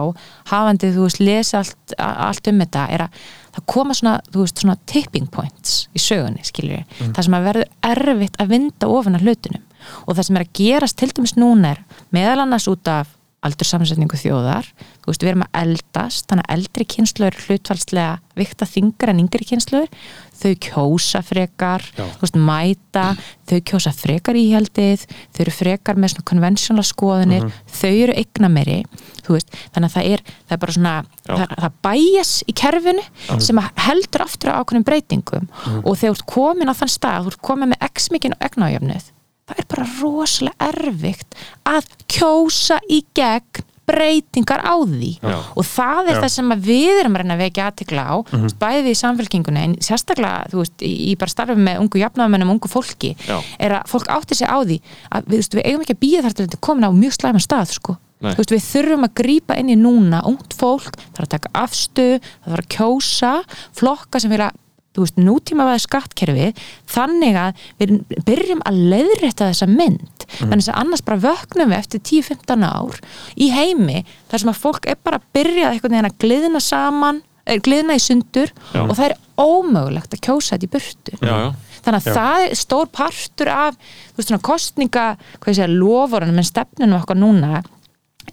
hafandi 0.54 0.94
þú 0.96 1.08
veist 1.08 1.22
lesa 1.24 1.62
allt, 1.64 1.98
allt 1.98 2.52
um 2.52 2.64
þetta 2.64 2.88
er 2.96 3.06
að 3.08 3.22
það 3.58 3.66
koma 3.74 3.98
svona, 3.98 4.18
þú 4.32 4.44
veist, 4.46 4.62
svona 4.64 4.78
tipping 4.90 5.30
points 5.34 5.78
í 5.98 6.02
sögunni, 6.02 6.46
skiljur 6.48 6.84
mm. 6.86 7.14
það 7.18 7.28
sem 7.28 7.38
að 7.38 7.48
verður 7.50 7.72
erfitt 7.92 8.40
að 8.42 8.54
vinda 8.54 8.92
ofan 8.94 9.18
af 9.18 9.26
hlutunum 9.26 9.64
og 10.06 10.18
það 10.18 10.28
sem 10.28 10.38
er 10.40 10.46
að 10.46 10.56
gerast 10.60 11.00
til 11.00 11.12
dæmis 11.14 11.36
núna 11.40 11.76
er 11.76 11.84
meðal 12.16 12.44
annars 12.44 12.68
út 12.70 12.90
af 12.92 13.17
aldursamsetningu 13.46 14.18
þjóðar. 14.18 14.66
Þú 15.04 15.12
veist, 15.12 15.24
við 15.24 15.32
erum 15.32 15.44
að 15.46 15.60
eldast 15.62 16.26
þannig 16.30 16.48
að 16.48 16.56
eldri 16.56 16.86
kynsluður 16.90 17.38
hlutfalslega 17.46 18.16
vikta 18.38 18.68
þingar 18.70 19.12
en 19.12 19.22
yngri 19.24 19.46
kynsluður 19.50 19.92
þau 20.38 20.52
kjósa 20.62 21.22
frekar 21.26 21.84
þú 21.98 22.22
veist, 22.22 22.38
mæta, 22.38 23.06
þau 23.50 23.58
kjósa 23.72 23.94
frekar 23.96 24.38
íhjaldið, 24.38 25.06
þau 25.34 25.42
eru 25.46 25.54
frekar 25.56 25.98
með 25.98 26.14
svona 26.14 26.28
konvensjónala 26.32 26.86
skoðunir, 26.86 27.48
þau 27.80 27.90
eru 27.90 28.18
eigna 28.18 28.52
meiri, 28.54 28.80
þú 29.26 29.38
veist. 29.38 29.58
Þannig 29.74 29.90
að 29.90 29.96
það 29.98 30.12
er, 30.14 30.24
það 30.46 30.58
er 30.58 30.64
bara 30.66 30.78
svona 30.78 30.96
Já. 31.02 31.34
það, 31.34 31.58
það 31.66 31.78
bæjas 31.90 32.34
í 32.46 32.58
kerfinu 32.62 33.06
sem 33.50 33.62
að 33.62 33.84
heldur 33.88 34.26
aftur 34.28 34.54
á 34.54 34.58
ákveðnum 34.62 34.88
breytingum. 34.88 35.52
Og 35.84 35.94
þegar 35.98 36.14
þú 36.14 36.16
ert 36.18 36.30
komin 36.38 36.74
á 36.74 36.76
þann 36.78 36.94
stað 36.94 37.28
þú 37.28 37.34
ert 37.34 37.46
komin 37.50 37.74
með 37.74 37.88
x 37.90 38.12
mikinn 38.14 38.38
egnajöfnuð 38.38 39.14
það 39.48 39.64
er 39.64 39.72
bara 39.72 39.88
rosalega 40.02 40.70
erfitt 40.72 41.42
að 41.68 41.90
kjósa 42.12 42.80
í 42.92 43.02
gegn 43.18 43.66
breytingar 43.88 44.62
á 44.68 44.76
því 44.84 45.12
Já. 45.22 45.36
og 45.56 45.64
það 45.64 46.10
er 46.12 46.18
Já. 46.18 46.20
það 46.20 46.32
sem 46.34 46.56
við 46.66 46.98
erum 47.02 47.14
að 47.16 47.22
reyna 47.22 47.36
að 47.38 47.44
vekja 47.46 47.68
aðtikla 47.70 48.04
á, 48.04 48.16
mm 48.20 48.40
-hmm. 48.42 48.56
bæði 48.60 48.92
í 48.92 48.98
samfélkingunni 49.02 49.62
en 49.64 49.76
sérstaklega, 49.80 50.50
þú 50.52 50.60
veist, 50.60 50.84
í, 50.84 51.16
bara 51.16 51.32
starfum 51.32 51.64
með 51.64 51.80
ungu 51.86 52.02
jafnaðamennum, 52.02 52.52
ungu 52.58 52.68
fólki 52.68 53.16
Já. 53.24 53.40
er 53.60 53.78
að 53.80 53.88
fólk 53.88 54.12
átti 54.12 54.36
sig 54.36 54.48
á 54.48 54.58
því 54.60 54.82
að 55.08 55.32
við, 55.32 55.48
við 55.56 55.64
eigum 55.64 55.82
ekki 55.82 55.96
að 55.96 56.04
býja 56.04 56.22
þar 56.26 56.36
til 56.36 56.46
þetta 56.46 56.60
er 56.60 56.68
komin 56.68 56.88
á 56.88 56.92
mjög 56.92 57.14
slæma 57.16 57.40
stað, 57.40 57.72
sko 57.80 57.98
veist, 58.20 58.52
við 58.52 58.64
þurfum 58.66 59.08
að 59.08 59.18
grípa 59.22 59.56
inn 59.56 59.70
í 59.72 59.78
núna 59.80 60.22
ungt 60.28 60.54
fólk, 60.58 60.98
það 61.14 61.20
er 61.22 61.28
að 61.28 61.36
taka 61.36 61.54
afstöð 61.54 62.16
það 62.20 62.52
þarf 62.52 62.66
að 62.66 62.72
kjósa, 62.76 63.34
flokka 63.78 64.20
sem 64.20 64.34
vilja 64.34 64.52
þú 64.98 65.06
veist, 65.06 65.22
nútímavæði 65.22 65.84
skattkerfi 65.86 66.50
þannig 66.90 67.38
að 67.38 67.64
við 67.78 67.96
byrjum 68.28 68.66
að 68.68 68.82
leiðrétta 68.96 69.52
þessa 69.52 69.70
mynd. 69.70 70.28
Þannig 70.42 70.68
að 70.68 70.82
annars 70.82 71.06
bara 71.06 71.22
vöknum 71.24 71.72
við 71.72 71.78
eftir 71.78 72.04
10-15 72.10 72.68
ár 72.68 73.00
í 73.38 73.52
heimi 73.54 74.04
þar 74.28 74.44
sem 74.44 74.52
að 74.52 74.62
fólk 74.66 74.90
er 74.90 75.00
bara 75.06 75.22
að 75.22 75.30
byrja 75.38 75.72
einhvern 75.72 75.96
veginn 75.96 76.10
að 76.10 76.20
gliðna 76.26 76.64
saman 76.64 77.24
gliðna 77.64 77.96
í 77.96 78.04
sundur 78.04 78.52
Já. 78.74 78.82
og 78.84 78.94
það 78.98 79.06
er 79.08 79.16
ómögulegt 79.40 80.16
að 80.16 80.24
kjósa 80.26 80.56
þetta 80.56 80.68
í 80.68 80.72
burtu. 80.74 81.16
Já, 81.22 81.34
já. 81.46 81.80
þannig 81.86 82.00
að 82.00 82.18
það 82.18 82.44
er 82.44 82.60
stór 82.60 82.92
partur 82.92 83.52
af 83.54 83.78
þú 83.78 84.20
veist 84.20 84.32
svona 84.32 84.48
kostninga 84.50 85.68
lofurinn 85.72 86.36
með 86.36 86.50
stefnunum 86.52 87.00
okkar 87.00 87.20
núna 87.20 87.62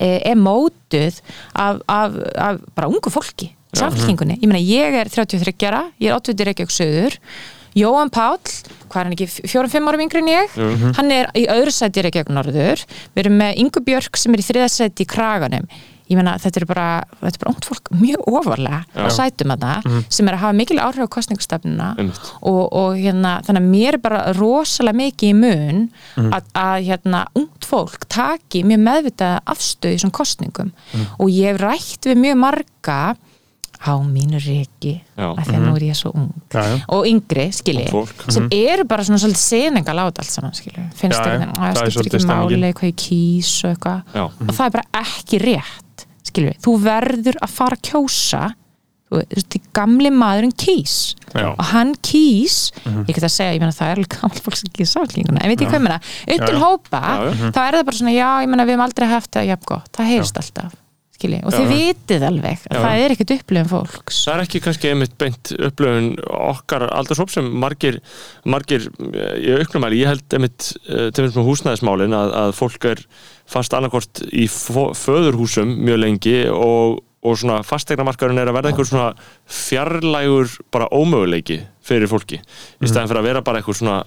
eh, 0.00 0.20
er 0.24 0.38
mótuð 0.40 1.20
af, 1.52 1.82
af, 1.86 2.18
af 2.34 2.64
bara 2.74 2.90
ungu 2.90 3.12
fólki 3.12 3.52
samfélkingunni, 3.80 4.38
ég 4.40 4.48
meina 4.50 4.62
ég 4.62 4.96
er 5.02 5.10
33 5.12 5.68
ára, 5.68 5.84
ég 6.02 6.10
er 6.10 6.16
80 6.18 6.48
Reykjavík 6.50 6.74
söður 6.74 7.18
Jóhann 7.74 8.10
Páll, 8.14 8.38
hvað 8.86 9.00
er 9.00 9.08
hann 9.08 9.14
ekki, 9.16 9.26
fjórum-fimm 9.50 9.88
árum 9.90 10.04
yngri 10.04 10.20
en 10.22 10.28
ég? 10.30 10.52
Hann 10.94 11.10
er 11.10 11.26
í 11.34 11.42
öðru 11.50 11.72
sæti 11.74 11.98
í 11.98 12.04
Reykjavík 12.06 12.30
Norður. 12.30 12.84
Við 13.16 13.24
erum 13.24 13.40
með 13.40 13.58
Ingu 13.64 13.82
Björk 13.82 14.20
sem 14.20 14.36
er 14.36 14.42
í 14.44 14.46
þriða 14.46 14.68
sæti 14.70 15.02
í 15.02 15.08
Kraganum. 15.10 15.66
Ég 16.04 16.18
meina 16.20 16.36
þetta 16.38 16.60
er 16.60 16.66
bara, 16.68 16.86
þetta 17.18 17.32
er 17.32 17.42
bara 17.42 17.52
ungt 17.54 17.66
fólk 17.66 17.90
mjög 17.96 18.26
ofarlega 18.28 18.80
á 18.92 19.08
sætum 19.10 19.54
að 19.54 19.62
það 19.64 19.86
sem 20.12 20.28
er 20.28 20.36
að 20.36 20.42
hafa 20.42 20.56
mikil 20.58 20.76
áhrif 20.84 21.08
á 21.08 21.14
kostningastefnuna 21.16 21.86
Einmitt. 21.96 22.26
og, 22.44 22.60
og 22.76 22.98
hérna, 23.00 23.38
þannig 23.46 23.62
að 23.64 23.70
mér 23.72 23.96
er 23.96 24.02
bara 24.04 24.20
rosalega 24.36 24.98
mikið 25.00 25.30
í 25.32 25.38
mun 25.40 25.80
að, 26.28 26.50
að 26.60 26.76
hérna, 26.90 27.22
ungt 27.40 27.64
fólk 27.66 28.04
taki 28.12 28.62
mjög 28.68 28.84
meðvitað 28.84 29.38
afstöð 29.56 29.96
í 29.96 30.02
svona 30.04 30.18
kostningum 30.20 30.74
og 31.16 31.32
ég 31.32 31.54
hef 31.54 31.62
rætt 31.64 32.10
við 32.12 32.20
mjög 32.20 32.38
marga 32.44 33.00
á 33.82 33.92
mínu 34.04 34.40
reiki 34.42 34.94
af 35.16 35.44
því 35.46 35.56
að 35.58 35.64
nú 35.64 35.74
er 35.76 35.86
ég 35.88 35.98
svo 35.98 36.12
ung. 36.14 36.30
Já, 36.52 36.62
já. 36.62 36.76
og 36.94 37.06
yngri, 37.10 37.46
skilji, 37.54 37.86
sem 38.28 38.48
eru 38.54 38.86
bara 38.88 39.06
svona 39.06 39.20
svolítið 39.22 39.42
seninga 39.42 39.94
láta 39.96 40.22
allt 40.24 40.32
saman, 40.32 40.56
skilji 40.56 40.84
finnst 40.98 41.18
Já, 41.20 41.38
að 41.38 41.46
Það 41.58 41.94
svolítið 41.96 42.18
ekki 42.20 42.30
máli 42.30 42.72
hvað 42.74 42.90
ég 42.90 42.98
kýs 43.04 43.54
og 43.64 43.72
eitthvað. 43.74 44.20
Og 44.24 44.52
það 44.52 44.66
er 44.66 44.76
bara 44.78 45.04
ekki 45.04 45.42
rétt 45.44 46.06
skilji, 46.24 46.58
þú 46.64 46.76
verður 46.84 47.40
að 47.44 47.56
fara 47.56 47.78
að 47.78 47.88
kjósa 47.90 48.44
þú 49.14 49.20
veist, 49.20 49.48
því 49.52 49.60
gamli 49.76 50.10
maðurinn 50.14 50.54
kýs. 50.58 50.94
Og 51.34 51.64
hann 51.72 51.92
kýs 52.04 52.58
ég 52.84 53.12
get 53.12 53.26
að 53.26 53.34
segja, 53.34 53.56
ég 53.56 53.62
meina 53.62 53.74
það 53.74 53.90
er 53.90 54.00
alveg 54.00 54.14
gammal 54.16 54.44
fólk 54.46 54.58
sem 54.60 54.72
kýs 54.74 54.94
sátlinguna, 54.94 55.42
en 55.42 55.52
veit 55.52 55.64
ég 55.64 55.70
hvað 55.70 55.84
ég 55.84 56.40
Já, 56.40 56.48
já. 56.48 56.62
hópa, 56.62 57.02
Já, 57.02 57.26
já. 57.34 57.50
þá 57.54 57.60
er 57.64 57.78
það 57.78 57.84
bara 57.90 58.00
svona 58.00 58.14
já, 58.14 58.30
ég 58.44 58.50
meina 58.50 58.66
við 58.66 58.74
hefum 58.74 58.86
aldrei 58.88 59.10
haft 59.10 59.30
það 59.34 59.50
jafn 59.50 59.68
gott. 59.70 59.90
Það 59.94 60.10
heyrst 60.14 60.40
alltaf, 60.42 60.74
skilji, 61.14 61.40
og 61.44 61.54
Já, 61.54 61.58
þið 61.58 61.72
vitið 61.72 62.26
alveg 62.28 62.64
að 62.68 62.76
Já, 62.76 62.82
það 62.84 63.02
er 63.04 63.14
ekkert 63.14 63.32
upplifin 63.36 63.70
fólks. 63.70 64.18
Það 64.24 64.34
er 64.34 64.42
ekki 64.44 64.62
kannski 64.64 64.90
einmitt 64.90 65.16
beint 65.20 65.52
upplöfun 65.54 66.10
okkar 66.34 66.86
aldurshóp 66.90 67.32
sem 67.34 67.48
margir, 67.64 68.00
margir 68.48 68.88
eh, 68.88 69.34
í 69.40 69.54
auknumæli, 69.60 70.02
ég 70.02 70.12
held 70.12 70.36
einmitt 70.38 70.70
eh, 70.88 71.08
til 71.08 71.22
dæmis 71.22 71.38
með 71.38 71.48
húsnæðismálin 71.50 72.18
að, 72.18 72.36
að 72.42 72.54
fólk 72.58 72.88
er 72.92 73.04
fast 73.50 73.76
annarkort 73.76 74.22
í 74.32 74.46
föðurhúsum 74.48 75.76
mjög 75.84 76.00
lengi 76.00 76.38
og, 76.52 77.02
og 77.24 77.38
svona 77.40 77.60
fastegnamarkarinn 77.66 78.40
er 78.40 78.50
að 78.50 78.58
verða 78.58 78.72
einhver 78.72 78.88
svona 78.88 79.10
fjarlægur 79.44 80.58
bara 80.74 80.90
ómöguleiki 80.92 81.60
fyrir 81.84 82.08
fólki 82.10 82.40
í 82.40 82.88
staðin 82.88 83.10
fyrir 83.10 83.20
að 83.20 83.28
vera 83.28 83.44
bara 83.44 83.60
eitthvað 83.60 83.80
svona 83.82 83.98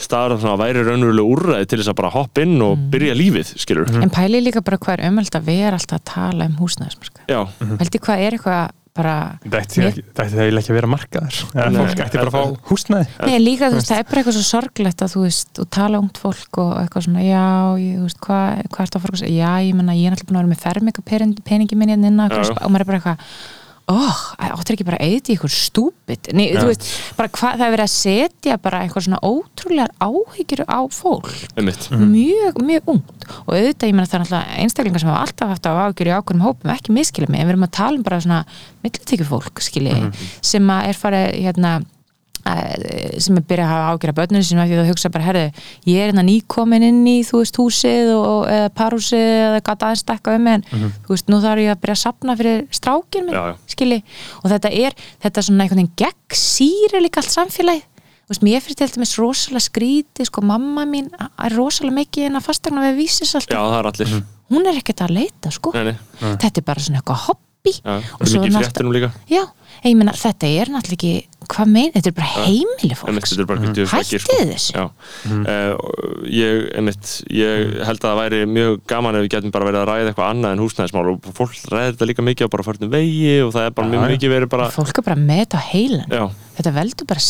staðar 0.00 0.34
að 0.36 0.42
svona 0.46 0.58
væri 0.62 0.82
raunverulega 0.86 1.34
úrræði 1.36 1.68
til 1.70 1.78
þess 1.82 1.92
að 1.92 1.98
bara 2.00 2.12
hoppa 2.16 2.42
inn 2.46 2.56
og 2.64 2.84
byrja 2.92 3.14
lífið, 3.20 3.54
skilur 3.60 3.90
en 4.00 4.12
pæli 4.14 4.40
líka 4.42 4.62
bara 4.64 4.80
hvað 4.80 4.98
er 4.98 5.08
umöld 5.12 5.36
að 5.36 5.48
vera 5.52 5.76
alltaf 5.78 6.00
að 6.00 6.06
tala 6.14 6.50
um 6.50 6.58
húsnæðismarka 6.60 7.26
Já, 7.30 7.40
Veldi 7.80 8.00
hvað 8.06 8.26
er 8.26 8.36
eitthvað 8.38 8.68
bara 9.00 9.12
Þetta 9.44 9.58
ætti 9.60 9.82
ekki- 9.86 10.02
ekki 10.18 10.72
að 10.72 10.74
vera 10.74 10.88
markaður. 10.90 11.36
Nei. 11.54 11.76
fólk 11.78 12.00
ætti 12.02 12.18
bara 12.18 12.26
að 12.26 12.34
fá 12.34 12.70
húsnæði. 12.70 13.06
Nei, 13.22 13.36
líka 13.38 13.68
þú 13.70 13.76
veist, 13.78 13.90
það 13.92 14.00
er 14.02 14.08
bara 14.10 14.20
eitthvað 14.20 14.34
svo 14.34 14.46
sorglegt 14.48 15.04
að 15.06 15.12
þú 15.14 15.20
veist, 15.22 15.60
og 15.62 15.68
tala 15.70 16.00
ungt 16.02 16.18
fólk 16.18 16.58
og 16.58 16.72
eitthvað 16.80 17.04
svona, 17.06 17.22
já, 17.22 17.44
ég, 17.78 17.94
þú 18.00 18.08
veist, 18.08 18.20
hvað 18.26 18.66
hva 18.66 18.82
er 18.82 18.90
það 18.90 18.98
að 18.98 19.04
fara 19.06 19.14
að 19.14 19.22
segja, 19.22 19.38
já, 19.46 19.52
ég 19.70 19.78
menna, 19.78 19.94
ég 19.94 20.10
er 20.10 20.16
alltaf 20.16 20.26
búin 20.26 20.40
að 20.40 20.42
vera 20.42 20.50
með 20.50 20.64
ferminga 20.66 21.06
peningi 21.46 21.78
minni 21.78 21.94
hérna 21.94 22.10
inn 22.10 22.18
á 22.18 22.24
eitthvað 22.26 22.50
Já, 22.50 22.50
já. 22.50 22.64
og 22.66 22.74
maður 22.74 22.80
er 22.82 22.90
bara 22.90 22.98
eitthvað, 22.98 23.18
óh, 23.90 24.20
áttur 24.46 24.76
ekki 24.76 24.86
bara 24.86 24.98
að 25.00 25.14
eiti 25.14 25.34
ykkur 25.34 25.52
stúpid, 25.52 26.30
nei, 26.36 26.46
Já. 26.50 26.60
þú 26.60 26.66
veist 26.70 26.88
bara 27.18 27.32
hvað, 27.34 27.58
það 27.58 27.66
er 27.66 27.74
verið 27.74 27.86
að 27.86 27.92
setja 27.94 28.58
bara 28.62 28.82
eitthvað 28.84 29.06
svona 29.06 29.20
ótrúlegar 29.26 29.94
áhyggjur 30.00 30.64
á 30.70 30.80
fólk. 30.94 31.30
Einmitt. 31.56 31.88
Mjög, 31.90 32.60
mjög 32.70 32.90
ungt. 32.94 33.28
Og 33.44 33.54
auðvitað, 33.54 33.90
ég 33.90 33.96
meina 33.96 34.10
það 34.10 34.18
er 34.18 34.26
alltaf 34.26 34.58
einstaklingar 34.64 35.04
sem 35.04 35.12
hafa 35.12 35.24
alltaf 35.26 35.54
haft 35.54 35.70
á 35.70 35.72
ágjur 35.84 36.10
í 36.10 36.16
ákveðnum 36.16 36.46
hópum, 36.46 36.74
ekki 36.74 36.96
miskilja 36.96 37.30
mig, 37.30 37.42
en 37.42 37.50
við 37.50 37.56
erum 37.56 37.68
að 37.68 37.76
tala 37.80 37.98
um 37.98 38.04
bara 38.06 38.20
svona 38.24 38.42
millitekjufólk, 38.84 39.64
skilji 39.64 39.96
sem 40.52 40.74
að 40.74 40.92
er 40.92 41.00
farið, 41.00 41.26
hérna 41.46 41.78
sem 43.20 43.36
er 43.36 43.44
byrjað 43.46 43.66
að 43.66 43.72
hafa 43.74 43.90
ágjur 43.94 44.12
af 44.12 44.16
börnunum 44.20 44.44
sem 44.46 44.60
að 44.62 44.70
því 44.72 44.78
að 44.80 44.88
hugsa 44.90 45.10
bara, 45.12 45.26
herðu, 45.28 45.42
ég 45.90 46.00
er 46.00 46.10
hérna 46.10 46.24
nýkomin 46.26 46.86
inn 46.86 47.02
í, 47.10 47.16
þú 47.26 47.42
veist, 47.42 47.58
húsið 47.60 48.12
og, 48.16 48.46
eða 48.50 48.70
parhúsið 48.80 49.26
eða 49.50 49.60
gata 49.66 49.90
aðeins 49.90 50.04
stakka 50.06 50.34
um 50.38 50.48
en 50.54 50.64
þú 50.70 51.12
veist, 51.12 51.28
nú 51.30 51.40
þarf 51.44 51.64
ég 51.64 51.74
að 51.74 51.82
byrja 51.84 51.96
að 51.98 52.02
sapna 52.04 52.36
fyrir 52.40 52.64
strákin 52.80 53.28
minn, 53.28 53.36
Já, 53.36 53.44
já. 53.52 53.56
skilji. 53.74 54.00
Og 54.42 54.48
þetta 54.54 54.72
er, 54.86 54.96
þetta 55.26 55.42
er 55.42 55.48
svona 55.50 55.66
einhvern 55.66 55.82
veginn 55.84 55.94
gegnsýri 56.04 57.02
líka 57.04 57.22
allt 57.22 57.34
samfélagið. 57.36 57.86
Þú 58.30 58.34
veist, 58.34 58.44
mér 58.46 58.62
fyrir 58.62 58.78
til 58.78 58.90
dæmis 58.94 59.12
rosalega 59.18 59.64
skríti 59.64 60.26
sko, 60.28 60.42
mamma 60.46 60.84
mín 60.86 61.08
er 61.18 61.54
rosalega 61.58 61.96
mikið 61.96 62.28
inn 62.28 62.38
að 62.38 62.44
fastegna 62.46 62.84
við 62.86 63.00
vísis 63.02 63.32
Já, 63.34 63.58
það 63.58 63.78
er 63.80 63.88
allir. 63.90 64.12
Hún 64.50 64.66
er 64.70 64.78
ekkert 64.78 65.02
að 65.02 65.16
leita, 65.16 65.50
sko. 65.54 65.72
Nei, 65.74 65.90
nei, 65.90 65.96
þetta 66.38 66.62
er 66.62 66.66
bara 66.66 66.82
svona 66.82 67.00
eitthvað 67.00 67.24
hobby. 67.26 67.72
Já, 67.74 67.96
Og 67.98 68.22
það 68.22 68.36
er 68.36 68.44
mikið 68.46 68.56
fréttinum 68.60 68.94
líka. 68.94 69.10
Já, 69.30 69.42
ég 69.88 69.96
meina, 69.96 70.14
þetta 70.16 70.50
er 70.60 70.70
náttúrulega 70.72 70.98
ekki 71.00 71.30
hvað 71.50 71.70
mein, 71.72 71.88
þetta 71.94 72.10
er 72.10 72.14
bara 72.16 72.28
heimili 72.30 72.90
Einmitt, 72.94 73.00
fólks 73.00 73.32
þetta 73.32 73.42
er 73.42 73.48
bara 73.48 73.62
mm. 73.64 73.88
hættið 73.90 74.52
þessu. 74.52 74.74
Já, 74.76 74.84
uh, 75.32 76.20
ég, 76.30 76.66
einmitt, 76.78 77.14
ég 77.34 77.74
held 77.88 77.98
að 77.98 78.06
það 78.06 78.20
væri 78.20 78.40
mjög 78.50 78.78
gaman 78.92 79.18
ef 79.18 79.26
við 79.26 79.32
getum 79.34 79.54
bara 79.56 79.68
verið 79.70 79.82
að 79.82 79.90
ræða 79.90 80.12
eitthvað 80.12 80.30
annað 80.34 80.56
en 80.56 80.64
húsnæðismál 80.64 81.04
og 81.14 81.28
fólk 81.40 81.58
ræðir 81.72 81.96
þetta 81.96 82.10
líka 82.12 82.26
mikið 82.28 82.50
á 82.50 82.54
bara 82.54 82.68
förnum 82.68 82.94
vegi 82.94 83.34
og 83.46 83.52
það 83.56 83.66
er 83.66 83.76
bara 83.78 83.90
Já, 83.90 83.92
mjög 83.96 84.14
mikið 84.14 84.34
verið 84.36 84.54
bara 84.54 84.70
fólk 84.76 85.02
er 85.02 85.08
bara 85.10 85.20
með 85.20 85.44
þetta 85.44 85.60
á 85.60 85.68
heilan 85.72 86.16
Já, 86.20 86.24
þetta 86.60 86.74
veldur 86.78 87.10
bara 87.10 87.26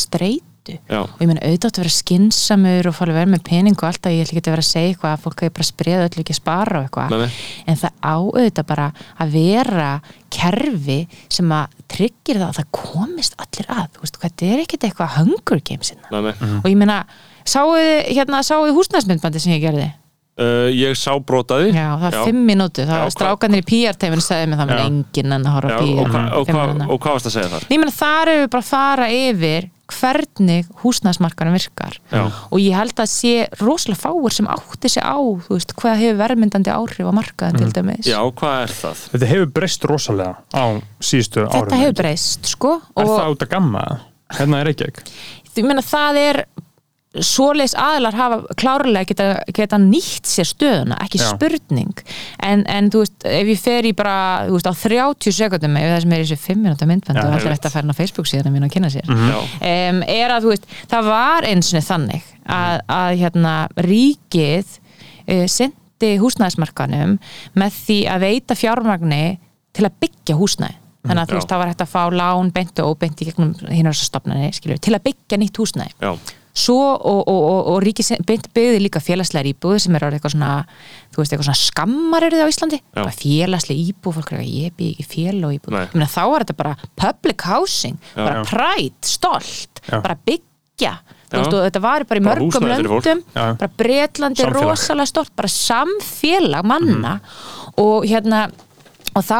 streitu 0.60 0.78
já, 0.88 1.00
og 1.02 1.20
ég 1.20 1.28
meina 1.28 1.42
auðvitað 1.44 1.70
að 1.70 1.80
vera 1.82 1.92
skinsamur 1.94 2.88
og 2.90 2.96
fara 2.96 3.12
að 3.12 3.18
vera 3.20 3.30
með 3.32 3.42
pening 3.46 3.76
og 3.78 3.86
alltaf 3.88 4.12
ég 4.12 4.24
ætla 4.24 4.36
ekki 4.36 4.48
að 4.50 4.54
vera 4.54 4.64
að 4.64 4.70
segja 4.70 4.90
eitthvað 4.90 5.12
að 5.14 5.22
fólk 5.24 5.44
hefur 5.44 5.54
bara 5.58 5.68
spreða 5.68 6.08
öllu 6.08 6.24
ekki 6.24 6.34
að 6.34 6.40
spara 6.40 6.80
og 6.80 6.88
eitthvað. 6.88 7.14
Nei, 7.14 7.20
nei. 7.20 7.30
en 7.66 7.80
það 7.80 7.94
á 8.00 8.14
auðvitað 8.16 8.68
bara 8.70 8.88
að 9.20 9.36
vera 9.36 9.90
kerfi 10.30 10.98
sem 11.28 11.54
að 11.56 11.78
tryggir 11.90 12.40
það 12.40 12.48
að 12.48 12.58
það 12.60 12.68
komist 12.80 13.38
allir 13.40 13.72
að. 13.76 13.86
Þú 13.94 14.04
veist, 14.04 14.20
hvað 14.20 14.28
þetta 14.28 14.50
er 14.50 14.64
ekkert 14.64 14.88
eitthvað 14.88 15.16
hunger 15.18 15.64
games 15.70 15.94
hérna. 15.94 16.10
nei, 16.10 16.20
nei. 16.28 16.60
og 16.60 16.68
ég 16.70 16.78
meina 16.78 17.00
sáuðu 17.48 17.88
hérna, 18.10 18.44
sáuðu 18.46 18.76
húsnæðsmyndbandi 18.78 19.42
sem 19.42 19.56
ég 19.56 19.64
gerði? 19.64 19.88
Uh, 20.40 20.70
ég 20.72 20.94
sá 20.96 21.10
brotaði 21.20 21.68
já, 21.74 21.98
það 22.00 22.14
er 22.14 22.22
fimm 22.24 22.44
mínútu, 22.48 22.84
það 22.88 22.94
er 22.94 23.02
hvað- 23.02 23.10
strákanir 23.12 23.60
í 23.60 23.64
PR-teiminu 23.66 24.22
sagði 24.24 24.46
mér 24.48 24.60
það 24.60 24.70
með 24.70 24.78
Já. 24.78 24.84
enginn 24.86 25.34
en 25.36 25.42
að 25.44 25.56
horfa 25.56 25.74
á 25.74 25.80
og, 25.80 25.90
PR 25.90 26.14
hva, 26.14 26.22
og, 26.38 26.46
fimm 26.46 26.56
hva, 26.56 26.86
og 26.86 27.00
hvað 27.02 27.16
varst 27.16 27.28
að 27.28 27.34
segja 27.34 27.50
þar? 27.50 27.66
Nei, 27.68 27.76
meina, 27.82 27.92
þar 27.98 28.30
erum 28.30 28.40
við 28.40 28.48
bara 28.54 28.62
að 28.64 28.70
fara 28.70 29.08
yfir 29.12 29.68
hvernig 29.94 30.68
húsnæðsmarkarum 30.82 31.56
virkar 31.56 31.98
Já. 32.12 32.22
og 32.28 32.58
ég 32.62 32.76
held 32.76 33.02
að 33.02 33.10
sé 33.12 33.34
rosalega 33.60 34.02
fáur 34.02 34.34
sem 34.34 34.48
átti 34.50 34.92
sig 34.92 35.04
á 35.04 35.18
veist, 35.48 35.74
hvað 35.78 36.00
hefur 36.04 36.20
verðmyndandi 36.22 36.72
áhrif 36.74 37.10
á 37.10 37.12
markaðin 37.16 37.60
til 37.60 37.72
dæmis 37.76 38.08
Já, 38.10 38.20
hvað 38.40 38.62
er 38.64 38.76
það? 38.78 39.04
Þetta 39.14 39.30
hefur 39.34 39.52
breyst 39.58 39.88
rosalega 39.90 40.34
á 40.54 40.64
síðustu 41.02 41.44
árum 41.46 41.54
þetta 41.56 41.82
hefur 41.84 41.98
breyst 42.02 42.50
sko 42.54 42.76
Er 42.80 43.04
og 43.04 43.12
það 43.16 43.36
út 43.36 43.46
að 43.46 43.52
gamma? 43.56 43.84
Hérna 44.30 44.62
er 44.62 44.72
ekki 44.72 44.90
ekki 44.90 45.06
ég 45.60 45.66
meina 45.66 45.82
það 45.84 46.18
er 46.20 46.44
svoleiðis 47.10 47.72
aðilar 47.74 48.14
hafa 48.14 48.36
klárlega 48.58 49.08
geta, 49.08 49.24
geta 49.50 49.78
nýtt 49.82 50.28
sér 50.30 50.46
stöðuna, 50.46 50.98
ekki 51.02 51.18
Já. 51.18 51.26
spurning. 51.32 52.02
En, 52.46 52.62
en 52.70 52.90
þú 52.92 53.02
veist, 53.02 53.16
ef 53.26 53.50
ég 53.50 53.58
fer 53.58 53.88
í 53.88 53.92
bara 53.98 54.46
veist, 54.46 54.68
á 54.70 54.74
30 54.78 55.34
sekundum 55.34 55.78
ef 55.80 55.88
það 55.90 56.04
sem 56.04 56.14
er 56.14 56.22
í 56.22 56.28
þessu 56.28 56.44
5 56.44 56.62
minúta 56.62 56.86
myndband 56.86 57.22
og 57.24 57.34
allir 57.34 57.56
ætti 57.56 57.66
að 57.66 57.74
færa 57.74 57.90
á 57.90 57.98
Facebook 57.98 58.30
síðan 58.30 58.54
mín 58.54 58.68
og 58.68 58.70
kynna 58.70 58.92
sér. 58.94 59.10
Já, 59.10 59.38
um, 59.40 60.02
er 60.06 60.36
að 60.36 60.46
þú 60.46 60.54
veist, 60.54 60.70
það 60.92 61.10
var 61.10 61.50
eins 61.50 61.72
og 61.74 61.86
þannig 61.88 62.32
að, 62.46 62.76
að 63.00 63.10
hérna, 63.24 63.54
ríkið 63.90 64.76
uh, 64.78 65.46
sendi 65.50 66.12
húsnæðismarkanum 66.22 67.18
með 67.58 67.80
því 67.88 67.98
að 68.14 68.28
veita 68.28 68.58
fjármagni 68.58 69.24
til 69.74 69.88
að 69.88 69.98
byggja 70.06 70.38
húsnæði. 70.38 70.78
Þannig 71.00 71.22
að 71.22 71.30
þú 71.30 71.36
veist, 71.38 71.48
það 71.48 71.60
var 71.62 71.70
hægt 71.70 71.82
að 71.82 71.92
fá 71.94 72.02
lán 72.12 72.50
beint 72.52 72.80
og 72.82 72.90
óbeint 72.92 73.22
í 73.24 73.26
gegnum 73.30 73.54
hinar 73.72 73.94
þessar 73.96 74.10
stopnarni 74.10 74.50
skilur, 74.52 74.80
til 74.84 74.92
að 74.92 75.06
byggja 75.06 75.38
nýtt 75.40 75.60
húsnæði. 75.62 75.94
Já, 75.96 76.10
svo 76.54 76.76
og, 76.96 77.20
og, 77.28 77.40
og, 77.46 77.68
og 77.74 78.26
beint 78.26 78.48
byggði 78.54 78.80
líka 78.82 79.00
félagslegar 79.02 79.48
íbúði 79.52 79.78
sem 79.84 79.94
er 79.94 80.06
orðið 80.08 80.18
eitthvað 80.18 80.34
svona 80.34 80.52
þú 81.14 81.20
veist, 81.22 81.32
eitthvað 81.32 81.46
svona 81.46 81.60
skammar 81.60 82.26
eru 82.26 82.38
þið 82.40 82.44
á 82.46 82.52
Íslandi. 82.52 82.80
Félagslega 83.20 83.84
íbúð, 83.92 84.16
fólk 84.18 84.32
er 84.32 84.40
eitthvað 84.40 84.58
ég 84.64 84.76
bygg 84.80 84.90
ekki 84.96 85.08
félag 85.14 85.46
og 85.46 85.56
íbúð, 85.58 85.78
ég 85.78 85.94
meina 85.94 86.10
þá 86.10 86.22
er 86.26 86.44
þetta 86.44 86.58
bara 86.58 86.74
public 87.04 87.46
housing, 87.46 87.98
Já. 88.14 88.24
bara 88.24 88.44
pride 88.50 89.06
stolt, 89.06 89.82
Já. 89.86 90.00
bara 90.00 90.18
byggja. 90.26 90.94
Þú 91.30 91.38
veist, 91.38 91.54
og 91.54 91.62
þetta 91.68 91.80
var 91.84 92.04
bara 92.10 92.18
í 92.18 92.24
Bara 92.26 92.40
mörgum 92.40 92.64
löndum 92.66 93.20
bara 94.42 94.50
Samfélag. 94.50 94.64
rosalega 94.66 95.06
stort 95.06 95.30
bara 95.38 95.50
samfélag 95.54 96.66
manna. 96.66 97.20
Og 97.78 98.02
hérna 98.10 98.48
og 99.18 99.24
þá 99.26 99.38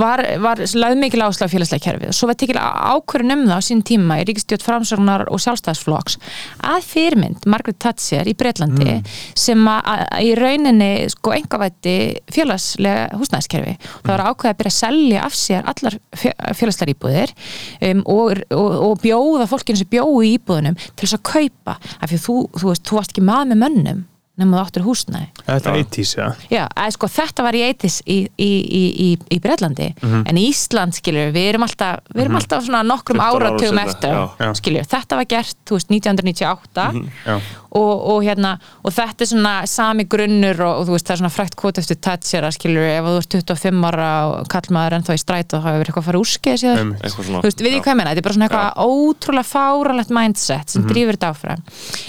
var, 0.00 0.22
var 0.42 0.60
lögð 0.60 1.00
mikil 1.00 1.22
áslag 1.26 1.50
félagslega 1.52 1.84
kerfið. 1.84 2.10
Og 2.10 2.16
svo 2.16 2.28
var 2.30 2.38
tekil 2.40 2.58
ákvörðun 2.58 3.34
um 3.36 3.44
það 3.46 3.60
á 3.60 3.66
sín 3.66 3.82
tíma 3.86 4.18
í 4.20 4.26
Ríkistjótt 4.26 4.64
framsóknar 4.66 5.26
og 5.30 5.42
sjálfstæðsflokks 5.44 6.18
að 6.66 6.88
fyrirmynd 6.90 7.46
Margaret 7.50 7.78
Thatcher 7.82 8.26
í 8.26 8.34
Breitlandi 8.38 8.98
sem 9.38 9.62
að, 9.70 10.06
í 10.26 10.32
rauninni 10.38 10.90
sko 11.12 11.36
engavætti 11.36 11.96
félagslega 12.34 13.20
húsnæðiskerfi. 13.20 13.76
Það 14.02 14.12
var 14.12 14.24
ákveðið 14.30 14.52
að 14.52 14.60
byrja 14.62 14.74
að 14.74 14.78
selja 14.80 15.22
af 15.26 15.38
sér 15.38 15.70
allar 15.72 15.98
félagslegar 16.16 16.94
íbúðir 16.94 17.36
um, 17.90 18.02
og, 18.16 18.42
og, 18.50 18.76
og 18.90 18.98
bjóða 19.04 19.48
fólkinu 19.50 19.82
sem 19.82 19.92
bjóðu 19.92 20.26
í 20.26 20.34
íbúðunum 20.36 20.78
til 20.88 21.06
þess 21.06 21.20
að 21.20 21.24
kaupa. 21.30 21.78
Af 22.00 22.10
því 22.10 22.22
þú, 22.26 22.36
þú 22.58 22.70
veist, 22.72 22.86
þú 22.86 23.00
varst 23.00 23.14
ekki 23.14 23.26
maður 23.26 23.52
með 23.54 23.64
mönnum 23.64 24.04
nema 24.36 24.58
þú 24.58 24.62
áttur 24.66 24.84
húsnæði. 24.84 25.28
Þetta 25.46 25.70
er 25.70 25.76
Já. 25.76 25.84
80s, 25.86 26.10
já. 26.16 26.26
Já, 26.52 26.62
að, 26.76 26.90
sko, 26.96 27.08
þetta 27.16 27.44
var 27.46 27.56
í 27.56 27.62
eitis 27.66 27.98
í, 28.04 28.16
í, 28.36 28.48
í, 28.62 28.82
í, 29.06 29.08
í 29.32 29.38
Breitlandi 29.40 29.90
en 30.02 30.40
í 30.40 30.46
Ísland, 30.50 30.96
skilur, 30.98 31.30
við 31.32 31.50
erum 31.54 31.64
alltaf 31.66 32.02
við 32.12 32.26
erum 32.26 32.36
alltaf 32.40 32.66
svona 32.66 32.82
nokkrum 32.86 33.20
15 33.22 33.26
árum 33.26 33.46
áratugum 33.46 33.80
eftir, 33.80 34.18
já. 34.44 34.50
Skilur 34.60 34.90
þetta 34.92 35.20
var 35.20 35.30
gert, 35.30 35.56
þú 35.68 35.78
veist, 35.78 35.94
1998 35.96 36.86
Já, 37.26 37.38
og, 37.76 38.04
og 38.12 38.20
hérna 38.24 38.52
og 38.84 38.94
þetta 38.96 39.24
er 39.24 39.30
svona 39.32 39.54
sami 39.70 40.06
grunnur 40.08 40.60
og, 40.64 40.82
og 40.82 40.86
þú 40.88 40.96
veist, 40.96 41.08
það 41.08 41.16
er 41.16 41.22
svona 41.22 41.32
frækt 41.34 41.56
kvot 41.60 41.80
eftir 41.82 42.00
touchera, 42.04 42.52
skilur 42.54 42.86
ef 42.92 43.08
þú 43.08 43.16
ert 43.22 43.38
25 43.40 43.88
ára 43.90 44.10
og 44.30 44.48
kallmaður 44.52 44.98
ennþá 45.00 45.16
í 45.16 45.22
stræt 45.24 45.56
og 45.56 45.64
það 45.64 45.76
hefur 45.76 45.90
eitthvað 45.90 46.04
að 46.04 46.08
fara 46.10 46.22
úrskeið 46.22 46.62
síðan 46.62 46.80
Einmitt. 46.84 47.02
eitthvað 47.04 47.28
svona 47.30 47.42
þú 47.42 47.50
veist, 47.50 47.64
við 47.66 47.74
því 47.76 47.82
hvað 47.82 47.92
ég 47.92 48.00
menna, 48.00 48.12
þetta 48.14 48.22
er 48.22 48.28
bara 48.28 48.38
svona 48.38 48.48
eitthvað 48.50 48.86
ótrúlega 48.86 49.50
fáralegt 49.50 50.14
mindset 50.20 50.72
sem 50.76 50.86
drýfur 50.88 51.18
þetta 51.18 51.32
áfram. 51.34 51.66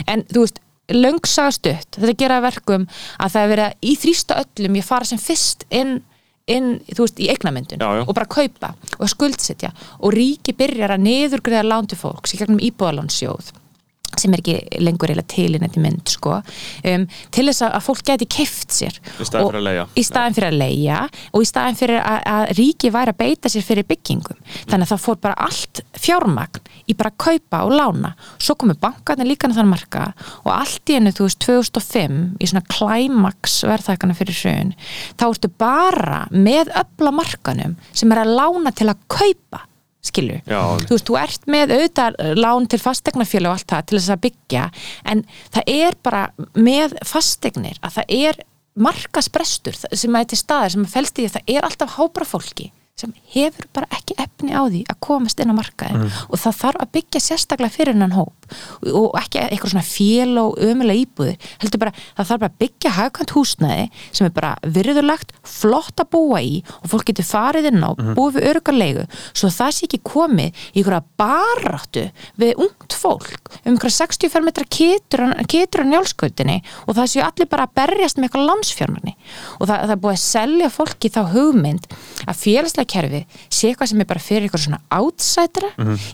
En 0.08 0.24
þú 0.32 0.46
veist, 0.46 0.62
löngsaga 0.94 1.52
stutt. 1.56 1.98
Þetta 1.98 2.18
gera 2.20 2.42
verkum 2.44 2.88
að 3.20 3.34
það 3.34 3.42
er 3.42 3.52
verið 3.54 3.66
að 3.66 3.90
í 3.90 3.96
þrýsta 4.04 4.40
öllum 4.44 4.80
ég 4.80 4.88
fara 4.88 5.10
sem 5.10 5.22
fyrst 5.22 5.68
inn, 5.70 6.00
inn 6.48 6.74
þú 6.94 7.04
veist, 7.04 7.20
í 7.20 7.30
eignamyndun 7.34 7.84
og 7.84 8.14
bara 8.16 8.30
kaupa 8.32 8.74
og 8.98 9.12
skuldsetja. 9.12 9.74
Og 10.00 10.16
ríki 10.16 10.56
byrjar 10.58 10.96
að 10.96 11.08
niðurgriða 11.08 11.66
lán 11.68 11.90
til 11.90 12.00
fólks 12.00 12.36
í 12.36 12.42
gegnum 12.42 12.64
íbúðalánsjóð 12.64 13.54
sem 14.22 14.34
er 14.36 14.42
ekki 14.44 14.82
lengur 14.84 15.12
eiginlega 15.12 15.28
til 15.34 15.50
í 15.58 15.62
nætti 15.62 15.82
mynd 15.84 16.12
sko, 16.14 16.40
um, 16.92 17.06
til 17.36 17.46
þess 17.50 17.66
að 17.68 17.78
fólk 17.88 18.04
geti 18.08 18.28
keft 18.38 18.74
sér 18.76 18.98
Í 19.98 20.04
staðinn 20.06 20.34
Og- 20.34 20.38
fyrir 20.38 20.50
að 20.52 20.60
leia 20.62 21.00
og 21.34 21.42
í 21.44 21.50
staðin 21.50 21.78
fyrir 21.80 22.02
að, 22.02 22.20
að 22.34 22.54
ríki 22.60 22.92
væri 22.94 23.14
að 23.14 23.20
beita 23.22 23.52
sér 23.52 23.66
fyrir 23.68 23.88
byggingum. 23.88 24.38
Þannig 24.68 24.88
að 24.88 24.92
það 24.94 25.04
fór 25.06 25.20
bara 25.28 25.40
allt 25.48 25.82
fjármagn 25.98 26.72
í 26.88 26.96
bara 26.98 27.12
að 27.14 27.18
kaupa 27.28 27.62
og 27.68 27.74
lána. 27.78 28.14
Svo 28.40 28.56
komu 28.60 28.76
bankarnir 28.82 29.28
líka 29.28 29.50
þann 29.52 29.70
marka 29.72 30.10
og 30.44 30.52
allt 30.54 30.90
í 30.92 30.98
hennu, 30.98 31.12
þú 31.16 31.28
veist, 31.28 31.40
2005 31.44 32.20
í 32.42 32.48
svona 32.50 32.64
klæmaks 32.72 33.62
verðþækana 33.68 34.16
fyrir 34.18 34.38
hrun 34.42 34.74
þá 35.20 35.26
ertu 35.30 35.50
bara 35.60 36.22
með 36.32 36.72
öfla 36.82 37.12
markanum 37.16 37.76
sem 37.94 38.12
er 38.14 38.24
að 38.24 38.36
lána 38.38 38.72
til 38.76 38.88
að 38.92 39.02
kaupa 39.12 39.64
skilju, 40.10 40.42
Já. 40.48 40.62
þú 40.88 40.94
veist, 40.96 41.08
þú 41.08 41.18
ert 41.22 41.50
með 41.52 41.74
auðvitað 41.78 42.20
lán 42.40 42.68
til 42.72 42.82
fastegnafjölu 42.84 43.50
og 43.50 43.58
allt 43.58 43.72
það 43.74 43.88
til 43.90 44.00
þess 44.00 44.14
að 44.16 44.24
byggja, 44.28 44.68
en 45.14 45.26
það 45.56 45.74
er 45.78 46.00
bara 46.08 46.24
með 46.56 46.98
fastegnir 47.08 47.82
að 47.82 48.00
það 48.00 48.16
er 48.18 48.42
markasbrestur 48.78 49.78
sem 49.78 50.18
er 50.18 50.28
til 50.30 50.40
staðar 50.40 50.74
sem 50.76 50.90
felst 50.90 51.18
í 51.18 51.26
því 51.26 51.30
að 51.30 51.38
það 51.38 51.56
er 51.56 51.68
alltaf 51.68 51.96
hábra 51.98 52.28
fólki 52.30 52.72
sem 52.98 53.14
hefur 53.34 53.68
bara 53.78 53.90
ekki 53.94 54.16
efni 54.22 54.54
á 54.58 54.66
því 54.66 54.84
að 54.90 55.00
komast 55.06 55.42
inn 55.42 55.54
á 55.54 55.60
markaðin 55.60 56.08
og 56.10 56.42
það 56.42 56.60
þarf 56.62 56.84
að 56.84 56.94
byggja 56.98 57.22
sérstaklega 57.28 57.74
fyrir 57.74 57.94
hennan 57.94 58.16
hóp 58.18 58.37
og 58.94 59.18
ekki 59.22 59.42
eitthvað 59.44 59.74
svona 59.74 59.86
fél 59.88 60.38
og 60.42 60.58
ömulega 60.64 61.04
íbúðir 61.04 61.50
heldur 61.62 61.82
bara, 61.84 61.94
það 62.18 62.30
þarf 62.32 62.44
bara 62.44 62.52
að 62.52 62.60
byggja 62.64 62.94
hagkvæmt 62.98 63.36
húsnæði 63.38 63.88
sem 64.12 64.28
er 64.28 64.36
bara 64.36 64.54
virðulegt 64.78 65.34
flott 65.48 66.04
að 66.04 66.12
búa 66.16 66.42
í 66.44 66.62
og 66.82 66.90
fólk 66.94 67.08
getur 67.12 67.28
farið 67.28 67.70
inn 67.72 67.84
á, 67.84 67.92
búið 68.18 68.40
við 68.40 68.50
örgarlegu 68.54 69.06
svo 69.32 69.52
það 69.54 69.76
sé 69.78 69.88
ekki 69.88 70.02
komið 70.08 70.66
í 70.74 70.82
einhverja 70.82 71.04
baráttu 71.20 72.06
við 72.40 72.64
ungt 72.66 72.98
fólk 72.98 73.52
um 73.64 73.74
einhverja 73.76 74.06
65 74.08 74.46
metra 74.48 74.68
kitur 74.68 75.84
á 75.84 75.86
njálskautinni 75.88 76.60
og 76.86 76.98
það 76.98 77.12
séu 77.14 77.24
allir 77.26 77.50
bara 77.52 77.68
að 77.68 77.76
berjast 77.82 78.20
með 78.20 78.30
eitthvað 78.30 78.48
landsfjármagni 78.52 79.14
og 79.60 79.68
það, 79.70 79.78
það 79.78 79.94
er 79.96 80.02
búið 80.04 80.16
að 80.16 80.24
selja 80.24 80.70
fólki 80.74 81.12
þá 81.14 81.20
hugmynd 81.34 81.88
að 82.28 82.42
félagslega 82.42 82.92
kerfi 82.94 83.22
sé 83.50 83.72
eitthvað 83.72 83.92
sem 83.92 84.04
er 84.04 84.10
bara 84.10 84.24
fyrir 84.24 84.48
eitthvað 84.48 84.66
svona 84.66 84.82
outsider 84.98 85.68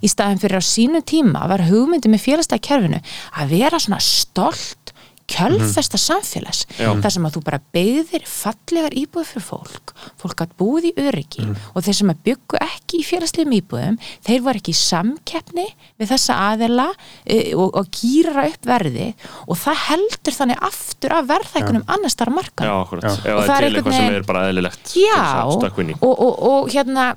í 0.03 0.11
staðin 0.11 0.41
fyrir 0.41 0.59
á 0.59 0.63
sínu 0.63 1.03
tíma 1.07 1.43
að 1.43 1.53
vera 1.53 1.69
hugmyndi 1.69 2.11
með 2.13 2.22
félagslega 2.23 2.67
kerfinu 2.69 3.03
að 3.39 3.55
vera 3.57 3.81
svona 3.83 4.01
stolt 4.03 4.83
kjölfesta 5.29 5.97
samfélags. 5.97 6.65
Já. 6.77 6.91
þar 7.01 7.13
sem 7.15 7.25
að 7.27 7.37
þú 7.37 7.41
bara 7.47 7.59
beðir 7.73 8.25
fallegar 8.27 8.95
íbúð 8.97 9.29
fyrir 9.31 9.45
fólk 9.45 9.93
fólk 10.19 10.35
gætt 10.41 10.55
búið 10.59 10.89
í 10.89 10.93
öryggi 10.99 11.45
og 11.47 11.85
þeir 11.85 11.97
sem 11.99 12.11
að 12.11 12.21
byggu 12.27 12.59
ekki 12.65 12.99
í 12.99 13.05
félagslegum 13.07 13.55
íbúðum 13.59 13.97
þeir 14.27 14.43
var 14.45 14.59
ekki 14.59 14.75
í 14.75 14.79
samkeppni 14.79 15.67
við 16.01 16.11
þessa 16.11 16.39
aðela 16.51 16.89
e, 17.23 17.53
og, 17.55 17.71
og 17.71 17.91
gýra 17.95 18.47
upp 18.51 18.67
verði 18.67 19.09
og 19.47 19.59
það 19.63 19.83
heldur 19.87 20.39
þannig 20.39 20.63
aftur 20.69 21.17
af 21.17 21.29
verðhækunum 21.31 21.85
annars 21.87 22.19
þar 22.19 22.33
markan 22.35 22.67
Já. 22.67 22.77
Og 22.83 23.45
það 23.47 23.55
er 23.55 23.69
eitthvað 23.69 23.99
sem 23.99 24.17
er 24.19 24.27
bara 24.27 24.47
eðlilegt 24.51 24.91
að 24.91 24.97
Já, 25.03 25.21
og, 25.47 26.11
og, 26.11 26.33
og 26.51 26.73
hérna 26.73 27.13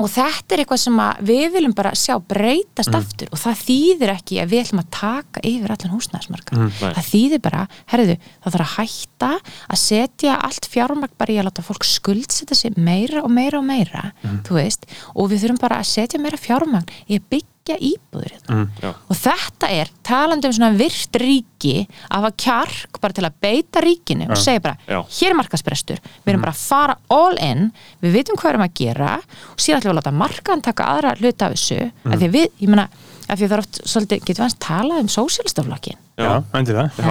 og 0.00 0.08
þetta 0.10 0.54
er 0.54 0.62
eitthvað 0.62 0.82
sem 0.82 1.00
við 1.28 1.46
viljum 1.54 1.74
bara 1.76 1.92
sjá 1.98 2.14
breytast 2.32 2.94
aftur. 2.96 3.30
Og 3.34 3.40
það 3.40 3.62
þýðir 3.66 4.12
ekki 4.14 4.40
að 4.42 4.54
við 4.54 4.62
ætlum 4.64 4.82
að 4.82 4.90
taka 4.96 5.44
yfir 5.50 5.74
allan 5.74 5.94
húsnæðismarka 5.94 6.58
nei. 6.58 6.68
það 6.80 7.10
þýðir 7.10 7.42
bara, 7.44 7.62
herðu, 7.92 8.16
það 8.40 8.56
þarf 8.56 8.66
að 8.66 8.74
hætta 8.76 9.30
að 9.74 9.82
setja 9.84 10.38
allt 10.48 10.70
fjármagn 10.70 11.16
bara 11.20 11.34
í 11.34 11.38
að 11.40 11.48
láta 11.50 11.66
fólk 11.66 11.86
skuldsetja 11.88 12.58
sig 12.58 12.80
meira 12.80 13.24
og 13.24 13.32
meira 13.34 13.60
og 13.60 13.66
meira, 13.68 14.10
þú 14.46 14.58
veist. 14.58 14.88
Og 15.14 15.30
við 15.32 15.46
þurfum 15.46 15.62
bara 15.62 15.80
að 15.82 15.90
setja 15.92 16.22
meira 16.22 16.40
fjármagn 16.40 16.90
í 17.06 17.20
að 17.20 17.30
byggja 17.34 17.49
íbúður 17.68 18.32
hérna. 18.34 18.62
Já. 18.80 18.90
og 18.90 19.18
þetta 19.20 19.68
er, 19.76 19.90
talandi 20.06 20.48
um 20.48 20.54
svona 20.56 20.70
virt 20.78 21.18
ríki 21.20 21.74
að 22.08 22.16
hafa 22.16 22.30
kjark 22.44 23.00
bara 23.02 23.16
til 23.16 23.26
að 23.28 23.36
beita 23.44 23.82
ríkinu 23.84 24.30
og 24.30 24.40
segja 24.40 24.64
bara 24.64 24.76
Já. 24.88 25.00
hér 25.20 25.34
er 25.34 25.38
markasbrestur, 25.38 26.00
við 26.24 26.32
erum 26.32 26.46
bara 26.46 26.56
að 26.56 26.64
fara 26.64 26.96
all 27.12 27.36
in, 27.44 27.70
við 28.00 28.16
vitum 28.18 28.40
hvað 28.40 28.48
við 28.48 28.54
erum 28.54 28.66
að 28.66 28.74
gera 28.80 29.12
og 29.20 29.60
síðan 29.60 29.80
ætlum 29.82 29.90
við 29.90 29.94
að 29.94 30.00
láta 30.00 30.16
markaðan 30.24 30.66
taka 30.70 30.90
aðra 30.96 31.14
hluta 31.20 31.46
af 31.46 31.56
þessu, 31.56 31.80
af 32.04 32.16
því 32.16 32.30
að 32.30 32.36
við, 32.38 32.50
ég 32.64 32.72
meina 32.72 32.88
af 33.30 33.38
því 33.38 33.44
að 33.46 33.50
það 33.50 33.56
er 33.56 33.62
oft, 33.64 33.80
svolítið, 33.92 34.22
getum 34.26 34.40
við 34.40 34.44
hans 34.44 34.56
talað 34.60 35.00
um 35.00 35.10
sósíalistaflokkin 35.14 35.98
já, 36.20 36.32
endur 36.58 36.76
það. 36.76 36.88
Já. 37.00 37.04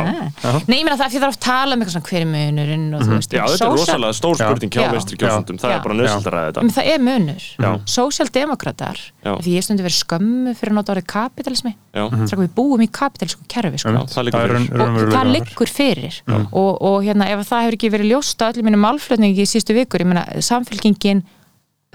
Nei, 0.69 0.77
ég 0.77 0.85
meina 0.85 0.97
það 0.99 1.05
af 1.05 1.11
því 1.11 1.17
að 1.17 1.23
það 1.23 1.27
er 1.27 1.33
oft 1.33 1.43
talað 1.45 1.73
um 1.73 1.79
eitthvað 1.83 1.95
svona 1.95 2.09
hver 2.09 2.19
er 2.19 2.29
munurinn 2.29 2.87
og 2.93 2.99
þú 3.05 3.11
veist 3.15 3.31
Já, 3.33 3.41
þetta 3.45 3.65
er 3.65 3.73
rosalega 3.73 4.17
stór 4.19 4.35
spurning 4.39 4.73
hjá 4.75 4.83
Já. 4.83 4.89
vinstri 4.93 5.19
kjósundum, 5.21 5.59
það 5.61 5.73
er 5.73 5.81
bara 5.85 5.97
nöðsöld 5.99 6.29
að 6.29 6.47
þetta. 6.49 6.59
það 6.75 6.89
er 6.93 6.99
munur, 7.07 7.43
Já. 7.59 9.31
af 9.33 9.43
því 9.45 9.55
ég 9.55 9.65
stundi 9.65 9.85
verið 9.85 9.97
skömmu 9.99 10.53
fyrir 10.59 10.73
að 10.73 10.77
nota 10.77 10.93
orðið 10.93 11.07
kapitalismi 11.09 11.73
Já, 11.73 12.05
mm. 12.05 12.29
við 12.43 12.53
búum 12.55 12.83
í 12.83 12.89
kapitalísku 12.93 13.47
kerfi 13.49 13.81
sko. 13.81 13.95
Já, 13.95 14.01
það 14.13 14.27
liggur 14.27 14.53
fyrir. 14.53 14.83
og 14.85 15.13
það 15.15 15.31
liggur 15.33 15.71
fyrir. 15.73 16.19
Og, 16.29 16.99
hérna 17.05 17.29
ef 17.33 17.43
það 17.49 17.65
hefur 17.65 17.77
ekki 17.79 17.91
verið 17.95 18.11
ljóst 18.13 18.43
á 18.45 18.49
allir 18.49 18.67
mínu 18.67 18.79
málflutningi 18.83 19.43
í 19.43 19.49
sístu 19.49 19.73
vikur, 19.77 20.03
ég 20.03 20.09
meina 20.11 20.25
samfélkingin 20.45 21.23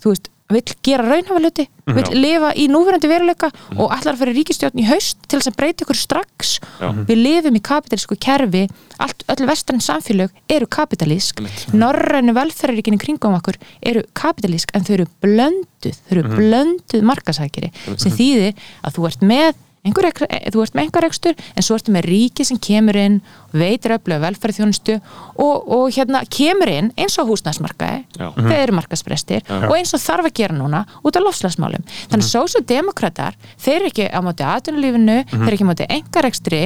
þú 0.02 0.14
veist, 0.14 0.30
vill 0.52 0.74
gera 0.84 1.04
raunhafa 1.08 1.40
hluti 1.40 1.64
vill 1.88 2.04
Já. 2.04 2.16
lifa 2.16 2.50
í 2.60 2.66
núverandi 2.68 3.08
veruleika 3.08 3.48
og 3.78 3.92
allar 3.94 4.16
fyrir 4.20 4.36
ríkistjórn 4.36 4.80
í 4.80 4.84
haust 4.88 5.18
til 5.24 5.38
þess 5.40 5.50
að 5.50 5.56
breyta 5.56 5.84
ykkur 5.84 5.98
strax. 5.98 6.54
Já. 6.80 6.88
við 7.08 7.20
lifum 7.20 7.56
í 7.56 7.62
kapitalísku 7.64 8.18
kerfi. 8.20 8.66
Allt, 9.00 9.24
öll 9.32 9.48
vestræn 9.48 9.82
samfélög 9.84 10.32
eru 10.52 10.68
kapitalísk 10.70 11.40
norrænu 11.74 12.36
velferðaríkinu 12.36 13.00
kringum 13.00 13.36
okkur 13.40 13.58
eru 13.82 14.04
kapitalísk 14.16 14.72
en 14.76 14.84
þau 14.86 14.94
eru 14.98 15.08
blönduð 15.24 15.96
þau 16.04 16.16
eru 16.18 16.34
blönduð 16.36 17.06
markasækiri 17.08 17.72
sem 17.96 18.12
þýðir 18.14 18.52
að 18.84 18.98
þú 18.98 19.08
ert 19.10 19.24
með 19.24 19.54
einhver, 19.84 20.08
eh, 20.28 20.50
þú 20.50 20.62
ert 20.64 20.76
með 20.76 20.86
einhver 20.86 21.06
ekstur 21.08 21.34
en 21.54 21.66
svo 21.66 21.76
ertu 21.78 21.92
með 21.94 22.08
ríki 22.08 22.46
sem 22.46 22.58
kemur 22.58 22.96
inn 22.96 23.20
veitir 23.52 23.94
öflögu 23.98 24.24
velferðþjónustu 24.24 24.96
og, 24.96 25.68
og 25.76 25.84
hérna 25.94 26.24
kemur 26.32 26.72
inn 26.72 26.90
eins 26.96 27.18
og 27.20 27.28
húsnæðsmarkaði 27.32 28.00
Já. 28.16 28.30
þeir 28.38 28.62
eru 28.62 28.78
markasbrestir 28.78 29.44
og 29.50 29.76
eins 29.76 29.92
og 29.96 30.02
þarf 30.02 30.30
að 30.30 30.36
gera 30.40 30.56
núna 30.56 30.84
út 31.04 31.18
af 31.18 31.26
lofslagsmálum 31.26 31.84
þannig 31.84 32.24
að 32.24 32.32
sósjaldemokratar, 32.32 33.38
þeir 33.60 33.76
eru 33.76 33.92
ekki 33.92 34.08
á 34.08 34.20
móti 34.24 34.48
atvinnulífinu, 34.48 35.20
þeir 35.30 35.46
eru 35.46 35.58
ekki 35.58 35.68
á 35.68 35.70
móti 35.70 35.90
engarekstri 35.98 36.64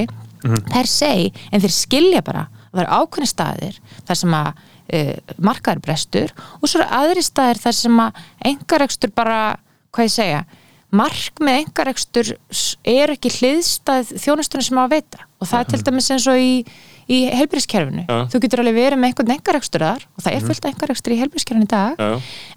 per 0.71 0.87
se 0.87 1.11
en 1.51 1.63
þeir 1.63 1.75
skilja 1.75 2.23
bara 2.25 2.47
að 2.69 2.79
það 2.79 2.83
eru 2.85 2.99
ákveðni 3.01 3.29
staðir 3.29 3.79
þar 4.07 4.19
sem 4.21 4.35
að 4.37 4.49
uh, 4.53 5.35
markaður 5.49 5.83
brestur 5.83 6.33
og 6.59 6.69
svo 6.69 6.81
eru 6.81 6.89
aðri 6.99 7.25
staðir 7.25 7.61
þar 7.63 7.77
sem 7.77 8.01
að 8.05 8.23
engarekstur 8.51 9.13
bara, 9.15 9.39
hvað 9.91 10.09
ég 10.09 10.15
segja 10.15 10.43
markmið 10.95 11.57
engarekstur 11.63 12.29
er 12.89 13.11
ekki 13.13 13.29
hliðstæð 13.39 14.13
þjónustunum 14.23 14.65
sem 14.65 14.79
á 14.79 14.83
að 14.87 14.93
veita 14.97 15.25
og 15.39 15.47
það 15.47 15.59
er 15.59 15.67
til 15.73 15.83
dæmis 15.87 16.07
eins 16.11 16.25
og 16.27 16.39
í, 16.41 16.53
í 17.09 17.17
helbriðskerfinu, 17.31 18.01
Já. 18.09 18.15
þú 18.33 18.39
getur 18.43 18.61
alveg 18.63 18.75
verið 18.75 18.99
með 18.99 19.11
einhvern 19.11 19.33
engarekstur 19.35 19.85
þar 19.85 20.01
og 20.17 20.23
það 20.25 20.33
er 20.35 20.47
fullt 20.47 20.65
af 20.65 20.71
engarekstur 20.73 21.13
í 21.15 21.19
helbriðskerfinu 21.21 21.67
í 21.67 21.69
dag 21.71 22.01
já. 22.01 22.09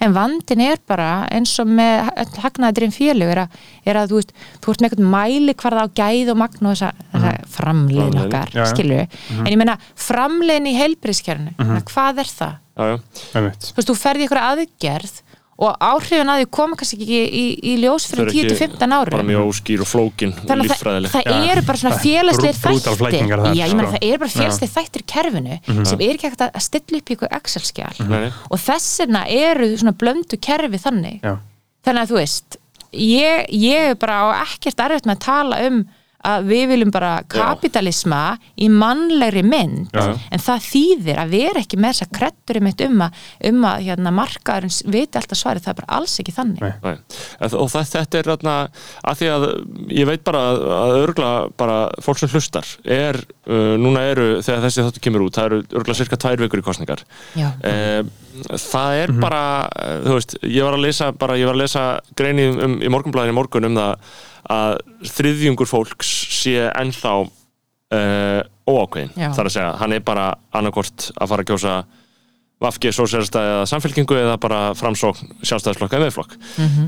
en 0.06 0.16
vandin 0.16 0.62
er 0.64 0.80
bara 0.88 1.10
eins 1.30 1.52
og 1.62 1.70
með 1.70 2.10
hagnaðurinn 2.42 2.94
félög 2.96 3.34
er 3.36 3.42
að, 3.44 3.58
er 3.92 4.00
að 4.00 4.14
þú 4.14 4.20
veist, 4.22 4.32
þú 4.64 4.74
ert 4.74 4.82
með 4.86 4.88
einhvern 4.96 5.12
mæli 5.14 5.56
hvarða 5.62 5.84
á 5.84 5.88
gæð 6.02 6.32
og 6.34 6.40
magn 6.42 6.70
og 6.72 6.72
þessa, 6.74 6.90
þessa 7.12 7.34
framleiðin 7.52 8.16
Framleiðni. 8.16 8.24
okkar, 8.26 8.54
Já, 8.56 8.62
já. 8.64 8.70
skilju 8.72 9.00
en 9.44 9.52
ég 9.52 9.60
meina 9.60 9.76
framleiðin 10.08 10.70
í 10.72 10.74
heilbriðskerfinu 10.80 11.82
hvað 11.92 12.24
er 12.24 12.32
það? 12.32 12.58
Þú 12.72 13.76
veist, 13.76 13.88
þú 13.92 13.96
ferði 14.00 14.26
ykkur 14.26 14.40
aðgerð 14.42 15.20
og 15.62 15.76
áhrifin 15.78 16.30
að 16.32 16.40
því 16.42 16.46
koma 16.56 16.76
kannski 16.80 16.96
ekki 16.98 17.18
í, 17.18 17.26
í, 17.38 17.44
í 17.70 17.74
ljós 17.82 18.06
fyrir 18.10 18.24
eru 18.24 18.32
ekki 18.32 18.54
10-15 18.56 18.94
árum 18.96 19.14
Bara 19.14 19.26
mjög 19.28 19.50
óskýr 19.52 19.84
og 19.84 19.88
flókin 19.90 20.32
þannig 20.34 20.50
að 20.50 20.56
það, 20.56 20.70
líffræðileg. 20.72 21.12
það 21.14 21.46
eru 21.52 21.64
bara 21.68 21.80
svona 21.82 21.98
brútal 22.62 22.96
þættir 22.98 23.30
já, 23.52 23.62
ég 23.62 23.76
meina 23.78 23.86
sko. 23.86 23.94
það 23.94 24.06
eru 24.08 24.22
bara 24.24 24.32
félagslega 24.34 24.72
þættir 24.76 25.06
kerfinu 25.14 25.58
sem 25.92 26.02
er 26.02 26.14
ekki 26.16 26.30
hægt 26.32 26.44
að 26.48 26.60
stilla 26.66 26.98
upp 27.02 27.12
í 27.12 27.16
ykkur 27.16 27.36
Excel-skjál 27.38 28.02
Nei, 28.02 28.18
nei. 28.26 28.32
og 28.50 28.62
þessina 28.66 29.24
eru 29.38 29.70
svona 29.76 29.94
blöndu 30.02 30.40
kerfi 30.42 30.82
þannig 30.82 31.22
Já. 31.22 31.36
þannig 31.86 32.02
að 32.02 32.12
þú 32.12 32.18
veist 32.18 32.58
ég, 32.92 33.46
ég 33.54 33.90
er 33.92 33.98
bara 34.02 34.18
á 34.26 34.26
ekkert 34.42 34.82
erfitt 34.88 35.06
með 35.08 35.18
að 35.20 35.24
tala 35.28 35.62
um 35.68 35.82
að 36.28 36.48
við 36.52 36.64
viljum 36.72 36.92
bara 36.94 37.12
kapitalisma 37.30 38.22
í 38.62 38.68
mannlegri 38.70 39.42
mynd 39.46 39.90
Já, 39.92 40.02
já. 40.12 40.14
en 40.30 40.42
það 40.44 40.66
þýðir 40.68 41.20
að 41.22 41.34
við 41.34 41.46
erum 41.50 41.62
ekki 41.64 41.80
með 41.82 41.94
þessa 41.96 42.08
krettur 42.18 42.60
um 42.60 42.68
eitt 42.70 42.84
um 42.86 43.04
að, 43.06 43.20
um 43.50 43.66
að 43.72 43.84
hérna, 43.88 44.14
markaðurinn 44.18 44.92
viti 44.94 45.20
alltaf 45.20 45.40
svarið, 45.40 45.66
það 45.66 45.74
er 45.74 45.80
bara 45.82 45.98
alls 45.98 46.16
ekki 46.22 46.36
þannig 46.36 46.62
Nei. 46.62 46.72
Nei. 46.86 46.96
Og 47.50 47.72
þetta, 47.72 47.84
þetta 47.98 48.20
er 48.20 48.30
þarna 48.32 48.56
að 49.12 49.20
því 49.22 49.30
að 49.34 49.46
ég 49.98 50.10
veit 50.12 50.24
bara 50.26 50.42
að 50.78 50.96
örgla 51.02 51.32
bara 51.58 51.78
fólk 52.04 52.22
sem 52.22 52.32
hlustar 52.32 52.72
er, 52.84 53.18
uh, 53.50 53.74
núna 53.80 54.06
eru 54.12 54.28
þegar 54.44 54.66
þessi 54.68 54.86
þáttu 54.88 55.04
kemur 55.06 55.26
út, 55.26 55.36
það 55.38 55.50
eru 55.50 55.62
örgla 55.82 55.98
cirka 55.98 56.20
tvær 56.22 56.42
vikur 56.44 56.62
í 56.62 56.66
kostningar 56.66 57.04
Já. 57.38 57.50
Eh, 57.66 58.02
það 58.62 58.98
er 59.02 59.12
bara 59.20 59.44
eh, 59.82 59.96
þú 60.06 60.18
veist, 60.18 60.36
ég 60.46 60.66
var 60.66 60.76
að 60.76 60.84
lesa 60.86 61.10
bara, 61.16 61.38
ég 61.40 61.48
var 61.48 61.56
að 61.58 61.64
lesa 61.64 61.86
greini 62.18 62.48
um, 62.52 62.78
í 62.80 62.90
morgunblæðin 62.92 63.34
í 63.34 63.36
morgun 63.36 63.68
um 63.68 63.80
það 63.80 64.12
að 64.50 64.78
þriðjungur 65.12 65.70
fólks 65.70 66.10
sé 66.42 66.56
ennþá 66.68 67.14
uh, 67.22 68.40
óákveðin, 68.66 69.12
Já. 69.18 69.30
þar 69.36 69.48
að 69.48 69.56
segja 69.56 69.74
hann 69.80 69.96
er 69.96 70.06
bara 70.06 70.30
annarkort 70.54 71.10
að 71.16 71.34
fara 71.34 71.44
að 71.44 71.52
kjósa 71.52 71.74
Vafki, 72.62 72.92
Sósélsta 72.94 73.40
eða 73.42 73.62
Samfélkingu 73.66 74.14
eða 74.14 74.36
bara 74.38 74.58
framsókn, 74.78 75.32
sjálfstæðisflokk 75.42 75.96
eða 75.96 76.04
meðflokk. 76.06 76.34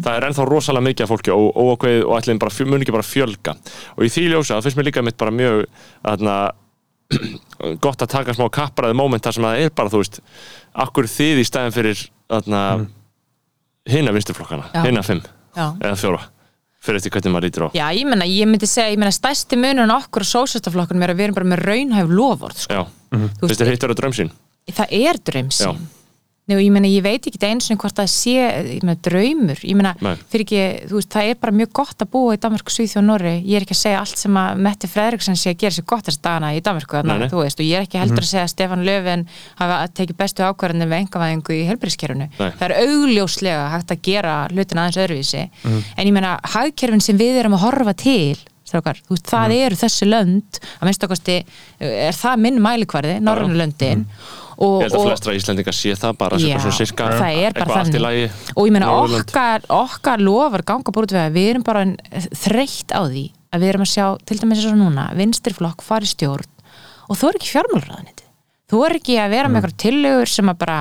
Það 0.05 0.19
er 0.19 0.27
ennþá 0.29 0.45
rosalega 0.47 0.87
mikið 0.87 1.07
af 1.07 1.11
fólki 1.11 1.33
og 1.35 1.57
óákveðið 1.59 2.05
og 2.07 2.19
ætlum 2.21 2.41
bara, 2.45 2.67
mun 2.71 2.85
ekki 2.85 2.95
bara 2.95 3.07
fjölga. 3.07 3.55
Og 3.97 4.05
í 4.07 4.11
því 4.15 4.27
ljósa, 4.31 4.55
það 4.55 4.69
finnst 4.69 4.79
mér 4.79 4.87
líka 4.87 5.03
mitt 5.03 5.19
bara 5.19 5.35
mjög 5.35 5.65
þarna, 6.05 6.37
gott 7.85 8.07
að 8.07 8.13
taka 8.15 8.37
smá 8.39 8.47
kappræði 8.55 8.99
moment 9.01 9.27
þar 9.27 9.37
sem 9.39 9.49
það 9.49 9.65
er 9.65 9.75
bara, 9.75 9.91
þú 9.91 10.05
veist, 10.05 10.21
akkur 10.87 11.11
þið 11.11 11.43
í 11.43 11.49
stæðin 11.51 11.75
fyrir 11.75 12.05
þarna, 12.31 12.63
hinna 13.91 14.15
vinsturflokkana, 14.15 14.71
Já. 14.71 14.81
hinna 14.87 15.03
fimm 15.03 15.25
Já. 15.59 15.67
eða 15.75 15.99
fjóra, 15.99 16.23
fyrir 16.85 17.01
eftir 17.01 17.15
hvernig 17.16 17.32
maður 17.35 17.47
lítur 17.48 17.66
á. 17.66 17.69
Já, 17.81 17.86
ég 17.97 18.06
menna, 18.11 18.27
ég 18.28 18.48
myndi 18.51 18.69
segja, 18.69 18.93
ég 18.93 19.01
menna 19.01 19.15
stærsti 19.15 19.56
munun 19.61 19.93
okkur 19.97 20.24
og 20.27 20.31
sósistaflokkunum 20.31 21.05
er 21.06 21.15
að 21.15 21.20
við 21.23 21.28
erum 21.31 21.39
bara 21.40 21.51
með 21.55 21.62
raunhæf 21.65 22.12
lofvörð, 22.20 22.62
sko. 22.66 22.77
Já, 22.77 22.85
Þú 23.15 23.48
finnst 23.48 23.62
þér 23.62 23.73
hittur 23.74 23.94
á 23.94 23.97
drömsín? 24.01 24.31
það 24.74 24.94
er 24.97 25.19
draumsýn 25.28 25.66
Já. 25.69 25.73
Nei, 26.45 26.59
ég 26.61 26.73
meina, 26.75 26.89
ég 26.93 27.01
veit 27.01 27.25
ekki 27.25 27.39
eins 27.49 27.71
og 27.73 27.79
hvort 27.81 27.97
það 27.97 28.09
sé, 28.12 28.33
meina, 28.83 28.95
draumur. 29.01 29.61
Ég 29.65 29.79
meina, 29.79 29.95
fyrir 30.29 30.43
ekki, 30.45 30.59
veist, 30.91 31.09
það 31.15 31.31
er 31.31 31.39
bara 31.41 31.55
mjög 31.57 31.71
gott 31.79 32.05
að 32.05 32.11
búa 32.12 32.35
í 32.37 32.41
Danmarku, 32.43 32.75
Svíþjóð 32.75 33.01
og 33.01 33.07
Norri 33.09 33.33
ég 33.39 33.57
er 33.57 33.65
ekki 33.65 33.73
að 33.73 33.81
segja 33.81 34.03
allt 34.03 34.21
sem 34.21 34.37
að 34.37 34.61
Metti 34.66 34.91
Fredriksson 34.93 35.41
sé 35.41 35.55
að 35.55 35.62
gera 35.65 35.79
sér 35.79 35.89
gott 35.89 36.05
þess 36.11 36.21
dagana 36.21 36.53
í 36.53 36.61
Danmarku 36.61 37.01
Nei, 37.01 37.15
nei. 37.23 37.27
þú 37.33 37.41
veist, 37.41 37.65
og 37.65 37.71
ég 37.71 37.81
er 37.81 37.89
ekki 37.89 38.03
heldur 38.03 38.27
að 38.27 38.31
segja 38.35 38.45
að 38.45 38.53
Stefán 38.53 38.85
Löfven 38.85 39.25
hafa 39.62 39.81
tekið 39.97 40.21
bestu 40.21 40.45
ákvarðanir 40.45 40.93
við 40.93 41.01
engavæðingu 41.07 41.57
í 41.57 41.65
helbriðskerfinu 41.71 42.29
Nei. 42.29 42.49
það 42.61 42.66
er 42.69 42.77
augljóslega 42.85 43.66
hægt 43.79 43.97
að 43.97 44.05
gera 44.11 44.37
hlutin 44.53 44.85
aðeins 44.85 45.01
öðruvísi. 45.07 45.47
En 45.97 46.05
ég 46.05 46.12
meina, 46.12 46.37
hagkerfin 46.53 47.01
sem 47.09 47.16
við 47.25 47.41
erum 47.41 47.57
að 47.57 47.65
horfa 47.71 47.97
til 48.05 48.37
strákar, 48.65 49.01
veist, 49.09 49.27
það 49.29 49.53
eru 49.59 49.77
þessi 49.77 50.07
lönd. 50.09 50.61
Að 50.81 50.89
minnst 50.89 51.05
okkarsti, 51.05 51.35
er 51.85 52.16
það 52.16 52.41
minn 52.47 52.62
mælikvarði, 52.65 53.19
norrænu 53.25 53.59
löndin 53.61 54.07
og, 54.57 54.81
Ég 54.83 54.89
held 54.89 54.99
að 54.99 55.07
flestra 55.09 55.37
Íslendingar 55.39 55.77
sé 55.77 55.95
það 55.99 56.19
bara 56.23 56.41
Já, 56.41 56.57
svona 56.63 56.79
sirka 56.79 57.11
eitthvað 57.29 57.77
allt 57.81 57.99
í 57.99 58.03
lagi. 58.03 58.27
Og 58.55 58.69
ég 58.69 58.75
meina 58.77 58.91
okkar, 59.03 59.69
okkar 59.75 60.25
lofar 60.25 60.67
ganga 60.67 60.95
búið 60.95 61.17
við 61.17 61.23
að 61.25 61.39
við 61.39 61.49
erum 61.53 61.67
bara 61.67 61.87
þreytt 62.45 62.95
á 62.95 63.03
því 63.07 63.25
að 63.55 63.65
við 63.65 63.73
erum 63.75 63.87
að 63.87 63.93
sjá 63.95 64.07
til 64.27 64.41
dæmis 64.41 64.61
eins 64.65 64.73
og 64.73 64.81
núna, 64.81 65.09
vinstirflokk 65.19 65.87
fari 65.87 66.11
stjórn. 66.11 66.51
Og 67.11 67.19
þú 67.21 67.31
er 67.31 67.39
ekki 67.39 67.55
fjármálraðaniti 67.55 68.25
þú 68.75 68.85
er 68.87 68.97
ekki 68.99 69.19
að 69.21 69.35
vera 69.35 69.51
með 69.51 69.61
eitthvað 69.61 69.81
tillögur 69.85 70.31
sem 70.31 70.51
að 70.51 70.61
bara, 70.65 70.79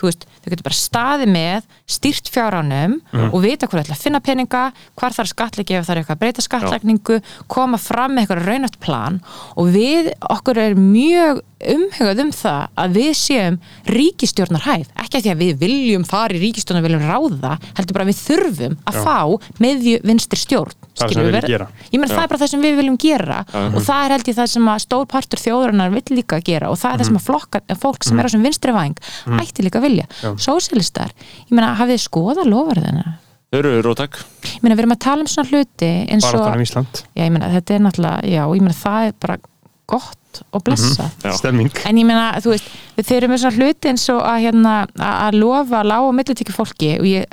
þú 0.00 0.08
veist, 0.08 0.26
þau 0.46 0.52
getur 0.54 0.66
bara 0.68 0.78
staði 0.78 1.26
með, 1.30 1.66
stýrt 1.90 2.30
fjáránum 2.30 2.96
og 3.32 3.38
vita 3.42 3.66
hvað 3.66 3.82
ætla 3.84 3.96
að 3.98 4.04
finna 4.06 4.20
peninga 4.22 4.62
hvar 4.94 5.16
þarf 5.16 5.32
skattleiki 5.32 5.74
ef 5.80 5.88
það 5.88 5.96
er 5.96 6.00
eitthvað 6.02 6.16
að 6.16 6.22
breyta 6.22 6.46
skattlækningu 6.46 7.18
koma 7.50 7.80
fram 7.82 8.14
með 8.14 8.24
eitthvað 8.24 8.46
raunætt 8.46 8.78
plan. 8.80 9.20
Og 9.58 9.72
við, 9.74 10.12
okkur 10.30 10.62
er 10.62 10.78
mjög 10.78 11.42
umhugað 11.66 12.18
um 12.20 12.32
það 12.36 12.64
að 12.76 12.96
við 13.00 13.12
séum 13.16 13.54
ríkistjórnarhæf, 13.88 14.90
ekki 15.02 15.18
að 15.18 15.24
því 15.24 15.32
að 15.32 15.42
við 15.42 15.62
viljum 15.62 16.04
fara 16.06 16.36
í 16.36 16.40
ríkistjórnar, 16.42 16.84
viljum 16.84 17.06
ráða 17.08 17.54
heldur 17.78 17.96
bara 17.96 18.06
að 18.06 18.12
við 18.12 18.20
þurfum 18.22 18.76
að 18.86 18.98
fá 19.06 19.62
meðju 19.64 20.00
vinstri 20.06 20.42
stjórn 20.42 20.86
Það 20.96 21.12
er 21.12 21.26
við 21.26 21.46
gera. 21.50 21.66
ég 21.92 22.00
meina 22.00 22.14
það 22.14 22.22
er 22.22 22.30
bara 22.30 22.40
það 22.40 22.50
sem 22.52 22.62
við 22.64 22.76
viljum 22.78 22.94
gera. 23.00 23.38
Og 23.52 23.82
það 23.84 24.04
er 24.04 24.12
held 24.14 24.28
ég 24.30 24.36
það 24.38 24.46
sem 24.52 24.68
að 24.72 24.78
stór 24.86 25.08
partur 25.10 25.42
þjóðurinnar 25.42 25.92
vill 25.92 26.16
líka 26.16 26.38
gera. 26.40 26.70
Og 26.72 26.78
það 26.80 26.94
er 26.94 27.02
það 27.02 27.08
sem 27.10 27.18
að 27.18 27.26
flokka, 27.26 27.60
fólk 27.82 28.06
sem 28.06 28.22
er 28.22 28.28
á 28.28 28.30
sem 28.32 28.46
vinstri 28.46 28.72
væng 28.76 28.96
ætti 29.36 29.66
líka 29.66 29.80
að 29.82 29.86
vilja, 29.90 30.06
sósilistar 30.42 31.12
ég 31.46 31.54
meina 31.54 31.74
hafið 31.78 31.96
þið 31.96 32.04
skoða 32.04 32.46
lofarðina? 32.48 33.16
Þau 33.52 33.58
eru 33.62 33.74
rótak 33.86 34.20
ég 34.52 34.62
meina 34.62 34.76
við 34.76 34.84
erum 34.84 34.96
að 34.96 35.04
tala 35.06 35.24
um 35.26 35.30
svona 35.30 35.50
hluti 35.52 35.90
eins 36.06 36.26
og, 36.28 36.40
Baráttan 36.40 36.60
um 36.60 36.64
Ísland, 36.66 37.02
já 37.16 37.24
ég 37.24 37.34
meina 37.34 37.52
þetta 37.54 37.76
er 37.76 37.84
náttúrulega 37.86 38.32
já, 38.32 38.42
ég 38.44 38.64
meina 38.66 38.80
það 38.80 39.10
er 39.10 39.20
bara 39.22 39.38
gott 39.86 40.42
og 40.52 40.64
blessa 40.66 41.06
Já. 41.22 41.32
stemming 41.38 41.70
En 41.86 41.96
ég 41.96 42.04
meina, 42.04 42.34
þú 42.42 42.52
veist, 42.52 42.66
við 42.96 43.06
þeir 43.08 43.18
eru 43.20 43.30
með 43.32 43.42
svona 43.42 43.56
hluti 43.56 43.90
eins 43.92 44.06
og 44.12 44.18
að, 44.26 44.40
hérna, 44.44 44.72
að 44.98 45.38
lofa 45.40 45.82
lág 45.86 46.08
og 46.08 46.16
millitekju 46.18 46.56
fólki 46.56 46.90
og 46.98 47.06
ég 47.08 47.24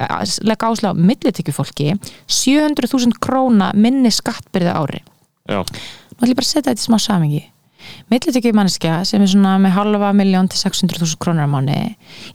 legg 0.48 0.68
ásla 0.70 0.94
á 0.94 0.96
millitekju 0.96 1.56
fólki 1.56 1.90
700.000 2.30 3.18
króna 3.24 3.72
minni 3.76 4.12
skattbyrði 4.14 4.72
á 4.72 4.80
ári. 4.80 5.02
Já, 5.50 5.60
Nú 6.14 6.22
ætlum 6.22 6.30
ég 6.30 6.38
bara 6.38 6.46
að 6.46 6.52
setja 6.54 6.70
þetta 6.70 6.80
í 6.80 6.86
smá 6.86 7.00
samingi. 7.02 7.42
Millitekju 8.12 8.54
manneskja 8.54 9.04
sem 9.06 9.22
er 9.22 9.28
svona 9.32 9.56
með 9.60 9.72
halva 9.78 10.12
miljón 10.14 10.50
til 10.50 10.60
600.000 10.62 11.18
krónar 11.20 11.48
á 11.48 11.54
mánu 11.54 11.78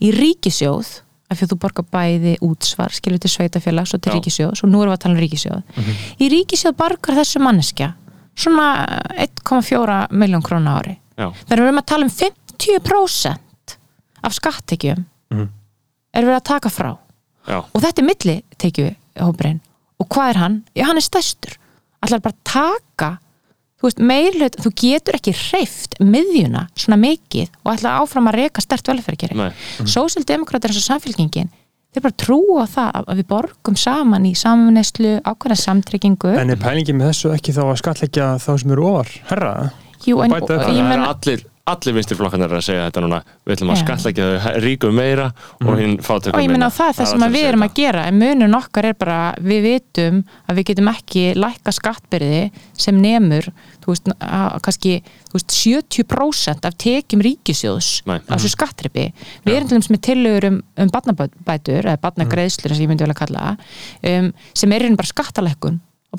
í 0.01 0.11
ríkisjóð 0.15 1.03
af 1.31 1.37
því 1.39 1.45
að 1.45 1.51
þú 1.53 1.59
borgar 1.61 1.85
bæði 1.93 2.35
útsvar 2.41 2.91
skilur 2.97 3.19
til 3.21 3.31
sveitafélags 3.31 3.93
og 3.95 4.01
til 4.01 4.13
Já. 4.13 4.17
ríkisjóð 4.19 4.55
svo 4.57 4.69
nú 4.69 4.81
erum 4.83 4.93
við 4.95 4.99
að 4.99 5.03
tala 5.05 5.15
um 5.15 5.21
ríkisjóð 5.21 5.63
í 6.25 6.29
ríkisjóð 6.33 6.77
borgar 6.79 7.19
þessu 7.21 7.43
manneskja 7.45 7.91
svona 8.39 8.69
1,4 9.19 10.09
miljón 10.15 10.43
krónar 10.47 10.79
ári. 10.81 10.97
Já, 11.19 11.33
þegar 11.49 11.59
við 11.59 11.67
erum 11.69 11.81
að 11.83 11.89
tala 11.91 12.05
um 12.07 12.11
50% 12.15 13.77
af 14.23 14.33
skattekjum 14.35 15.05
Mhm. 15.31 15.49
er 16.15 16.23
við 16.25 16.37
að 16.37 16.45
taka 16.45 16.69
frá. 16.71 16.97
Já, 17.49 17.59
og 17.75 17.83
þetta 17.83 17.99
er 18.03 18.07
millitekjuhópurinn. 18.07 19.61
Og 20.01 20.07
hvað 20.09 20.31
er 20.31 20.37
hann? 20.39 20.65
Já, 20.77 20.85
hann 20.87 20.97
er 20.97 21.01
stærstur. 21.03 21.57
Allar 22.03 22.21
bara 22.21 22.33
að 22.35 22.45
taka 22.45 23.19
þú 23.79 23.89
veist, 23.89 24.03
meirlut, 24.03 24.59
þú 24.59 24.73
getur 24.83 25.19
ekki 25.19 25.35
hreift 25.39 25.97
miðjuna 26.03 26.67
svona 26.75 26.99
mikið 27.01 27.49
og 27.63 27.73
ætla 27.77 27.97
áfram 28.03 28.31
að 28.31 28.39
reka 28.43 28.65
stert 28.65 28.91
velferðgeri 28.91 29.39
nei 29.39 29.51
Sósildemokrater 29.87 30.73
eins 30.73 30.83
og 30.83 30.87
samfélkingin 30.89 31.51
þeir 31.95 32.05
bara 32.05 32.19
trúa 32.21 32.65
á 32.65 32.69
það 32.69 32.99
að 33.01 33.21
við 33.21 33.29
borgum 33.33 33.77
saman 33.79 34.27
í 34.29 34.35
samneyslu, 34.39 35.19
ákveðna 35.25 35.59
samtryggingu 35.63 36.35
En 36.37 36.53
er 36.55 36.61
pælingi 36.61 36.97
með 36.97 37.13
þessu 37.13 37.33
ekki 37.37 37.55
þá 37.57 37.63
að 37.69 37.79
skatleggja 37.83 38.27
þá 38.43 38.51
sem 38.61 38.75
eru 38.75 38.89
ofar 38.91 39.15
herra? 39.31 39.53
Jú, 40.07 40.21
en, 40.23 40.35
bæta 40.35 40.59
upp. 40.59 40.67
og 40.67 40.69
Það 40.69 40.93
er 40.95 41.05
allir, 41.09 41.47
allir 41.69 41.97
vinstirflokkarnir 41.99 42.55
að 42.59 42.65
segja 42.65 42.87
þetta 42.89 43.03
núna. 43.05 43.21
Við 43.45 43.55
ætlum 43.57 43.73
að 43.73 43.79
Já. 43.79 43.83
skatleggja 43.85 44.29
þau 44.45 44.61
ríkum 44.65 44.97
meira 44.99 45.27
og 45.65 45.81
hinn 45.81 45.97
fátökum 46.05 46.39
og 46.39 46.45
ég 46.45 46.53
minna 46.53 46.71
það 46.73 46.91
er 46.91 46.97
það 46.99 47.11
sem 47.13 47.25
við 47.35 47.49
erum 47.49 47.65
að 47.67 47.75
gera 47.79 48.05
en 48.09 48.19
munun 48.23 48.59
okkar 48.59 48.89
er 48.91 48.97
bara, 48.99 49.19
við 49.43 49.61
vitum 49.67 50.23
að 50.49 50.61
við 50.61 50.69
getum 50.73 50.91
ekki 50.93 51.25
lækka 51.39 51.75
skattbyrði 51.77 52.43
sem 52.79 52.99
nemur 53.03 53.51
þú 53.85 53.93
veist, 53.93 54.11
að, 54.19 54.59
kannski 54.67 54.95
þú 55.29 55.39
veist, 55.39 55.57
70% 55.59 56.69
af 56.69 56.79
tekjum 56.81 57.25
ríkisjóðs 57.27 57.93
Nei. 58.09 58.19
af 58.21 58.35
þessu 58.37 58.53
skattripi 58.55 59.09
við 59.47 59.55
erum 59.55 59.71
til 59.71 59.79
dæmis 59.79 59.93
með 59.93 60.05
tillögur 60.09 60.51
um, 60.51 60.61
um 60.79 60.93
barnabætur 60.95 61.83
eða 61.85 62.03
barnagreðslur 62.05 62.75
sem 62.75 62.87
ég 62.87 62.93
myndi 62.93 63.07
vel 63.07 63.15
að 63.15 63.23
kalla 63.23 63.55
um, 63.55 64.33
sem 64.57 64.77
er 64.77 64.89
einn 64.89 64.99
bara 64.99 65.13
skattalekkun 65.13 65.81
á 66.13 66.15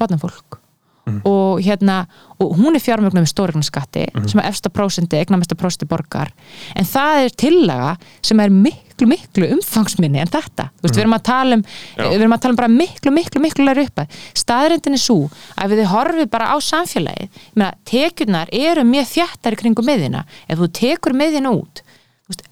barnafólk 1.10 1.30
og 1.30 1.62
hérna, 1.66 2.08
og 2.40 2.56
hún 2.58 2.76
er 2.78 2.84
fjármögnum 2.84 3.24
með 3.24 3.32
stórignaskatti 3.34 4.06
sem 4.30 4.40
er 4.40 4.50
efsta 4.50 4.70
prósendi, 4.70 5.18
eignamesta 5.20 5.56
prósendi 5.60 5.88
borgar. 5.90 6.32
En 6.76 6.86
það 6.88 7.26
er 7.26 7.36
tillaga 7.44 7.96
sem 8.22 8.40
er 8.40 8.50
miklu, 8.50 9.08
miklu 9.10 9.50
umfangsminni 9.56 10.22
en 10.22 10.32
þetta, 10.32 10.70
þú 10.80 10.88
veist, 10.88 10.96
við 10.96 11.04
erum 11.04 11.18
að 11.18 11.26
tala 11.30 11.60
um 11.60 11.66
Já. 11.66 12.08
við 12.10 12.22
erum 12.22 12.38
að 12.38 12.42
tala 12.46 12.56
um 12.56 12.62
bara 12.62 12.72
miklu, 12.72 13.12
miklu, 13.16 13.42
miklu 13.44 13.68
læri 13.68 13.86
upp 13.90 14.04
að 14.04 14.18
staðrendin 14.34 14.98
er 14.98 15.04
svo 15.04 15.30
að 15.56 15.76
við 15.76 15.86
horfið 15.92 16.32
bara 16.32 16.54
á 16.54 16.58
samfélagið, 16.64 17.30
ég 17.30 17.60
meina, 17.60 17.74
tekjurnar 17.86 18.50
eru 18.52 18.88
mjög 18.88 19.14
þjættar 19.14 19.56
í 19.56 19.62
kringum 19.64 19.88
miðina 19.88 20.26
ef 20.48 20.60
þú 20.60 20.72
tekur 20.80 21.16
miðina 21.18 21.54
út 21.56 21.84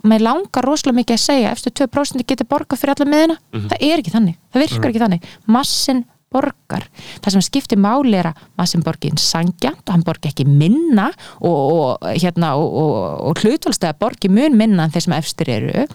maður 0.02 0.24
langar 0.26 0.66
rosalega 0.66 0.98
mikið 0.98 1.16
að 1.18 1.22
segja 1.22 1.50
eftir 1.54 1.74
2% 1.86 2.26
getur 2.26 2.48
borgað 2.50 2.80
fyrir 2.82 2.96
alla 2.96 3.10
miðina 3.12 3.36
það 3.70 3.84
er 3.86 4.02
ekki 4.02 4.14
þannig, 4.14 4.38
það 4.50 4.64
virkar 4.64 4.90
ekki 4.90 5.04
þannig. 5.04 5.28
Massin 5.46 6.00
borgar. 6.34 6.86
Það 7.24 7.38
sem 7.38 7.45
skiptir 7.45 7.80
máli 7.82 8.18
er 8.20 8.32
að 8.32 8.45
massin 8.60 8.84
borgin 8.86 9.20
sangjant 9.22 9.84
og 9.88 9.95
hann 9.95 10.06
borgi 10.08 10.32
ekki 10.32 10.48
minna 10.48 11.10
og, 11.40 11.58
og, 11.58 12.08
hérna, 12.18 12.56
og, 12.60 12.78
og, 12.82 12.95
og 13.30 13.44
hlutvalstæða 13.44 13.98
borgi 14.02 14.32
mun 14.32 14.58
minna 14.60 14.88
en 14.88 14.95
þeir 14.95 15.08
sem 15.08 15.18
efstir 15.18 15.52
eru. 15.58 15.86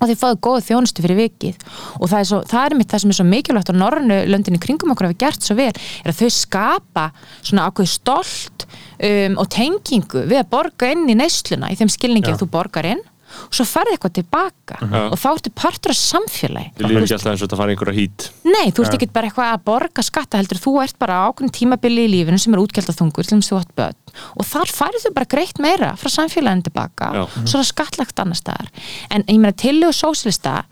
Og 0.00 0.08
þeir 0.08 0.16
fáðu 0.16 0.38
góða 0.40 0.60
þjónustu 0.64 1.02
fyrir 1.04 1.18
vikið. 1.18 1.64
Og 1.98 2.08
það 2.08 2.22
er, 2.22 2.28
svo, 2.30 2.38
það 2.48 2.66
er 2.66 2.76
mitt 2.78 2.92
það 2.92 3.02
sem 3.02 3.12
er 3.12 3.18
svo 3.18 3.26
mikilvægt 3.28 3.72
og 3.72 3.80
norrönu 3.82 4.20
löndinni 4.32 4.60
kringum 4.62 4.94
okkur 4.94 5.10
hafa 5.10 5.18
gert 5.20 5.44
svo 5.44 5.56
vel 5.58 5.72
er 5.74 6.12
að 6.12 6.22
þau 6.22 6.30
skapa 6.38 7.06
svona 7.42 7.66
ákveð 7.68 7.90
stolt 7.92 8.64
um, 8.64 9.36
og 9.40 9.50
tengingu 9.52 10.24
við 10.24 10.40
að 10.40 10.50
borga 10.54 10.92
inn 10.94 11.04
í 11.08 11.18
neysluna 11.20 11.68
í 11.72 11.76
þeim 11.76 11.92
skilningi 11.92 12.32
Já. 12.32 12.36
að 12.36 12.44
þú 12.44 12.50
borgar 12.56 12.88
inn 12.94 13.04
og 13.46 13.56
svo 13.56 13.66
ferði 13.68 13.96
eitthvað 13.96 14.14
tilbaka 14.20 14.78
og 15.10 15.16
þá 15.20 15.28
ertu 15.30 15.52
partur 15.56 15.94
af 15.94 15.98
samfélagi. 16.00 16.72
Þið 16.78 16.86
líður 16.90 17.06
ekki 17.06 17.16
alltaf 17.16 17.32
eins 17.32 17.40
og 17.42 17.46
þetta 17.48 17.58
fara 17.60 17.74
einhverja 17.74 17.96
hít. 17.96 18.26
Nei, 18.46 18.66
þú 18.74 18.84
ert 18.84 18.96
ekki 18.98 19.08
bara 19.14 19.30
eitthvað 19.30 19.52
að 19.54 19.64
borga 19.70 20.04
skatta 20.06 20.40
heldur, 20.40 20.60
þú 20.60 20.74
ert 20.84 20.98
bara 21.00 21.20
á 21.20 21.28
ákveðin 21.30 21.54
tímabili 21.56 22.06
í 22.06 22.12
lífinu 22.14 22.40
sem 22.40 22.56
er 22.56 22.62
útgjaldaþungur, 22.64 23.28
til 23.28 23.38
þess 23.38 23.50
að 23.50 23.56
þú 23.56 23.60
átt 23.60 23.74
börn. 23.80 24.14
Og 24.36 24.48
þar 24.50 24.74
færið 24.80 25.06
þú 25.06 25.14
bara 25.16 25.30
greitt 25.36 25.62
meira 25.62 25.90
frá 26.00 26.12
samfélaginu 26.16 26.66
tilbaka, 26.68 27.10
Já. 27.14 27.22
svo 27.44 27.60
er 27.60 27.64
það 27.64 27.70
skattlagt 27.72 28.22
annar 28.24 28.40
staðar, 28.40 28.70
en 29.10 29.26
ég 29.26 29.40
meina 29.40 29.56
tillögu 29.56 29.96
sósilista, 29.96 30.64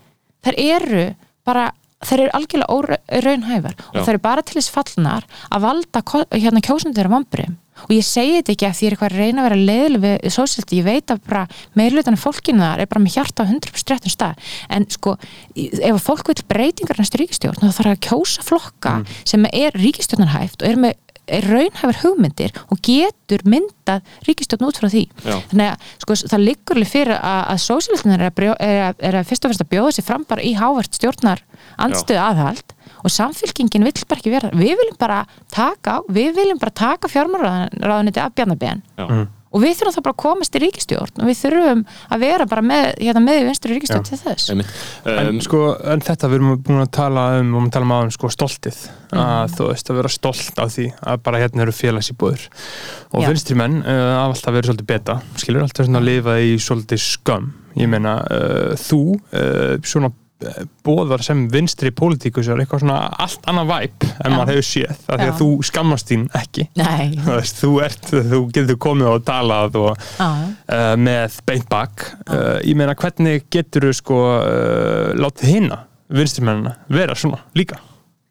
þær 0.45 0.59
eru 0.59 1.05
bara, 1.47 1.69
þær 2.05 2.25
eru 2.25 2.35
algjörlega 2.37 2.75
óraunhæfar 3.19 3.79
og 3.93 4.03
þær 4.03 4.13
eru 4.13 4.21
bara 4.23 4.43
til 4.45 4.59
þess 4.59 4.71
fallnar 4.75 5.25
að 5.49 5.65
valda 5.65 6.03
hérna 6.35 6.63
kjósundur 6.63 7.09
á 7.09 7.15
vambriðum 7.15 7.57
og 7.87 7.93
ég 7.95 8.05
segi 8.05 8.37
þetta 8.37 8.55
ekki 8.55 8.69
að 8.69 8.77
því 8.77 8.87
er 8.87 8.95
eitthvað 8.95 9.11
að 9.11 9.19
reyna 9.23 9.43
að 9.43 9.47
vera 9.49 9.59
leiðileg 9.69 10.05
við 10.05 10.35
sósilisti, 10.35 10.79
ég 10.79 10.87
veit 10.87 11.13
að 11.13 11.21
bara 11.29 11.43
meirlutan 11.79 12.17
af 12.17 12.25
fólkinu 12.25 12.63
þar 12.63 12.83
er 12.83 12.91
bara 12.91 13.03
með 13.03 13.17
hjarta 13.17 13.45
á 13.45 13.49
100% 13.49 13.93
réttum 13.93 14.13
stað, 14.13 14.49
en 14.69 14.87
sko 14.93 15.15
ef 15.55 16.01
fólk 16.05 16.31
vil 16.31 16.47
breytingar 16.49 16.99
næstu 16.99 17.21
ríkistjórn 17.21 17.61
þá 17.61 17.69
þarf 17.81 17.93
að 17.93 18.01
kjósa 18.09 18.45
flokka 18.45 18.95
sem 19.23 19.45
er 19.51 19.77
ríkistjórnarhæft 19.77 20.63
og 20.63 20.69
er 20.71 20.83
með 20.87 20.97
er 21.29 21.45
raunhæfar 21.45 21.99
hugmyndir 22.03 22.55
og 22.69 22.81
getur 22.85 23.43
myndað 23.49 24.05
ríkistjórn 24.27 24.67
út 24.69 24.79
frá 24.81 24.89
því. 24.91 25.05
Já. 25.23 25.35
þannig 25.51 25.67
að 25.67 25.87
sko, 26.03 26.17
það 26.31 26.45
liggur 26.45 26.79
alveg 26.79 26.91
fyrir 26.91 27.15
að, 27.17 27.41
að 27.53 27.61
sósilitin 27.65 28.15
er, 28.15 28.25
er, 28.25 28.97
er 29.09 29.19
að 29.19 29.29
fyrst 29.29 29.45
og 29.45 29.53
fyrst 29.53 29.65
að 29.65 29.71
bjóða 29.75 29.95
sér 29.97 30.07
fram 30.09 30.25
bara 30.29 30.45
í 30.45 30.55
hávart 30.57 30.97
stjórnar 30.97 31.43
andstöðu 31.77 32.21
aðhald 32.23 32.75
og 33.03 33.11
samfélkingin 33.13 33.85
vill 33.87 34.05
bara 34.09 34.19
ekki 34.21 34.33
vera 34.33 34.49
við 34.53 34.75
viljum 34.81 34.99
bara 34.99 35.23
taka, 35.53 35.99
á- 35.99 36.07
við 36.09 36.33
viljum 36.35 36.59
bara 36.61 36.71
taka 36.75 37.07
fjármálaráðuniti 37.11 38.19
af 38.23 38.33
bjarnabén 38.35 38.81
Já. 38.99 39.05
og 39.49 39.63
við 39.63 39.79
þurfum 39.79 39.95
þá 39.95 40.03
bara 40.05 40.13
að 40.13 40.21
komast 40.21 40.55
í 40.55 40.61
ríkistjórn 40.61 41.21
og 41.23 41.25
við 41.29 41.37
þurfum 41.39 41.79
að 42.13 42.19
vera 42.25 42.45
bara 42.51 42.61
með, 42.61 42.83
hérna, 43.01 43.23
með 43.25 43.39
í 43.39 43.45
vinstri 43.47 43.73
ríkistjórn 43.73 44.05
til 44.05 44.19
þess. 44.21 44.49
Einmitt. 44.53 44.73
En, 45.09 45.29
Um, 45.31 45.39
sko, 45.41 45.61
en 45.89 46.03
þetta 46.05 46.29
við 46.29 46.37
erum 46.37 46.51
búin 46.67 46.83
að 46.83 46.91
tala 46.99 47.23
um, 47.39 47.55
um, 47.57 47.69
tala 47.73 47.87
um 47.87 47.95
aðeins, 47.95 48.13
sko, 48.19 48.29
stoltið. 48.35 48.77
Að 49.09 49.55
þú 49.57 49.69
veist 49.71 49.89
að 49.89 49.97
vera 50.03 50.11
stolt 50.13 50.59
af 50.61 50.69
því 50.75 50.85
að 51.01 51.23
bara 51.25 51.39
hérna 51.41 51.63
eru 51.65 51.73
félagsýbúður 51.73 52.43
og 53.09 53.23
Já. 53.23 53.27
vinstri 53.31 53.57
menn 53.57 53.79
uh, 53.81 53.89
hafa 54.19 54.35
alltaf 54.35 54.53
verið 54.53 54.69
svolítið 54.69 54.89
beta 54.91 55.15
skilur 55.41 55.65
alltaf 55.65 55.87
svona 55.89 56.01
að 56.03 56.09
lifa 56.11 56.35
í 56.45 56.51
svolítið 56.61 57.01
skömm. 57.07 57.49
Ég 57.79 57.89
meina 57.89 58.19
uh, 58.29 58.75
þú 58.77 59.01
uh, 59.17 59.79
svona 59.81 60.11
bóðar 60.87 61.19
sem 61.25 61.41
vinstri 61.51 61.89
pólitíkus 61.95 62.47
er 62.47 62.61
eitthvað 62.63 62.83
svona 62.85 62.99
allt 63.19 63.43
annað 63.51 63.67
væp 63.73 64.05
en 64.07 64.31
Já. 64.31 64.35
maður 64.37 64.51
hefur 64.53 64.67
séð. 64.69 64.93
Af 65.09 65.19
því 65.19 65.27
að 65.27 65.41
þú 65.41 65.47
skammast 65.67 66.11
þín 66.13 66.23
ekki. 66.39 66.65
Þú, 67.59 67.71
ert, 67.83 68.07
þú 68.31 68.39
getur 68.55 68.79
komið 68.79 69.11
og 69.11 69.25
talað 69.27 69.75
og 69.81 69.91
uh, 70.23 70.95
með 70.99 71.39
beint 71.49 71.67
bak. 71.71 72.05
Uh, 72.29 72.57
ég 72.63 72.77
meina 72.79 72.95
hvernig 72.99 73.45
getur 73.51 73.89
þú 73.89 73.93
sko 73.99 74.21
uh, 74.39 75.11
látið 75.19 75.53
hinna 75.57 75.81
vinstrimennina 76.09 76.77
vera 76.89 77.17
svona 77.19 77.43
líka? 77.57 77.81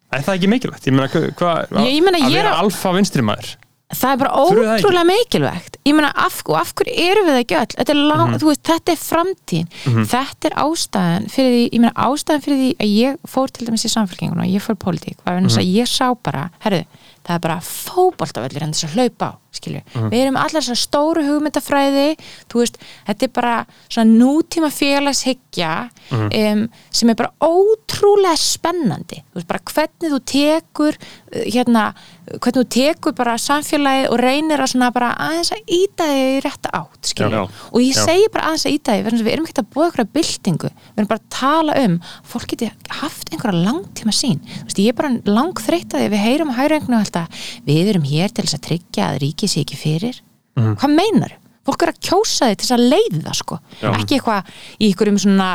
Er 0.09 0.23
það 0.25 0.39
ekki 0.39 0.49
mikilvægt? 0.49 0.87
ég 0.89 0.95
meina, 0.97 1.07
hva, 1.13 1.53
hva, 1.69 1.83
Ég- 1.85 1.99
ég 1.99 2.05
meina, 2.07 2.17
að 2.25 2.31
er 2.33 2.39
vera 2.41 2.55
alfa 2.63 2.95
vinstrimæður 2.97 3.51
það 3.89 4.11
er 4.13 4.17
bara 4.21 4.31
Þurfið 4.37 4.65
það 4.65 4.73
ekki? 4.75 4.83
ótrúlega 4.85 5.05
mikilvægt 5.09 5.77
ég 5.89 5.95
meina, 5.97 6.11
af, 6.15 6.41
og 6.45 6.55
af 6.59 6.73
hverju 6.77 6.93
erum 7.09 7.25
við 7.25 7.33
það 7.33 7.43
ekki 7.43 7.55
öll 7.59 7.73
þetta 7.79 7.89
er, 7.95 8.01
lang, 8.09 8.29
Mhm. 8.29 8.39
þú 8.39 8.47
veist, 8.49 8.63
þetta 8.69 8.91
er 8.93 9.01
framtíðin 9.01 9.69
þetta 10.13 10.45
er 10.49 10.55
ástæðan 10.65 11.29
fyrir 11.33 11.51
því 11.55 11.63
ég 11.73 11.79
meina, 11.79 11.93
ástæðan 11.95 12.43
fyrir 12.45 12.59
því 12.59 12.69
að 12.77 12.89
ég 12.99 13.17
fór 13.27 13.47
til 13.51 13.67
dæmis 13.67 13.85
í 13.85 13.89
samfélkinguna 13.95 14.45
og 14.45 14.53
ég 14.53 14.61
fór 14.61 14.75
í 14.77 14.83
pólitík 14.85 15.17
var 15.25 15.35
vegna 15.39 15.49
þess 15.49 15.57
Mhm. 15.57 15.65
að 15.65 15.73
ég 15.79 15.87
sá 15.89 16.13
bara, 16.23 16.49
herðu 16.61 16.85
það 17.27 17.35
er 17.35 17.39
bara 17.39 17.59
fótboltavellir 17.61 18.63
en 18.63 18.73
þess 18.73 18.87
að 18.89 18.95
hlaupa 18.97 19.29
á 19.29 19.37
skilju, 19.59 19.81
Mhm. 19.95 20.09
við 20.13 20.19
erum 20.23 20.37
allar 20.37 20.61
þessar 20.61 20.77
stóru 20.77 21.23
hugmyndafræði, 21.25 22.17
þú 22.49 22.59
veist 22.61 22.77
þetta 23.07 23.23
er 23.23 23.31
bara 23.33 23.65
svona 23.89 24.11
nútíma 24.19 24.69
félagshyggja 24.69 25.89
Mhm. 26.11 26.29
um, 26.33 26.69
sem 26.91 27.09
er 27.09 27.15
bara 27.15 27.31
ótrúlega 27.41 28.37
spennandi. 28.37 29.23
Þú 29.33 29.35
veist 29.35 29.47
bara 29.47 29.59
hvernig 29.59 30.13
þú 30.13 30.19
tekur 30.25 30.93
uh, 30.95 31.43
hérna, 31.49 31.93
hvernig 32.29 32.57
þú 32.59 32.65
tekur 32.69 33.15
bara 33.17 33.35
samfélagið 33.37 34.09
og 34.11 34.19
reynir 34.19 34.59
að 34.61 34.71
svona 34.73 34.91
bara 34.93 35.15
aðeins 35.17 35.51
að 35.51 35.63
íta 35.67 36.05
þig 36.09 36.37
í 36.37 36.41
rétta 36.45 36.69
átt 36.73 37.01
skilju, 37.09 37.43
og 37.73 37.79
ég 37.81 37.93
Já. 37.95 38.05
segi 38.05 38.27
bara 38.33 38.45
aðeins 38.49 38.65
að 38.65 38.73
íta 38.77 38.91
þig 38.93 39.05
að 39.05 39.23
við 39.25 39.33
erum 39.33 39.45
ekki 39.49 39.61
að 39.63 39.69
búa 39.73 39.89
ykkur 39.91 40.07
byltingu, 40.13 40.69
við 40.69 40.97
erum 40.97 41.07
bara 41.07 41.19
að 41.19 41.29
tala 41.29 41.73
um 41.85 41.99
fólk 42.23 42.47
geti 42.53 42.71
haft 43.01 43.29
einhverja 43.33 43.65
langtíma 43.65 44.13
sín 44.13 44.39
þú 44.45 44.65
veist, 44.69 44.77
ég 44.79 44.89
er 44.89 44.93
bara 44.93 45.09
langþreytt 45.25 45.89
að 45.93 45.99
því 45.99 46.05
að 46.05 46.13
við 46.15 46.23
heyrum 46.25 46.49
að 46.53 46.57
hægra 46.61 46.79
einhvern 46.79 46.99
alltaf, 47.09 47.45
við 47.67 47.93
erum 47.93 48.07
hér 48.07 48.31
til 48.31 48.45
þess 48.45 48.59
að 48.59 48.65
tryggja 48.69 49.09
að 49.09 49.21
ríkið 49.25 49.53
sé 49.53 49.65
ekki 49.65 49.79
fyrir 49.79 50.21
hvað 50.59 50.95
meinar? 50.95 51.38
Fólk 51.67 51.83
er 51.83 51.91
að 51.91 51.99
kjósa 52.07 52.49
þig 52.49 52.61
til 52.61 52.69
að 52.75 52.85
leiða 52.93 53.33
sko, 53.37 53.59
Já. 53.81 53.89
ekki 53.91 54.17
eitthvað 54.17 54.51
í 54.79 54.89
einhverjum 54.89 55.19
svona 55.21 55.49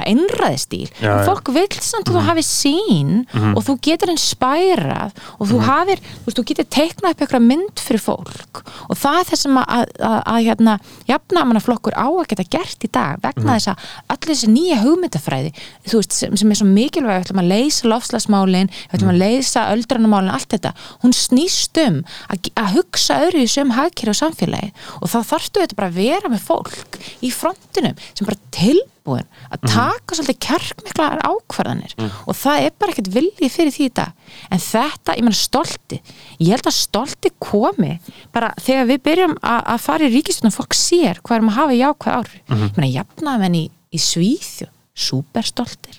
já. 1.00 1.12
fólk 1.26 1.48
vil 1.54 1.64
samt 1.80 2.08
að 2.10 2.14
þú 2.14 2.24
hafi 2.28 2.44
sín 2.44 3.12
og 3.56 3.62
þú 3.66 3.76
getur 3.82 4.12
einn 4.12 4.20
spærað 4.20 5.16
og 5.38 5.48
þú 5.50 5.60
hafir, 5.64 6.02
þú 6.04 6.28
veist, 6.28 6.38
þú 6.38 6.44
getur 6.50 6.68
teiknað 6.76 7.14
upp 7.14 7.24
eitthvað 7.24 7.46
mynd 7.48 7.82
fyrir 7.82 8.02
fólk. 8.04 8.62
Og 8.88 8.98
það 9.00 9.18
er 9.20 9.28
það 9.30 9.40
sem 9.42 9.58
að, 9.60 9.66
að, 9.74 9.84
að, 10.10 10.18
að 10.34 10.40
hérna 10.48 10.76
jafnamannaflokkur 11.10 11.96
á 11.96 12.06
að 12.06 12.28
geta 12.32 12.46
gert 12.56 12.86
í 12.86 12.92
dag 12.94 13.24
vegna 13.24 13.56
þess 13.56 13.72
að 13.72 13.88
allir 14.14 14.34
þessi 14.34 14.52
nýja 14.52 14.80
hugmyndafræði 14.84 15.52
þú 15.88 16.00
veist, 16.00 16.16
sem, 16.16 16.36
sem 16.38 16.52
er 16.52 16.60
svo 16.60 16.68
mikilvæg 16.68 17.18
við 17.18 17.24
ætlum 17.24 17.42
að 17.42 17.50
leysa 17.52 17.90
lofslagsmálin, 17.90 18.70
við 18.70 18.96
ætlum 18.98 19.12
að 19.12 19.20
leysa 19.22 19.66
öldrunamálin, 19.72 20.32
allt 20.34 20.54
þetta, 20.54 20.74
hún 21.04 21.14
snýst 21.16 21.80
um 21.84 22.00
að, 22.32 22.50
að 22.60 22.72
hugsa 22.78 23.18
öðru 23.26 23.44
í 23.44 23.50
söm 23.50 23.74
hagkerfi 23.76 24.12
og 24.14 24.18
samfélagi. 24.20 24.72
Og 25.00 25.12
þá 25.12 25.18
þarftu 25.32 25.62
þetta 25.62 25.78
bara 25.78 25.93
að 25.94 26.00
vera 26.00 26.32
með 26.32 26.42
fólk 26.48 26.98
í 27.24 27.30
frontinum 27.34 27.96
sem 28.10 28.26
bara 28.28 28.40
tilbúin 28.54 29.28
að 29.52 29.64
taka 29.68 30.16
svolítið 30.16 30.38
kjarkmiklar 30.46 31.22
ákvarðanir. 31.24 31.94
Og 32.26 32.36
það 32.38 32.66
er 32.66 32.76
bara 32.78 32.94
ekkert 32.94 33.10
viljið 33.14 33.54
fyrir 33.54 33.74
því 33.74 33.88
þetta 33.88 34.06
en 34.50 34.62
þetta, 34.66 35.16
ég 35.18 35.26
meina 35.26 35.38
stolti 35.38 36.00
ég 36.40 36.52
held 36.54 36.70
að 36.70 36.76
stolti 36.78 37.32
komi 37.42 37.96
bara 38.34 38.52
þegar 38.60 38.88
við 38.92 39.02
byrjum 39.08 39.34
að, 39.40 39.60
að 39.74 39.82
fara 39.86 40.08
í 40.08 40.14
ríkistunum 40.14 40.54
fólk 40.54 40.76
sér 40.78 41.20
hvað 41.22 41.40
erum 41.40 41.52
að 41.52 41.58
hafa 41.60 41.80
jákvæð 41.80 42.20
ári 42.20 42.40
ég 42.44 42.78
meina 42.78 42.92
jafnaðmenn 42.98 43.58
í, 43.60 43.64
í 43.94 44.00
Svíþjó 44.02 44.70
superstoltir. 44.94 45.98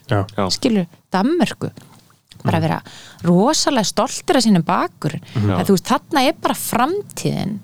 Skilur 0.55 0.87
Danmörku. 1.11 1.69
Bara 2.45 2.59
vera 2.61 2.77
rosalega 3.25 3.87
stoltir 3.89 4.37
af 4.37 4.43
sínum 4.45 4.63
bakur 4.65 5.15
Já. 5.17 5.55
að 5.57 5.63
þú 5.69 5.75
veist, 5.77 5.89
þarna 5.89 6.21
er 6.29 6.35
bara 6.43 6.57
framtíðin 6.59 7.55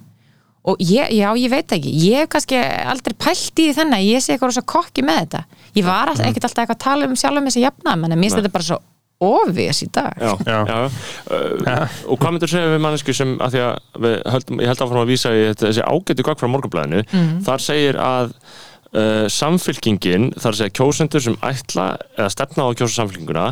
og 0.62 0.82
ég, 0.84 1.10
já, 1.18 1.28
ég 1.38 1.50
veit 1.52 1.74
ekki. 1.74 1.92
Ég 2.06 2.24
hef 2.24 2.32
kannski 2.36 2.60
aldrei 2.62 3.16
pælt 3.18 3.62
í 3.64 3.72
að 3.74 4.06
ég 4.06 4.22
sé 4.22 4.36
eitthvað 4.36 4.52
rosa 4.52 4.66
kokki 4.66 5.06
með 5.06 5.22
þetta. 5.24 5.44
Ég 5.78 5.86
var 5.88 6.12
mm. 6.14 6.24
ekkert 6.28 6.48
alltaf 6.48 6.64
eitthvað 6.64 6.78
að 6.78 6.86
tala 6.86 7.10
um 7.10 7.18
sjálfum 7.18 7.48
þessi 7.50 7.64
jafna, 7.66 7.96
menn 7.98 8.14
mér 8.14 8.28
finnst 8.28 8.42
þetta 8.42 8.56
bara 8.56 8.68
svo 8.68 8.82
ofis 9.22 9.84
í 9.86 9.88
dag. 9.94 10.18
Já, 10.18 10.34
Já. 10.46 10.58
já. 10.66 10.80
Uh, 11.30 11.96
og 12.10 12.20
hvað 12.22 12.36
myndur 12.36 12.52
segja 12.52 12.74
við 12.74 12.84
mannesku 12.84 13.16
sem 13.16 13.36
að 13.42 13.56
því 13.56 13.64
að 13.68 14.04
við 14.06 14.18
höldum, 14.36 14.62
ég 14.62 14.72
held 14.72 14.84
áfram 14.86 15.04
að 15.04 15.14
vísa 15.14 15.34
í 15.34 15.46
þetta, 15.52 15.68
þessi 15.68 15.88
ágættu 15.88 16.26
gagg 16.28 16.42
frá 16.42 16.50
morgunblæðinu 16.50 17.04
þar 17.46 17.66
segir 17.66 18.02
að 18.02 18.34
uh, 18.34 19.26
samfylkingin, 19.30 20.32
þar 20.42 20.58
segja 20.58 20.76
kjósendur 20.82 21.26
sem 21.26 21.38
ætla 21.46 21.88
eða 22.18 22.30
stefna 22.34 22.66
á 22.66 22.68
að 22.70 22.78
kjósa 22.82 22.98
samfylkinguna 22.98 23.48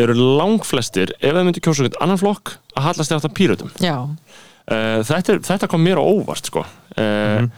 eru 0.00 0.14
langflestir 0.18 1.12
ef 1.20 1.34
þeir 1.34 1.44
myndu 1.46 1.62
kjósa 1.62 1.84
einhvern 1.84 2.02
annan 2.02 2.20
flokk 2.20 2.56
að 2.74 2.88
hallast 2.88 3.10
þið 3.10 3.18
átt 3.18 3.28
að 3.28 3.36
pýrötum 3.38 3.74
já, 3.82 3.98
þetta, 4.68 5.34
er, 5.34 5.40
þetta 5.44 5.68
kom 5.70 5.82
mér 5.84 6.00
á 6.00 6.04
óvart 6.04 6.50
sko. 6.50 6.64
Uh, 6.96 7.48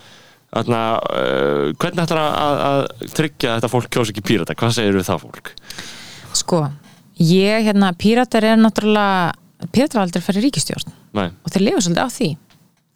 Þarna, 0.56 0.80
uh, 1.12 1.62
hvernig 1.76 2.00
ætlar 2.06 2.20
að, 2.22 2.34
að, 2.40 2.60
að 2.66 3.14
tryggja 3.18 3.50
að 3.50 3.56
þetta 3.58 3.70
fólk 3.72 3.88
kjósa 3.92 4.12
ekki 4.14 4.22
pírata? 4.24 4.54
Hvað 4.56 4.76
segir 4.78 4.96
við 4.96 5.08
það 5.08 5.24
fólk? 5.26 5.50
sko 6.36 6.62
ég, 7.20 7.64
hérna, 7.66 7.92
píratar 7.98 8.44
er 8.44 8.60
náttúrulega 8.60 9.68
píratar 9.72 10.02
aldrei 10.04 10.24
farið 10.24 10.44
í 10.44 10.48
ríkistjórn 10.50 10.92
Nei, 11.16 11.30
og 11.30 11.52
þeir 11.52 11.64
lifa 11.64 11.84
svolítið 11.84 12.04
á 12.04 12.10
því 12.12 12.30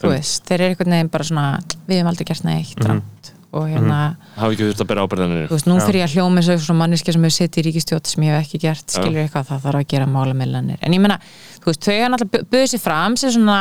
þú 0.01 0.15
veist, 0.15 0.47
þeir 0.49 0.59
eru 0.61 0.73
einhvern 0.73 0.97
veginn 0.97 1.13
bara 1.13 1.29
svona 1.29 1.47
við 1.87 2.01
hefum 2.01 2.13
aldrei 2.15 2.31
gert 2.33 2.49
neitt 2.49 2.83
mm 2.87 3.05
og 3.51 3.67
hérna, 3.67 3.97
hafa 4.37 4.55
ekki 4.55 4.67
þurft 4.69 4.83
að 4.85 4.89
bera 4.93 5.05
ábyrðanir 5.05 5.49
þú 5.51 5.57
veist, 5.57 5.67
nú 5.67 5.77
fyrir 5.83 5.99
ég 5.99 6.07
að 6.07 6.13
hljóma 6.15 6.39
eins 6.39 6.51
og 6.53 6.61
svona 6.63 6.81
manneski 6.85 7.15
sem 7.15 7.25
hefur 7.27 7.35
setið 7.35 7.61
í 7.61 7.65
ríkistjórn 7.67 8.07
sem 8.07 8.27
ég 8.27 8.37
hef 8.37 8.45
ekki 8.45 8.61
gert, 8.63 8.85
skilur 8.95 9.23
eitthvað, 9.25 9.49
það 9.49 9.65
þarf 9.65 9.81
að 9.81 9.87
gera 9.91 10.07
málamillanir, 10.11 10.79
en 10.87 10.95
ég 10.95 11.03
meina, 11.03 11.17
þú 11.57 11.73
veist, 11.73 11.83
þau 11.83 11.97
hafa 11.97 12.13
náttúrulega 12.15 12.49
buðið 12.55 12.69
sér 12.71 12.83
fram 12.85 13.17
sem 13.19 13.35
svona 13.35 13.57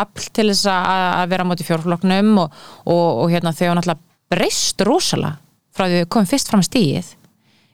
afl 0.00 0.26
til 0.34 0.48
þess 0.50 0.72
að 0.72 1.22
vera 1.30 1.46
á 1.46 1.50
móti 1.52 1.68
fjórfloknum 1.68 2.32
og, 2.42 2.58
og, 2.82 3.06
og 3.22 3.30
hérna 3.30 3.54
þau 3.54 3.68
hafa 3.68 3.78
náttúrulega 3.78 4.34
breyst 4.34 4.86
rosalega 4.88 5.38
frá 5.70 5.86
því 5.86 6.02
við 6.02 6.10
komum 6.16 6.30
fyrst 6.32 6.50
fram 6.50 6.64
að 6.64 6.70
stíið 6.72 7.14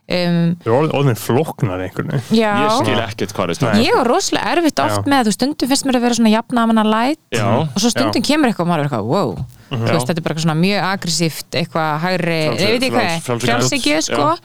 um, 0.04 0.56
Þú 0.64 0.74
er 0.74 0.90
orðin- 0.98 1.16
flóknar 1.18 1.80
einhvern 1.84 2.10
veginn. 2.12 2.36
Já, 2.36 2.50
Ég 2.60 2.74
skil 2.84 2.98
ekkert 3.00 3.32
hvað 3.36 3.48
er 3.50 3.54
stund 3.58 3.84
ég 3.84 3.94
var 3.96 4.06
rosalega 4.10 4.52
erfitt 4.56 4.82
oft 4.84 5.00
Já. 5.00 5.10
með, 5.14 5.28
þú 5.30 5.32
stundum 5.38 5.68
finnst 5.72 5.86
mér 5.88 5.96
að 5.98 6.04
vera 6.08 6.18
svona 6.18 6.34
jafnamanna 6.34 6.84
læt 6.84 7.18
Já, 7.32 7.46
og 7.62 7.78
svo 7.80 7.90
stundum 7.94 8.22
kemur 8.22 8.50
eitthvað 8.50 8.66
og 8.66 8.70
maður 8.72 8.84
er 8.84 8.88
eitthvað, 8.90 9.08
wow. 9.14 9.34
Þú 9.70 9.80
Já. 9.80 9.92
veist, 9.94 10.06
þetta 10.10 10.18
er 10.20 10.26
bara 10.26 10.34
eitthvað 10.34 10.46
svona 10.46 10.60
mjög 10.60 10.84
aggressíft 10.92 11.58
eitthvað 11.62 11.90
hægri, 12.04 12.38
ég 12.44 12.60
veit 12.60 12.82
ekki 12.82 12.92
hvað 12.94 13.08
frjáls- 13.08 13.24
frjálshyggja- 13.24 13.48
frjálsíkju, 13.48 14.02
sko. 14.10 14.22
Já. 14.28 14.38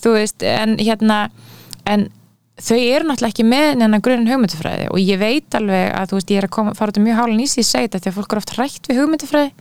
þú 0.00 0.14
veist, 0.16 0.42
en 0.42 0.76
hérna 0.78 1.18
en 1.86 2.08
þau 2.60 2.76
eru 2.76 3.06
náttúrulega 3.08 3.32
ekki 3.32 3.44
með 3.48 3.68
neina 3.80 3.98
grunn 4.04 4.26
hugmyndafræði 4.28 4.90
og 4.92 4.98
ég 5.00 5.16
veit 5.18 5.48
alveg 5.56 5.94
að 5.96 6.10
þú 6.10 6.16
veist, 6.18 6.28
ég 6.30 6.36
er 6.42 6.44
að 6.46 6.50
koma, 6.52 6.74
fara 6.76 6.92
út 6.92 6.98
um 7.00 7.04
mjög 7.08 7.16
hálun 7.16 7.40
í 7.40 7.46
sig 7.48 7.64
í 7.64 7.66
segja 7.66 7.88
þetta 7.88 8.00
því 8.04 8.10
að 8.10 8.16
fólk 8.20 8.32
er 8.34 8.40
oft 8.42 8.52
hrætt 8.56 8.88
við 8.90 8.98
hugmyndafræði 9.00 9.52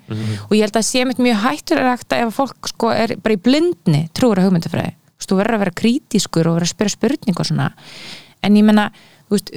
og 0.44 0.52
ég 0.52 0.64
held 0.68 0.80
að 0.82 0.88
sé 0.90 1.06
mitt 1.08 1.22
mjög 1.24 1.38
hættur 1.46 1.80
er 1.80 1.88
ef 1.96 2.04
að 2.12 2.34
fólk 2.36 2.68
sko 2.74 2.92
er 2.92 3.16
bara 3.24 3.36
í 3.38 3.40
blindni 3.40 4.02
trúur 4.12 4.36
að 4.42 4.50
hugmyndafræði, 4.50 4.92
þú 5.28 5.40
verður 5.40 5.58
að 5.58 5.64
vera 5.66 5.78
krítiskur 5.84 6.50
og 6.50 6.60
verður 6.60 6.70
að 6.70 6.76
spyrja 6.76 6.96
spurning 6.96 7.40
og 7.40 7.50
svona. 7.50 7.72
En 8.46 8.56
ég 8.56 8.66
menna, 8.66 8.88
veist 9.30 9.52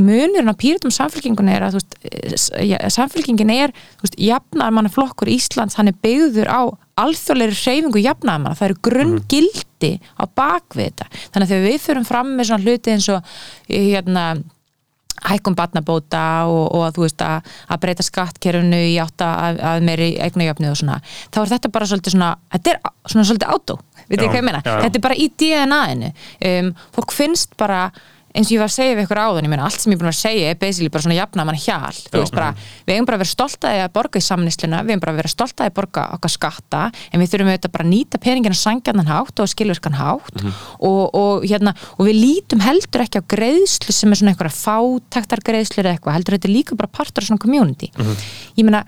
munurinn 0.00 0.50
á 0.50 0.54
pýritum 0.58 0.92
samfélkingun 0.94 1.50
er 1.52 1.66
að 1.66 1.78
eh, 2.08 2.88
samfélkingin 2.90 3.52
er 3.54 3.74
þú 3.98 4.06
veist, 4.06 4.16
jafnaðarmannaflokkur 4.18 5.30
Íslands 5.30 5.78
hann 5.78 5.92
er 5.92 6.00
byggður 6.02 6.50
á 6.50 6.60
alþjóðleiri 7.04 7.58
hreyfingu 7.58 8.02
jafnaðarmanna, 8.02 8.58
það 8.58 8.68
eru 8.68 8.80
grunngildi 8.88 9.92
á 10.18 10.24
bakvið 10.30 10.90
þetta, 10.90 11.06
þannig 11.28 11.46
að 11.46 11.52
þegar 11.52 11.64
við 11.68 11.78
fyrum 11.84 12.08
fram 12.08 12.34
með 12.34 12.50
svona 12.50 12.66
hluti 12.66 12.94
eins 12.94 13.08
og 13.12 13.32
hérna 13.68 14.26
hækkum 15.24 15.56
batnabóta 15.56 16.22
og, 16.50 16.64
og 16.74 16.84
að 16.88 16.98
þú 16.98 17.04
veist 17.06 17.24
að, 17.24 17.52
að 17.70 17.82
breyta 17.84 18.04
skattkerfinu 18.04 18.80
í 18.90 18.94
átta 19.02 19.30
að, 19.46 19.60
að 19.70 19.86
meiri 19.86 20.08
eignajöfnið 20.26 20.72
og 20.72 20.80
svona 20.80 20.98
þá 21.06 21.40
er 21.44 21.52
þetta 21.54 21.72
bara 21.76 21.88
svolítið 21.90 22.16
svona 22.16 22.30
þetta 22.54 22.72
er 22.74 22.80
svona 23.12 23.26
svolítið 23.30 23.54
átó, 23.54 23.78
veit 24.08 24.18
ég 24.20 24.28
hvað 24.28 24.40
ég 24.40 24.48
meina? 24.48 24.64
já, 24.64 24.72
já. 24.72 24.82
þetta 24.86 25.00
er 25.00 25.06
bara 25.08 25.20
í 25.20 25.30
DNA-inu 25.42 26.10
um, 26.50 26.74
fólk 26.96 27.16
finnst 27.16 27.56
bara 27.60 27.86
eins 28.34 28.48
og 28.50 28.56
ég 28.56 28.62
var 28.62 28.70
að 28.70 28.74
segja 28.74 28.94
við 28.98 29.04
ykkur 29.04 29.20
áðan, 29.20 29.46
ég 29.46 29.52
meina 29.52 29.66
allt 29.68 29.78
sem 29.78 29.92
ég 29.92 29.96
er 29.96 30.00
búin 30.02 30.10
að 30.10 30.16
segja 30.18 30.46
er 30.50 30.56
basically 30.58 30.90
bara 30.90 31.04
svona 31.04 31.16
jafna 31.16 31.44
mann 31.46 31.58
hjal. 31.60 31.92
Þú 31.94 32.18
Já. 32.18 32.22
veist 32.24 32.34
bara, 32.34 32.48
við 32.82 32.96
eigum 32.96 33.06
bara 33.06 33.18
að 33.18 33.22
vera 33.22 33.30
stoltaði 33.30 33.82
að 33.84 33.92
borga 33.94 34.18
í 34.18 34.24
samnisluna, 34.26 34.80
við 34.82 34.94
eigum 34.94 35.02
bara 35.04 35.14
að 35.14 35.20
vera 35.20 35.30
stoltaði 35.30 35.70
að 35.70 35.76
borga 35.76 36.06
okkar 36.16 36.32
skatta, 36.34 36.80
en 37.12 37.22
við 37.22 37.30
þurfum 37.30 37.52
auðvitað 37.52 37.74
bara 37.76 37.86
að 37.86 37.92
nýta 37.92 38.20
peningin 38.24 38.58
á 38.58 38.64
sangjarnan 38.64 39.12
hátt 39.12 39.44
og 39.44 39.52
skilvirkan 39.54 39.98
hátt 40.00 40.42
og, 40.42 41.14
og 41.14 41.46
hérna 41.46 41.76
og 41.94 42.10
við 42.10 42.18
lítum 42.24 42.64
heldur 42.64 43.06
ekki 43.06 43.22
á 43.22 43.30
greiðslu 43.36 43.94
sem 43.94 44.10
er 44.10 44.18
svona 44.18 44.34
einhverja 44.34 44.58
fátæktar 44.58 45.44
greiðslu 45.46 45.84
eða 45.84 45.94
eitthvað, 45.94 46.18
heldur 46.18 46.38
þetta 46.40 46.54
líka 46.56 46.80
bara 46.80 46.90
partur 46.90 47.22
af 47.22 47.30
svona 47.30 47.44
community. 47.44 47.92
Ég 48.58 48.66
meina 48.66 48.82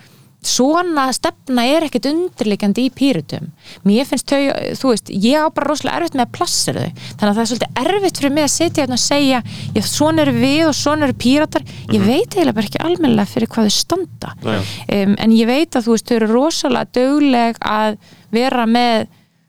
svona 0.48 1.06
stefna 1.16 1.64
er 1.68 1.86
ekkert 1.86 2.08
undirleikandi 2.10 2.86
í 2.86 2.92
pýrutum 2.94 3.50
mér 3.86 4.08
finnst 4.08 4.30
þau, 4.30 4.40
þú 4.78 4.92
veist, 4.92 5.10
ég 5.10 5.42
á 5.42 5.50
bara 5.50 5.70
rosalega 5.70 6.00
erfitt 6.00 6.18
með 6.18 6.26
að 6.26 6.34
plassera 6.38 6.84
þau, 6.86 7.04
þannig 7.06 7.30
að 7.30 7.36
það 7.36 7.42
er 7.42 7.50
svolítið 7.52 7.82
erfitt 7.82 8.20
fyrir 8.20 8.34
mig 8.36 8.46
að 8.46 8.54
setja 8.54 8.84
hérna 8.84 8.98
og 8.98 9.04
segja 9.04 9.42
já, 9.76 9.82
svona 9.90 10.24
eru 10.24 10.36
við 10.36 10.62
og 10.68 10.78
svona 10.78 11.08
eru 11.08 11.18
pýratar 11.26 11.66
ég 11.92 12.06
veit 12.06 12.36
eiginlega 12.36 12.56
bara 12.56 12.70
ekki 12.70 12.82
almennilega 12.82 13.30
fyrir 13.30 13.50
hvað 13.52 13.68
þau 13.68 13.76
standa. 13.76 14.32
Um, 14.46 15.14
en 15.22 15.36
ég 15.36 15.48
veit 15.48 15.76
að 15.76 15.86
þú 15.86 15.96
veist, 15.96 16.08
þau 16.08 16.16
eru 16.18 16.32
rosalega 16.32 16.92
dögleg 16.96 17.60
að 17.66 17.98
vera 18.34 18.66
með 18.70 19.06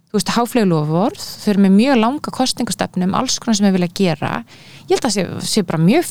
þú 0.08 0.20
veist, 0.20 0.34
háfleglofvorð, 0.38 1.24
þau 1.44 1.50
eru 1.52 1.64
með 1.66 1.74
mjög 1.78 1.98
langa 2.00 2.34
kostningastefnum, 2.38 3.16
alls 3.18 3.40
konar 3.44 3.60
sem 3.60 3.68
þau 3.68 3.76
vilja 3.76 3.90
gera. 4.00 4.32
Ég 4.88 4.96
held 4.96 5.10
að 5.10 5.16
sé, 5.18 5.26
sé 5.52 5.64
bara 5.68 5.82
mjög 5.84 6.08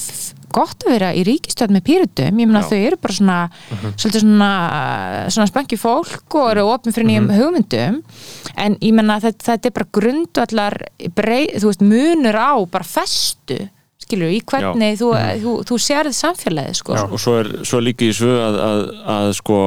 gott 0.55 0.87
að 0.87 0.95
vera 0.95 1.13
í 1.17 1.23
ríkistöð 1.27 1.75
með 1.77 1.85
pýrutum, 1.89 2.41
ég 2.43 2.51
meina 2.51 2.63
Já. 2.65 2.69
þau 2.71 2.79
eru 2.79 2.99
bara 3.03 3.17
svona 3.19 3.39
svolítið 3.97 4.25
svona, 4.25 4.51
svona 5.35 5.49
spöngi 5.51 5.79
fólk 5.81 6.39
og 6.39 6.51
eru 6.53 6.67
opin 6.73 6.97
fyrir 6.97 7.11
nýjum 7.11 7.31
hugmyndum. 7.35 8.03
En 8.57 8.77
ég 8.81 8.97
meina 8.97 9.21
þetta, 9.23 9.51
þetta 9.51 9.71
er 9.71 9.77
bara 9.79 9.93
grundvallar 10.01 10.79
brei, 11.17 11.43
þú 11.57 11.73
veist, 11.73 11.87
munur 11.87 12.39
á 12.39 12.55
bara 12.71 12.87
festu 12.87 13.65
skilur, 14.07 14.31
í 14.31 14.41
hvernig 14.47 14.99
þú, 15.01 15.11
þú, 15.43 15.53
þú 15.67 15.79
sérð 15.83 16.15
samfélagið 16.17 16.79
sko. 16.79 16.97
og 17.07 17.21
svo 17.21 17.35
er 17.41 17.51
svo 17.67 17.81
er 17.81 17.87
líka 17.89 18.07
í 18.07 18.15
svo 18.15 18.35
að, 18.39 18.59
að, 18.63 18.83
að 19.17 19.31
sko 19.41 19.59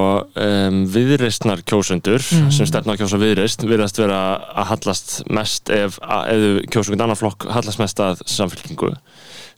um, 0.46 0.80
viðreistnar 0.94 1.64
kjósendur 1.68 2.24
sem 2.24 2.70
stefna 2.70 2.96
að 2.96 3.04
kjósa 3.04 3.20
viðreist 3.22 3.66
virðast 3.68 4.00
vera 4.00 4.22
að 4.54 4.70
hallast 4.72 5.16
mest 5.28 5.74
ef, 5.76 6.00
ef 6.00 6.46
kjósa 6.72 6.94
einhvern 6.94 7.08
annan 7.10 7.20
flokk 7.20 7.50
hallast 7.52 7.82
mest 7.84 8.00
að 8.04 8.24
samfélkingu 8.30 8.94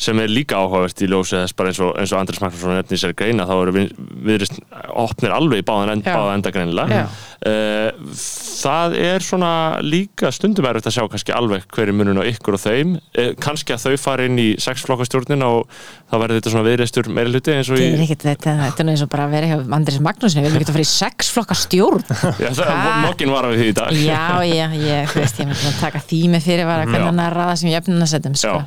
sem 0.02 0.18
er 0.24 0.32
líka 0.32 0.58
áhugavert 0.58 1.04
í 1.04 1.10
ljósi 1.12 1.38
þess 1.38 1.56
bara 1.58 1.72
eins 1.72 1.82
og, 1.84 1.92
eins 2.00 2.14
og 2.14 2.22
Andris 2.22 2.42
Magnússon 2.42 2.74
nefnir 2.74 3.02
sér 3.02 3.14
greina 3.18 3.46
þá 3.50 3.54
eru 3.60 3.74
við, 3.76 3.92
viðreist 4.26 4.58
opnir 4.98 5.36
alveg 5.36 5.62
í 5.62 5.66
báðan, 5.68 5.94
end, 5.94 6.08
Já. 6.08 6.16
báðan 6.18 6.40
enda 6.40 6.54
greinilega. 6.56 7.04
Uh, 7.42 8.16
það 8.62 8.96
er 9.02 9.26
svona 9.26 9.52
líka 9.86 10.30
stundum 10.34 10.68
erfitt 10.70 10.90
að 10.90 10.98
sjá 10.98 11.06
kannski 11.10 11.36
alveg 11.38 11.68
hver 11.74 11.90
er 11.92 11.98
munun 11.98 12.22
á 12.22 12.26
ykkur 12.30 12.58
og 12.58 12.64
þeim. 12.64 12.96
Uh, 13.14 13.32
kannski 13.42 13.76
að 13.76 13.86
þau 13.86 14.02
fari 14.02 14.30
inn 14.30 14.42
í 14.42 14.50
sex 14.62 14.86
flokkastjórnin 14.88 15.46
og 15.46 15.70
þá 16.12 16.16
verður 16.20 16.38
þetta 16.38 16.52
svona 16.52 16.66
viðreistur 16.68 17.08
meiri 17.16 17.32
hluti 17.32 17.56
eins 17.56 17.70
og 17.72 17.80
í 17.80 17.82
Þetta 17.82 17.98
er 17.98 18.04
ekkert, 18.06 18.26
þetta, 18.28 18.56
þetta 18.66 18.84
er 18.84 18.88
nú 18.88 18.92
eins 18.92 19.04
og 19.06 19.10
bara 19.12 19.24
að 19.28 19.32
vera 19.38 19.48
hjá 19.48 19.58
Andris 19.78 20.00
Magnúsin, 20.04 20.42
við 20.44 20.50
erum 20.52 20.60
ekki 20.60 20.68
að 20.68 20.76
fara 20.76 20.84
í 20.84 20.92
sex 20.92 21.32
flokka 21.32 21.56
stjórn. 21.58 22.04
Já, 22.42 22.50
það, 22.52 22.72
Ha? 22.72 22.94
mokkin 23.06 23.32
var 23.32 23.48
við 23.52 23.58
því 23.62 23.68
í 23.72 23.76
dag. 23.78 23.92
Já, 24.02 24.26
já, 24.48 24.68
ég, 24.76 25.10
þú 25.12 25.20
veist, 25.22 25.40
ég 25.40 25.48
myndi 25.48 25.68
að 25.72 25.80
taka 25.80 26.00
með 26.32 26.42
fyrir 26.46 26.66
var 26.68 26.82
að 26.82 26.86
Já. 26.86 26.92
hvernig 26.92 27.08
hann 27.08 27.24
að 27.24 27.34
raða 27.38 27.56
sem 27.62 27.70
jöfnuna 27.72 28.08
setjum 28.12 28.36
sko. 28.36 28.48
Já. 28.48 28.66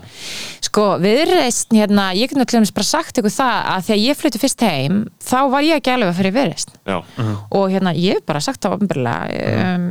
sko, 0.64 0.84
viðreist 1.02 1.68
hérna, 1.74 2.04
ég 2.16 2.28
get 2.30 2.38
náttúrulega 2.40 2.74
bara 2.74 2.88
sagt 2.88 3.18
ykkur 3.20 3.34
það 3.34 3.56
að 3.74 3.80
þegar 3.88 4.00
ég 4.04 4.16
flutti 4.16 4.38
fyrst 4.40 4.64
heim 4.64 4.94
þá 5.20 5.38
var 5.52 5.62
ég 5.66 5.76
ekki 5.80 5.92
alveg 5.92 6.08
að 6.08 6.18
fyrir 6.18 6.34
viðreist 6.34 6.70
Já, 6.88 6.96
og 7.50 7.64
hérna, 7.70 7.92
ég 7.94 8.16
hef 8.18 8.24
bara 8.26 8.40
sagt 8.40 8.60
það 8.64 8.76
ofnbyrlega 8.78 9.22
um, 9.74 9.84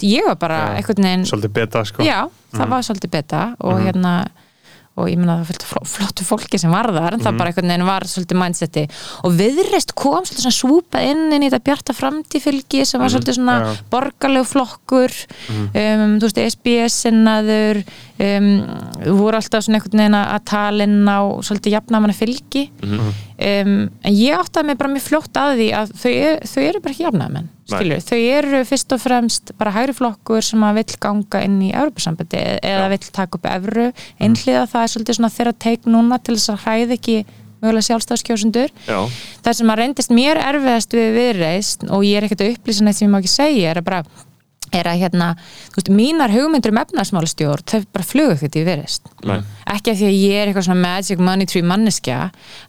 ég 0.00 0.30
veginn 1.20 1.30
svolítið 1.32 1.52
beta 1.60 1.84
sko. 1.84 2.02
Já, 2.08 2.20
það 2.56 2.68
var 2.74 2.86
svolítið 2.90 3.10
beta 3.18 3.42
og 3.60 3.82
hérna 3.86 4.14
og 5.00 5.06
ég 5.08 5.16
meina 5.16 5.36
það 5.46 5.60
fló- 5.64 5.86
flottu 5.86 6.24
fólki 6.26 6.58
sem 6.60 6.72
var 6.74 6.88
þar 6.92 7.14
en 7.14 7.20
það 7.22 7.36
bara 7.38 7.48
einhvern 7.52 7.70
veginn 7.70 7.86
var 7.86 8.04
svolítið 8.10 8.36
mindseti 8.40 8.82
og 9.24 9.36
viðreist 9.38 9.94
kom 9.96 10.26
svolítið 10.26 10.42
svona 10.44 10.58
svúpað 10.58 11.06
inn 11.12 11.22
inn 11.32 11.44
í 11.46 11.48
þetta 11.48 11.62
bjarta 11.70 11.94
framtífylgi 11.96 12.82
sem 12.84 13.00
var 13.00 13.08
svolítið 13.14 13.38
svona 13.38 13.54
borgarlegu 13.94 14.48
flokkur 14.50 15.14
um, 15.54 16.18
þú 16.20 16.26
veist, 16.26 16.42
SBS-innaður 16.50 17.80
um, 18.20 18.48
voru 19.18 19.38
alltaf 19.38 19.64
svona 19.64 19.78
einhvern 19.80 20.02
veginn 20.02 20.18
að 20.18 20.44
tala 20.50 20.86
inn 20.86 21.08
á 21.08 21.20
svolítið 21.46 21.76
jafnamanna 21.76 22.16
fylgi. 22.16 22.66
Um, 22.80 23.88
en 24.04 24.14
ég 24.14 24.36
áttaði 24.36 24.68
mig 24.68 24.78
bara 24.80 24.92
mjög 24.92 25.06
fljótt 25.06 25.40
að 25.40 25.54
því 25.60 25.68
að 25.80 25.96
þau, 26.02 26.12
er, 26.12 26.38
þau 26.52 26.62
eru 26.66 26.84
bara 26.84 26.94
ekki 26.94 27.06
jafnamenn 27.06 27.50
þau 27.70 28.18
eru 28.18 28.62
fyrst 28.66 28.94
og 28.96 29.00
fremst 29.00 29.52
bara 29.58 29.74
hægri 29.76 29.94
flokkur 29.94 30.42
sem 30.42 30.64
að 30.66 30.80
vill 30.80 30.96
ganga 31.06 31.42
inn 31.46 31.60
í 31.62 31.70
Evropasambandi 31.70 32.40
eða 32.66 32.88
Já. 32.88 32.90
vill 32.90 33.12
taka 33.14 33.38
upp 33.38 33.46
evru. 33.46 33.84
Einhliða, 34.18 34.64
það 34.72 34.82
er 34.82 34.92
svolítið 34.94 35.18
svona 35.20 35.34
þeirra 35.36 35.54
teik 35.66 35.86
núna 35.86 36.18
til 36.18 36.34
þess 36.34 36.50
að 36.50 36.64
hræði 36.64 36.98
ekki 36.98 37.20
mögulega 37.60 37.86
sjálfstæðskjósundur 37.90 38.72
já, 38.88 38.98
það 39.44 39.56
sem 39.58 39.72
að 39.72 39.80
reyndist 39.82 40.14
mér 40.16 40.40
erfiðast 40.40 40.96
við 40.96 41.10
viðreist 41.18 41.86
og 41.92 42.04
ég 42.08 42.20
er 42.20 42.26
ekkert 42.26 42.44
að 42.44 42.54
upplýsa 42.54 42.86
neitt 42.86 42.98
sem 42.98 43.06
ég 43.06 43.12
má 43.12 43.20
ekki 43.20 43.32
segja 43.34 43.72
er 43.74 43.80
að 43.82 43.88
bara 43.90 44.02
er 44.76 44.90
að 44.90 45.00
hérna, 45.04 45.30
þú 45.70 45.80
veist, 45.80 45.92
mínar 46.00 46.34
hugmyndur 46.34 46.74
um 46.74 46.82
efnarsmálastjórn, 46.82 47.66
þau 47.70 47.80
bara 47.94 48.06
flugu 48.06 48.36
ekkert 48.36 48.60
í 48.60 48.66
viðreist 48.66 49.10
nei, 49.28 49.40
ekki 49.76 49.94
af 49.94 50.00
því 50.00 50.10
að 50.10 50.18
ég 50.18 50.36
er 50.36 50.50
eitthvað 50.50 50.68
svona 50.68 50.84
magic 50.84 51.24
money 51.30 51.50
tree 51.50 51.66
manneskja 51.66 52.20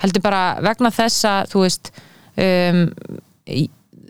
heldur 0.03 0.26
bara 0.26 0.41
vegna 0.65 0.94
þess 0.95 1.28
að 1.30 1.53
þú 1.53 1.65
veist 1.65 1.94
um, 2.41 2.82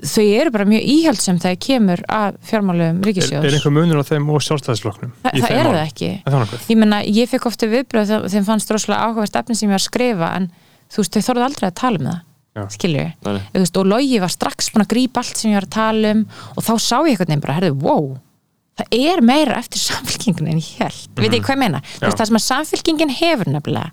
þau 0.01 0.23
eru 0.23 0.53
bara 0.53 0.65
mjög 0.69 0.87
íhaldsam 0.95 1.39
þegar 1.41 1.59
kemur 1.61 2.01
að 2.09 2.39
fjármálum 2.47 3.01
er, 3.01 3.07
ríkisjóðs 3.09 3.45
er 3.45 3.57
einhver 3.57 3.75
munur 3.75 4.01
á 4.01 4.05
þeim 4.07 4.31
og 4.33 4.41
sjálfstæðisflokknum 4.45 5.13
Þa, 5.21 5.33
það 5.35 5.55
er 5.57 5.69
það 5.69 5.83
ekki. 5.83 6.11
Er 6.25 6.35
það 6.35 6.71
ég 6.73 6.81
menna, 6.81 7.01
ég 7.05 7.29
fekk 7.29 7.47
ofta 7.51 7.69
viðbröð 7.69 8.15
þeim 8.33 8.47
fannst 8.47 8.73
rosalega 8.73 9.07
áhugavert 9.07 9.39
efni 9.43 9.57
sem 9.57 9.69
ég 9.69 9.75
var 9.75 9.83
að 9.83 9.87
skrifa 9.89 10.33
en 10.39 10.49
þú 10.91 11.03
veist, 11.03 11.17
þau 11.17 11.27
þorðu 11.29 11.47
aldrei 11.47 11.67
að 11.69 11.79
tala 11.83 12.01
um 12.01 12.09
það 12.09 12.19
Þú 13.53 13.61
veist, 13.61 13.77
og 13.79 13.87
Logi 13.87 14.19
var 14.19 14.33
strax 14.33 14.71
búin 14.73 14.83
að 14.83 14.91
grípa 14.95 15.23
allt 15.23 15.39
sem 15.39 15.53
ég 15.53 15.59
var 15.61 15.69
að 15.69 15.77
tala 15.77 16.11
um 16.17 16.25
og 16.55 16.65
þá 16.67 16.73
sá 16.83 16.97
ég 16.99 17.13
eitthvað 17.13 17.31
nefn 17.31 17.45
bara, 17.45 17.57
herðu, 17.59 17.77
wow 17.85 18.11
það 18.81 18.95
er 18.97 19.21
meira 19.25 19.57
eftir 19.59 19.81
samfélkingin 19.89 20.51
en 20.51 20.61
ég 20.61 20.69
held, 20.81 21.09
veit 21.19 21.35
ég 21.35 21.43
hvað 21.45 21.55
ég 21.57 21.61
meina? 21.63 21.81
Veist, 22.01 22.17
það 22.19 22.29
sem 22.29 22.39
að 22.39 22.45
samfélkingin 22.47 23.15
hefur 23.21 23.51
nefnilega 23.51 23.91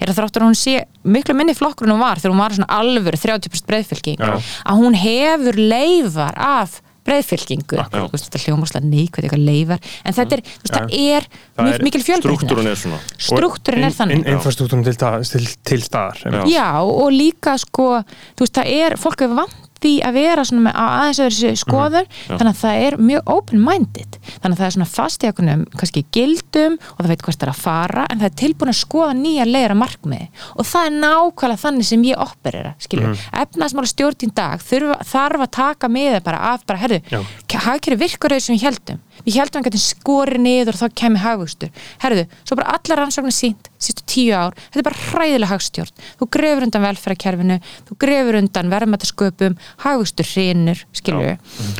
er 0.00 0.12
að 0.12 0.20
þráttur 0.20 0.46
hún 0.46 0.58
sé 0.58 0.76
miklu 1.02 1.36
minni 1.38 1.56
flokkur 1.58 1.90
hún 1.90 2.02
var 2.02 2.20
þegar 2.22 2.34
hún 2.34 2.44
var 2.44 2.56
svona 2.56 2.78
alvöru 2.80 3.20
30% 3.20 3.68
breyðfylking 3.70 4.22
Já. 4.22 4.36
að 4.38 4.82
hún 4.84 4.96
hefur 4.98 5.58
leifar 5.60 6.38
af 6.40 6.80
breyðfylkingu, 7.10 7.78
veist, 8.14 8.28
þetta 8.30 8.42
hljómaslega 8.46 8.86
neikvæð 8.90 9.26
eitthvað 9.28 9.44
leifar, 9.50 9.80
en 10.06 10.16
þetta 10.20 10.38
er, 10.38 10.42
þú 10.46 10.64
veist, 10.64 10.74
það 10.76 10.98
er, 11.10 11.28
Það 11.60 11.72
er- 11.74 11.84
mikil 11.84 12.02
fjölbreytni. 12.06 12.36
struktúrun 12.38 12.70
er 12.70 12.78
svona. 12.80 13.00
Struktúrin 13.18 13.84
er 13.90 13.96
þannig. 13.98 14.28
infrastruktúrun 14.34 14.84
til, 14.86 14.96
til, 15.34 15.48
til 15.70 15.82
staðar 15.84 16.22
Já. 16.24 16.44
Já, 16.54 16.68
og 16.80 17.10
líka 17.12 17.56
sko, 17.60 17.90
þú 18.38 18.46
veist, 18.46 18.54
það 18.60 18.72
er, 18.78 18.96
fólk 19.00 19.26
er 19.26 19.34
vant 19.42 19.58
því 19.80 19.92
að 20.06 20.16
vera 20.18 20.44
svona 20.46 20.64
með 20.66 20.78
aðeins 20.84 21.20
öðru 21.24 21.36
sér 21.36 21.58
skoður, 21.60 22.08
Já. 22.10 22.34
þannig 22.34 22.50
að 22.50 22.60
það 22.60 22.84
er 22.86 22.96
mjög 23.10 23.32
open-minded, 23.34 24.18
þannig 24.40 24.54
að 24.54 24.60
það 24.60 24.68
er 24.68 24.74
svona 24.76 24.88
fast 24.90 25.24
í 25.24 25.30
okkurum, 25.30 25.64
kannski 25.80 26.04
gildum 26.16 26.78
og 26.80 27.00
það 27.00 27.10
veit 27.12 27.24
hvert 27.26 27.40
það 27.40 27.46
er 27.46 27.52
að 27.52 27.62
fara, 27.64 28.06
en 28.06 28.22
það 28.22 28.28
er 28.30 28.36
tilbúin 28.42 28.72
að 28.72 28.78
skoða 28.80 29.16
nýja 29.20 29.48
leira 29.48 29.78
markmiði 29.78 30.28
og 30.56 30.68
það 30.70 30.88
er 30.90 30.96
nákvæmlega 31.04 31.62
þannig 31.64 31.90
sem 31.90 32.06
ég 32.10 32.24
operera, 32.26 32.74
skilur, 32.82 33.10
mm. 33.10 33.24
efnaðsmála 33.44 33.92
stjórn 33.92 34.26
í 34.26 34.30
dag 34.40 34.64
þarf 34.64 35.46
að 35.46 35.52
taka 35.56 35.90
með 35.92 36.16
það 36.18 36.26
bara 36.28 36.42
af, 36.52 36.66
bara, 36.68 36.82
herðu, 36.84 37.00
Já. 37.10 37.20
hagkerri 37.66 38.00
virkur 38.00 38.34
auðvitað 38.34 38.46
sem 38.46 38.58
við 38.58 38.66
heldum, 38.68 39.00
við 39.26 39.40
heldum 39.40 39.62
að 39.62 39.68
getum 39.68 39.84
skorið 39.84 40.44
niður 40.44 40.76
og 40.76 40.80
þá 40.80 40.98
kemur 41.02 41.24
hagvöxtur. 41.24 41.72
Herðu, 42.02 42.26
svo 42.44 42.58
bara 42.60 42.76
allar 42.78 43.02
rannsóknir 43.04 43.36
sínt 43.36 43.70
sístu 43.80 44.04
tíu 44.04 44.34
ár, 44.36 44.56
þetta 44.68 44.82
er 44.82 44.86
bara 44.90 45.04
hræðilega 45.08 45.50
hagstjórn. 45.54 46.02
Þú 46.20 46.28
grefur 46.36 46.66
undan 46.66 46.84
velferðarkerfinu 46.84 47.56
þú 47.88 47.96
grefur 48.04 48.38
undan 48.40 48.72
verðmættasköpum 48.74 49.56
hagvöxtur 49.84 50.28
hrinur, 50.28 50.82
skilju 50.96 51.36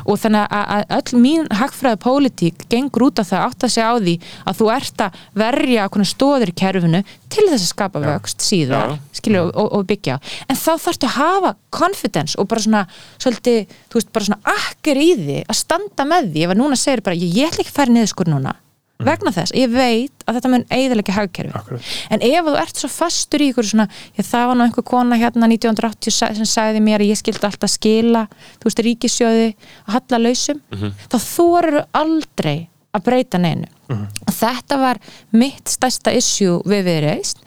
og 0.06 0.20
þannig 0.22 0.46
að, 0.48 0.70
að 0.76 0.94
öll 0.96 1.20
mín 1.20 1.50
hagfræða 1.60 2.00
pólitík 2.00 2.64
gengur 2.72 3.10
út 3.10 3.20
af 3.20 3.28
það 3.30 3.46
átt 3.50 3.66
að 3.66 3.74
segja 3.76 3.90
á 3.92 3.96
því 4.00 4.16
að 4.48 4.60
þú 4.60 4.70
ert 4.76 5.04
að 5.04 5.20
verja 5.44 5.88
stóður 6.10 6.52
í 6.52 6.56
kerfinu 6.56 7.02
til 7.30 7.46
þess 7.46 7.66
að 7.66 7.70
skapa 7.70 8.00
vöxt 8.02 8.42
síðar, 8.42 8.96
skilju, 9.14 9.44
og, 9.52 9.68
og 9.76 9.84
byggja 9.86 10.16
en 10.48 10.58
þá 10.58 10.72
þarftu 10.82 11.06
að 11.06 11.16
hafa 11.18 11.52
confidence 11.70 12.38
og 12.38 12.48
bara 12.50 12.64
svona, 12.64 12.82
svolítið, 13.22 13.70
þú 13.90 13.98
veist, 13.98 14.10
bara 14.14 14.26
svona 14.26 14.54
akkir 14.56 15.00
í 15.00 15.08
því 15.18 15.38
að 15.44 15.58
standa 15.60 16.06
með 16.08 16.30
því. 16.32 16.44
Ef 16.44 16.54
að 16.54 16.60
núna 16.60 16.78
segir 16.78 17.02
bara, 17.06 17.18
ég, 17.18 17.30
ég 17.36 17.47
ætla 17.51 17.62
ekki 17.65 17.73
að 17.73 17.78
fara 17.81 17.94
niður 17.94 18.11
skur 18.15 18.31
núna 18.32 18.57
vegna 19.01 19.31
þess, 19.32 19.55
ég 19.57 19.70
veit 19.73 20.24
að 20.28 20.36
þetta 20.36 20.48
mun 20.52 20.65
eiðilega 20.77 21.15
hagkerfi, 21.16 21.78
en 22.12 22.20
ef 22.27 22.44
þú 22.44 22.52
ert 22.61 22.77
svo 22.82 22.89
fastur 22.93 23.40
í 23.40 23.47
ykkur 23.48 23.65
svona, 23.70 23.86
ég, 24.19 24.27
það 24.28 24.44
var 24.51 24.59
nú 24.61 24.65
einhver 24.66 24.85
kona 24.90 25.16
hérna 25.16 25.48
1980 25.48 26.12
sa- 26.12 26.28
sem 26.36 26.44
sagði 26.44 26.82
mér 26.85 27.01
að 27.01 27.09
ég 27.15 27.16
skildi 27.23 27.47
alltaf 27.48 27.73
skila, 27.73 28.27
þú 28.61 28.69
veist, 28.69 28.82
ríkisjóði 28.85 29.47
að 29.86 29.94
halla 29.97 30.20
lausum, 30.27 30.61
þá 31.09 31.16
þú 31.16 31.47
eru 31.62 31.82
aldrei 31.97 32.59
að 32.90 33.04
breyta 33.06 33.38
neinu. 33.38 33.68
Og 33.90 34.34
þetta 34.34 34.76
var 34.78 34.98
mitt 35.34 35.70
stærsta 35.70 36.12
issue 36.14 36.60
við 36.68 36.84
viðreist 36.86 37.40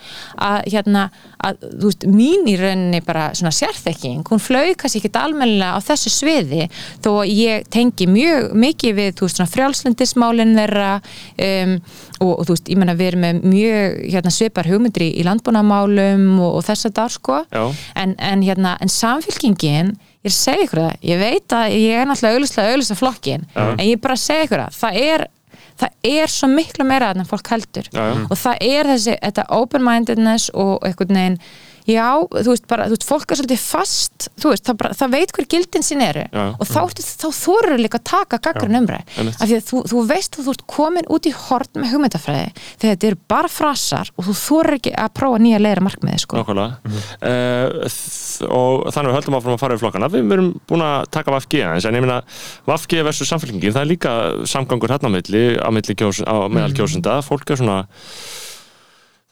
að 0.44 0.66
hérna, 0.74 1.06
að 1.40 1.62
þú 1.70 1.88
veist, 1.88 2.06
mín 2.12 2.50
í 2.52 2.56
rauninni 2.60 3.00
bara 3.06 3.30
svona 3.32 3.54
sérþekking, 3.56 4.26
hún 4.28 4.44
flög 4.44 4.74
kannski 4.82 5.00
ekki 5.00 5.14
almennilega 5.22 5.80
á 5.80 5.86
þessu 5.88 6.12
sviði 6.12 6.68
þó 7.04 7.24
ég 7.30 7.70
tengi 7.72 8.10
mjög 8.12 8.52
mikið 8.60 9.00
við, 9.00 9.12
þú 9.16 9.28
veist, 9.30 9.40
svona 9.40 9.54
frjálslindismálin 9.54 10.56
þeirra 10.60 10.92
um, 11.00 11.76
og, 12.20 12.34
og 12.34 12.44
þú 12.44 12.58
veist, 12.58 12.72
ég 12.76 12.84
menna 12.84 13.00
við 13.00 13.14
erum 13.14 13.28
með 13.28 13.44
mjög 13.56 14.00
hérna, 14.04 14.36
svipar 14.36 14.72
hugmyndri 14.72 15.14
í 15.16 15.28
landbúnamálum 15.28 16.28
og, 16.42 16.58
og 16.60 16.68
þess 16.68 16.92
að 16.92 16.98
það 17.00 17.16
sko 17.20 17.44
en, 17.56 18.18
en 18.20 18.44
hérna, 18.44 18.76
en 18.84 18.92
samfélkingin 18.92 19.96
ég 20.24 20.34
segja 20.36 20.66
ykkur 20.68 20.82
það, 20.86 20.98
ég 21.10 21.22
veit 21.22 21.56
að 21.58 21.78
ég 21.78 22.02
er 22.02 22.10
náttúrulega 22.10 22.40
auðvitað 22.40 22.70
auðvitað 22.72 23.00
flokkin 23.02 23.48
Já. 23.54 23.64
en 23.74 23.86
ég 23.88 24.02
bara 24.04 24.20
segja 24.20 24.48
ykkur 24.48 24.64
það, 24.64 24.78
það 24.80 25.00
er 25.04 25.26
það 25.84 26.10
er 26.14 26.32
svo 26.32 26.50
miklu 26.52 26.86
meira 26.88 27.12
en 27.14 27.28
fólk 27.28 27.50
heldur 27.54 27.88
Já, 27.90 28.02
já. 28.14 28.24
og 28.30 28.40
það 28.40 28.66
er 28.70 28.90
þessi, 28.94 29.16
þetta 29.24 29.46
open-mindedness 29.58 30.52
og 30.54 30.86
einhvern 30.88 31.18
veginn 31.18 31.40
já, 31.90 32.06
þú 32.32 32.48
veist 32.54 32.68
bara, 32.72 32.86
þú 32.88 32.96
veist, 32.96 33.06
fólk 33.10 33.32
er 33.34 33.40
svolítið 33.42 33.62
fast 33.64 34.28
þú 34.40 34.52
veist, 34.54 34.64
það, 34.70 34.78
bara, 34.80 34.94
það 35.00 35.12
veit 35.18 35.34
hver 35.36 35.48
gildin 35.52 35.84
sín 35.84 36.04
eru 36.06 36.24
Já. 36.32 36.44
og 36.56 36.68
þá, 36.70 36.78
ertu- 36.88 37.06
þá 37.24 37.28
þorur 37.38 37.82
líka 37.82 38.00
að 38.00 38.06
taka 38.12 38.40
gaggrinn 38.46 38.78
umræð, 38.80 39.04
einmitt. 39.20 39.42
af 39.42 39.50
því 39.50 39.58
að 39.60 39.66
þú, 39.68 39.82
þú 39.92 40.04
veist 40.14 40.38
þú 40.40 40.54
ert 40.54 40.64
komin 40.72 41.10
út 41.12 41.28
í 41.28 41.34
hort 41.36 41.74
með 41.76 41.92
hugmyndafræði 41.94 42.54
þegar 42.56 42.94
þetta 42.94 43.10
eru 43.12 43.20
bara 43.34 43.52
frasar 43.52 44.12
og 44.16 44.28
þú 44.30 44.36
þorir 44.44 44.78
ekki 44.80 44.94
að 45.04 45.12
prófa 45.20 45.42
nýja 45.44 45.60
leira 45.64 45.84
markmiði 45.84 46.24
sko. 46.24 46.40
Nákvæmlega 46.40 46.94
uh, 47.20 47.90
þ- 47.92 48.50
og 48.54 48.88
þannig 48.96 49.12
við 49.12 49.18
höldum 49.20 49.38
áfram 49.40 49.58
að 49.58 49.62
fara 49.66 49.76
í 49.78 49.82
flokkana 49.84 50.12
við 50.14 50.34
erum 50.38 50.50
búin 50.70 50.86
að 50.88 51.10
taka 51.14 51.36
VFG 51.36 51.60
aðeins 51.68 51.90
en 51.90 51.98
ég 52.00 52.06
meina 52.06 52.22
VFG 52.70 53.04
versus 53.08 53.30
samfélkingin 53.34 53.76
það 53.76 53.84
er 53.86 53.92
líka 53.92 54.14
samgangur 54.50 54.94
hérna 54.94 55.12
á 55.12 55.16
milli 55.18 55.44
á, 55.60 55.68
milli 55.74 55.96
kjós, 56.00 56.24
á 56.24 56.36
meðal 56.48 56.74
kjósenda 56.80 57.20
fólk 57.26 57.52
er 57.54 57.60
svona 57.60 57.82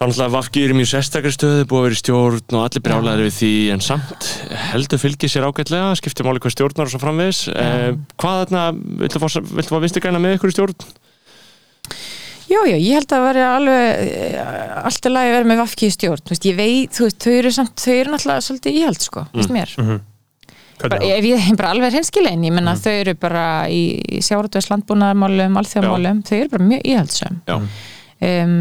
Þannig 0.01 0.17
að 0.17 0.31
VFG 0.33 0.61
er 0.63 0.71
í 0.73 0.75
mjög 0.79 0.87
sérstakri 0.89 1.29
stöðu, 1.29 1.65
búið 1.69 1.77
að 1.77 1.83
vera 1.85 1.93
í 1.93 1.99
stjórn 1.99 2.55
og 2.57 2.63
allir 2.65 2.81
brjálæðir 2.87 3.27
við 3.27 3.35
því 3.35 3.49
en 3.75 3.83
samt 3.85 4.29
heldur 4.71 4.97
fylgir 4.97 5.29
sér 5.29 5.45
ágætlega, 5.45 5.91
skiptir 5.99 6.25
máli 6.25 6.41
hvað 6.41 6.55
stjórnar 6.55 6.89
og 6.89 6.93
svo 6.95 7.01
framvegis. 7.03 7.41
Eh, 7.53 7.91
hvað 8.17 8.39
þarna, 8.39 8.63
viltu 9.03 9.21
viltu 9.21 9.69
fá 9.69 9.77
vinstri 9.83 10.01
græna 10.01 10.21
með 10.23 10.39
ykkur 10.39 10.49
í 10.49 10.55
stjórn? 10.55 10.87
Já, 12.49 12.57
já, 12.65 12.77
ég 12.81 12.97
held 12.97 13.13
að 13.13 13.27
vera 13.27 13.51
alveg 13.59 14.01
eh, 14.07 14.73
allt 14.81 15.05
í 15.05 15.13
lagi 15.13 15.29
að 15.29 15.37
vera 15.37 15.49
með 15.53 15.61
vafki 15.61 15.91
í 15.91 15.93
stjórn. 15.93 16.25
Þú 16.25 16.33
veist, 16.33 16.49
ég 16.49 16.57
veit, 16.57 16.97
þú 16.97 17.05
veist, 17.05 17.21
þau 17.21 17.37
eru 17.37 17.53
samt 17.59 17.85
þau 17.85 17.93
eru 17.93 18.15
náttúrulega 18.15 18.47
svolítið 18.47 18.81
íhald, 18.81 19.05
sko, 19.05 19.25
finnst 19.35 19.53
mér. 19.53 19.77
Bara, 20.81 20.97
Hvernig 20.97 21.13
ef 21.13 21.29
ég 21.29 21.45
hef 21.45 21.57
bara 21.61 21.71
alveg 21.75 21.93
hinskilegin, 21.99 22.49
ég 22.49 22.57
menna 22.57 22.73
þau 22.73 22.93
eru 22.95 23.13
bara 23.21 23.45
í, 23.69 23.81
í 24.01 24.25
sjáratöðs 24.25 24.71
landbúnaðarmálum, 24.73 25.61
alþjóðamálum, 25.61 26.23
þau 26.25 26.37
eru 26.39 26.53
bara 26.55 26.69
mjög 26.71 26.87
íhaldsum 26.89 27.37
Já, 27.45 27.57
um, 28.21 28.55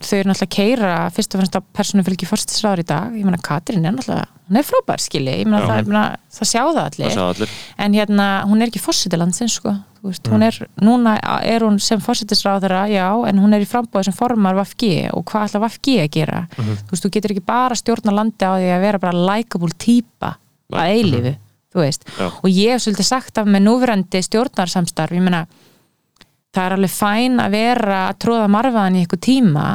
þau 0.00 0.16
eru 0.18 0.30
náttúrulega 0.30 0.46
að 0.46 0.54
keira 0.54 0.92
fyrst 1.14 1.34
og 1.34 1.40
fremst 1.40 1.56
á 1.56 1.60
persónu 1.76 2.04
fylgi 2.06 2.28
fórstisráður 2.28 2.82
í 2.84 2.86
dag. 2.88 3.16
Ég 3.16 3.26
menna 3.26 3.40
Katrín 3.44 3.84
er 3.84 3.94
náttúrulega, 3.96 4.28
hún 4.48 4.60
er 4.60 4.66
frábær 4.66 5.02
skili 5.02 5.36
ég 5.42 5.48
menna 5.48 5.66
það, 5.66 5.82
ég 5.82 5.90
meina, 5.90 6.04
það 6.36 6.50
sjá 6.50 6.60
það 6.60 6.72
það 6.74 6.86
allir 6.88 7.14
sagði 7.14 7.26
allir. 7.28 7.54
en 7.84 7.96
hérna, 7.98 8.26
hún 8.50 8.60
er 8.60 8.70
ekki 8.72 8.82
fórseti 8.82 9.20
landsins 9.20 9.58
sko, 9.60 9.74
þú 10.00 10.10
veist, 10.10 10.30
hún 10.32 10.46
er 10.46 10.58
núna 10.82 11.14
er 11.46 11.66
hún 11.66 11.78
sem 11.82 12.00
fórsetisráðara, 12.02 12.80
já 12.90 13.06
en 13.28 13.42
hún 13.42 13.54
er 13.54 13.62
í 13.62 13.68
frambóði 13.68 14.08
sem 14.08 14.16
formar 14.16 14.58
VFG 14.58 14.90
og 15.14 15.24
hvað 15.30 15.46
ætla 15.50 15.62
VFG 15.66 15.94
að 16.02 16.10
gera, 16.16 16.42
þú 16.56 16.66
veist, 16.94 17.04
þú 17.04 17.12
getur 17.16 17.36
ekki 17.36 17.46
bara 17.52 17.78
stjórna 17.78 18.16
landi 18.16 18.48
á 18.48 18.52
því 18.56 18.72
að 18.74 18.84
vera 18.88 19.02
bara 19.06 19.24
likeable 19.30 19.76
típa 19.78 20.34
að 20.74 20.96
eilifu 20.96 21.36
þú 21.70 21.84
veist, 21.84 22.06
Já. 22.18 22.26
og 22.26 22.48
ég 22.50 22.74
hef 22.74 22.82
svolítið 22.82 23.06
sagt 23.06 23.38
af 23.38 23.46
með 23.46 23.62
núverandi 23.68 24.22
stjórnarsamstarf 24.26 25.14
ég 25.14 25.22
meina, 25.22 25.44
það 26.54 26.64
er 26.66 26.76
alveg 26.76 26.94
fæn 26.94 27.38
að 27.42 27.54
vera 27.54 28.00
að 28.08 28.18
tróða 28.24 28.50
marfaðan 28.50 28.98
í 28.98 29.04
eitthvað 29.04 29.22
tíma 29.26 29.68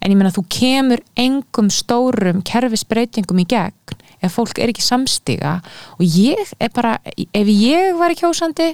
en 0.00 0.12
ég 0.12 0.16
meina 0.18 0.32
þú 0.34 0.46
kemur 0.52 1.02
engum 1.18 1.68
stórum 1.72 2.42
kerfisbreytingum 2.46 3.42
í 3.42 3.46
gegn 3.50 4.02
ef 4.24 4.36
fólk 4.36 4.58
er 4.60 4.72
ekki 4.72 4.84
samstiga. 4.84 5.58
Og 6.00 6.04
ég 6.08 6.52
er 6.62 6.72
bara, 6.74 6.96
ef 7.04 7.48
ég 7.52 7.96
var 7.98 8.14
kjósandi 8.16 8.72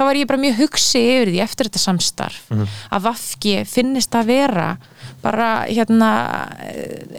þá 0.00 0.06
var 0.06 0.16
ég 0.16 0.28
bara 0.30 0.40
mjög 0.40 0.62
hugsi 0.62 1.02
yfir 1.02 1.30
því 1.34 1.42
eftir 1.44 1.68
þetta 1.68 1.82
samstarf. 1.82 2.46
Að 2.88 3.04
Vafki 3.04 3.58
finnist 3.68 4.14
að 4.16 4.30
vera 4.32 4.68
bara 5.20 5.50
hérna 5.68 6.10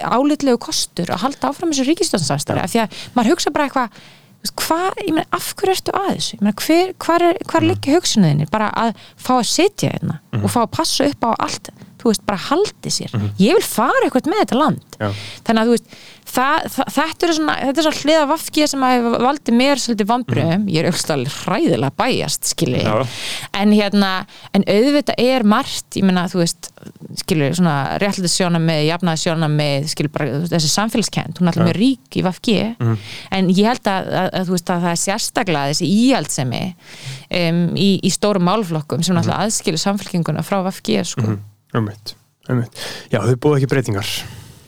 álitlegu 0.01 0.57
kostur 0.57 1.11
að 1.13 1.21
halda 1.27 1.51
áfram 1.51 1.69
þessu 1.69 1.85
ríkistjóðnsamstarfi 1.91 2.63
af 2.63 2.73
því 2.73 2.81
að 2.81 2.97
maður 3.13 3.35
hugsa 3.35 3.53
bara 3.53 3.67
eitthvað 3.69 4.01
hvað, 4.49 5.01
ég 5.05 5.13
meina, 5.13 5.27
af 5.35 5.51
hverju 5.59 5.75
ertu 5.75 5.93
að 5.97 6.09
þessu? 6.15 6.37
Ég 6.37 6.43
meina, 6.45 6.55
hver, 6.65 6.93
hvar, 7.05 7.25
er, 7.29 7.39
hvar 7.51 7.67
liggja 7.67 7.97
hugsunuðinni 7.97 8.49
bara 8.51 8.71
að 8.83 8.91
fá 9.19 9.33
að 9.37 9.47
sitja 9.51 9.93
hérna 9.93 10.19
og 10.41 10.47
fá 10.49 10.61
að 10.63 10.71
passa 10.77 11.09
upp 11.11 11.27
á 11.27 11.31
allt 11.45 11.71
þú 12.01 12.11
veist, 12.11 12.25
bara 12.27 12.41
haldi 12.49 12.93
sér, 12.93 13.13
ég 13.41 13.59
vil 13.59 13.65
fara 13.65 14.07
eitthvað 14.07 14.31
með 14.31 14.43
þetta 14.45 14.61
land. 14.61 14.97
Já. 15.01 15.11
þannig 15.47 15.61
að 15.61 15.69
þú 15.71 15.77
veist 15.77 15.93
það, 16.31 16.65
það, 16.71 16.89
þetta 16.95 17.27
er 17.27 17.33
svona, 17.35 17.55
þetta 17.61 17.81
er 17.81 17.85
svona 17.87 18.01
hliða 18.01 18.25
vafki 18.29 18.65
sem 18.69 18.83
að 18.85 19.07
valdi 19.25 19.55
mér 19.55 19.81
svolítið 19.81 20.09
vambriðum 20.11 20.65
ég 20.71 20.81
er 20.83 20.89
auðvitað 20.89 21.23
hræðilega 21.41 21.95
bæjast 21.99 22.49
skilji, 22.51 22.83
en 23.57 23.73
hérna 23.75 24.11
en 24.57 24.65
auðvitað 24.69 25.23
er 25.25 25.45
margt, 25.47 25.97
ég 25.97 26.05
meina 26.07 26.27
þú 26.31 26.41
veist, 26.43 26.71
skilju, 27.23 27.49
svona 27.59 27.75
réttlega 28.01 28.31
sjóna 28.31 28.61
með, 28.63 28.83
jafnaði 28.91 29.23
sjóna 29.25 29.51
með 29.51 29.89
skilju 29.91 30.13
bara, 30.15 30.29
veist, 30.39 30.53
þessi 30.55 30.71
samfélagskend, 30.75 31.39
hún 31.41 31.49
er 31.49 31.53
alltaf 31.53 31.67
mjög 31.67 31.79
rík 31.81 32.19
í 32.21 32.25
vafki, 32.25 32.57
en 33.31 33.51
ég 33.51 33.71
held 33.71 33.91
að, 33.91 34.11
að, 34.21 34.31
að 34.39 34.49
þú 34.51 34.57
veist 34.57 34.73
að 34.75 34.85
það 34.87 34.95
er 34.95 35.01
sérstaklega 35.05 35.73
þessi 35.73 35.91
íhaldsemi 35.97 36.63
um, 37.41 37.63
í, 37.75 37.89
í 38.07 38.13
stórum 38.13 38.47
málflokkum 38.47 39.03
sem 39.03 39.17
náttúrulega 39.17 39.47
aðskilur 39.49 39.83
samfélkinguna 39.83 40.45
frá 40.47 40.61
vafki, 40.69 41.01
sko 41.03 41.39
Ummitt, 41.77 42.15
ummitt. 42.51 42.85
Já, 43.11 43.21
þau 43.23 43.35
búið 43.45 43.61
ekki 43.61 43.71
breytingar. 43.71 44.11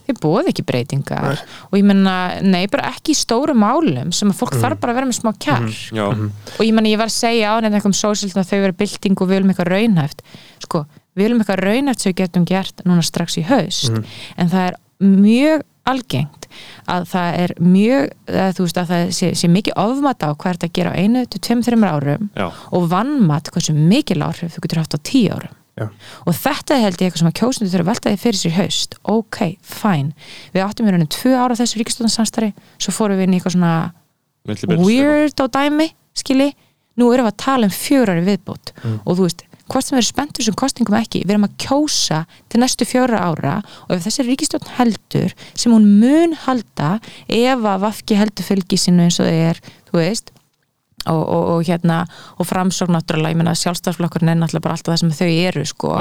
Þið 0.04 0.18
búið 0.20 0.50
ekki 0.52 0.66
breytingar. 0.68 1.28
Nei. 1.30 1.52
og 1.70 1.78
ég 1.80 1.86
menna, 1.88 2.16
nei, 2.44 2.64
bara 2.72 2.90
ekki 2.92 3.14
í 3.14 3.18
stóru 3.18 3.56
málum 3.56 4.12
sem 4.16 4.32
að 4.32 4.42
fólk 4.42 4.58
þarf 4.60 4.82
bara 4.82 4.92
að 4.92 5.00
vera 5.00 5.08
með 5.08 5.20
smá 5.22 5.32
kjær 5.46 5.70
Já, 5.96 6.04
og 6.12 6.64
ég 6.66 6.74
menna, 6.76 6.92
ég 6.92 7.00
var 7.00 7.08
að 7.08 7.16
segja 7.16 7.54
á 7.56 7.64
nefnir 7.64 7.80
eitthvað 7.80 7.94
um 7.94 8.00
sósildin 8.02 8.44
að 8.44 8.50
þau 8.52 8.60
verið 8.66 8.80
bylting 8.82 9.16
og 9.16 9.30
við 9.30 9.38
viljum 9.38 9.54
eitthvað 9.54 9.72
raunhæft. 9.72 10.26
Sko, 10.66 10.84
við 11.16 11.30
viljum 11.30 11.44
eitthvað 11.44 11.62
raunhæft 11.64 12.04
sem 12.04 12.12
við 12.12 12.20
getum 12.20 12.48
gert 12.52 12.84
núna 12.84 13.06
strax 13.08 13.40
í 13.40 13.46
haust. 13.48 14.02
En 14.36 14.52
það 14.52 14.68
er 14.68 14.82
mjög 15.04 15.64
algengt 15.90 16.48
að 16.92 17.08
það 17.12 17.40
er 17.44 17.54
mjög 17.64 18.06
að, 18.30 18.52
þú 18.58 18.68
veist 18.68 18.80
að 18.80 18.92
það 18.94 19.10
sé, 19.18 19.32
sé 19.40 19.50
mikið 19.52 19.80
ofmat 19.84 20.24
á 20.24 20.30
hvað 20.32 20.50
er 20.52 20.60
þetta 20.60 20.70
að 20.70 20.78
gera 20.78 20.94
á 20.94 21.00
einu 21.00 21.24
til 21.28 21.42
tveim, 21.44 21.64
þreimur 21.66 21.92
árum 21.92 22.30
já, 22.38 22.46
og 22.72 22.88
vannmat 22.92 23.52
hversu 23.52 23.76
mikil 23.76 24.22
áhrif 24.24 24.56
þú 24.56 24.64
getur 24.64 24.84
haft 24.84 24.96
á 24.96 25.00
tíu 25.04 25.34
árum 25.36 25.58
Já. 25.74 25.88
og 26.30 26.36
þetta 26.38 26.76
held 26.78 27.00
ég 27.02 27.08
eitthvað 27.08 27.22
sem 27.24 27.30
að 27.32 27.40
kjósundu 27.40 27.72
þurfa 27.72 27.84
að 27.84 27.90
velta 27.90 28.12
því 28.12 28.20
fyrir 28.22 28.40
sér 28.40 28.56
haust. 28.60 28.98
Ok, 29.10 29.40
fæn, 29.66 30.12
við 30.54 30.66
áttum 30.68 30.90
í 30.90 30.94
raunin 30.94 31.10
tvö 31.10 31.34
ára 31.34 31.58
þessu 31.58 31.80
ríkistofnarsamstari, 31.82 32.52
svo 32.78 32.94
fórum 32.94 33.18
við 33.18 33.26
inn 33.26 33.34
í 33.34 33.40
eitthvað 33.40 33.56
svona 33.56 33.74
weird 34.84 35.42
á 35.42 35.46
dæmi, 35.50 35.90
skilji. 36.14 36.52
Nú 36.94 37.08
erum 37.10 37.26
við 37.26 37.32
að 37.32 37.42
tala 37.42 37.66
um 37.66 37.74
fjórar 37.74 38.22
viðbót. 38.22 38.70
Og 39.02 39.18
þú 39.18 39.26
veist, 39.26 39.42
hvort 39.66 39.86
sem 39.88 39.96
við 39.96 40.02
erum 40.04 40.10
spenntur 40.12 40.46
sem 40.46 40.58
kostingum 40.60 40.98
ekki, 41.00 41.24
við 41.24 41.34
erum 41.34 41.48
að 41.48 41.56
kjósa 41.64 42.20
til 42.52 42.62
næstu 42.62 42.86
fjóra 42.86 43.24
ára 43.24 43.56
og 43.88 43.96
ef 43.96 44.06
þessi 44.06 44.28
ríkistofn 44.28 44.76
heldur 44.78 45.34
sem 45.56 45.74
hún 45.74 45.88
mun 46.02 46.36
halda 46.46 47.00
ef 47.26 47.66
að 47.66 47.82
Vafki 47.88 48.20
heldur 48.20 48.46
fylgi 48.46 48.78
sínu 48.78 49.08
eins 49.08 49.18
og 49.24 49.32
er, 49.32 49.62
þú 49.90 50.02
veist 50.04 50.34
og, 51.12 51.22
og, 51.22 51.44
og 51.56 51.68
hérna 51.68 52.04
og 52.38 52.48
framsókn 52.50 52.96
náttúrulega, 52.96 53.36
ég 53.36 53.40
meina 53.42 53.56
sjálfstaflokkurinn 53.58 54.34
er 54.34 54.42
náttúrulega 54.42 54.68
bara 54.68 54.78
alltaf 54.78 54.94
það 54.94 55.02
sem 55.04 55.16
þau 55.20 55.32
eru 55.50 55.66
sko. 55.70 55.94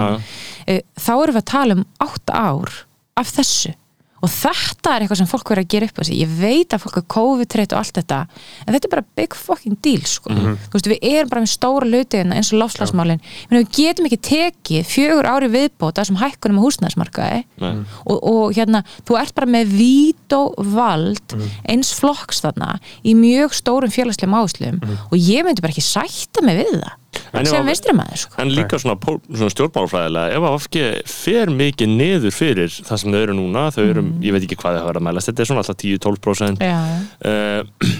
Eh, 0.66 0.82
þá 0.98 1.12
erum 1.16 1.36
við 1.36 1.42
að 1.42 1.52
tala 1.52 1.78
um 1.78 1.86
átta 2.06 2.42
ár 2.50 2.76
af 3.20 3.32
þessu 3.36 3.74
og 4.22 4.30
þetta 4.30 4.94
er 4.94 5.04
eitthvað 5.04 5.20
sem 5.20 5.30
fólk 5.30 5.50
verður 5.50 5.64
að 5.64 5.72
gera 5.74 5.88
upp 5.90 5.98
á 5.98 6.02
sig. 6.06 6.20
Ég 6.22 6.34
veit 6.38 6.74
að 6.74 6.82
fólk 6.84 6.98
er 7.00 7.06
COVID-treyt 7.16 7.74
og 7.74 7.80
allt 7.80 7.98
þetta 7.98 8.20
en 8.66 8.76
þetta 8.76 8.88
er 8.88 8.92
bara 8.94 9.06
big 9.18 9.36
fucking 9.36 9.78
deal 9.82 10.04
sko. 10.06 10.30
þú 10.32 10.76
veist, 10.76 10.90
við 10.92 11.08
erum 11.10 11.32
bara 11.32 11.42
með 11.42 11.52
stóra 11.52 11.88
hlutina 11.88 12.38
eins 12.38 12.52
og 12.52 12.62
lofslagsmálin, 12.62 13.22
við 13.50 13.68
getum 13.74 14.08
ekki 14.08 14.20
tekið 14.28 14.86
fjögur 14.92 15.28
ári 15.28 15.50
viðbót 15.52 15.98
af 15.98 16.06
þessum 16.06 16.20
hækkunum 16.22 16.62
á 16.62 16.64
húsnæðismarkaði. 16.66 17.42
Nei. 17.62 17.84
og, 18.06 18.16
og 18.22 18.56
hérna, 18.56 18.84
þú 19.08 19.18
ert 19.20 19.34
bara 19.34 19.50
með 19.50 19.74
vít 19.76 20.36
og 20.38 20.56
vald 20.72 21.36
eins 21.68 21.92
flokks 21.98 22.42
þarna 22.44 22.76
í 23.02 23.14
mjög 23.18 23.54
stórum 23.58 23.92
félagslegum 23.92 24.38
áslum 24.38 24.82
og 25.10 25.16
ég 25.18 25.46
myndi 25.46 25.64
bara 25.64 25.74
ekki 25.74 25.84
sætta 25.84 26.44
mig 26.46 26.62
við 26.62 26.76
það 26.78 26.98
En 27.32 27.44
sem 27.48 27.64
maður 27.96 28.20
sko. 28.22 28.36
En 28.40 28.50
líka 28.52 28.78
svona, 28.80 28.96
svona 29.28 29.50
stjórnmálfræðilega 29.52 30.36
ef 30.36 30.44
að 30.48 30.54
FG 30.62 30.82
fer 31.12 31.50
mikið 31.52 31.90
niður 31.92 32.34
fyrir 32.36 32.72
það 32.88 33.00
sem 33.02 33.12
þau 33.14 33.20
eru 33.22 33.36
núna, 33.36 33.64
þau 33.74 33.82
eru, 33.84 34.04
ég 34.24 34.32
veit 34.36 34.46
ekki 34.46 34.58
hvað 34.60 34.78
þau 34.78 34.82
hafa 34.86 34.94
að 35.00 35.04
mælast, 35.08 35.28
þetta 35.30 35.44
er 35.44 35.50
svona 35.50 35.64
alltaf 35.64 35.78
10-12% 35.82 36.64
Já, 36.64 36.80
uh, 37.28 37.92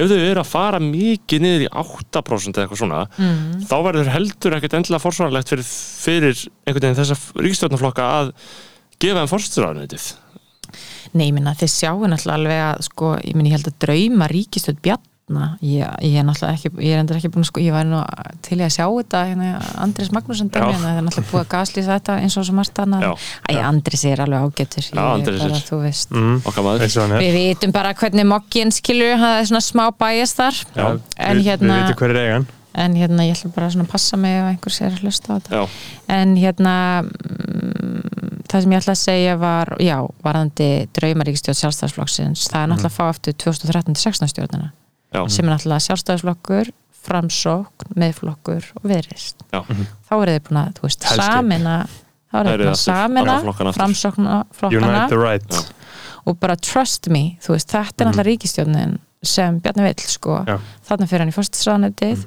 ef 0.00 0.06
þau 0.10 0.16
eru 0.18 0.42
að 0.44 0.50
fara 0.52 0.80
mikið 0.84 1.44
niður 1.46 1.66
í 1.66 1.70
8% 1.82 2.58
eða 2.60 2.66
eitthvað 2.66 2.82
svona 2.84 3.00
Mm. 3.20 3.62
þá 3.66 3.76
verður 3.88 4.10
heldur 4.14 4.54
ekkert 4.58 4.74
endilega 4.78 5.02
forsvarlegt 5.02 5.50
fyrir, 5.50 5.66
fyrir 6.04 6.42
einhvern 6.66 6.84
veginn 6.86 6.98
þessa 7.00 7.42
ríkstjórnarflokka 7.46 8.06
að 8.20 8.32
gefa 9.02 9.22
þeim 9.24 9.32
forsturarnetið 9.34 10.10
Nei, 11.18 11.24
ég 11.26 11.34
minna, 11.34 11.56
þið 11.58 11.72
sjáu 11.74 12.06
náttúrulega 12.06 12.36
alveg 12.38 12.60
að 12.68 12.84
sko, 12.86 13.08
ég 13.26 13.34
minna, 13.34 13.50
ég 13.50 13.56
held 13.58 13.70
að 13.72 13.78
drauma 13.82 14.28
ríkistöld 14.30 14.78
Bjarna, 15.30 15.56
ég, 15.62 15.86
ég 16.02 16.16
er 16.18 16.24
náttúrulega 16.26 16.56
ekki 16.58 16.70
ég 16.82 16.94
er 16.94 17.00
endur 17.02 17.16
ekki 17.18 17.30
búin 17.30 17.44
að 17.44 17.48
sko, 17.50 17.62
ég 17.62 17.74
var 17.74 17.86
nú 17.86 18.00
til 18.42 18.58
í 18.58 18.64
að 18.66 18.72
sjá 18.74 18.84
þetta, 18.90 19.20
hérna, 19.28 19.50
Andris 19.84 20.10
Magnússon 20.14 20.50
Já. 20.50 20.60
hérna, 20.64 20.80
það 20.82 20.98
er 20.98 21.04
náttúrulega 21.06 21.30
búið 21.30 21.42
að 21.44 21.50
gaslýsa 21.54 21.96
þetta 21.98 22.16
eins 22.24 22.36
og 22.40 22.46
svo 22.48 22.54
margt 22.58 22.80
annað, 22.82 23.04
Já. 23.06 23.12
Æ, 23.46 23.52
Andris 23.70 24.04
er 24.10 24.22
alveg 24.24 24.46
ágætur, 24.48 24.88
Já, 24.90 25.04
ég 25.20 25.24
bara, 25.30 25.50
er- 25.50 25.66
þú 25.70 25.80
veist. 25.84 26.10
Mm. 26.10 26.40
okkar 26.44 26.66
maður. 26.66 26.86
Eins 26.86 26.96
og 26.96 27.02
hann 27.06 27.16
er. 27.16 27.20
Við 27.26 27.38
vitum 27.38 27.72
bara 27.78 27.94
hvernig 27.94 28.26
mokkinn 28.26 28.74
skilur, 28.74 29.14
það 29.22 29.36
er 29.40 29.50
svona 29.52 29.62
smá 29.70 29.84
bæjast 30.02 30.40
þar. 30.42 30.62
Já, 30.74 30.86
en 30.90 31.36
við, 31.38 31.44
hérna- 31.46 31.76
við 31.78 31.86
veitum 31.86 32.00
hver 32.02 32.10
er 32.16 32.22
eigan. 32.24 32.48
En 32.80 32.94
hérna 32.94 33.24
ég 33.26 33.34
ætla 33.34 33.50
bara 33.54 33.70
svona 33.70 33.84
að 33.86 33.90
passa 33.90 34.16
mig 34.16 34.30
ef 34.38 34.44
einhver 34.50 34.70
sér 34.74 34.92
að 34.94 35.00
hlusta 35.02 35.26
á 35.26 35.34
þetta. 35.38 35.50
Já, 35.50 35.62
en 36.14 36.36
hérna 36.38 36.74
mm, 37.02 38.44
það 38.50 38.62
sem 38.62 38.72
ég 38.72 38.78
ætla 38.82 38.94
að 38.94 39.00
segja 39.00 39.36
var 39.40 39.72
já, 39.82 39.96
varðandi 40.22 40.68
draumaríkstjórn 40.94 41.58
sjálfstæðisflokksins, 41.60 42.46
það 42.50 42.62
er 42.62 42.70
náttúrulega 42.70 42.92
að 42.92 42.98
fá 42.98 43.04
aftur 43.10 43.34
2013-16 43.42 44.30
stjórnina 44.30 44.70
já, 45.14 45.22
sem 45.28 45.46
er 45.46 45.54
náttúrulega 45.54 45.86
sjálfstæðisflokkur 45.86 46.70
framsókn, 47.00 47.94
meðflokkur 47.96 48.70
og 48.76 48.86
viðrist 48.90 49.44
já, 49.50 49.60
þá 49.64 50.14
eru 50.20 50.36
þið 50.36 50.42
búin 50.48 50.60
að, 50.62 50.80
veist, 50.84 51.06
samina 51.20 51.76
þá 52.30 52.38
eru 52.40 52.50
þið 52.50 52.60
búin 52.60 52.72
að 52.72 52.80
samina 52.84 53.22
alla 53.24 53.44
flokkana 53.46 53.72
aftur. 53.72 53.80
framsóknarflokkana. 53.80 54.90
Unite 54.90 55.14
the 55.14 55.20
right. 55.20 55.60
Og 56.28 56.36
bara 56.38 56.56
trust 56.60 57.08
me, 57.10 57.22
veist, 57.46 57.72
þetta 57.72 58.04
er 58.04 58.10
náttúrulega 58.10 58.28
ríkistjórnin 58.28 58.98
sem 59.24 59.58
Bjarni 59.60 59.84
vill, 59.84 60.06
sko. 60.08 60.38
Já. 60.48 60.56
þarna 60.88 61.08
fyrir 61.08 61.24
hann 61.24 61.32
í 61.32 61.36
fórstisraðanöndið 61.36 62.22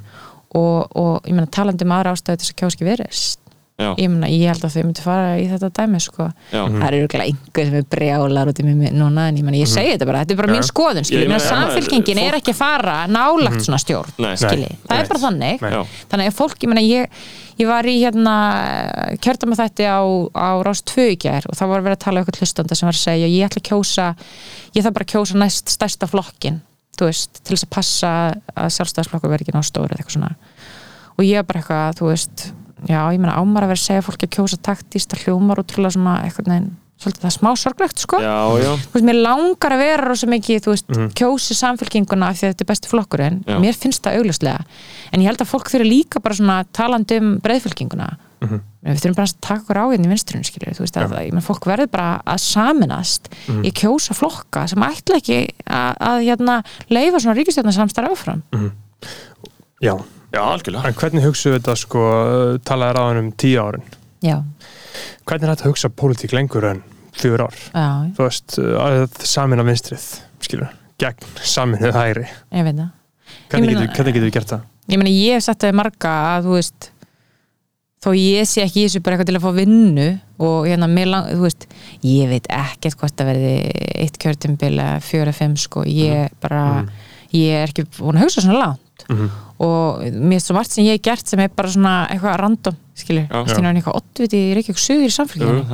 og, 0.53 0.97
og 0.97 1.30
ég 1.30 1.34
meina 1.34 1.49
talandi 1.49 1.85
um 1.88 1.93
aðra 1.95 2.14
ástæðu 2.14 2.41
til 2.41 2.45
þess 2.45 2.53
að 2.53 2.60
kjóski 2.61 2.88
viðrist 2.89 3.39
ég, 3.82 4.10
meina, 4.10 4.30
ég 4.30 4.52
held 4.52 4.66
að 4.68 4.76
þau 4.76 4.84
myndi 4.86 5.04
fara 5.04 5.30
í 5.41 5.45
þetta 5.50 5.70
dæmi 5.74 6.02
sko. 6.04 6.28
já. 6.52 6.60
það 6.62 6.84
eru 6.88 7.00
örugglega 7.02 7.26
einhver 7.26 7.70
sem 7.70 7.78
er 7.80 7.88
brjálar 7.95 8.52
út 8.52 8.60
í 8.62 8.66
mig 8.68 8.94
núna 8.94 9.28
en 9.32 9.40
ég, 9.40 9.45
meina, 9.48 9.58
ég 9.58 9.72
segi 9.72 9.95
þetta 9.95 10.10
bara, 10.10 10.22
þetta 10.24 10.36
er 10.36 10.41
bara 10.44 10.54
mín 10.54 10.68
skoðun 10.68 11.08
samfélkingin 11.48 12.22
er 12.22 12.38
ekki 12.38 12.54
að 12.54 12.60
fara 12.60 12.98
nálagt 13.10 13.66
svona 13.66 13.82
stjórn 13.82 14.14
Nei. 14.22 14.36
skilji, 14.38 14.70
Nei. 14.70 14.84
það 14.86 15.00
er 15.00 15.10
bara 15.10 15.24
þannig. 15.24 15.66
Nei. 15.66 15.98
Þannig 16.14 16.30
að 16.30 16.38
fólk, 16.38 16.60
ég 16.62 16.72
meina 16.72 16.86
ég 16.86 17.24
ég 17.60 17.70
var 17.70 17.88
í 17.90 17.95
hérna 18.02 18.36
kjörta 19.22 19.50
með 19.50 19.64
þetta 19.64 19.98
á, 19.98 20.02
á 20.34 20.50
Rás 20.66 20.82
2 20.90 21.08
í 21.14 21.18
gær 21.22 21.45
og 21.50 21.58
það 21.58 21.74
var 21.74 21.86
verið 21.86 21.98
að 21.98 22.04
tala 22.06 22.20
um 22.22 22.24
eitthvað 22.24 22.41
hlustanda 22.41 22.78
sem 22.78 22.90
var 22.90 22.98
að 22.98 23.04
segja 23.04 23.30
ég 23.30 23.48
ætla 23.48 23.62
að 23.62 23.68
kjósa, 23.70 24.08
ég 24.74 24.86
þarf 24.86 24.98
bara 24.98 25.08
að 25.08 25.14
kjósa 25.14 25.40
næst 25.41 25.74
stærsta 25.74 26.10
flokkin, 26.10 26.60
þú 26.98 27.10
veist 27.10 27.41
til 27.41 27.56
þess 27.56 27.68
að 27.68 27.74
passa 27.78 28.14
að 28.54 28.74
sjálfstæðisflokkur 28.78 29.34
verði 29.34 29.48
ekki 29.48 29.58
ná 29.58 29.66
stóri 29.66 29.94
eða 29.94 30.02
eitthvað 30.02 30.18
svona. 30.18 30.34
Og 31.14 31.26
ég 31.28 31.45
bara 31.45 31.62
eitthvað, 31.62 32.00
þú 32.00 32.10
veist 32.10 32.48
já, 32.89 32.99
ég 33.14 33.19
meina 33.22 33.35
ámar 33.39 33.65
að 33.65 33.73
vera 33.73 33.81
að 33.81 33.85
segja 33.88 34.05
fólki 34.05 34.30
að 34.30 34.34
kjósa 34.38 34.60
taktíst 34.69 35.14
að 35.15 35.27
hljómar 35.27 35.61
útrúlega 35.64 35.95
svona 35.95 36.15
eitthvað 36.26 36.49
neginn, 36.51 36.72
svolítið 37.03 37.23
það 37.23 37.30
er 37.30 37.35
smá 37.38 37.49
sorglegt 37.60 38.03
sko. 38.03 38.19
Já, 38.23 38.35
já. 38.64 38.72
þú 38.84 38.97
veist, 38.97 39.07
mér 39.10 39.19
langar 39.22 39.76
að 39.76 39.84
vera 39.84 40.10
rosa 40.10 40.30
mikið, 40.31 40.61
þú 40.65 40.76
veist, 40.76 40.93
kjósi 41.19 41.57
samfélkinguna 41.60 42.30
af 42.30 42.39
því 42.39 42.47
að 42.47 42.53
þetta 42.53 42.65
er 42.65 42.72
besti 42.73 42.91
flokkurinn, 42.91 43.39
Já. 43.47 43.57
mér 43.64 43.80
finnst 43.80 44.03
það 44.05 44.19
augljóslega, 44.19 44.68
en 45.11 45.23
ég 45.23 45.31
held 45.31 45.43
að 45.43 45.51
fólk 45.51 45.73
þurfi 45.73 45.89
líka 45.89 46.22
bara 46.23 46.39
svona 46.39 46.60
talandi 46.72 47.19
um 47.22 47.34
breiðfylkinguna. 47.43 48.11
Við 48.43 48.97
þurfum 48.99 49.15
bara 49.15 49.30
að 49.30 49.38
taka 49.39 49.61
okkur 49.61 49.77
á 49.80 49.85
hérna 49.93 50.07
í 50.10 50.11
vinstrinu 50.11 50.43
skilju, 50.43 50.73
þú 50.76 50.84
veist, 50.84 50.97
að, 50.99 51.14
ég 51.23 51.31
menn 51.31 51.45
fólk 51.45 51.68
verður 51.69 51.88
bara 51.93 52.07
að 52.27 52.41
saminast 52.43 53.30
í 53.64 53.72
kjósa 53.72 54.15
flokka 54.18 54.65
sem 54.68 54.84
ætla 54.84 55.22
ekki 55.22 55.38
að, 55.64 55.93
að 56.10 56.26
hérna, 56.26 56.57
leifa 56.91 57.22
svona 57.23 57.38
ríkistjórnarsamstar 57.39 58.10
áfram. 58.10 58.43
Já, 59.84 59.95
já, 60.34 60.41
algjörlega. 60.41 60.89
En 60.89 60.97
hvernig 60.99 61.27
hugsaðu 61.27 61.60
þetta 61.60 61.76
sko 61.84 62.05
talaði 62.65 62.97
ráðan 62.97 63.22
um 63.23 63.31
tíu 63.43 63.61
árin? 63.64 63.85
Já, 64.23 64.38
hvernig 65.27 65.47
er 65.47 65.53
þetta 65.53 65.68
að 65.68 65.72
hugsa 65.72 65.91
pólitík 65.93 66.35
lengur 66.35 66.68
en 66.72 66.84
fjör 67.14 67.45
ár? 67.47 67.57
Já, 67.72 67.88
þú 68.18 68.27
veist, 68.27 68.60
að 68.60 69.07
samina 69.30 69.65
vinstrið 69.68 70.10
skilur, 70.43 70.73
gegn 71.01 71.31
saminuð 71.43 71.97
hægri. 71.97 72.27
Ég 72.53 72.68
veit 72.68 72.77
það. 72.81 72.93
Hvernig, 73.53 73.81
getur, 73.93 74.14
við 74.18 74.31
gert 74.34 74.53
það? 74.55 74.69
ég 74.91 74.99
meina 74.99 75.14
ég 75.14 75.38
hef 75.38 75.45
sett 75.45 75.61
það 75.64 75.72
í 75.72 75.77
marga 75.80 76.14
að 76.34 76.47
þú 76.47 76.57
veist 76.57 76.89
þó 78.03 78.10
ég 78.18 78.47
sé 78.49 78.64
ekki 78.65 78.81
í 78.81 78.88
þessu 78.88 79.01
bara 79.03 79.15
eitthvað 79.15 79.30
til 79.30 79.38
að 79.39 79.45
fá 79.45 79.51
vinnu 79.55 80.07
og 80.43 80.68
hérna 80.68 80.89
mér 80.91 81.07
lang, 81.07 81.30
þú 81.31 81.45
veist 81.45 81.68
ég 82.03 82.31
veit 82.34 82.49
ekkert 82.51 82.97
hvort 82.99 83.15
það 83.15 83.30
verði 83.31 83.53
eitt 84.03 84.19
kjörtimbil 84.19 84.73
eða 84.73 84.97
fjóra 85.05 85.35
fimm 85.35 85.55
sko. 85.60 85.85
Ég 85.88 86.34
bara, 86.43 86.84
ég 87.31 87.61
er 87.61 87.72
ekki 87.72 87.85
búin 87.95 88.19
að 88.19 88.26
hugsa 88.27 88.43
svona 88.43 88.60
langt. 88.60 89.05
Mhm. 89.07 89.31
Og 89.64 90.03
mér 90.14 90.40
er 90.40 90.45
svo 90.45 90.57
margt 90.57 90.76
sem 90.76 90.85
ég 90.88 90.99
hef 90.99 91.06
gert 91.10 91.30
sem 91.30 91.44
er 91.44 91.53
bara 91.53 91.73
svona 91.73 91.98
eitthvað 92.11 92.40
random 92.44 92.80
skilur, 92.94 93.26
stýnur 93.49 93.65
hann 93.72 93.77
eitthvað 93.80 93.95
ottviti 93.98 94.38
í 94.38 94.49
Reykjavík 94.53 94.80
suður 94.81 95.07
í 95.07 95.14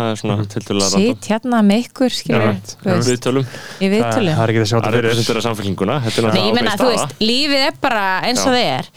er 0.06 0.20
svona 0.22 0.46
tiltölulega 0.48 0.92
sitt 0.94 1.26
hérna 1.28 1.60
með 1.68 1.82
ykkur 1.84 2.16
skilur, 2.16 2.46
Já, 2.46 2.54
þú 2.70 2.94
veist, 2.94 3.10
Viðtölum, 3.10 3.50
í 3.50 3.90
það, 3.90 3.96
viðtölu 3.96 4.36
það 4.38 4.44
er 4.44 4.54
ekki 4.54 4.62
að 4.62 4.70
sjá 4.70 4.78
það 4.78 4.98
er 5.00 5.42
samfélkinguna 5.46 5.98
Þetta 6.06 6.22
er 6.22 6.28
Nei, 6.30 6.40
ég 6.40 6.56
ákveðin 6.56 6.80
þú 6.80 6.90
veist, 6.94 7.16
lífið 7.26 7.66
er 7.66 7.78
bara 7.84 8.06
eins 8.30 8.44
og 8.46 8.56
það 8.56 8.64
er. 8.64 8.90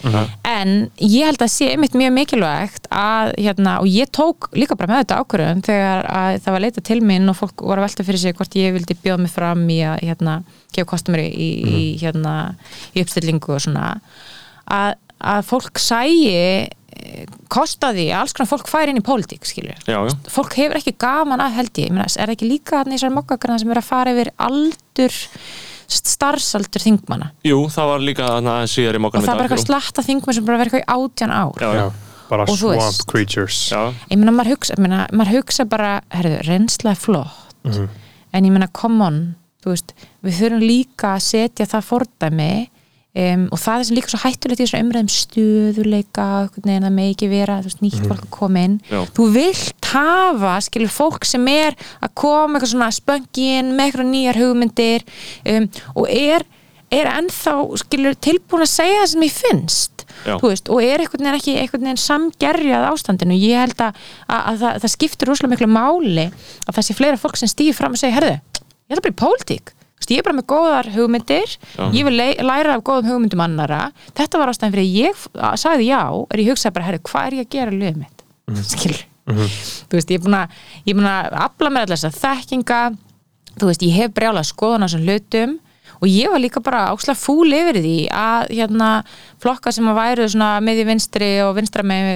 En 0.53 0.73
ég 1.03 1.27
held 1.27 1.43
að 1.43 1.51
sé 1.51 1.69
einmitt 1.73 1.97
mjög 1.99 2.15
mikilvægt 2.15 2.89
að, 2.95 3.33
hérna, 3.43 3.77
og 3.83 3.91
ég 3.91 4.11
tók 4.15 4.49
líka 4.55 4.79
bara 4.79 4.93
með 4.93 5.03
þetta 5.03 5.19
ákvörðun 5.19 5.65
þegar 5.67 6.07
að 6.13 6.39
það 6.45 6.55
var 6.55 6.63
leita 6.63 6.85
til 6.91 6.99
mín 7.03 7.31
og 7.33 7.39
fólk 7.41 7.65
voru 7.67 7.83
að 7.83 7.89
velta 7.89 8.07
fyrir 8.07 8.23
sig 8.23 8.37
hvort 8.39 8.59
ég 8.59 8.77
vildi 8.77 8.95
bjóða 9.03 9.25
mig 9.25 9.35
fram 9.35 9.65
í 9.67 9.81
að, 9.83 9.99
hérna, 10.07 10.37
gefa 10.73 10.93
kostumir 10.95 11.25
í, 11.27 11.49
í, 11.59 11.83
hérna, 11.99 12.37
í 12.95 13.03
uppstillingu 13.03 13.57
og 13.57 13.65
svona 13.67 13.97
að, 14.71 14.95
að 15.19 15.41
fólk 15.49 15.79
sæi 15.79 16.69
kostaði 17.51 18.07
að 18.13 18.19
alls 18.21 18.33
konar 18.37 18.49
fólk 18.51 18.67
færi 18.69 18.93
inn 18.93 18.99
í 19.01 19.03
pólitík, 19.05 19.43
skilur 19.49 19.75
Já, 19.89 19.97
já, 20.07 20.13
fólk 20.31 20.53
hefur 20.59 20.77
ekki 20.79 20.93
gaman 21.01 21.41
að 21.43 21.55
held 21.57 21.71
ég, 21.81 21.87
ég 21.89 21.93
meina, 21.95 22.05
er 22.07 22.29
það 22.29 22.35
ekki 22.37 22.49
líka 22.49 22.77
þarna 22.79 22.93
í 22.93 22.97
þessari 22.99 23.15
mokkakarna 23.17 23.59
sem 23.59 23.73
er 23.73 23.81
að 23.81 23.87
fara 23.89 24.13
yfir 24.13 24.29
aldur 24.45 25.15
starfsaldur 25.93 26.83
þingmanna? 26.83 27.31
Jú, 27.45 27.59
það 27.73 27.89
var 27.91 28.05
líka 28.07 28.29
aðeins 28.37 28.73
síðar 28.77 28.97
í 28.97 29.01
og 29.01 29.05
mokkanum 29.07 29.25
það 29.27 29.33
er 29.33 29.41
bara 29.41 29.49
eitthvað 29.49 29.65
slatta 29.67 30.05
þingmenn 30.07 30.37
sem 30.37 30.47
bara 30.47 30.61
verður 30.61 30.79
eitthvað 30.79 30.85
í 30.85 31.07
átján 31.07 31.33
ár. 31.35 31.59
Já, 31.59 31.83
bara 32.29 32.47
Og 32.49 32.57
swamp 32.57 32.81
veist. 32.81 33.05
creatures. 33.11 33.59
Já, 33.73 33.81
ég 34.09 34.17
meina 34.21 34.33
maður 34.33 34.53
hugsa, 34.55 34.77
meina, 34.81 35.01
maður 35.13 35.39
hugsa 35.41 35.65
bara 35.69 35.91
herðu, 36.13 36.39
reynsla 36.47 36.93
er 36.95 37.01
flott 37.03 37.39
Mhm. 37.63 37.89
en 38.33 38.43
ég 38.45 38.51
meina 38.51 38.67
come 38.73 39.01
on 39.05 39.35
þú 39.63 39.69
veist, 39.75 39.93
við 40.23 40.39
þurfum 40.39 40.63
líka 40.67 41.13
að 41.15 41.21
setja 41.23 41.65
það 41.65 41.85
fordæmi 41.91 42.69
um, 43.15 43.43
og 43.53 43.59
það 43.61 43.79
er 43.79 43.87
sem 43.89 43.97
líka 43.97 44.09
svo 44.13 44.21
hættulegt 44.23 44.59
í 44.61 44.65
þessu 44.65 44.79
umræðum 44.81 45.11
stöðuleika, 45.13 46.25
einhvern 46.43 46.69
veginn 46.69 46.87
það 46.87 46.95
með 46.97 47.11
ekki 47.13 47.29
vera 47.31 47.59
veist, 47.65 47.81
nýtt 47.83 47.99
Mhm. 48.01 48.09
fólk 48.09 48.23
að 48.25 48.33
koma 48.39 48.63
inn 48.65 48.79
Já. 48.89 48.99
þú 49.13 49.27
vilt 49.35 49.85
hafa, 49.93 50.53
skilur 50.65 50.89
fólk 50.93 51.25
sem 51.29 51.47
er 51.47 51.75
að 52.01 52.13
koma 52.15 52.57
eitthvað 52.59 52.73
svona 52.73 52.91
spöngin 52.91 53.73
með 53.77 53.85
eitthvað 53.91 54.11
nýjar 54.13 54.39
hugmyndir 54.41 55.03
um, 55.45 55.69
og 55.95 56.07
er 56.09 56.43
er 56.93 57.07
ennþá, 57.09 57.53
skilur, 57.81 58.13
tilbúin 58.21 58.61
að 58.61 58.69
segja 58.69 58.99
það 59.01 59.07
sem 59.09 59.23
ég 59.25 59.31
finnst 59.33 60.03
veist, 60.43 60.69
og 60.69 60.77
er 60.83 61.01
einhvern 61.01 61.23
veginn 61.25 61.37
ekki 61.39 61.55
einhvern 61.57 61.87
veginn 61.87 61.97
samgerjað 62.03 62.83
ástandinu 62.91 63.33
ég 63.33 63.57
held 63.63 63.79
að, 63.81 63.95
að, 64.29 64.41
að 64.51 64.59
það, 64.61 64.75
það 64.83 64.91
skiptir 64.93 65.27
rosalega 65.31 65.53
miklu 65.55 65.69
máli 65.73 66.27
að 66.67 66.75
það 66.77 66.85
sé 66.85 66.93
fleira 66.99 67.17
fólk 67.17 67.37
sem 67.41 67.49
stýr 67.49 67.73
fram 67.73 67.93
og 67.97 67.97
segja, 67.97 68.13
herðu, 68.19 68.35
ég 68.37 68.93
ætla 68.93 69.05
bara 69.07 69.15
í 69.15 69.21
pólitík 69.23 69.73
ég 70.11 70.19
er 70.19 70.27
bara 70.27 70.37
með 70.39 70.47
góðar 70.51 70.89
hugmyndir. 70.95 71.55
Ég 71.95 72.03
vil 72.07 72.17
læra 72.17 72.75
af 72.75 72.83
góðum 72.83 73.13
hugmyndum 73.13 73.43
annara 73.45 73.81
þetta 74.17 74.41
var 74.41 74.51
ástæðan 74.51 74.75
fyrir 74.75 74.83
að 74.83 74.99
ég 74.99 75.23
sagði 75.61 75.89
já, 75.91 76.01
er 76.33 76.43
ég 76.43 76.51
hugsaði 76.51 76.75
bara, 76.75 76.89
herru, 76.89 77.03
hvað 77.07 77.25
er 77.29 77.37
ég 77.39 77.47
að 77.47 77.51
gera 77.55 77.71
liðið 77.77 77.99
mitt, 78.03 78.23
skilur 78.67 79.03
þú 79.23 79.95
veist, 79.95 80.09
ég 80.11 80.17
er 80.19 80.23
búin 80.23 80.35
að 80.35 80.55
ég 80.83 80.91
er 80.91 80.97
búin 80.99 81.07
að 81.07 81.35
afla 81.45 81.69
mér 81.71 81.93
að 81.95 82.17
þekkinga. 82.19 82.79
Þú 83.53 83.69
veist, 83.69 83.85
ég 83.85 83.93
hef 83.95 84.13
brjálað 84.17 84.49
skoðun 84.49 84.83
á 84.83 84.87
þessum 84.87 85.05
hlutum 85.07 85.51
og 86.03 86.09
ég 86.11 86.27
var 86.33 86.41
líka 86.43 86.59
bara 86.63 86.81
ákslega 86.91 87.15
fúl 87.15 87.53
yfir 87.55 87.79
því 87.79 87.95
að 88.11 88.51
hérna, 88.57 88.89
flokka 89.43 89.71
sem 89.75 89.87
að 89.87 89.97
væru 90.01 90.25
svona 90.33 90.49
miði 90.63 90.83
vinstri 90.87 91.29
og 91.45 91.53
vinstra 91.57 91.83
með 91.87 92.09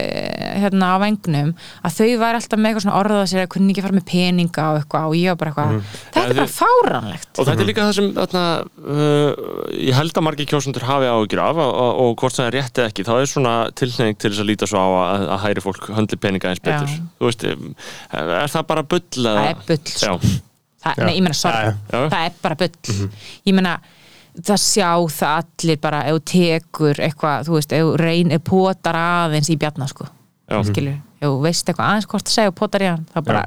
hérna, 0.60 0.90
á 0.92 0.98
vengnum 1.00 1.54
að 1.88 1.96
þau 1.98 2.08
væri 2.22 2.40
alltaf 2.42 2.60
með 2.60 2.70
eitthvað 2.74 2.86
svona 2.86 3.00
orðað 3.00 3.24
sér 3.32 3.44
að 3.46 3.50
kunni 3.56 3.72
ekki 3.74 3.86
fara 3.86 3.98
með 3.98 4.06
peninga 4.12 4.66
og 4.74 4.80
eitthvað 4.82 5.08
og 5.12 5.16
ég 5.20 5.32
var 5.32 5.40
bara 5.42 5.54
eitthvað, 5.54 5.96
þetta 6.12 6.24
Ja, 6.24 6.28
er 6.28 6.40
bara 6.42 6.54
fáránlegt 6.58 7.42
Og 7.42 7.48
þetta 7.50 7.64
er 7.66 7.70
líka 7.72 7.86
það 7.88 7.96
sem 7.98 8.10
þarna, 8.18 8.44
uh, 8.84 9.46
ég 9.88 9.98
held 9.98 10.18
að 10.20 10.26
margir 10.28 10.50
kjósundur 10.52 10.88
hafi 10.88 11.10
áhyggjur 11.12 11.44
af 11.48 11.62
og, 11.64 11.72
og, 11.86 12.02
og 12.08 12.16
hvort 12.22 12.38
það 12.38 12.50
er 12.52 12.58
rétt 12.60 12.82
eða 12.84 12.92
ekki, 12.92 13.08
þá 13.08 13.14
er 13.22 13.32
svona 13.32 13.56
tilnefning 13.78 14.20
til 14.20 14.32
þess 14.34 14.44
að 14.44 14.50
líta 14.52 14.70
svo 14.72 14.84
á 14.84 14.88
að, 14.88 15.26
að 15.38 15.42
hæri 15.46 15.64
fólk 15.68 15.88
höndli 15.98 16.20
peninga 16.24 16.52
eins 16.52 16.64
betur. 16.64 16.98
Veist, 17.24 17.46
um, 17.54 17.72
er 18.12 18.52
það 18.56 18.68
bara 18.74 18.84
bull? 18.84 19.04
eða- 19.18 19.36
Það 19.38 19.50
er 19.52 19.64
bull, 19.68 19.82
sko. 19.94 20.18
Já, 20.18 20.40
það, 20.88 21.04
nei, 21.06 21.14
ég 21.18 21.26
meina, 21.26 21.38
já. 21.38 21.72
það 21.94 22.20
er 22.24 22.38
bara 22.44 22.60
bull. 22.62 23.08
Ég 23.48 23.58
meina, 23.58 23.74
það 24.38 24.62
sjá 24.64 24.92
það 25.18 25.40
allir 25.42 25.82
bara, 25.84 26.04
ef 26.08 26.18
þú 26.18 26.24
tekur 26.34 27.04
eitthvað, 27.08 27.48
þú 27.48 27.58
veist, 27.58 27.76
ef 27.78 27.88
þú 27.88 27.98
reyn, 28.04 28.34
ef 28.36 28.46
potar 28.48 29.00
aðeins 29.02 29.52
í 29.54 29.58
bjarna, 29.60 29.90
sko. 29.92 30.08
Skilur, 30.70 31.00
ef 31.20 31.28
þú 31.28 31.42
veist 31.44 31.68
eitthvað 31.68 31.92
aðeins 31.92 32.10
hvort 32.14 32.32
að 32.32 32.38
segja 32.38 32.54
og 32.54 32.58
potar 32.58 32.86
í 32.86 32.90
hann, 32.92 33.08
þá 33.14 33.20
bara 33.26 33.44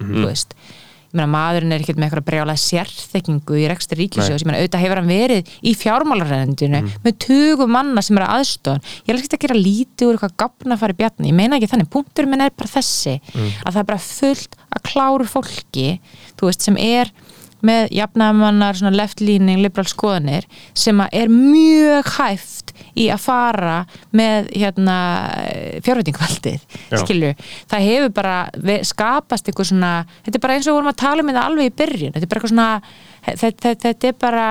þú 0.00 0.24
veist, 0.28 0.54
ég 0.54 0.83
meina 1.14 1.28
maðurinn 1.30 1.72
er 1.74 1.84
ekkert 1.84 2.00
með 2.00 2.08
eitthvað 2.08 2.26
brjálega 2.28 2.62
sérþekkingu 2.64 3.58
í 3.60 3.66
rekstri 3.70 3.98
ríkisjós, 4.02 4.42
ég 4.42 4.48
meina 4.48 4.60
auðvitað 4.60 4.84
hefur 4.84 5.00
hann 5.00 5.12
verið 5.12 5.52
í 5.62 5.74
fjármálarrendinu 5.78 6.80
með 7.04 7.18
tugum 7.24 7.70
manna 7.74 8.02
sem 8.04 8.18
er 8.18 8.26
aðstofan, 8.26 8.82
ég 9.06 9.14
er 9.14 9.20
ekki 9.22 9.38
að 9.38 9.44
gera 9.46 9.58
lítið 9.60 10.08
úr 10.08 10.18
eitthvað 10.18 10.36
gafna 10.44 10.74
að 10.74 10.82
fara 10.84 10.96
í 10.96 10.98
bjarni, 11.00 11.30
ég 11.30 11.38
meina 11.38 11.58
ekki 11.58 11.70
þannig. 11.70 11.90
Punktur 11.94 12.26
minn 12.26 12.44
er 12.44 12.54
bara 12.56 12.72
þessi, 12.74 13.16
að 13.64 13.70
það 13.72 13.80
er 13.82 13.88
bara 13.92 14.04
fullt 14.08 14.58
að 14.74 14.84
kláru 14.90 15.26
fólki 15.30 15.88
þú 16.38 16.50
veist, 16.50 16.64
sem 16.66 16.76
er 16.80 17.12
með 17.64 17.94
jafnamannar, 17.96 18.78
svona 18.78 18.94
left-leaning, 18.98 19.62
liberal 19.64 19.88
skoðanir 19.88 20.46
sem 20.76 21.00
er 21.10 21.32
mjög 21.32 22.10
hæft 22.18 22.74
í 22.98 23.08
að 23.12 23.24
fara 23.24 23.78
með 24.14 24.50
hérna 24.54 24.98
fjárveitingvaldið, 25.84 26.60
Já. 26.92 26.98
skilju 27.02 27.32
það 27.70 27.88
hefur 27.88 28.14
bara 28.14 28.36
skapast 28.86 29.48
eitthvað 29.48 29.72
svona, 29.72 29.94
þetta 30.26 30.38
er 30.38 30.44
bara 30.46 30.58
eins 30.58 30.68
og 30.68 30.72
við 30.72 30.78
vorum 30.80 30.92
að 30.92 31.02
tala 31.02 31.24
um 31.24 31.32
þetta 31.32 31.48
alveg 31.48 31.70
í 31.70 31.74
byrjun, 31.82 32.14
þetta 32.14 32.26
er 32.26 32.32
bara 32.32 32.42
eitthvað 32.42 32.54
svona 32.54 32.70
þetta, 33.26 33.50
þetta, 33.64 33.88
þetta 33.88 34.10
er 34.10 34.16
bara 34.20 34.46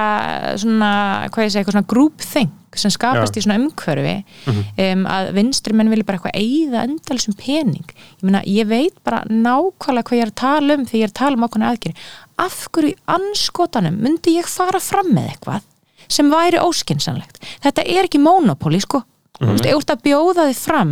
svona, 0.62 0.92
hvað 1.34 1.46
ég 1.48 1.54
segi, 1.54 1.62
eitthvað 1.64 1.78
svona 1.78 1.92
group 1.94 2.26
thing 2.26 2.60
sem 2.74 2.90
skapast 2.90 3.36
Já. 3.36 3.38
í 3.38 3.46
svona 3.46 3.60
umhverfi. 3.62 4.14
Um, 4.50 5.04
að 5.06 5.28
vinstri 5.36 5.76
menn 5.78 5.92
vilja 5.94 6.08
bara 6.08 6.18
eitthvað 6.18 6.40
eigða 6.40 6.86
endalsum 6.88 7.36
pening. 7.38 7.92
Ég 8.18 8.26
meina, 8.26 8.42
ég 8.50 8.70
veit 8.72 8.96
bara 9.06 9.22
nákvæmlega 9.30 10.08
hvað 10.10 10.18
ég 10.18 10.26
er 10.26 10.32
að 10.32 10.40
tala 10.42 10.78
um 10.80 10.88
þegar 10.90 11.00
ég 11.00 11.06
er 11.06 11.14
að 11.14 11.20
tala 11.22 11.38
um 11.38 11.46
ákveðna 11.46 11.70
aðgeri 11.70 12.08
af 12.42 12.58
hverju 12.74 12.98
anskotanum 13.14 14.02
myndi 14.02 14.38
ég 14.40 14.50
fara 14.50 14.82
fram 14.82 15.14
með 15.14 15.36
eitthvað 15.36 15.70
sem 16.12 16.30
væri 16.32 16.62
óskinsanlegt 16.62 17.40
þetta 17.64 17.86
er 17.86 18.08
ekki 18.08 18.22
monopóli 18.22 18.82
sko 18.84 19.04
Veist, 19.42 19.66
ef 19.66 19.74
þú 19.74 19.80
ert 19.80 19.92
að 19.96 20.04
bjóða 20.06 20.44
þig 20.52 20.60
fram 20.62 20.92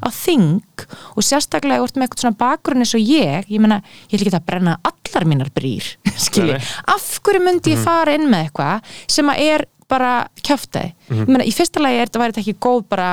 á 0.00 0.08
þing 0.08 0.84
og 1.14 1.26
sérstaklega 1.26 1.82
þú 1.82 1.88
ert 1.88 1.98
með 2.00 2.06
eitthvað 2.06 2.22
svona 2.24 2.38
bakgrunn 2.40 2.80
eins 2.84 2.94
og 2.96 3.02
ég 3.04 3.50
ég 3.52 3.60
meina, 3.60 3.82
ég 4.08 4.16
vil 4.16 4.24
ekki 4.24 4.38
að 4.38 4.46
brenna 4.48 4.76
allar 4.88 5.26
mínar 5.28 5.50
brýr 5.54 5.90
skilji, 6.26 6.56
af 6.88 7.08
hverju 7.20 7.42
myndi 7.44 7.74
ég 7.74 7.84
fara 7.84 8.14
inn 8.16 8.24
með 8.32 8.46
eitthvað 8.46 8.96
sem 9.18 9.28
að 9.28 9.42
er 9.50 9.66
bara 9.92 10.14
kjöftaði, 10.40 10.94
ég 11.12 11.28
meina, 11.28 11.44
í 11.44 11.52
fyrsta 11.52 11.82
lagi 11.84 12.00
er 12.00 12.08
þetta 12.08 12.22
væri 12.24 12.40
ekki 12.40 12.56
góð 12.64 12.86
bara 12.88 13.10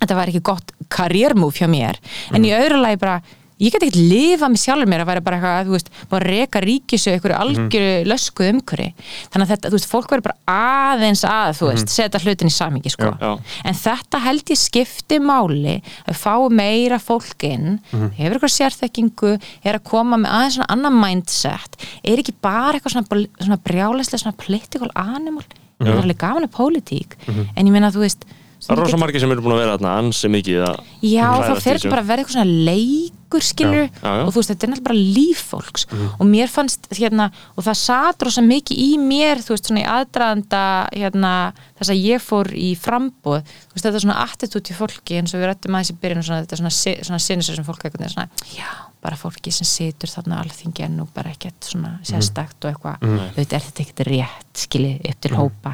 þetta 0.00 0.18
væri 0.18 0.34
ekki 0.34 0.44
gott 0.50 0.74
karriérmúf 0.90 1.60
hjá 1.62 1.68
mér 1.70 2.02
en 2.34 2.42
í 2.44 2.50
öðru 2.58 2.82
lagi 2.82 2.98
bara 2.98 3.20
ég 3.62 3.72
get 3.72 3.84
ekkert 3.86 3.98
lifað 4.10 4.52
með 4.52 4.62
sjálfur 4.62 4.90
mér 4.90 5.04
að 5.04 5.08
væri 5.12 5.22
bara 5.26 5.38
eitthvað, 5.38 5.68
þú 5.68 5.76
veist, 5.76 5.90
bara 6.10 6.28
reka 6.32 6.62
ríkisög 6.64 7.16
einhverju 7.16 7.38
algjöru 7.38 7.92
löskuð 8.10 8.50
umhverju 8.52 8.88
þannig 9.32 9.44
að 9.46 9.52
þetta, 9.52 9.70
þú 9.72 9.78
veist, 9.78 9.88
fólk 9.92 10.12
verður 10.12 10.26
bara 10.26 10.58
aðeins 10.92 11.22
að, 11.28 11.52
þú 11.60 11.70
veist, 11.70 11.92
setja 11.94 12.22
hlutin 12.24 12.50
í 12.50 12.54
samingi 12.56 12.92
sko. 12.92 13.12
Já. 13.22 13.30
en 13.70 13.78
þetta 13.78 14.22
held 14.26 14.52
ég 14.54 14.60
skipti 14.60 15.20
máli 15.22 15.76
að 16.08 16.18
fá 16.18 16.34
meira 16.52 16.98
fólk 17.02 17.46
inn. 17.48 17.78
Hefur 18.18 18.36
eitthvað 18.36 18.54
sérþekkingu 18.58 19.32
er 19.62 19.78
að 19.78 19.84
koma 19.88 20.18
með 20.20 20.34
aðeins 20.36 20.58
svona 20.58 20.70
annan 20.76 20.98
mindset. 21.02 21.78
Er 22.02 22.18
ekki 22.22 22.34
bara 22.42 22.76
eitthvað 22.78 22.96
svona, 22.98 23.26
svona 23.40 23.60
brjálæslega 23.62 24.24
svona 24.24 24.38
political 24.42 24.90
animal? 24.98 25.44
Það 25.82 25.90
er 25.96 26.02
alveg 26.04 26.18
gaman 26.20 26.46
að 26.46 26.54
pólitík. 26.54 27.16
En 27.28 27.66
ég 27.66 27.72
meina, 27.74 27.90
þú 27.94 28.04
veist 28.04 28.26
það 28.66 28.74
er 28.76 28.80
rosa 28.82 28.98
margir 29.00 29.22
sem 29.22 29.32
eru 29.34 29.42
búin 29.44 29.56
að 29.56 29.62
vera 29.64 29.76
þarna 29.76 29.94
ansi 30.02 30.30
mikið 30.32 30.64
að 30.66 30.76
Já, 31.02 31.28
þessu. 31.48 31.62
þetta 31.66 31.90
bara 31.92 32.02
að 32.04 32.10
vera 32.12 32.22
eitthvað 32.22 32.36
svona 32.36 32.66
leikur 32.68 33.46
skilur 33.46 33.86
Já, 33.86 33.88
já, 33.96 34.12
já. 34.12 34.22
og 34.26 34.30
þú 34.34 34.38
veist, 34.42 34.50
þetta 34.52 34.66
er 34.66 34.70
náttúrulega 34.72 34.86
bara 34.88 35.14
líf 35.16 35.42
fólks. 35.48 35.86
Og 36.20 36.26
mér 36.28 36.50
fannst 36.52 36.88
hérna, 36.98 37.26
og 37.56 37.64
það 37.64 37.78
sat 37.80 38.24
rosa 38.28 38.44
mikið 38.44 38.82
í 38.84 38.88
mér, 39.00 39.40
þú 39.42 39.54
veist, 39.54 39.70
svona 39.70 39.82
í 39.82 39.88
aðdraðanda 39.88 40.62
hérna, 40.92 41.32
þess 41.80 41.94
að 41.94 42.02
ég 42.04 42.22
fór 42.22 42.52
í 42.52 42.70
frambóð, 42.76 43.42
þú 43.48 43.74
veist, 43.78 43.86
þetta 43.86 43.96
er 43.96 44.04
svona 44.06 44.18
attitút 44.26 44.68
í 44.70 44.76
fólki 44.76 45.18
eins 45.18 45.32
og 45.34 45.40
við 45.42 45.48
rættum 45.50 45.78
aðeins 45.78 45.92
í 45.94 45.98
byrjun 46.04 46.22
og 46.22 46.28
svona, 46.28 46.44
þetta 46.44 46.58
er 46.58 46.62
svona, 46.62 47.04
svona 47.08 47.22
sinnisir 47.26 47.56
sem 47.58 47.66
fólk 47.66 47.86
eitthvað 47.88 48.12
svona, 48.12 48.28
já, 48.52 48.68
bara 49.02 49.16
fólki 49.18 49.50
sem 49.50 49.66
situr 49.66 50.12
þarna 50.12 50.42
alþingi 50.44 50.84
en 50.86 51.00
nú 51.00 51.08
bara 51.16 51.32
ekkert 51.32 51.72
svona 51.72 51.96
sérstakt 52.06 52.62
og 52.62 52.70
eitthvað, 52.70 53.00
auðvitað 53.32 53.56
er 53.58 53.64
þetta 53.66 53.82
ekkert 53.86 54.04
rétt 54.12 54.60
skilið 54.66 55.08
upp 55.10 55.24
til 55.24 55.32
hópa? 55.40 55.72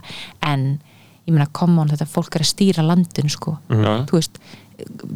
En 0.48 0.70
ég 1.28 1.34
meina, 1.34 1.48
come 1.52 1.82
on, 1.82 1.90
þetta 1.92 2.09
fólk 2.09 2.38
er 2.38 2.44
að 2.44 2.50
stýra 2.55 2.86
landinu 2.86 3.30
sko, 3.32 3.59
Já. 3.68 3.92
þú 4.09 4.16
veist 4.16 4.40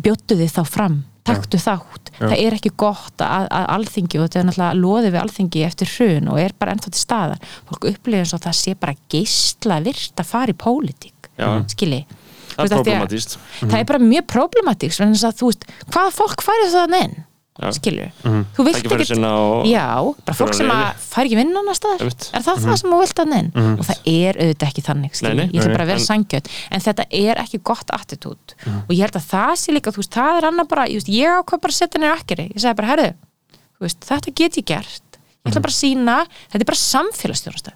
bjóttu 0.04 0.36
þið 0.36 0.52
þá 0.52 0.62
fram, 0.68 0.96
taktu 1.26 1.60
þátt. 1.62 2.10
Það 2.18 2.34
er 2.36 2.56
ekki 2.56 2.72
gott 2.82 3.22
að, 3.22 3.46
að 3.54 3.66
alþingi 3.76 4.18
og 4.18 4.26
þetta 4.26 4.40
er 4.40 4.46
náttúrulega 4.48 4.80
loðið 4.80 5.14
við 5.14 5.20
alþingi 5.22 5.64
eftir 5.68 5.92
hrun 5.94 6.30
og 6.32 6.40
er 6.42 6.54
bara 6.58 6.74
ennþá 6.74 6.90
til 6.90 7.02
staðar. 7.02 7.50
Fólk 7.70 7.86
upplifir 7.92 8.24
eins 8.24 8.34
og 8.36 8.42
það 8.42 8.58
sé 8.58 8.74
bara 8.82 8.96
geisla 9.14 9.78
virt 9.86 10.22
að 10.22 10.30
fara 10.34 10.52
í 10.52 10.58
pólitík 10.58 11.30
skilji. 11.72 12.02
Það 12.52 12.64
er 12.66 12.72
problematíst 12.74 13.36
það 13.62 13.78
er 13.78 13.86
bara 13.88 14.02
mjög 14.02 14.26
problematíks 14.28 14.98
en 15.00 15.14
þess 15.14 15.28
að 15.30 15.38
þú 15.38 15.52
veist, 15.52 15.68
hvaða 15.94 16.10
fólk 16.18 16.42
færi 16.44 16.66
það 16.74 16.90
inn 17.52 17.68
Já. 17.68 17.74
skilju, 17.76 18.04
þú 18.56 18.64
vilt 18.64 18.76
ekki 18.80 18.88
og- 19.36 19.66
já, 19.68 19.84
bara 20.24 20.36
fólk 20.38 20.54
sem 20.56 20.70
að 20.72 20.78
að 20.86 21.02
fær 21.04 21.26
ekki 21.28 21.36
vinna 21.36 21.60
annar 21.60 21.76
staðar. 21.76 22.00
Er 22.32 22.40
það 22.46 22.60
það 22.64 22.76
sem 22.80 22.90
þú 22.94 23.00
vilt 23.02 23.20
að 23.20 23.34
inn? 23.38 23.50
Og 23.76 23.84
það 23.84 23.98
er 24.08 24.38
auðvitað 24.40 24.68
ekki 24.70 24.84
þannig 24.86 25.12
Nei, 25.22 25.34
nei. 25.36 25.46
ég 25.52 25.60
ætla 25.60 25.72
bara 25.76 25.84
að 25.84 25.90
vera 25.92 26.00
en- 26.00 26.06
sangjöld 26.06 26.48
en 26.70 26.80
þetta 26.80 27.04
er 27.12 27.36
ekki 27.44 27.60
gott 27.62 27.92
attitút. 27.92 28.54
Og 28.88 28.88
ég 28.96 29.02
held 29.04 29.18
að 29.20 29.28
það 29.34 29.52
sé 29.60 29.68
líka, 29.76 29.92
þú 29.92 30.00
veist, 30.00 30.16
það 30.16 30.38
er 30.40 30.48
annað 30.48 30.68
bara 30.72 30.86
ég, 30.88 31.04
ég 31.12 31.28
ákvað 31.28 31.60
bara 31.60 31.72
að 31.72 31.80
setja 31.82 32.00
nýra 32.00 32.16
akkeri. 32.16 32.48
Ég 32.54 32.60
segi 32.64 32.74
bara, 32.80 32.88
herðu, 32.88 33.12
þú 33.52 33.80
veist, 33.84 34.00
þetta 34.00 34.34
get 34.34 34.56
ég 34.56 34.64
gert. 34.64 35.02
Ég 35.44 35.52
ætla 35.52 35.62
bara 35.62 35.76
að 35.76 35.82
sína, 35.82 36.16
þetta 36.48 36.62
er 36.64 36.70
bara 36.72 36.80
samfélagsstjónasta 36.88 37.72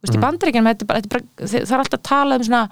þú 0.00 0.08
veist, 0.08 0.16
í 0.16 0.20
bandaríkjum 0.24 0.64
það 0.64 1.72
er 1.76 1.78
alltaf 1.84 1.98
að 2.00 2.02
tala 2.08 2.34
um 2.36 2.42
svona 2.46 2.70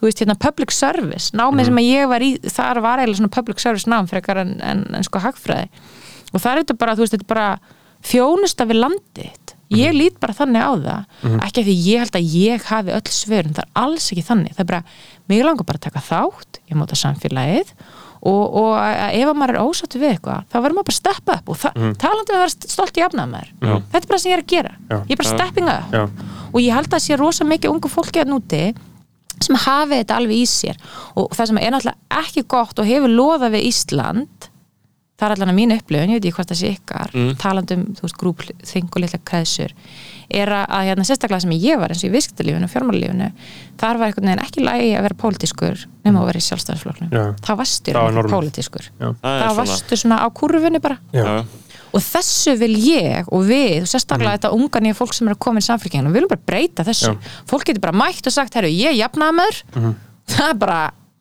þú 0.00 0.08
veist, 0.08 0.22
hérna, 0.22 0.38
public 0.40 0.74
service 0.74 1.36
námið 1.36 1.70
sem 1.70 1.80
að 1.82 1.88
ég 1.90 2.10
var 2.10 2.24
í, 2.24 2.32
þar 2.48 2.82
var 2.84 3.02
eiginlega 3.02 3.20
svona 3.20 3.36
public 3.36 3.62
service 3.62 3.90
nám 3.90 4.08
frekar 4.10 4.40
en, 4.42 4.56
en, 4.64 4.82
en 4.96 5.06
sko 5.06 5.22
hagfræði. 5.22 5.68
Og 6.30 6.40
það 6.40 6.50
er 6.52 6.62
þetta 6.64 6.78
bara, 6.80 6.96
þú 6.96 7.04
veist, 7.04 7.16
þetta 7.16 7.26
er 7.26 7.32
bara 7.34 7.48
þjónusta 8.10 8.66
við 8.70 8.80
landið 8.80 9.56
ég 9.70 9.94
lít 9.94 10.18
bara 10.22 10.34
þannig 10.34 10.66
á 10.66 10.72
það. 10.82 11.02
Ekki 11.46 11.62
af 11.62 11.66
því 11.66 11.74
ég 11.84 12.04
held 12.04 12.16
að 12.18 12.36
ég 12.40 12.68
hafi 12.70 12.94
öll 12.96 13.14
svörin, 13.14 13.54
það 13.54 13.66
er 13.66 13.82
alls 13.84 14.08
ekki 14.10 14.26
þannig. 14.26 14.54
Það 14.56 14.64
er 14.64 14.70
bara, 14.72 14.82
mig 15.30 15.42
langar 15.46 15.68
bara 15.68 15.80
að 15.80 15.86
taka 15.86 16.02
þátt 16.08 16.60
ég 16.70 16.78
móta 16.78 16.98
samfélagið 16.98 17.70
og, 18.20 18.56
og 18.60 18.72
ef 18.76 19.30
að 19.30 19.38
maður 19.38 19.56
er 19.56 19.64
ósáttu 19.64 20.00
við 20.00 20.14
eitthvað 20.14 20.42
þá 20.50 20.56
verður 20.58 20.76
maður 20.76 20.88
bara 20.90 20.92
að 20.92 20.98
steppa 20.98 21.36
upp 21.38 21.52
og 21.54 21.62
mm. 21.70 21.94
talandi 22.02 22.34
um 22.34 22.36
að 22.36 22.42
vera 22.42 22.72
stolt 22.74 22.98
í 23.00 23.04
afnæðmaður 23.06 23.52
þetta 23.62 24.02
er 24.02 24.08
bara 24.10 24.18
það 24.18 24.22
sem 24.24 24.30
ég 24.30 24.36
er 24.36 24.42
að 24.42 24.50
gera. 24.52 24.72
Já. 24.76 24.96
ég 24.98 25.14
er 25.14 25.20
bara 25.22 25.30
stepping 25.30 25.70
up. 25.72 25.94
Já. 25.94 26.02
og 26.50 26.60
ég 26.60 26.76
held 26.76 26.96
að 26.98 27.04
sé 27.06 27.18
rosa 27.20 27.46
mikið 27.48 27.72
ungu 27.72 27.92
fólki 27.92 28.20
að 28.20 28.32
núti 28.34 28.62
sem 29.38 29.58
hafi 29.66 30.00
þetta 30.00 30.20
alveg 30.20 30.42
í 30.42 30.46
sér 30.48 30.80
og 31.14 31.34
það 31.36 31.52
sem 31.52 31.60
er 31.60 31.74
náttúrulega 31.74 32.22
ekki 32.24 32.46
gott 32.50 32.80
og 32.80 32.88
hefur 32.88 33.14
loðað 33.14 33.56
við 33.56 33.68
Ísland 33.70 34.50
það 35.20 35.26
er 35.26 35.34
allan 35.34 35.52
að 35.52 35.58
mínu 35.58 35.76
upplifun, 35.76 36.10
ég 36.10 36.18
veit 36.18 36.26
ekki 36.26 36.36
hvort 36.38 36.50
það 36.50 36.58
sé 36.60 36.70
ykkar 36.74 37.14
mm. 37.14 37.30
talandum, 37.40 37.82
þú 37.96 38.04
veist, 38.06 38.18
grúp 38.20 38.44
þing 38.70 38.88
og 38.88 39.02
litla 39.04 39.20
kreðsur, 39.30 39.74
er 40.40 40.52
að, 40.56 40.76
hérna 40.88 41.06
sérstaklega 41.06 41.44
sem 41.44 41.54
ég 41.56 41.80
var 41.80 41.92
eins 41.92 42.04
og 42.04 42.08
í 42.08 42.12
viðskiptalífinu 42.14 42.68
og 42.68 42.72
fjármálalífinu, 42.72 43.28
þar 43.80 44.00
var 44.00 44.08
einhvern 44.08 44.30
veginn 44.30 44.44
ekki 44.46 44.64
lægi 44.64 44.92
að 44.96 45.06
vera 45.08 45.18
pólitískur 45.20 45.84
nema 46.06 46.22
að 46.22 46.30
vera 46.30 46.40
í 46.40 46.46
sjálfstæðarfloknum 46.46 47.12
Já. 47.12 47.24
það 47.44 47.60
var 47.98 48.16
normið. 48.16 48.36
pólitískur. 48.36 48.90
Það 49.00 49.18
það 49.20 49.44
svona- 49.44 49.58
varstu 49.60 50.00
svona 50.00 50.22
á 50.24 50.26
kurfunni 50.40 50.80
bara 50.80 50.98
Já. 51.12 51.44
Já. 51.90 51.96
og 51.98 52.06
þessu 52.06 52.54
vil 52.62 52.72
ég 52.78 53.28
og 53.34 53.42
við 53.50 53.82
og 53.82 53.90
sérstaklega 53.90 54.36
þetta 54.38 54.52
unga 54.56 54.84
nýja 54.86 54.98
fólk 55.00 55.16
sem 55.16 55.28
er 55.28 55.34
að 55.34 55.42
koma 55.42 55.60
í 55.60 55.66
samfélginu 55.66 56.06
og 56.06 56.14
við 56.14 56.20
viljum 56.20 56.32
bara 56.36 56.46
breyta 56.52 56.86
þessu. 56.86 57.12
Já. 57.12 57.42
fólk 57.50 57.66
getur 57.66 57.82
bara 57.82 57.98
mætt 58.06 58.30
og 58.30 58.36
sagt, 58.38 58.54
herru, 58.54 58.70
ég 58.70 58.94
er 58.94 58.98
jafnaðamöður 59.02 59.62
það 60.34 60.48
er 60.48 60.58
bara 60.64 60.80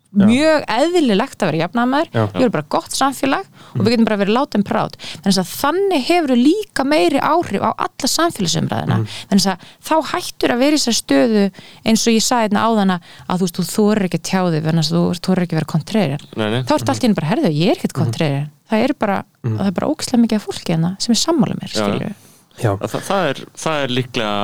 mjög 0.09 0.63
eðlilegt 0.73 1.43
að 1.43 1.51
vera 1.51 1.59
jafnaðamöður 1.67 2.07
Já. 2.09 2.21
við 2.33 2.41
erum 2.41 2.53
bara 2.55 2.65
gott 2.73 2.95
samfélag 2.97 3.45
og 3.75 3.83
við 3.85 3.91
getum 3.93 4.07
bara 4.07 4.17
verið 4.17 4.33
látum 4.39 4.63
prát 4.65 4.95
þannig 5.21 5.37
að 5.37 5.51
þannig 5.51 6.05
hefur 6.07 6.33
líka 6.39 6.85
meiri 6.89 7.21
áhrif 7.21 7.61
á 7.61 7.69
alla 7.77 8.09
samfélagsumræðina 8.15 8.97
að 9.29 9.67
þá 9.85 9.93
hættur 10.09 10.55
að 10.55 10.63
vera 10.63 10.79
í 10.79 10.81
þessar 10.81 10.97
stöðu 10.97 11.43
eins 11.85 12.07
og 12.09 12.17
ég 12.17 12.25
sagði 12.25 12.47
hérna 12.47 12.65
áðana 12.65 12.97
að 13.29 13.43
þú 13.45 13.51
þú 13.59 13.67
þorir 13.69 14.07
ekki 14.09 14.21
að 14.23 14.27
tjáði 14.31 14.63
þannig 14.65 14.89
að 14.89 14.97
þú 14.97 15.03
þorir 15.29 15.45
ekki 15.45 15.59
vera 15.59 15.73
kontrærið 15.75 16.25
þá 16.65 16.73
ertu 16.79 16.89
allt 16.95 17.05
í 17.05 17.11
einu 17.11 17.19
bara, 17.21 17.29
herðu, 17.35 17.53
ég 17.53 17.69
er 17.69 17.77
ekkert 17.77 17.97
kontrærið 18.01 18.47
það 18.69 18.83
er 18.87 18.93
bara, 18.99 19.19
það 19.43 19.65
er 19.69 19.77
bara 19.79 19.89
ógislega 19.93 20.21
mikið 20.25 20.39
af 20.41 20.45
fólki 20.49 20.73
hérna 20.75 20.91
sem 20.99 21.15
er 21.15 21.21
sammála 21.23 21.57
mér, 21.61 21.73
skilju 21.73 22.11
það, 22.59 22.99
það, 23.07 23.25
er, 23.31 23.41
það 23.63 23.81
er 23.85 23.93
líklega 23.95 24.37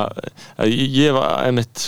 að 0.63 0.71
ég 0.71 0.97
ég 1.03 1.13
var 1.17 1.45
einmitt 1.45 1.85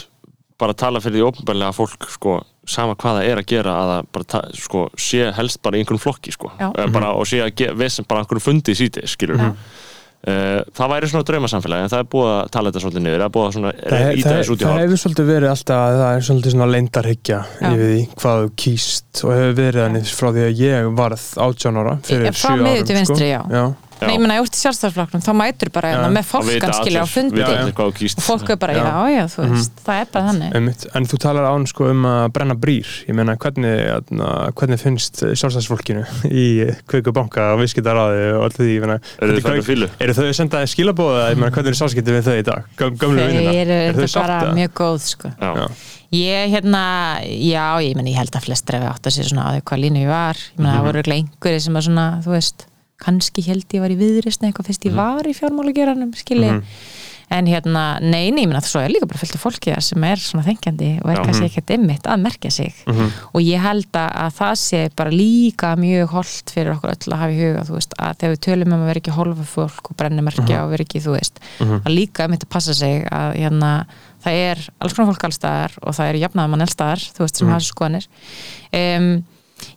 bara 0.58 0.74
að 0.74 0.80
tala 0.82 1.00
fyrir 1.04 1.20
því 1.22 1.28
ópenbarlega 1.30 1.70
að 1.72 1.78
fólk 1.78 2.08
sko, 2.10 2.32
sama 2.68 2.96
hvað 3.00 3.20
það 3.20 3.28
er 3.32 3.38
að 3.42 3.46
gera 3.52 3.74
að 3.78 3.92
það 3.92 4.08
bara 4.18 4.40
sko, 4.58 4.82
sé 4.98 5.28
helst 5.38 5.62
bara 5.64 5.78
í 5.78 5.84
einhverjum 5.84 6.02
flokki 6.02 6.34
sko. 6.34 6.50
Bara, 6.92 7.12
og 7.14 7.28
sé 7.30 7.44
að 7.46 7.54
vesen 7.78 8.08
bara 8.10 8.24
einhverjum 8.26 8.46
fundi 8.48 8.74
í 8.74 8.80
síti 8.80 9.04
Mhm. 9.38 9.52
uh, 9.54 9.87
það 10.28 10.92
væri 10.92 11.10
svona 11.12 11.28
draumasamfélagi 11.28 11.86
en 11.86 11.92
það 11.94 12.02
er 12.04 12.08
búið 12.12 12.32
að 12.34 12.50
tala 12.52 12.72
þetta 12.72 12.84
svolítið 12.84 13.04
niður 13.06 13.22
það 13.22 13.28
er 13.28 13.34
búið 13.38 13.48
að 13.48 13.54
svona 13.56 13.72
Það, 13.78 14.08
íta 14.18 14.28
það, 14.28 14.38
þessu 14.38 14.54
út 14.54 14.58
í 14.58 14.66
það 14.66 14.74
hálf 14.74 14.84
hefur 14.84 15.02
svolítið 15.04 15.30
verið 15.32 15.52
alltaf 15.54 15.84
að 15.84 16.00
það 16.02 16.18
er 16.18 16.26
svolítið 16.28 16.56
svona 16.56 16.70
leindarhyggja 16.74 17.40
yfir 17.72 17.84
því 17.88 18.02
hvað 18.22 18.42
þú 18.44 18.52
kýst 18.64 19.22
og 19.24 19.36
hefur 19.38 19.58
verið 19.62 19.86
þannig 19.86 20.14
frá 20.18 20.30
því 20.36 20.46
að 20.48 20.64
ég 20.66 20.90
varð 20.98 21.28
18 21.48 21.82
ára 21.84 21.98
fyrir 22.08 22.36
Frá 22.36 22.52
7 22.52 22.66
miðju 22.66 22.76
árum 22.76 22.90
til 22.92 22.98
vinstri, 23.00 23.30
já. 23.32 23.42
já. 23.48 23.64
Nei, 24.02 24.14
ég 24.14 24.22
menna, 24.22 24.38
þú 24.38 24.46
ert 24.46 24.58
í 24.58 24.62
sjálfstæðarflokknum, 24.62 25.22
þá 25.26 25.32
mætur 25.38 25.70
bara 25.74 25.90
Já. 25.90 25.96
hérna 25.96 26.10
með 26.14 26.24
Og 26.24 26.30
fólkan 26.30 26.74
skilja 26.78 27.02
á 27.02 27.08
fundi. 27.10 27.42
og 27.42 28.24
fólk 28.28 28.50
er 28.54 28.56
bara, 28.62 28.74
Já. 28.74 28.84
já, 28.86 28.94
já, 29.16 29.24
þú 29.34 29.48
veist, 29.50 29.72
það 29.86 30.02
er 30.02 30.06
bara 30.14 30.26
þannig. 30.32 30.56
Einmitt. 30.56 30.86
En 30.96 31.04
þú 31.06 31.18
talar 31.18 31.44
án 31.50 31.68
sko 31.68 31.90
um 31.90 32.06
að 32.06 32.32
brenna 32.36 32.56
brýr. 32.56 32.88
Ég 33.08 33.16
meina 33.18 33.36
hvernig, 33.36 33.76
atna, 33.96 34.52
hvernig 34.54 34.80
finnst 34.80 35.16
sjálfstæðsfólkinu 35.24 36.06
í 36.30 36.46
kveiku 36.88 37.14
banka 37.14 37.54
og 37.56 37.60
viðskiptaráði 37.64 38.38
og 38.38 38.44
allt 38.48 38.58
því? 38.62 38.70
Ég 38.78 38.82
meina, 38.86 39.00
Eru 40.00 40.14
þau 40.14 40.26
að 40.28 40.34
senda 40.38 40.62
þér 40.62 40.74
skilabóða 40.76 41.30
ég 41.32 41.38
meina 41.38 41.52
hvernig 41.52 41.74
er 41.74 41.80
sáskiptið 41.82 42.14
við 42.20 42.24
þau 42.28 42.38
í 42.38 42.46
dag? 42.48 42.62
Göm, 42.78 42.98
gömlu 42.98 43.28
vinnina, 43.28 43.54
eru 43.54 44.06
þau 44.06 44.20
bara 44.22 44.54
mjög 44.54 44.72
góð, 44.78 45.00
sko. 45.02 45.34
Já. 45.42 45.52
Já. 45.58 45.68
Ég, 46.08 46.54
hérna, 46.54 47.20
já, 47.28 47.82
ég 47.84 47.96
meni, 47.98 48.14
ég 48.14 48.22
held 48.22 48.32
að 48.32 48.46
flestir 48.48 48.78
það 52.98 53.06
kannski 53.06 53.44
held 53.46 53.74
ég 53.74 53.84
var 53.84 53.94
í 53.94 54.00
viðrisni 54.00 54.50
eitthvað 54.50 54.72
fyrst 54.72 54.88
ég 54.88 54.96
var 54.98 55.28
í 55.28 55.36
fjármálageranum, 55.38 56.14
skilji. 56.18 56.62
En 57.28 57.44
hérna, 57.44 57.98
nei, 58.00 58.30
nei, 58.32 58.46
ég 58.46 58.48
meina, 58.48 58.62
svo 58.64 58.80
er 58.80 58.88
líka 58.88 59.04
bara 59.04 59.20
fylgta 59.20 59.36
fólki 59.42 59.74
þar 59.74 59.84
sem 59.84 60.04
er 60.08 60.22
svona 60.24 60.46
þengjandi 60.46 60.92
og 61.02 61.10
er 61.12 61.18
Já. 61.18 61.24
kannski 61.28 61.50
ekkert 61.50 61.74
ymmit 61.76 62.08
að 62.08 62.22
merkja 62.24 62.52
sig. 62.56 62.78
Og 63.36 63.42
ég 63.44 63.60
held 63.60 63.90
að, 64.00 64.14
að 64.24 64.38
það 64.38 64.54
sé 64.62 64.80
bara 64.96 65.12
líka 65.12 65.74
mjög 65.76 66.14
holdt 66.16 66.54
fyrir 66.56 66.72
okkur 66.78 66.94
öll 66.94 67.12
að 67.12 67.20
hafa 67.20 67.36
í 67.36 67.42
huga, 67.42 67.66
þú 67.68 67.76
veist, 67.76 67.98
að 68.00 68.16
þegar 68.22 68.36
við 68.38 68.44
tölum 68.48 68.72
um 68.72 68.80
að 68.80 68.88
vera 68.94 69.04
ekki 69.04 69.18
hólfa 69.18 69.48
fólk 69.52 69.92
og 69.92 70.00
brennimerkja 70.00 70.64
og 70.64 70.72
vera 70.72 70.88
ekki, 70.88 71.04
þú 71.04 71.18
veist, 71.18 71.44
að 71.68 71.92
líka 71.92 72.30
ymmit 72.30 72.48
að 72.48 72.54
passa 72.56 72.78
sig 72.80 73.04
að 73.12 73.36
hérna, 73.36 73.74
það 74.24 74.44
er 74.48 74.68
alls 74.80 74.96
konar 74.96 75.12
fólk 75.12 75.28
allstaðar 75.28 75.80
og 75.84 76.00
það 76.00 76.14
er 76.14 76.24
jafnaðum 76.24 76.56
mann 76.56 76.64
allstaðar, 76.64 77.10
þú 77.12 77.28
veist, 77.28 77.42
sem 77.44 77.52
hafa 77.52 77.68
skoðanir. 77.68 78.08
Um, 78.72 79.12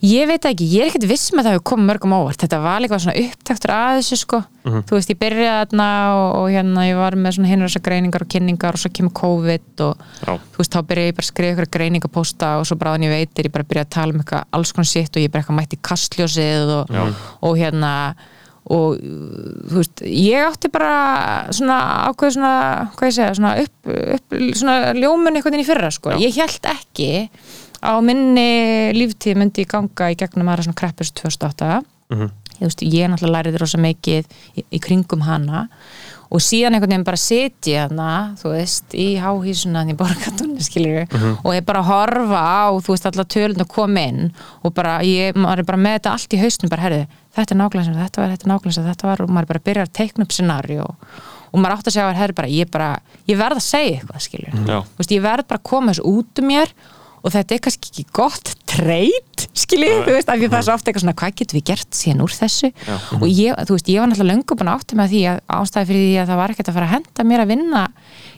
ég 0.05 0.29
veit 0.29 0.47
ekki, 0.49 0.67
ég 0.71 0.85
er 0.85 0.91
ekkert 0.91 1.07
viss 1.11 1.31
með 1.33 1.47
það 1.47 1.53
að 1.53 1.59
við 1.59 1.67
komum 1.71 1.91
mörgum 1.91 2.15
á 2.15 2.19
óvart, 2.21 2.41
þetta 2.43 2.61
var 2.65 2.83
líka 2.85 2.99
svona 3.01 3.21
upptaktur 3.21 3.73
að 3.75 3.99
þessu 4.01 4.19
sko, 4.21 4.41
þú 4.65 4.97
veist, 4.97 5.13
ég 5.13 5.21
byrjaði 5.21 5.61
þarna 5.61 5.89
og, 6.17 6.27
og 6.41 6.49
hérna 6.55 6.87
ég 6.89 7.01
var 7.01 7.17
með 7.17 7.37
svona 7.37 7.53
hinur 7.53 7.71
þessar 7.71 7.85
greiningar 7.89 8.25
og 8.25 8.33
kynningar 8.35 8.77
og 8.77 8.83
svo 8.83 8.91
kemur 8.97 9.15
COVID 9.21 9.85
og 9.87 10.03
Já. 10.25 10.35
þú 10.37 10.63
veist, 10.63 10.75
þá 10.75 10.91
byrjaði 10.91 11.13
ég 11.13 11.17
bara 11.21 11.27
að 11.27 11.31
skrifa 11.31 11.55
ykkur 11.57 11.73
greiningapósta 11.79 12.51
og 12.61 12.69
svo 12.69 12.81
bráðan 12.81 13.07
ég 13.09 13.15
veitir, 13.15 13.49
ég 13.49 13.55
bara 13.57 13.69
byrjaði 13.71 13.89
að 13.89 13.95
tala 13.97 14.17
um 14.17 14.21
eitthvað 14.25 14.59
alls 14.59 14.75
konar 14.77 14.91
sitt 14.93 15.17
og 15.17 15.25
ég 15.25 15.33
bara 15.33 15.45
eitthvað 15.45 15.61
mætti 15.63 15.81
kastljósið 15.91 16.75
og, 16.81 16.93
Já. 16.93 17.07
og 17.49 17.57
hérna 17.61 17.95
og 18.71 19.01
þú 19.01 19.79
veist, 19.81 20.03
ég 20.05 20.45
átti 20.45 20.69
bara 20.71 21.49
svona 21.55 21.79
ákveð 22.11 22.37
svona, 22.37 22.53
hvað 22.99 23.09
ég 23.09 23.17
segja, 23.17 23.33
svona 23.39 23.55
upp, 23.65 23.91
upp 24.17 24.37
svona 24.61 24.77
ljómun 24.95 25.33
einhvern 25.33 25.57
veginn 25.57 25.65
í 25.65 25.69
fyrra 25.69 25.91
sko, 25.95 26.15
ég 26.21 26.37
held 26.37 26.69
ekki 26.71 27.11
á 27.81 27.93
minni 28.05 28.93
líftíð 28.97 29.41
myndi 29.41 29.65
ég 29.65 29.73
ganga 29.73 30.11
í 30.13 30.19
gegnum 30.21 30.49
aðra 30.53 30.67
svona 30.69 30.81
kreppus 30.81 31.13
2008 31.17 31.81
ég, 32.61 32.67
veist, 32.69 32.83
ég 32.83 33.09
náttúrulega 33.09 33.37
læriði 33.39 33.61
rosa 33.63 33.79
mikið 33.81 34.27
í, 34.59 34.65
í 34.71 34.81
kringum 34.83 35.23
hana. 35.25 35.67
Og 36.31 36.39
síðan 36.45 36.77
einhvern 36.77 36.93
veginn 36.93 37.07
bara 37.07 37.19
seti 37.19 37.73
hana 37.75 38.37
þú 38.39 38.53
veist, 38.53 38.93
í 38.95 39.17
háhísuna 39.19 39.83
í 39.91 39.97
borgatunni 39.99 40.63
skilur 40.63 41.09
og 41.43 41.55
ég 41.57 41.65
bara 41.67 41.83
horfa 41.83 42.39
á, 42.39 42.71
þú 42.79 42.95
veist, 42.95 43.09
allar 43.09 43.27
tölun 43.27 43.65
að 43.65 43.71
koma 43.73 44.05
inn 44.07 44.31
og 44.63 44.75
bara, 44.77 45.01
ég, 45.03 45.35
maður 45.35 45.65
er 45.65 45.69
bara 45.73 45.81
með 45.87 45.97
þetta 45.99 46.13
allt 46.15 46.37
í 46.37 46.43
hausnum, 46.45 46.71
bara, 46.71 46.87
herðu, 46.87 47.03
þetta 47.35 47.55
er 47.55 47.61
nákvæmlega 47.63 47.89
sem 47.89 47.99
þetta 47.99 48.23
var, 48.23 48.31
þetta 48.31 48.47
er 48.47 48.53
nákvæmlega 48.53 48.77
sem 48.79 48.89
þetta 48.91 49.11
var. 49.11 49.25
Og 49.25 49.35
maður 49.35 49.51
bara 49.51 49.63
að 49.63 49.69
byrja 49.71 49.89
að 49.89 49.93
teikna 49.99 50.27
upp 50.29 50.37
scenario 50.37 50.87
og 51.51 51.59
maður 51.59 51.77
átt 51.81 51.91
að 51.91 51.97
segja 51.97 52.15
herðu 52.15 52.39
bara, 52.39 52.49
ég 52.55 52.71
bara 52.71 52.91
ég 53.27 53.39
verð 53.41 53.59
að 53.59 53.67
segja 53.67 53.99
eitthvað, 53.99 54.27
Já. 54.71 54.79
þú 54.87 55.03
veist, 55.03 55.15
ég 55.17 55.25
verð 55.25 55.49
bara 55.51 55.59
að 55.59 55.69
koma 55.73 55.91
þessu 55.91 56.07
út 56.07 56.43
um 56.43 56.47
mér 56.47 56.75
og 57.21 57.35
þetta 57.35 57.57
er 57.57 57.63
kannski 57.67 57.91
ekki 57.91 58.05
gott 58.17 58.53
treyt 58.71 59.47
skiljið, 59.57 60.05
þú 60.07 60.15
veist, 60.15 60.31
af 60.31 60.39
því 60.39 60.49
það 60.51 60.59
er 60.59 60.67
svo 60.67 60.75
ofta 60.77 60.91
eitthvað 60.91 61.05
svona 61.05 61.17
hvað 61.21 61.35
getum 61.41 61.59
við 61.59 61.67
gert 61.71 61.99
síðan 61.99 62.23
úr 62.25 62.35
þessu? 62.37 62.71
Og 63.19 63.27
ég, 63.29 63.59
þú 63.67 63.77
veist, 63.77 63.91
ég 63.91 64.03
var 64.03 64.11
náttúrulega 64.11 64.37
löngu 64.37 64.59
búin 64.61 64.71
að 64.71 64.79
átta 64.79 64.99
með 65.01 65.13
því 65.15 65.23
að 65.33 65.43
ástæði 65.57 65.91
fyrir 65.91 66.07
því 66.07 66.21
að 66.23 66.31
það 66.31 66.41
var 66.41 66.55
ekkert 66.55 66.71
að 66.71 66.79
fara 66.79 66.89
að 66.89 66.95
henda 66.95 67.27
mér 67.31 67.45
að 67.45 67.53
vinna 67.55 67.83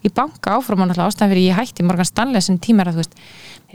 í 0.02 0.12
banka 0.16 0.56
áfram 0.56 0.82
og 0.84 0.90
náttúrulega 0.90 1.12
ástæði 1.12 1.34
fyrir 1.34 1.48
ég 1.50 1.60
hætti 1.60 1.86
Morgan 1.86 2.09
Stanley 2.09 2.44
sem 2.44 2.59
tímar 2.62 2.90
að 2.90 2.98
þú 2.98 3.04
veist, 3.04 3.22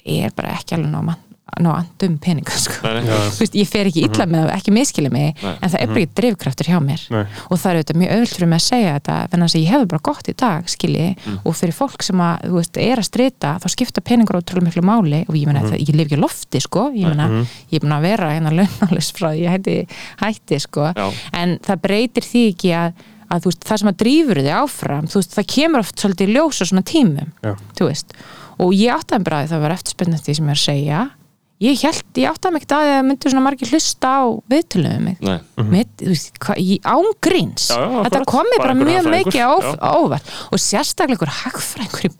ég 0.03 0.27
er 0.29 0.35
bara 0.37 0.57
ekki 0.57 0.77
alveg 0.77 0.93
ná 0.93 1.01
mann 1.11 1.26
ná 1.63 1.69
andum 1.73 2.17
peninga 2.21 2.53
sko. 2.59 2.91
Veist, 3.39 3.55
ég 3.57 3.69
fer 3.69 3.89
ekki 3.89 4.03
illa 4.05 4.27
með 4.29 4.43
það, 4.45 4.51
ekki 4.57 4.73
miskili 4.75 5.11
mig 5.13 5.39
Nei. 5.41 5.53
en 5.55 5.71
það 5.71 5.79
er 5.81 5.91
bara 5.91 6.01
ekki 6.03 6.17
drifkraftur 6.19 6.69
hjá 6.69 6.77
mér 6.83 7.05
Nei. 7.13 7.23
og 7.47 7.61
það 7.61 7.69
er 7.71 7.79
auðvitað 7.79 7.99
mjög 8.01 8.13
öðvöld 8.17 8.33
fyrir 8.35 8.51
mig 8.51 8.61
að 8.61 8.65
segja 8.67 8.93
þetta 8.97 9.17
þannig 9.31 9.47
að 9.47 9.57
ég 9.61 9.71
hefur 9.73 9.89
bara 9.93 10.03
gott 10.09 10.29
í 10.29 10.35
dag, 10.37 10.69
skilji 10.71 11.07
og 11.41 11.57
fyrir 11.57 11.77
fólk 11.77 12.05
sem 12.05 12.23
að, 12.27 12.45
þú 12.45 12.59
veist, 12.59 12.79
er 12.83 13.01
að 13.01 13.07
strita 13.09 13.53
þá 13.63 13.67
skipta 13.73 14.03
peningur 14.05 14.39
ótrúlega 14.41 14.67
miklu 14.67 14.85
máli 14.85 15.23
og 15.27 15.37
ég 15.39 15.49
meina, 15.49 15.63
mm 15.65 15.75
ég 15.77 15.95
lif 15.95 16.07
ekki 16.07 16.19
lofti, 16.19 16.61
sko 16.63 16.87
ég 16.95 17.11
meina, 17.11 17.27
ég 17.71 17.77
er 17.77 17.83
búin 17.83 17.95
að 17.95 18.07
vera 18.07 18.31
hérna 18.33 18.53
launalist 18.55 19.13
frá 19.17 19.29
því 19.31 19.43
ég 19.43 19.53
hætti, 19.53 19.75
hætti, 20.21 20.59
sko 20.63 20.89
Já. 20.95 21.05
en 21.37 21.57
það 21.65 21.83
breytir 21.85 22.25
því 22.27 22.43
ekki 22.53 22.73
að, 22.77 23.05
að 23.27 23.45
þú 23.45 23.51
veist, 23.51 23.67
það 23.69 23.81
sem 23.81 23.91
að 23.91 23.99
drífur 24.03 24.41
þig 24.41 24.51
áfram 24.57 25.07
þú 25.11 25.21
veist, 25.21 25.37
það 25.37 25.49
kemur 25.53 25.83
oft 25.85 26.03
svolítið 26.03 26.27
í 26.27 26.35
ljós 26.37 26.61
á 26.61 26.65
svona 26.71 26.85
tímum 26.87 27.31
Já. 27.45 27.53
þú 27.77 27.89
veist, 27.91 28.17
og 28.57 28.73
ég 28.73 28.95
áttaði 28.97 29.27
bara 29.27 29.43
að 29.43 29.53
það 29.53 29.63
var 29.67 29.75
eftirspennandi 29.77 30.37
sem 30.37 30.47
ég 30.47 30.55
er 30.55 30.59
að 30.59 30.65
segja 30.65 31.01
ég 31.63 31.79
held, 31.81 32.03
ég 32.21 32.29
áttaði 32.29 32.53
mig 32.53 32.63
ekki 32.65 32.75
að 32.77 32.87
það 32.87 33.05
myndu 33.07 33.31
svona 33.33 33.45
margir 33.47 33.71
hlusta 33.73 34.13
á 34.13 34.23
viðtöluðum 34.53 34.97
um 34.97 35.07
mig. 35.07 35.21
Nei. 35.25 35.37
Með, 35.73 35.93
þú 36.01 36.09
veist, 36.13 36.41
hva, 36.43 36.57
í 36.61 36.77
ángríns 36.95 37.69
Já, 37.71 37.79
já, 37.81 38.01
þetta 38.07 38.25
komi 38.29 38.59
Bara 38.61 38.75
mjög 38.77 39.09
mikið 39.13 39.41
óvart. 39.81 40.35
Og 40.53 40.61
sérstaklega 40.61 41.17
einhver 41.17 41.33
hagfræðingur 41.41 42.09
í 42.09 42.13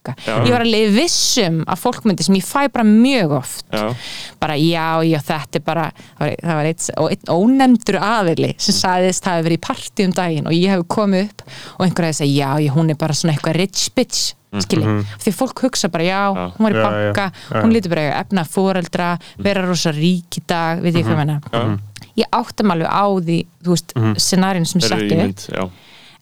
banka. 0.00 0.14
Já. 0.26 0.34
ég 0.46 0.50
var 0.54 0.64
alveg 0.64 0.94
vissum 0.96 1.60
að 1.68 1.80
fólk 1.82 2.04
myndi 2.08 2.24
sem 2.24 2.34
ég 2.38 2.44
fæ 2.46 2.68
bara 2.72 2.84
mjög 2.88 3.34
oft 3.36 3.64
Já. 3.72 3.84
bara 4.40 4.56
já, 4.56 4.88
já, 5.04 5.18
þetta 5.28 5.60
er 5.60 5.64
bara 5.66 5.86
það 5.92 6.24
var, 6.24 6.34
það 6.42 6.54
var 6.60 6.68
eitt, 6.70 6.88
og 6.96 7.10
einn 7.10 7.32
ónefndur 7.36 7.98
aðili 8.00 8.52
sem 8.58 8.74
sagðist 8.74 9.24
það 9.24 9.36
hefur 9.38 9.48
verið 9.50 9.58
í 9.60 9.64
partí 9.68 10.06
um 10.08 10.12
daginn 10.16 10.46
og 10.50 10.56
ég 10.56 10.70
hef 10.74 10.84
komið 10.88 11.26
upp 11.28 11.44
og 11.78 11.84
einhver 11.86 12.08
hefði 12.08 12.18
segja, 12.24 12.50
já, 12.56 12.64
já, 12.66 12.72
hún 12.76 12.90
er 12.90 13.00
bara 13.00 13.14
svona 13.14 13.34
eitthvað 13.36 13.58
rich 13.60 13.90
bitch 13.94 14.34
skilji, 14.64 14.96
því 15.22 15.32
fólk 15.36 15.60
hugsa 15.62 15.88
bara 15.94 16.02
já, 16.08 16.22
hún 16.56 16.64
var 16.66 16.74
í 16.74 16.80
Já, 16.80 16.82
banka, 16.82 17.26
já, 17.30 17.54
já. 17.54 17.60
hún 17.62 17.70
lítur 17.76 17.92
bara 17.92 18.06
að 18.08 18.16
efna 18.24 18.42
fóreldra, 18.50 19.10
vera 19.38 19.62
rosa 19.62 19.92
rík 19.94 20.40
í 20.40 20.42
dag 20.50 20.80
við 20.82 20.96
því 20.96 21.04
hvað 21.06 21.20
menna 21.20 21.36
ég 22.18 22.26
áttum 22.34 22.72
alveg 22.74 22.90
á 22.90 23.04
því, 23.22 23.36
þú 23.62 23.76
veist, 23.76 23.94
scenariðin 24.26 24.66
sem 24.66 24.82
Þeir 24.82 24.96
eru 24.96 25.28
settu 25.30 25.54
já. 25.54 25.68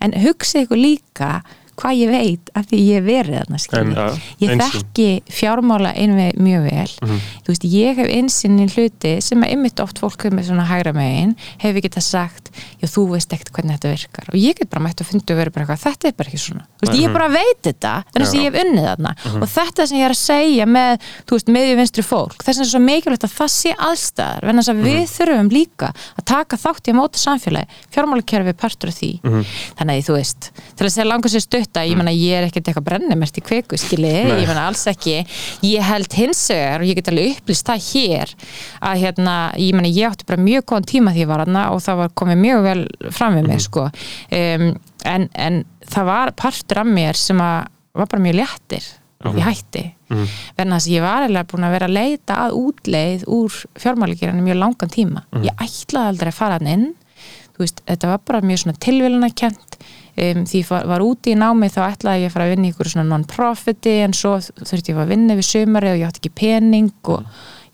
en 0.04 0.12
hugsið 0.26 0.66
ykkur 0.66 0.76
líka 0.82 1.30
hvað 1.78 2.00
ég 2.02 2.12
veit 2.12 2.52
af 2.58 2.68
því 2.70 2.80
ég 2.84 3.06
verið 3.06 3.36
þarna 3.38 3.60
skilji. 3.62 3.94
Já. 3.94 4.06
ég 4.42 4.62
þekki 4.62 5.08
fjármála 5.38 5.92
einveg 5.98 6.40
mjög 6.42 6.66
vel. 6.68 6.92
Þú 6.98 7.52
veist, 7.52 7.66
ég 7.72 8.00
hef 8.00 8.12
einsinn 8.18 8.58
í 8.58 8.66
hluti 8.72 9.14
sem 9.24 9.44
er 9.46 9.54
ymmit 9.56 9.82
oft 9.84 10.00
fólk 10.02 10.26
með 10.32 10.50
svona 10.50 10.66
hægra 10.68 10.92
megin 10.96 11.36
hefur 11.62 11.84
getað 11.84 12.04
sagt, 12.08 12.50
já 12.82 12.86
þú 12.90 13.06
veist 13.14 13.32
ekkert 13.34 13.52
hvernig 13.54 13.78
þetta 13.78 13.92
virkar. 13.94 14.28
Og 14.32 14.38
ég 14.40 14.58
get 14.58 14.70
bara 14.72 14.84
mætt 14.84 15.02
að 15.02 15.10
fundi 15.12 15.34
og 15.34 15.40
verið 15.40 15.54
bara 15.54 15.66
eitthvað, 15.66 15.84
þetta 15.86 16.08
er 16.10 16.16
bara 16.18 16.32
ekki 16.32 16.42
svona, 16.42 16.64
veist, 16.82 16.98
ég 16.98 17.14
bara 17.14 17.28
veit 17.32 17.60
þetta 17.68 17.94
þannig 18.12 18.28
að 18.28 18.38
ég 18.38 18.48
hef 18.48 18.58
unnið 18.64 18.88
þarna. 18.88 19.14
Og 19.38 19.48
þetta 19.54 19.86
sem 19.88 19.98
ég 19.98 20.08
er 20.08 20.14
að 20.14 20.20
segja 20.22 20.68
með, 20.68 20.92
vinstri 21.78 22.04
fólk 22.06 22.42
þess 22.42 22.58
að 22.58 22.62
það 22.62 22.66
er 22.66 22.72
svo 22.72 22.82
mikilvægt 22.84 23.26
að 23.26 23.34
það 23.38 23.50
sé 23.54 23.72
aðstæðar 23.88 24.48
en 24.48 24.60
þess 24.60 24.72
að 24.72 24.82
við 24.88 25.04
þurfum 25.12 25.50
líka 25.52 25.90
að 26.18 26.24
taka 26.28 26.58
þátt 26.58 26.88
í 26.88 26.92
að 26.92 26.98
móta 26.98 27.20
samfélagi, 27.22 27.78
fjármálakerfi 27.94 28.52
er 28.52 28.58
partur 28.58 28.92
af 28.92 28.98
því, 28.98 29.10
þannig 29.78 30.00
að 30.02 30.08
þú 30.08 30.16
veist 30.18 30.50
til 30.78 30.86
að 30.86 30.92
segja 30.94 31.08
langar 31.08 31.32
sér 31.32 31.44
stutta, 31.68 31.84
ég 31.84 31.96
menna 31.96 32.12
ég 32.12 32.34
er 32.38 32.46
ekkert 32.48 32.68
eitthvað 32.68 32.86
brennumert 32.88 33.38
í 33.38 33.42
kveku, 33.44 33.78
skili 33.78 34.08
ég 34.08 34.48
menna 34.48 34.66
alls 34.68 34.86
ekki, 34.88 35.24
ég 35.62 35.84
held 35.84 36.12
hins 36.16 36.40
vegar 36.50 36.82
og 36.82 36.88
ég 36.88 36.98
get 36.98 37.10
alveg 37.12 37.36
upplýst 37.36 37.68
það 37.68 37.88
hér 37.88 38.34
að 38.80 39.02
hérna, 39.02 39.34
ég 39.56 39.74
menna 39.76 39.88
ég 39.92 40.08
átti 40.08 40.28
bara 40.28 40.40
mjög 40.40 40.64
góðan 40.68 40.88
tíma 40.88 41.12
því 41.14 41.24
ég 41.24 41.30
var 41.30 41.44
hana 41.44 41.66
og 41.74 41.82
það 41.84 42.00
var 42.02 42.14
komið 42.14 42.40
mjög 42.44 42.62
vel 42.68 42.86
fram 43.14 43.36
við 43.38 43.50
mig 43.50 43.64
sko. 43.64 43.88
Um, 44.32 44.70
en, 45.04 45.28
en 45.34 45.60
það 45.88 46.08
var 46.08 46.32
partur 46.38 46.82
af 46.82 46.88
mér 46.88 47.18
sem 47.18 47.40
að 47.42 47.68
var 47.98 48.08
bara 48.08 48.24
mjög 48.24 48.38
léttir 48.38 48.88
ég 49.34 49.42
hætti. 49.42 49.84
Verðan 50.54 50.76
þess 50.76 50.86
að 50.86 50.92
ég 50.94 51.02
var 51.02 51.24
eiginlega 51.24 51.48
búin 51.50 51.66
að 51.66 51.72
vera 51.74 51.88
að 51.88 51.96
leita 51.96 52.36
að 52.44 52.58
útleið 52.60 53.24
úr 53.34 53.56
fjármáligirinu 53.82 54.44
mjög 54.46 54.60
langan 54.62 54.92
tíma. 54.94 55.24
Ég 55.42 55.58
ætlaði 55.64 56.12
aldrei 56.12 56.30
að 56.30 56.38
fara 56.38 56.58
hann 56.60 56.70
inn. 56.70 56.86
Veist, 57.58 57.82
þetta 57.90 58.12
var 58.12 58.20
bara 58.22 58.40
mjög 58.46 58.60
svona 58.62 58.78
tilvílunarkent 58.78 59.78
um, 60.18 60.42
því 60.48 60.62
ég 60.62 60.72
var, 60.90 61.04
úti 61.04 61.32
í 61.34 61.38
námi 61.38 61.68
þá 61.72 61.80
ætlaði 61.92 62.24
ég 62.24 62.30
að 62.30 62.34
fara 62.36 62.48
að 62.48 62.54
vinna 62.56 62.68
í 62.68 62.72
ykkur 62.74 62.90
svona 62.92 63.08
non-profiti 63.12 63.94
en 64.04 64.16
svo 64.16 64.36
þurfti 64.42 64.92
ég 64.94 64.98
að 65.04 65.12
vinna 65.14 65.36
við 65.38 65.48
sumari 65.52 65.92
og 65.94 66.00
ég 66.02 66.08
átti 66.10 66.22
ekki 66.24 66.34
pening 66.42 66.90
og 67.14 67.24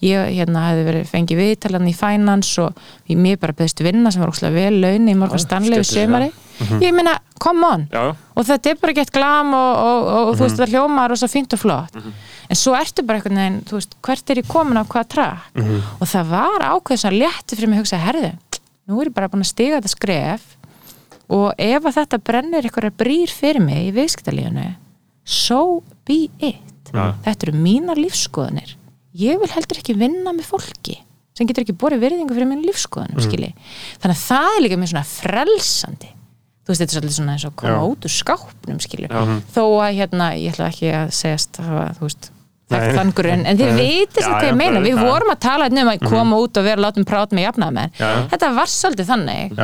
ég 0.05 0.35
hérna 0.37 0.67
hefði 0.69 0.83
verið 0.85 1.07
fengið 1.09 1.39
viðtalan 1.41 1.87
í 1.89 1.95
finance 1.97 2.59
og 2.61 2.81
ég- 3.09 3.17
mér 3.25 3.39
bara 3.41 3.55
beðist 3.57 3.81
vinna 3.87 4.11
sem 4.13 4.21
var 4.21 4.33
ókslega 4.35 4.53
vel 4.59 4.81
laun 4.83 5.09
í 5.09 5.15
morgun 5.17 5.41
stanlegu 5.41 5.87
sömari 5.89 6.33
ég 6.85 6.93
meina, 6.95 7.17
come 7.43 7.67
on. 7.67 7.87
Já, 7.91 8.15
og 8.37 8.45
þetta 8.47 8.71
er 8.71 8.77
bara 8.79 8.93
gett 8.95 9.11
glam 9.11 9.49
og, 9.59 9.71
og, 9.75 10.11
og 10.29 10.37
þú 10.39 10.45
veist 10.45 10.61
það 10.61 10.71
hljómar 10.75 11.11
og 11.11 11.19
svo 11.19 11.27
fínt 11.33 11.57
og 11.57 11.59
flott. 11.59 11.97
En 12.47 12.55
svo 12.61 12.77
ertu 12.79 13.03
bara 13.03 13.19
einhvern 13.19 13.41
veginn, 13.41 13.57
þú 13.67 13.75
veist, 13.81 13.97
hvert 14.07 14.31
er 14.31 14.39
ég 14.43 14.47
komin 14.53 14.79
á 14.79 14.85
hvaða 14.87 15.09
trakk? 15.17 15.49
Og 15.99 16.07
það 16.13 16.31
var 16.31 16.67
ákveð 16.69 17.01
svo 17.03 17.11
létti 17.11 17.57
fyrir 17.59 17.73
mig 17.73 17.81
að 17.81 17.83
hugsa, 17.83 17.99
herðu 18.05 18.31
nú 18.87 19.01
er 19.01 19.09
ég 19.11 19.15
bara 19.17 19.29
búin 19.33 19.43
að 19.43 19.51
stiga 19.51 19.81
þetta 19.81 19.95
skref 19.97 20.43
og 21.33 21.53
ef 21.57 21.89
að 21.89 21.99
þetta 22.01 22.23
brennir 22.27 22.69
einhverja 22.69 22.97
brýr 23.01 23.33
fyrir 23.33 23.65
mig 23.65 23.89
í 23.89 23.95
viðskiptalífunu 23.97 24.69
so 25.25 25.83
be 26.05 26.29
it. 26.39 26.93
Já. 26.93 27.15
þetta 27.25 27.49
eru 27.49 27.59
mínar 27.59 28.01
lífskoðanir 28.01 28.77
ég 29.17 29.41
vil 29.41 29.51
heldur 29.55 29.81
ekki 29.81 29.97
vinna 29.99 30.35
með 30.35 30.51
fólki 30.53 30.99
sem 31.35 31.49
getur 31.49 31.65
ekki 31.65 31.77
borið 31.79 32.05
virðingu 32.05 32.37
fyrir 32.37 32.51
mínu 32.51 32.69
lífskoðanum 32.69 33.19
mm. 33.19 33.25
þannig 34.03 34.15
að 34.15 34.23
það 34.23 34.51
er 34.51 34.63
líka 34.65 34.79
mjög 34.79 34.93
svona 34.93 35.09
frelsandi. 35.09 36.13
Þú 36.65 36.73
veist, 36.73 36.81
þetta 36.81 36.87
er 36.87 36.97
svolítið 36.97 37.17
svona 37.19 37.35
eins 37.35 37.47
og 37.49 37.57
úr 38.07 38.13
skápnum 38.15 38.79
skilju, 38.81 39.09
Já. 39.11 39.35
þó 39.53 39.65
að 39.85 39.99
hérna 39.99 40.29
ég 40.39 40.55
ætla 40.55 40.71
ekki 40.71 40.93
að 40.97 41.11
veist 42.07 42.31
þekkt 42.73 42.87
Nei. 42.87 42.95
þann 42.97 43.11
grunn, 43.19 43.43
en 43.45 43.59
þið 43.61 43.73
Já, 44.23 44.25
sem 44.25 44.33
hvað 44.33 44.47
ég 44.49 44.57
meina, 44.57 44.81
við 44.81 45.03
vorum 45.03 45.33
að 45.35 45.43
tala 45.45 45.67
um 45.69 45.91
að 45.93 46.07
koma 46.07 46.39
út 46.41 46.61
og 46.61 46.65
vera 46.65 46.85
látum 46.87 47.05
prát 47.05 47.35
með 47.37 47.51
já. 47.99 48.09
þetta 48.33 48.51
var 48.57 48.73
svolítið 48.73 49.11
þannig. 49.11 49.61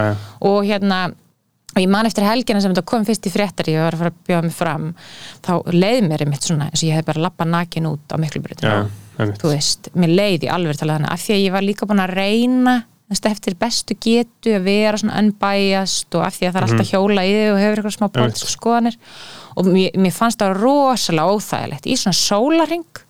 Og 0.50 0.58
hérna 0.68 0.98
og 1.70 1.78
ég 1.78 1.90
man 1.90 2.08
eftir 2.08 2.26
helgina 2.26 2.60
sem 2.62 2.72
þetta 2.74 2.86
kom 2.90 3.04
fyrst 3.06 3.28
í 3.28 3.32
fréttar 3.32 3.70
ég 3.70 3.82
var 3.84 3.94
að 3.94 4.02
fara 4.02 4.12
að 4.12 4.22
bjóða 4.28 4.46
mig 4.48 4.56
fram 4.56 4.86
þá 5.46 5.52
leið 5.74 6.00
mér 6.08 6.24
einmitt 6.24 6.46
svona 6.46 6.70
eins 6.70 6.82
og 6.82 6.88
ég 6.88 6.98
hef 6.98 7.06
bara 7.06 7.24
lappað 7.28 7.52
nakin 7.54 7.90
út 7.92 8.14
á 8.14 8.16
miklubrut 8.20 8.64
Já, 8.64 8.74
einmitt. 9.18 9.42
þú 9.42 9.52
veist, 9.54 9.90
mér 9.94 10.14
leið 10.18 10.48
í 10.48 10.50
alveg 10.50 10.80
tala 10.80 10.98
þannig 10.98 11.12
af 11.14 11.26
því 11.26 11.36
að 11.36 11.44
ég 11.44 11.54
var 11.56 11.66
líka 11.66 11.90
búin 11.90 12.02
að 12.02 12.16
reyna 12.18 12.76
eftir 13.10 13.56
bestu 13.58 13.96
getu 13.98 14.52
að 14.54 14.66
vera 14.68 14.98
svona 15.00 15.18
unbiased 15.18 16.14
og 16.14 16.22
af 16.22 16.36
því 16.36 16.46
að 16.46 16.52
það 16.52 16.60
er 16.60 16.66
alltaf 16.68 16.90
hjóla 16.92 17.24
í 17.26 17.32
þig 17.34 17.48
og 17.50 17.58
hefur 17.58 17.80
eitthvað 17.80 17.96
smá 17.96 18.06
pólitísk 18.14 18.52
skoðanir 18.52 18.98
og 19.58 19.66
mér, 19.66 19.96
mér 19.98 20.14
fannst 20.14 20.38
það 20.42 20.60
rosalega 20.60 21.34
óþægilegt 21.34 21.88
í 21.90 21.96
svona 21.98 22.18
sólaring 22.20 23.00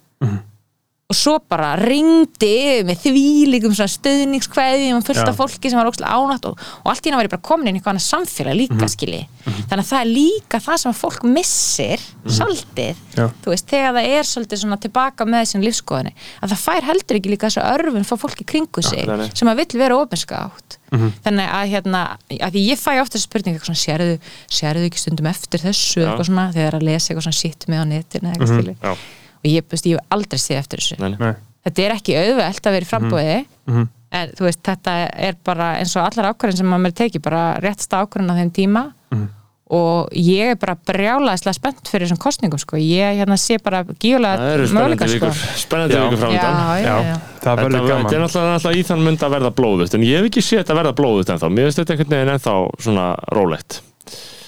og 1.11 1.17
svo 1.19 1.33
bara 1.51 1.73
ringdi 1.81 2.85
með 2.87 3.01
þvílíkum 3.03 3.73
svona 3.75 3.91
stöðningskveðjum 3.91 5.01
og 5.01 5.07
fullt 5.09 5.19
Já. 5.25 5.29
af 5.33 5.39
fólki 5.41 5.71
sem 5.73 5.79
var 5.81 5.89
ókslega 5.91 6.15
ánátt 6.15 6.45
og, 6.47 6.61
og 6.85 6.91
allt 6.93 7.03
í 7.03 7.11
hérna 7.11 7.19
var 7.19 7.27
ég 7.27 7.33
bara 7.35 7.43
komin 7.51 7.71
inn 7.73 7.81
í 7.81 7.83
annað 7.83 8.05
samfélag 8.07 8.55
líka 8.61 8.79
Mhm. 8.79 8.93
skilji 8.93 9.23
þannig 9.67 9.83
að 9.83 9.91
það 9.91 10.01
er 10.01 10.11
líka 10.15 10.61
það 10.63 10.77
sem 10.85 10.93
fólk 11.01 11.25
missir 11.27 12.01
svolítið, 12.27 12.95
Mhm. 12.95 13.17
Já. 13.19 13.27
þú 13.43 13.51
veist, 13.51 13.67
þegar 13.67 13.93
það 13.97 14.07
er 14.07 14.23
svolítið 14.31 14.59
svona 14.63 14.79
tilbaka 14.81 15.25
með 15.27 15.43
sín 15.51 15.65
lífskoðani 15.67 16.13
að 16.43 16.51
það 16.55 16.63
fær 16.67 16.83
heldur 16.91 17.17
ekki 17.19 17.31
líka 17.35 17.47
þessu 17.51 17.65
örfun 17.75 18.07
frá 18.07 18.17
fólki 18.17 18.45
kringu 18.47 18.83
sig 18.83 19.07
nei. 19.07 19.31
sem 19.35 19.49
að 19.49 19.57
vill 19.57 19.79
vera 19.81 19.97
opinskátt 19.99 20.79
Mhm. 20.93 21.13
þannig 21.25 21.49
að 21.51 21.69
hérna, 21.71 22.17
að 22.31 22.51
því 22.55 22.69
ég 22.71 22.79
fæ 22.79 23.01
ofta 23.01 23.19
þessu 23.19 23.27
spurning 23.27 23.57
eitthvað 23.59 23.75
svona, 23.75 23.85
sérðu, 23.87 24.19
sérðu 24.49 24.87
ekki 24.91 24.99
stundum 24.99 25.27
eftir 25.27 25.59
þessu 25.61 26.03
eitthvað 26.07 26.27
svona, 26.27 26.53
þegar 26.53 26.75
að 26.79 26.83
lesa 26.83 27.15
eitthvað 27.15 27.27
svona 27.27 27.41
shit 27.43 27.65
með 27.69 27.79
á 27.83 27.85
netinu 27.87 28.31
eitthvað 28.33 28.49
skilji 28.55 28.77
Já. 28.83 28.97
Og 29.41 29.49
ég, 29.51 29.65
veist, 29.71 29.87
ég 29.87 29.97
hef 29.97 30.07
aldrei 30.17 30.39
séð 30.39 30.59
eftir 30.63 30.79
þessu. 30.85 30.99
Nei, 31.01 31.17
nei. 31.19 31.33
Þetta 31.67 31.83
er 31.87 31.97
ekki 31.99 32.15
auðvelt 32.17 32.67
að 32.67 32.77
vera 32.79 32.87
í 32.87 32.89
frambóði 32.89 33.35
Mhm. 33.69 33.89
en 34.13 34.29
þú 34.37 34.47
veist, 34.49 34.63
þetta 34.63 34.95
er 35.15 35.37
bara 35.45 35.75
eins 35.79 35.97
og 35.97 36.07
allar 36.09 36.33
ákvarðin 36.35 36.57
sem 36.57 36.67
maður 36.67 36.95
teki 37.05 37.21
bara 37.23 37.43
réttsta 37.61 38.01
ákvarðin 38.05 38.33
á 38.33 38.39
þeim 38.41 38.51
tíma. 38.53 38.93
Mhm. 39.13 39.29
og 39.71 40.09
ég 40.19 40.51
er 40.51 40.57
bara 40.59 40.75
brjálaðislega 40.75 41.55
spennt 41.55 41.87
fyrir 41.87 42.09
þessum 42.09 42.19
kostningum 42.19 42.59
sko, 42.59 42.75
ég 42.77 43.21
hérna 43.21 43.37
sé 43.39 43.55
bara 43.63 43.85
spennandi 43.85 44.73
möguleika 44.75 45.07
vikur, 45.07 45.31
sko. 45.31 45.59
Spennandi 45.63 45.95
vikur 45.95 46.19
það 46.19 46.33
Þetta, 46.35 47.55
þetta 47.55 47.63
er 47.63 48.25
náttúrulega 48.25 48.75
í 48.75 48.83
þann 48.89 49.05
mynd 49.07 49.23
að 49.23 49.31
verða 49.37 49.53
blóðut 49.55 49.95
en 49.95 50.01
ég 50.03 50.19
hef 50.19 50.27
ekki 50.27 50.43
séð 50.43 50.65
þetta 50.65 50.75
verða 50.81 50.93
blóðut 50.99 51.31
ennþá. 51.31 51.53
Mér 51.55 51.71
finnst 51.71 51.79
þetta 51.79 51.95
einhvern 51.95 52.11
veginn 52.17 52.35
ennþá 52.35 52.57
svona 52.83 53.07
rólegt 53.31 53.81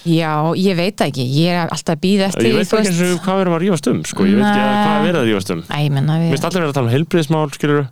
já, 0.08 0.32
ég 0.58 0.76
veit 0.78 1.04
ekki, 1.06 1.24
ég 1.38 1.56
er 1.62 1.72
alltaf 1.72 1.96
að 1.96 2.02
býða 2.02 2.28
eftir 2.30 2.48
ég 2.48 2.58
veit 2.58 2.66
ekki 2.66 2.92
eins 2.92 3.02
og 3.06 3.24
hvað 3.24 3.38
við 3.38 3.44
erum 3.46 3.56
að 3.56 3.64
rífast 3.64 3.90
um 3.92 4.04
sko. 4.08 4.28
ég 4.28 4.38
veit 4.38 4.46
ekki 4.50 4.62
Nei. 4.62 4.76
hvað 4.82 4.94
er 4.94 5.06
verið 5.08 5.20
að 5.22 5.28
rífast 5.30 5.52
um 5.54 5.64
mér 5.66 6.12
við 6.12 6.32
finnst 6.32 6.48
allir 6.48 6.62
verið 6.62 6.72
að 6.72 6.78
tala 6.78 6.88
um 6.88 6.94
heilbriðismál 6.96 7.48
skilur 7.56 7.84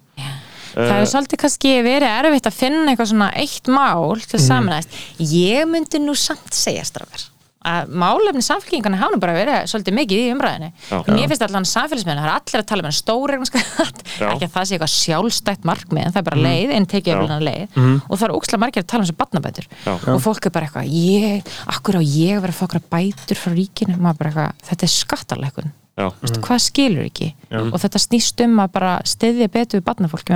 Það 0.70 1.01
er 1.01 1.09
svolítið 1.11 1.41
kannski 1.43 1.70
verið 1.82 2.12
erfitt 2.15 2.47
að 2.47 2.55
finna 2.55 2.93
eitthvað 2.93 3.09
svona 3.11 3.31
eitt 3.41 3.70
mál 3.74 4.20
til 4.23 4.39
að 4.39 4.45
samanæst. 4.45 4.99
Ég 5.19 5.66
myndi 5.66 5.99
nú 5.99 6.15
samt 6.15 6.55
segja 6.55 6.85
strafgar 6.87 7.27
að 7.61 7.91
málefni 7.93 8.41
samfélkingana 8.45 8.97
hafa 8.97 9.12
nú 9.12 9.20
bara 9.20 9.35
verið 9.37 9.66
svolítið 9.69 9.97
mikið 9.99 10.19
í 10.20 10.31
umræðinu. 10.32 10.69
Já. 10.89 10.97
Mér 11.12 11.28
finnst 11.28 11.45
allan 11.45 11.66
samfélagsmeðinu, 11.69 12.23
það 12.23 12.28
er 12.31 12.37
allir 12.39 12.61
að 12.62 12.69
tala 12.70 12.81
um 12.81 12.89
en 12.89 12.97
stór 12.97 13.35
skatt, 13.51 13.99
Já. 14.16 14.28
ekki 14.31 14.47
að 14.47 14.55
það 14.55 14.65
sé 14.65 14.73
eitthvað 14.77 14.95
sjálfstætt 14.95 15.62
markmið, 15.69 16.05
en 16.07 16.12
það 16.15 16.23
er 16.23 16.28
bara 16.31 16.45
leið, 16.47 16.70
en 16.77 16.87
tekið 16.89 17.12
Já. 17.12 17.16
öflunar 17.19 17.45
leið 17.45 17.66
og 18.09 18.15
það 18.15 18.27
er 18.27 18.35
ókslega 18.39 18.62
margir 18.65 18.82
að 18.85 18.91
tala 18.93 19.01
um 19.03 19.07
þessu 19.09 19.20
batnabætur 19.20 19.66
Já. 19.85 19.93
og 20.15 20.20
fólk 20.24 20.43
er 20.49 20.55
bara 20.57 20.66
eitthvað, 20.70 20.87
ég, 20.89 21.45
akkur 21.74 22.01
á 22.01 22.03
ég 22.05 22.32
að 22.39 22.43
vera 22.47 22.55
að 22.55 22.59
fá 22.59 22.65
okkur 22.69 22.85
bætur 22.97 23.39
frá 23.41 23.53
ríkinu, 23.53 23.95
maður 24.01 24.19
bara 24.23 24.31
eitthvað, 24.31 24.51
þetta 24.70 24.85
er 24.87 24.93
skattarleikun 24.95 25.69
já, 26.01 26.07
mm. 26.09 26.41
hvað 26.47 26.61
skilur 26.65 27.05
ekki 27.11 27.28
og 27.61 27.78
þetta 27.82 28.01
snýst 28.01 28.41
um 28.47 28.55
að 28.65 28.69
bara 28.77 28.93
stiðja 29.05 29.49
betur 29.53 29.81
við 29.81 29.89
barnafólki, 29.91 30.32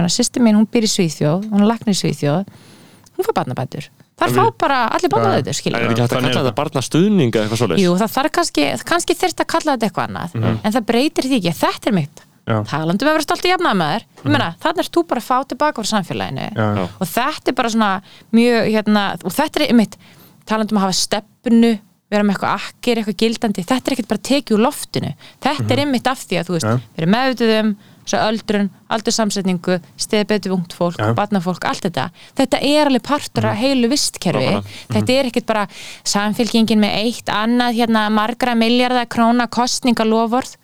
er 4.15 4.35
þar 4.35 4.35
fá 4.35 4.45
bara 4.65 4.79
allir 4.95 5.11
barnabætur 5.11 5.51
en 5.53 5.59
skilur 5.59 5.79
er 5.81 5.91
ekki 5.91 6.05
hægt 6.05 6.13
að 6.15 6.23
kalla 6.23 6.43
þetta 6.45 6.55
barna 6.61 6.83
stuðning 6.87 7.33
eða 7.35 7.45
eitthvað 7.45 7.61
svoleiðis. 7.63 7.85
Jú, 7.85 7.95
það 8.03 8.13
þarf 8.15 8.35
kannski, 8.39 8.67
kannski 8.91 9.17
þyrft 9.19 9.43
að 9.43 9.49
kalla 9.55 9.75
þetta 9.75 9.89
eitthvað 9.89 10.09
annað 10.09 10.37
en 10.65 10.75
það 10.77 10.87
breytir 10.91 11.29
því 11.31 11.41
ekki, 11.41 11.55
þetta 11.65 11.91
er 11.91 11.97
mitt. 11.99 12.23
Já. 12.45 12.59
talandum 12.69 13.09
að 13.09 13.15
vera 13.17 13.25
stolt 13.25 13.47
í 13.47 13.51
jafnaðmaður 13.55 14.03
ég 14.05 14.29
meina, 14.29 14.51
þannig 14.61 14.83
er 14.83 14.89
þú 14.93 15.03
bara 15.09 15.23
að 15.23 15.29
fá 15.31 15.37
tilbaka 15.49 15.81
frá 15.81 15.89
samfélaginu. 15.95 16.49
Já. 16.53 16.67
Já. 16.77 16.85
og 17.01 17.09
þetta 17.09 17.49
er 17.49 17.57
bara 17.57 17.71
svona 17.73 18.03
mjög, 18.37 18.69
hérna, 18.75 19.05
og 19.25 19.33
þetta 19.33 19.65
er 19.65 19.75
mitt 19.79 19.97
talandum 20.45 20.77
að 20.77 20.85
hafa 20.85 20.99
stefnu 20.99 21.71
vera 22.13 22.27
með 22.29 22.35
eitthvað 22.37 22.59
akkir, 22.61 23.01
eitthvað 23.01 23.17
gildandi 23.23 23.65
þetta 23.65 23.89
er 23.91 23.97
ekkert 23.97 24.11
bara 24.13 24.25
tekið 24.29 24.59
úr 24.59 24.63
loftinu. 24.67 25.15
Þetta 25.41 25.73
er 25.73 25.83
einmitt 25.87 26.11
af 26.13 26.21
því 26.21 26.41
að 26.43 26.51
þú 26.51 26.57
veist, 26.59 26.69
Ja. 26.69 26.77
Öldrun, 28.13 28.71
aldursamsetningu 28.91 29.79
við 30.47 30.53
ungt 30.53 30.73
fólk, 30.73 30.99
Ja. 30.99 31.13
barnafólk 31.15 31.65
allt 31.65 31.83
þetta, 31.83 32.11
þetta 32.37 32.59
er 32.63 32.87
alveg 32.87 33.03
partur 33.03 33.47
af 33.47 33.57
heilu 33.57 33.89
vistkerfi, 33.89 34.39
Nákvæmlega. 34.39 34.65
þetta 34.93 35.13
er 35.13 35.25
ekkert 35.31 35.47
bara 35.47 35.67
samfélkingin 36.05 36.79
með 36.79 36.95
eitt 37.05 37.27
annað 37.27 37.75
hérna 37.81 38.11
margra 38.11 38.55
miljardar 38.55 39.07
króna 39.07 39.47
kostningalofórð, 39.49 40.57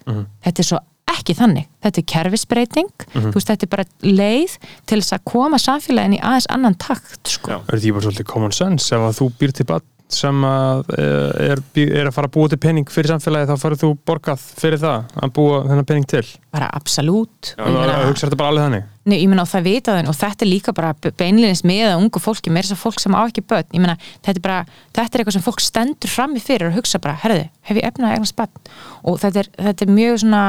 þetta 0.44 0.58
er 0.58 0.64
svo 0.64 0.78
ekki 1.10 1.34
þannig, 1.34 1.66
þetta 1.82 1.98
er 1.98 2.06
kerfisbreyting. 2.06 2.90
Þú 3.14 3.32
veist, 3.34 3.48
þetta 3.50 3.64
er 3.66 3.68
bara 3.68 3.84
leið 4.02 4.58
til 4.86 5.00
þess 5.00 5.12
að 5.16 5.24
koma 5.24 5.56
samfélagin 5.58 6.14
í 6.14 6.20
aðeins 6.22 6.46
annan 6.48 6.74
takt 6.78 7.26
sko. 7.26 7.50
Já. 7.50 7.56
Er 7.56 7.64
þetta 7.66 7.80
ekki 7.82 7.92
bara 7.96 8.04
svolítið 8.06 8.26
common 8.30 8.52
sense 8.52 8.92
ef 8.94 9.00
að 9.00 9.18
þú 9.18 9.32
býr 9.40 9.52
til 9.52 9.64
bann 9.66 9.80
sem 10.14 10.44
að 10.46 10.92
eh, 10.98 11.50
er, 11.52 11.64
er 11.86 12.10
að 12.10 12.14
fara 12.16 12.30
að 12.30 12.36
búa 12.36 12.52
til 12.52 12.60
pening 12.62 12.90
fyrir 12.90 13.12
samfélagi 13.14 13.50
þá 13.50 13.64
farið 13.64 13.84
þú 13.84 13.90
borgað 14.10 14.46
fyrir 14.60 14.82
það 14.82 15.12
að 15.22 15.34
búa 15.38 15.60
þennan 15.68 15.88
pening 15.90 16.08
til. 16.10 16.24
Bara 16.50 16.70
absolutt. 16.74 17.54
Meina- 17.60 18.00
hugsa 18.08 18.26
þetta 18.26 18.40
bara 18.40 18.54
alveg 18.54 18.66
þannig. 18.68 18.88
Nei, 19.10 19.16
ég 19.22 19.30
meina 19.30 19.42
og 19.46 19.48
það 19.48 19.64
vita 19.64 19.94
þau 19.96 20.10
og 20.12 20.16
þetta 20.18 20.44
er 20.44 20.50
líka 20.50 20.72
bara 20.76 20.90
beinleginns 21.18 21.62
með 21.66 21.86
að 21.88 22.02
ungu 22.02 22.20
fólki, 22.20 22.50
meira 22.52 22.68
þess 22.68 22.76
að 22.76 22.82
fólk 22.82 23.00
sem 23.00 23.16
á 23.16 23.20
ekki 23.22 23.44
börn. 23.48 23.70
Ég 23.72 23.82
meina, 23.82 23.96
þetta 24.20 24.36
er 24.36 24.44
bara, 24.44 24.58
þetta 24.92 25.16
er 25.16 25.22
eitthvað 25.22 25.36
sem 25.38 25.46
fólk 25.46 25.62
stendur 25.64 26.12
frammi 26.12 26.42
fyrir 26.42 26.68
og 26.68 26.76
hugsa 26.76 27.00
bara, 27.00 27.16
herðu, 27.22 27.46
hef 27.70 27.80
ég 27.80 27.86
efnað 27.88 28.14
eignan 28.14 28.28
spann 28.28 28.70
og 29.06 29.20
þetta 29.22 29.42
er, 29.44 29.50
þetta 29.66 29.86
er 29.86 29.92
mjög 29.96 30.18
svona 30.24 30.42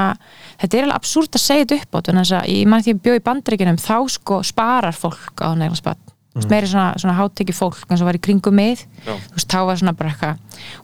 þetta 0.62 0.78
er 0.78 0.88
alveg 0.88 1.00
absúrt 1.00 1.38
að 1.38 1.46
segja 1.46 1.68
þetta 1.68 1.80
upp 1.82 1.98
á 1.98 2.00
þannig 2.08 2.34
að 2.38 2.50
ég 2.52 2.72
man 2.72 2.86
því 2.86 2.96
að 2.96 3.04
bjóð 3.06 3.20
í 3.20 3.26
bandaríkjunum 3.28 3.82
þá 3.82 3.96
sko 4.16 4.42
sparar 4.48 4.98
fólk 4.98 5.44
á 5.44 5.50
eignan 5.54 5.78
spann 5.80 6.11
mm. 6.38 6.48
meira 6.52 6.70
svona, 6.70 6.88
svona 7.02 7.18
hátekki 7.18 7.56
fólk 7.56 7.84
eins 7.90 8.02
og 8.02 8.08
var 8.08 8.18
í 8.18 8.24
kringum 8.24 8.56
mig. 8.56 8.86
Já. 9.04 9.16
þú 9.18 9.38
veist, 9.38 9.50
þá 9.52 9.60
var 9.68 9.82
svona 9.82 9.96
bara 9.98 10.14
eitthvað 10.14 10.38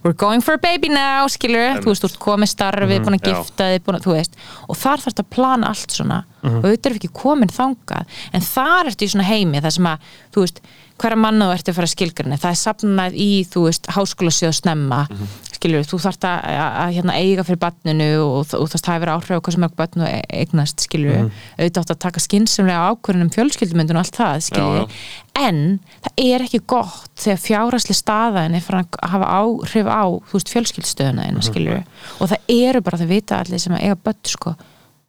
we're 0.03 0.17
going 0.17 0.41
for 0.43 0.57
a 0.57 0.61
baby 0.61 0.89
now, 0.89 1.27
skilur 1.31 1.79
þú 1.83 1.91
veist, 1.91 2.03
þú 2.03 2.09
ert 2.11 2.21
komið 2.23 2.51
starfið, 2.51 3.03
búin 3.05 3.19
að 3.19 3.27
gifta 3.29 3.69
þig 3.75 3.91
þú 4.03 4.15
veist, 4.15 4.39
og 4.67 4.79
þar 4.79 4.97
þarf 4.97 5.11
þetta 5.11 5.25
að 5.25 5.31
plana 5.35 5.71
allt 5.71 5.95
svona. 5.95 6.23
Og 6.47 6.65
auðvitað 6.65 6.89
er 6.89 6.97
ekki 6.99 7.13
komin 7.15 7.51
þangað. 7.51 8.19
En 8.35 8.45
þar 8.45 8.91
ertu 8.91 9.07
í 9.07 9.11
svona 9.11 9.27
heimi 9.27 9.61
það 9.63 9.75
sem 9.77 9.89
að, 9.89 10.11
þú 10.35 10.43
veist, 10.45 10.61
hverja 11.01 11.17
manna 11.19 11.47
þú 11.49 11.55
ertu 11.57 11.73
að 11.73 11.77
fara 11.77 11.89
skilgrinni, 11.91 12.39
það 12.41 12.53
er 12.53 12.59
safnað 12.61 13.17
í 13.17 13.29
þú 13.51 13.65
veist, 13.67 13.89
háskólasjóð 13.95 14.55
snemma. 14.57 15.01
Skilur, 15.57 15.85
þú 15.89 15.97
þarft 16.03 16.25
að, 16.29 16.43
að, 16.53 16.75
að 16.83 16.91
hérna, 16.97 17.13
eiga 17.17 17.45
fyrir 17.47 17.59
barninu 17.63 18.09
og, 18.21 18.43
þú 18.45 18.59
þú 18.61 18.67
þarft 18.73 18.89
að 18.89 18.93
hafa 18.93 19.15
áhrif 19.15 19.31
á 19.33 19.41
hvað 19.41 19.55
sem 19.55 19.63
mörg 19.65 19.77
barn 19.79 20.03
og 20.05 20.35
eignast, 20.37 20.83
skilur 20.85 21.15
auðvitað 21.17 21.81
átt 21.81 21.93
að 21.95 22.01
taka 22.05 22.23
skynsumlega 22.27 22.91
ákvörðunum 22.91 23.33
fjölskyldumyndun 23.33 23.97
og 23.97 24.05
allt 24.05 24.19
það, 24.21 24.45
skilur 24.51 24.83
Já, 24.83 25.01
en 25.47 25.61
það 26.05 26.23
er 26.27 26.45
ekki 26.45 26.61
gott 26.69 27.25
þegar 27.25 27.43
fjárasli 27.47 27.97
staðaðin 27.97 28.57
er 28.59 28.65
fyrir 28.67 28.83
að 28.83 29.11
hafa 29.15 29.33
áhrif 29.41 29.89
á, 29.89 30.05
þú 30.29 30.37
veist, 30.37 30.53
fjölskyldstöðuna 30.53 31.29
mm 31.31 31.45
skilur, 31.47 31.85
og 32.21 32.29
það 32.29 32.53
eru 32.53 32.85
bara 32.85 33.01
það 33.01 33.13
vita 33.15 33.41
allir 33.41 33.61
sem 33.61 33.73
að 33.77 33.87
eiga 33.87 34.01
börn, 34.05 34.25
sko 34.29 34.57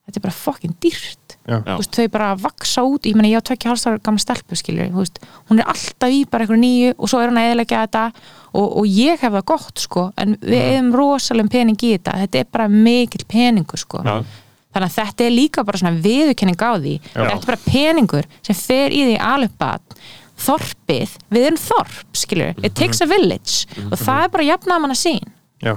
þetta 0.08 0.16
er 0.18 0.24
bara 0.24 0.34
fokkin 0.34 0.72
dýrt. 0.80 1.36
Já. 1.48 1.58
Já. 1.64 1.76
Veist, 1.78 1.92
þau 1.96 2.08
bara 2.12 2.30
vaksa 2.40 2.82
út, 2.88 3.04
ég 3.08 3.14
meina 3.16 3.28
ég 3.30 3.38
á 3.40 3.44
tvekja 3.44 3.70
hálfstára 3.70 4.00
gamla 4.04 4.20
stelpu 4.24 4.56
skilur, 4.58 4.90
veist, 4.96 5.20
hún 5.50 5.60
er 5.62 5.68
alltaf 5.68 6.10
í 6.12 6.24
bara 6.28 6.44
einhverju 6.44 6.60
nýju 6.64 6.90
og 6.98 7.08
svo 7.12 7.20
er 7.22 7.28
hún 7.30 7.38
að 7.40 7.48
eðilegja 7.52 7.84
þetta 7.86 8.02
og, 8.52 8.66
og 8.82 8.84
ég 8.88 9.20
hef 9.22 9.32
það 9.38 9.46
gott 9.52 9.78
sko 9.84 10.06
en 10.16 10.34
við 10.40 10.58
Mhm. 10.58 10.68
eigum 10.74 10.92
rosalegum 10.98 11.48
pening 11.52 11.76
í 11.84 11.92
þetta. 11.96 12.16
Þetta 12.24 12.38
er 12.42 12.48
bara 12.52 12.68
mikill 12.68 13.24
peningur 13.28 13.78
sko. 13.78 14.02
Já. 14.04 14.24
þannig 14.68 14.90
að 14.92 14.98
þetta 15.00 15.24
er 15.24 15.30
líka 15.32 15.62
bara 15.64 15.78
svona 15.80 16.00
viðurkenning 16.04 16.60
á 16.60 16.72
því. 16.76 16.94
Þetta 17.14 17.32
er 17.40 17.46
bara 17.46 17.62
peningur 17.64 18.24
sem 18.44 18.54
fer 18.54 18.90
í 18.92 19.00
því 19.08 19.14
aluppat 19.18 19.96
þorpið, 20.38 21.14
við 21.34 21.46
erum 21.48 21.58
þorp 21.58 22.18
skilur, 22.20 22.52
it 22.62 22.74
takes 22.76 23.00
a 23.00 23.06
village. 23.06 23.64
Og 23.90 23.96
það 23.98 24.24
er 24.24 24.28
bara 24.28 24.44
jafnamanna 24.44 24.94
sín 24.94 25.24
Já. 25.64 25.74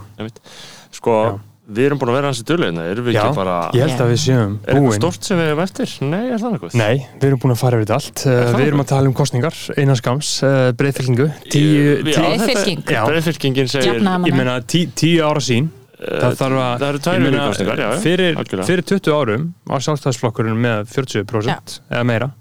Sko, 0.91 1.39
við 1.71 1.87
erum 1.87 1.99
búin 2.01 2.11
að 2.11 2.17
vera 2.17 2.31
hansi 2.31 2.45
dörlegina, 2.47 2.85
erum 2.91 3.05
við 3.05 3.15
Já 3.15 3.21
ekki 3.21 3.37
bara 3.37 3.57
ég 3.77 3.85
held 3.85 4.03
að 4.03 4.09
við 4.11 4.21
séum 4.23 4.55
Er 4.55 4.71
eitthvað 4.71 4.87
búin 4.87 4.97
stórt 4.97 5.27
sem 5.27 5.39
við 5.39 5.49
erum 5.51 5.61
eftir? 5.65 5.93
Nei, 6.01 6.23
er 6.23 6.41
það 6.41 6.55
eitthvað? 6.55 6.77
Nei, 6.81 6.95
við 7.21 7.27
erum 7.29 7.41
búin 7.43 7.53
að 7.53 7.59
fara 7.61 7.77
yfir 7.77 7.85
þetta 7.85 7.99
allt 7.99 8.23
uh, 8.23 8.39
það 8.39 8.57
Við 8.57 8.71
erum 8.71 8.83
að 8.83 8.89
tala 8.91 9.11
um 9.11 9.17
kostningar, 9.21 9.59
einan 9.77 9.99
skams 9.99 10.31
uh, 10.47 10.63
breyðfylkingu, 10.79 11.27
tíu, 11.45 11.83
tíu 12.01 12.17
Breiðfylking. 12.17 12.83
Já. 12.89 13.03
Breiðfylkingin 13.07 13.71
segir 13.71 13.93
Jafnaðarmanna. 13.93 14.31
ég 14.31 14.41
meina 14.41 14.57
tí, 14.65 14.83
tíu 14.97 15.21
ára 15.27 15.45
sín 15.45 15.69
það 16.01 16.37
þarf 16.39 16.61
að 16.61 16.71
það 16.81 16.87
eru 16.87 17.01
tvær 17.05 17.17
ég 17.17 17.25
meina, 17.25 17.47
kosningar, 17.51 17.81
já, 17.81 17.87
já, 17.91 18.01
fyrir, 18.01 18.37
algjörlega. 18.41 18.67
fyrir 18.71 18.87
20 18.89 19.17
árum 19.17 19.43
var 19.69 19.83
sjálfstæðsflokkurinn 19.85 20.61
með 20.65 20.87
40% 20.95 21.75
eða 21.91 22.07
meira. 22.09 22.31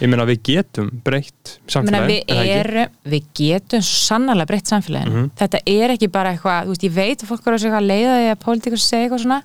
Ég 0.00 0.08
meina 0.12 0.26
við 0.28 0.40
getum 0.50 0.88
breytt 1.04 1.56
samfélagi 1.72 2.18
við, 2.28 2.40
er 2.52 2.90
við 3.08 3.28
getum 3.38 3.84
sannlega 3.86 4.46
breytt 4.50 4.70
samfélagin 4.72 5.12
Mhm. 5.12 5.30
þetta 5.40 5.60
er 5.66 5.94
ekki 5.96 6.08
bara 6.12 6.32
eitthvað, 6.34 6.66
veist, 6.72 6.82
ég 6.84 6.92
veit 6.96 7.22
að 7.22 7.30
fólk 7.30 7.46
eru 7.46 7.56
að 7.56 7.62
segja 7.64 7.78
að 7.80 7.88
leiða 7.90 8.16
að 8.32 8.42
pólitíkur 8.44 8.82
segja 8.82 9.06
eitthvað 9.08 9.22
svona 9.24 9.42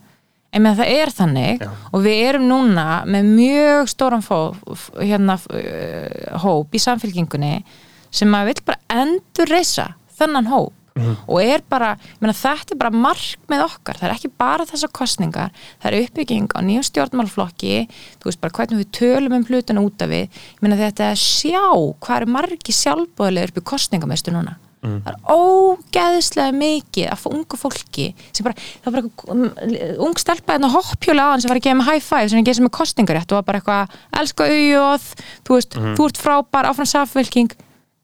en 0.54 0.64
það 0.64 0.90
er 0.92 1.10
þannig 1.16 1.62
Já. 1.64 1.70
og 1.94 2.02
við 2.04 2.18
erum 2.28 2.48
núna 2.50 2.88
með 3.08 3.30
mjög 3.38 3.88
stóran 3.88 4.22
fó, 4.26 4.54
hérna, 5.00 5.38
uh, 5.48 6.38
hóp 6.44 6.76
í 6.76 6.82
samfélkingunni 6.84 7.64
sem 8.12 8.34
að 8.36 8.46
vill 8.52 8.64
bara 8.66 8.80
endur 8.90 9.48
reysa 9.48 9.94
þennan 10.20 10.50
hóp 10.52 10.74
Mhm. 10.92 11.14
og 11.28 11.38
er 11.40 11.62
bara, 11.70 11.94
ég 11.96 12.20
meina, 12.20 12.34
þetta 12.36 12.74
er 12.76 12.80
bara 12.82 12.92
markmið 12.92 13.62
okkar, 13.64 13.96
það 13.96 14.08
er 14.10 14.16
ekki 14.18 14.32
bara 14.38 14.66
þessar 14.68 14.92
kostningar 14.92 15.54
það 15.80 15.86
er 15.88 16.00
uppbygging 16.02 16.50
á 16.52 16.60
nýjum 16.60 16.84
stjórnmálflokki 16.84 17.76
þú 18.20 18.28
veist 18.28 18.42
bara 18.42 18.52
hvernig 18.58 18.82
við 18.82 18.90
tölum 19.00 19.38
um 19.38 19.46
hlutana 19.48 19.86
út 19.86 20.04
af 20.04 20.12
við, 20.12 20.28
ég 20.28 20.60
meina 20.66 20.76
þetta 20.76 21.08
er 21.08 21.16
að 21.16 21.24
sjá 21.24 21.64
hvað 22.04 22.18
eru 22.18 22.32
margi 22.36 22.76
sjálfbóðilegur 22.76 23.54
upp 23.56 23.62
í 23.64 23.70
kostningamestu 23.72 24.36
núna. 24.36 24.58
Það 24.82 25.12
er 25.12 25.18
ógeðislega 25.30 26.54
mikið 26.58 27.10
af 27.14 27.26
ungu 27.30 27.58
fólki 27.60 28.08
sem 28.34 28.44
bara, 28.48 28.56
það 28.82 28.88
var 28.88 28.96
bara 28.96 29.04
eitthvað, 29.06 30.00
ung 30.02 30.16
stelpa 30.18 30.56
hérna 30.56 30.72
hoppjóla 30.74 31.28
á 31.30 31.32
hann 31.32 31.42
sem 31.44 31.52
var 31.54 31.60
að 31.60 31.68
gefa 31.68 31.78
með 31.78 31.90
high 31.92 32.02
five 32.02 32.30
sem 32.32 32.40
er 32.40 32.48
gefa 32.50 32.58
sem 32.58 32.66
er 32.66 32.74
kostningarétt 32.80 33.32
og 33.32 33.38
var 33.40 33.46
bara 33.46 33.62
eitthvað, 33.62 34.00
elska 34.18 34.48
auðjóð 34.50 35.06
þú 35.46 35.60
veist, 35.60 35.78
þú 35.78 36.08
ert 36.10 36.18
frábær, 36.24 36.70
áfram 36.72 36.90
safvelking 36.90 37.54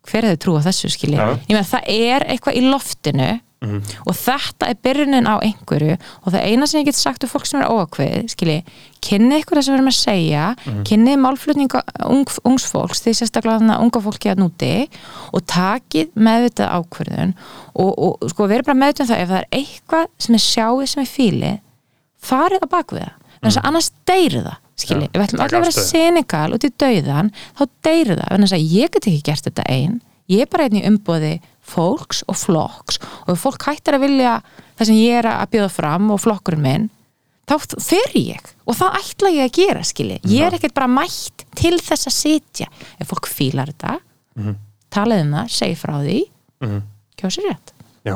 hver 0.07 0.29
hefði 0.29 0.39
trú 0.43 0.55
á 0.57 0.65
þessu 0.67 0.91
skilji? 0.93 1.19
Já. 1.19 1.35
ég 1.47 1.53
meina 1.53 1.67
það 1.67 1.91
er 1.97 2.27
eitthvað 2.31 2.57
í 2.59 2.63
loftinu 2.67 3.34
og 4.05 4.13
þetta 4.13 4.67
er 4.69 4.77
byrjunin 4.85 5.25
á 5.25 5.41
einhverju 5.41 5.95
og 5.97 6.27
það 6.29 6.43
eina 6.45 6.67
sem 6.69 6.81
ég 6.84 6.91
get 6.91 6.97
sagt 6.97 7.23
um 7.25 7.29
fólk 7.31 7.47
sem 7.49 7.57
er 7.63 7.71
óakveð 7.73 8.27
skilji, 8.29 8.59
kynni 9.01 9.39
ykkur 9.41 9.57
það 9.57 9.65
sem 9.65 9.73
við 9.73 9.79
erum 9.79 9.89
að 9.89 9.97
segja 9.97 10.43
kynni 10.85 11.15
málflutning 11.17 11.73
ung, 12.05 12.29
ungs 12.45 12.67
fólks, 12.69 13.01
því 13.01 13.15
sérstaklega 13.17 13.63
þannig 13.63 13.75
að 13.75 13.85
unga 13.88 14.03
fólki 14.05 14.29
að 14.29 14.43
núti 14.43 14.71
og 15.34 15.45
takið 15.49 16.13
meðvitað 16.13 16.75
ákvörðun 16.77 17.34
og, 17.73 17.91
og 17.97 18.29
sko 18.29 18.49
verið 18.51 18.69
bara 18.69 18.81
meðvitað 18.84 19.07
um 19.07 19.11
það 19.11 19.23
ef 19.23 19.34
það 19.34 19.41
er 19.41 19.49
eitthvað 19.61 20.07
sem 20.27 20.38
er 20.38 20.45
sjáið 20.45 20.93
sem 20.93 21.01
er 21.01 21.11
fílið 21.15 21.59
farið 22.27 22.61
á 22.61 22.67
bakvið 22.77 23.03
það. 23.07 23.17
En 23.38 23.49
þess 23.49 23.59
að 23.61 23.69
annars 23.71 23.91
deyri 24.05 24.45
það 24.45 24.61
skilji, 24.78 25.08
ef 25.12 25.18
við 25.18 25.26
ætlum 25.28 25.44
allir 25.45 25.58
að 25.60 25.66
vera 25.68 25.86
senegal 25.88 26.54
út 26.58 26.68
í 26.68 26.72
dauðan 26.84 27.32
þá 27.58 27.64
deyri 27.88 28.16
það, 28.18 28.28
en 28.32 28.45
þess 28.45 28.58
að 28.58 28.68
ég 28.78 28.91
get 28.94 29.08
ekki 29.10 29.24
gert 29.32 29.48
þetta 29.49 29.66
einn 29.74 29.95
ég 30.28 30.44
er 30.44 30.49
bara 30.52 30.68
einn 30.68 30.76
í 30.82 30.84
umboði 30.88 31.34
fólks 31.68 32.22
og 32.28 32.36
flokks. 32.40 32.98
Og 33.28 33.34
ef 33.36 33.41
fólk 33.44 33.64
hættir 33.68 33.95
að 33.95 34.04
vilja 34.06 34.34
það 34.78 34.86
sem 34.90 34.98
ég 34.99 35.18
er 35.22 35.28
að 35.32 35.49
bjóða 35.56 35.70
fram 35.72 36.10
og 36.12 36.20
flokkurinn 36.24 36.64
minn 36.64 36.90
þá 37.48 37.56
fer 37.80 38.12
ég. 38.20 38.44
Og 38.68 38.76
það 38.76 38.98
ætla 38.99 39.32
ég 39.32 39.48
að 39.48 39.56
gera 39.56 39.84
skilji, 39.88 40.18
ég 40.28 40.44
er 40.48 40.56
ekkert 40.58 40.76
bara 40.76 40.88
mætt 40.91 41.45
til 41.56 41.78
þess 41.80 42.08
að 42.12 42.16
sitja, 42.18 42.68
ef 42.99 43.08
fólk 43.08 43.28
fílar 43.32 43.72
þetta 43.72 43.98
talið 44.94 45.24
um 45.26 45.34
það, 45.38 45.49
segi 45.58 45.76
frá 45.80 45.95
því 46.04 46.20
Mhm. 46.64 46.82
kjósi 47.18 47.44
rétt 47.48 47.72
Já. 48.07 48.15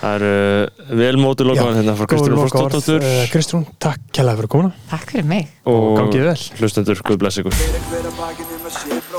Það 0.00 0.16
eru 0.18 0.30
uh, 0.30 0.96
vel 1.00 1.16
móti 1.20 1.46
lokaðan 1.48 1.78
hérna 1.80 1.94
frá 1.96 2.08
Kristrún 2.12 2.36
lokaorð. 2.36 2.74
Fórstóttur 2.76 3.06
Eh, 3.08 3.22
Kristrún, 3.32 3.64
takk 3.80 4.00
kjærlega 4.12 4.40
fyrir 4.42 4.52
komuna. 4.52 4.72
Takk 4.90 5.14
fyrir 5.14 5.28
mig. 5.30 5.48
Og 5.70 5.96
gangið 5.98 6.26
vel. 6.28 6.40
hlustendur, 6.60 7.00
Guð 7.08 7.22
bless 7.24 7.40
ykkur. 7.40 7.56
Fyrir 7.56 7.82
hver 7.88 8.10
að 8.10 8.14
bakið 8.20 8.52
um 8.56 8.68
að 8.68 8.74
sé 8.76 9.00
að 9.00 9.16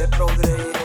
að 0.00 0.10
bróðir 0.16 0.48
eigi 0.54 0.83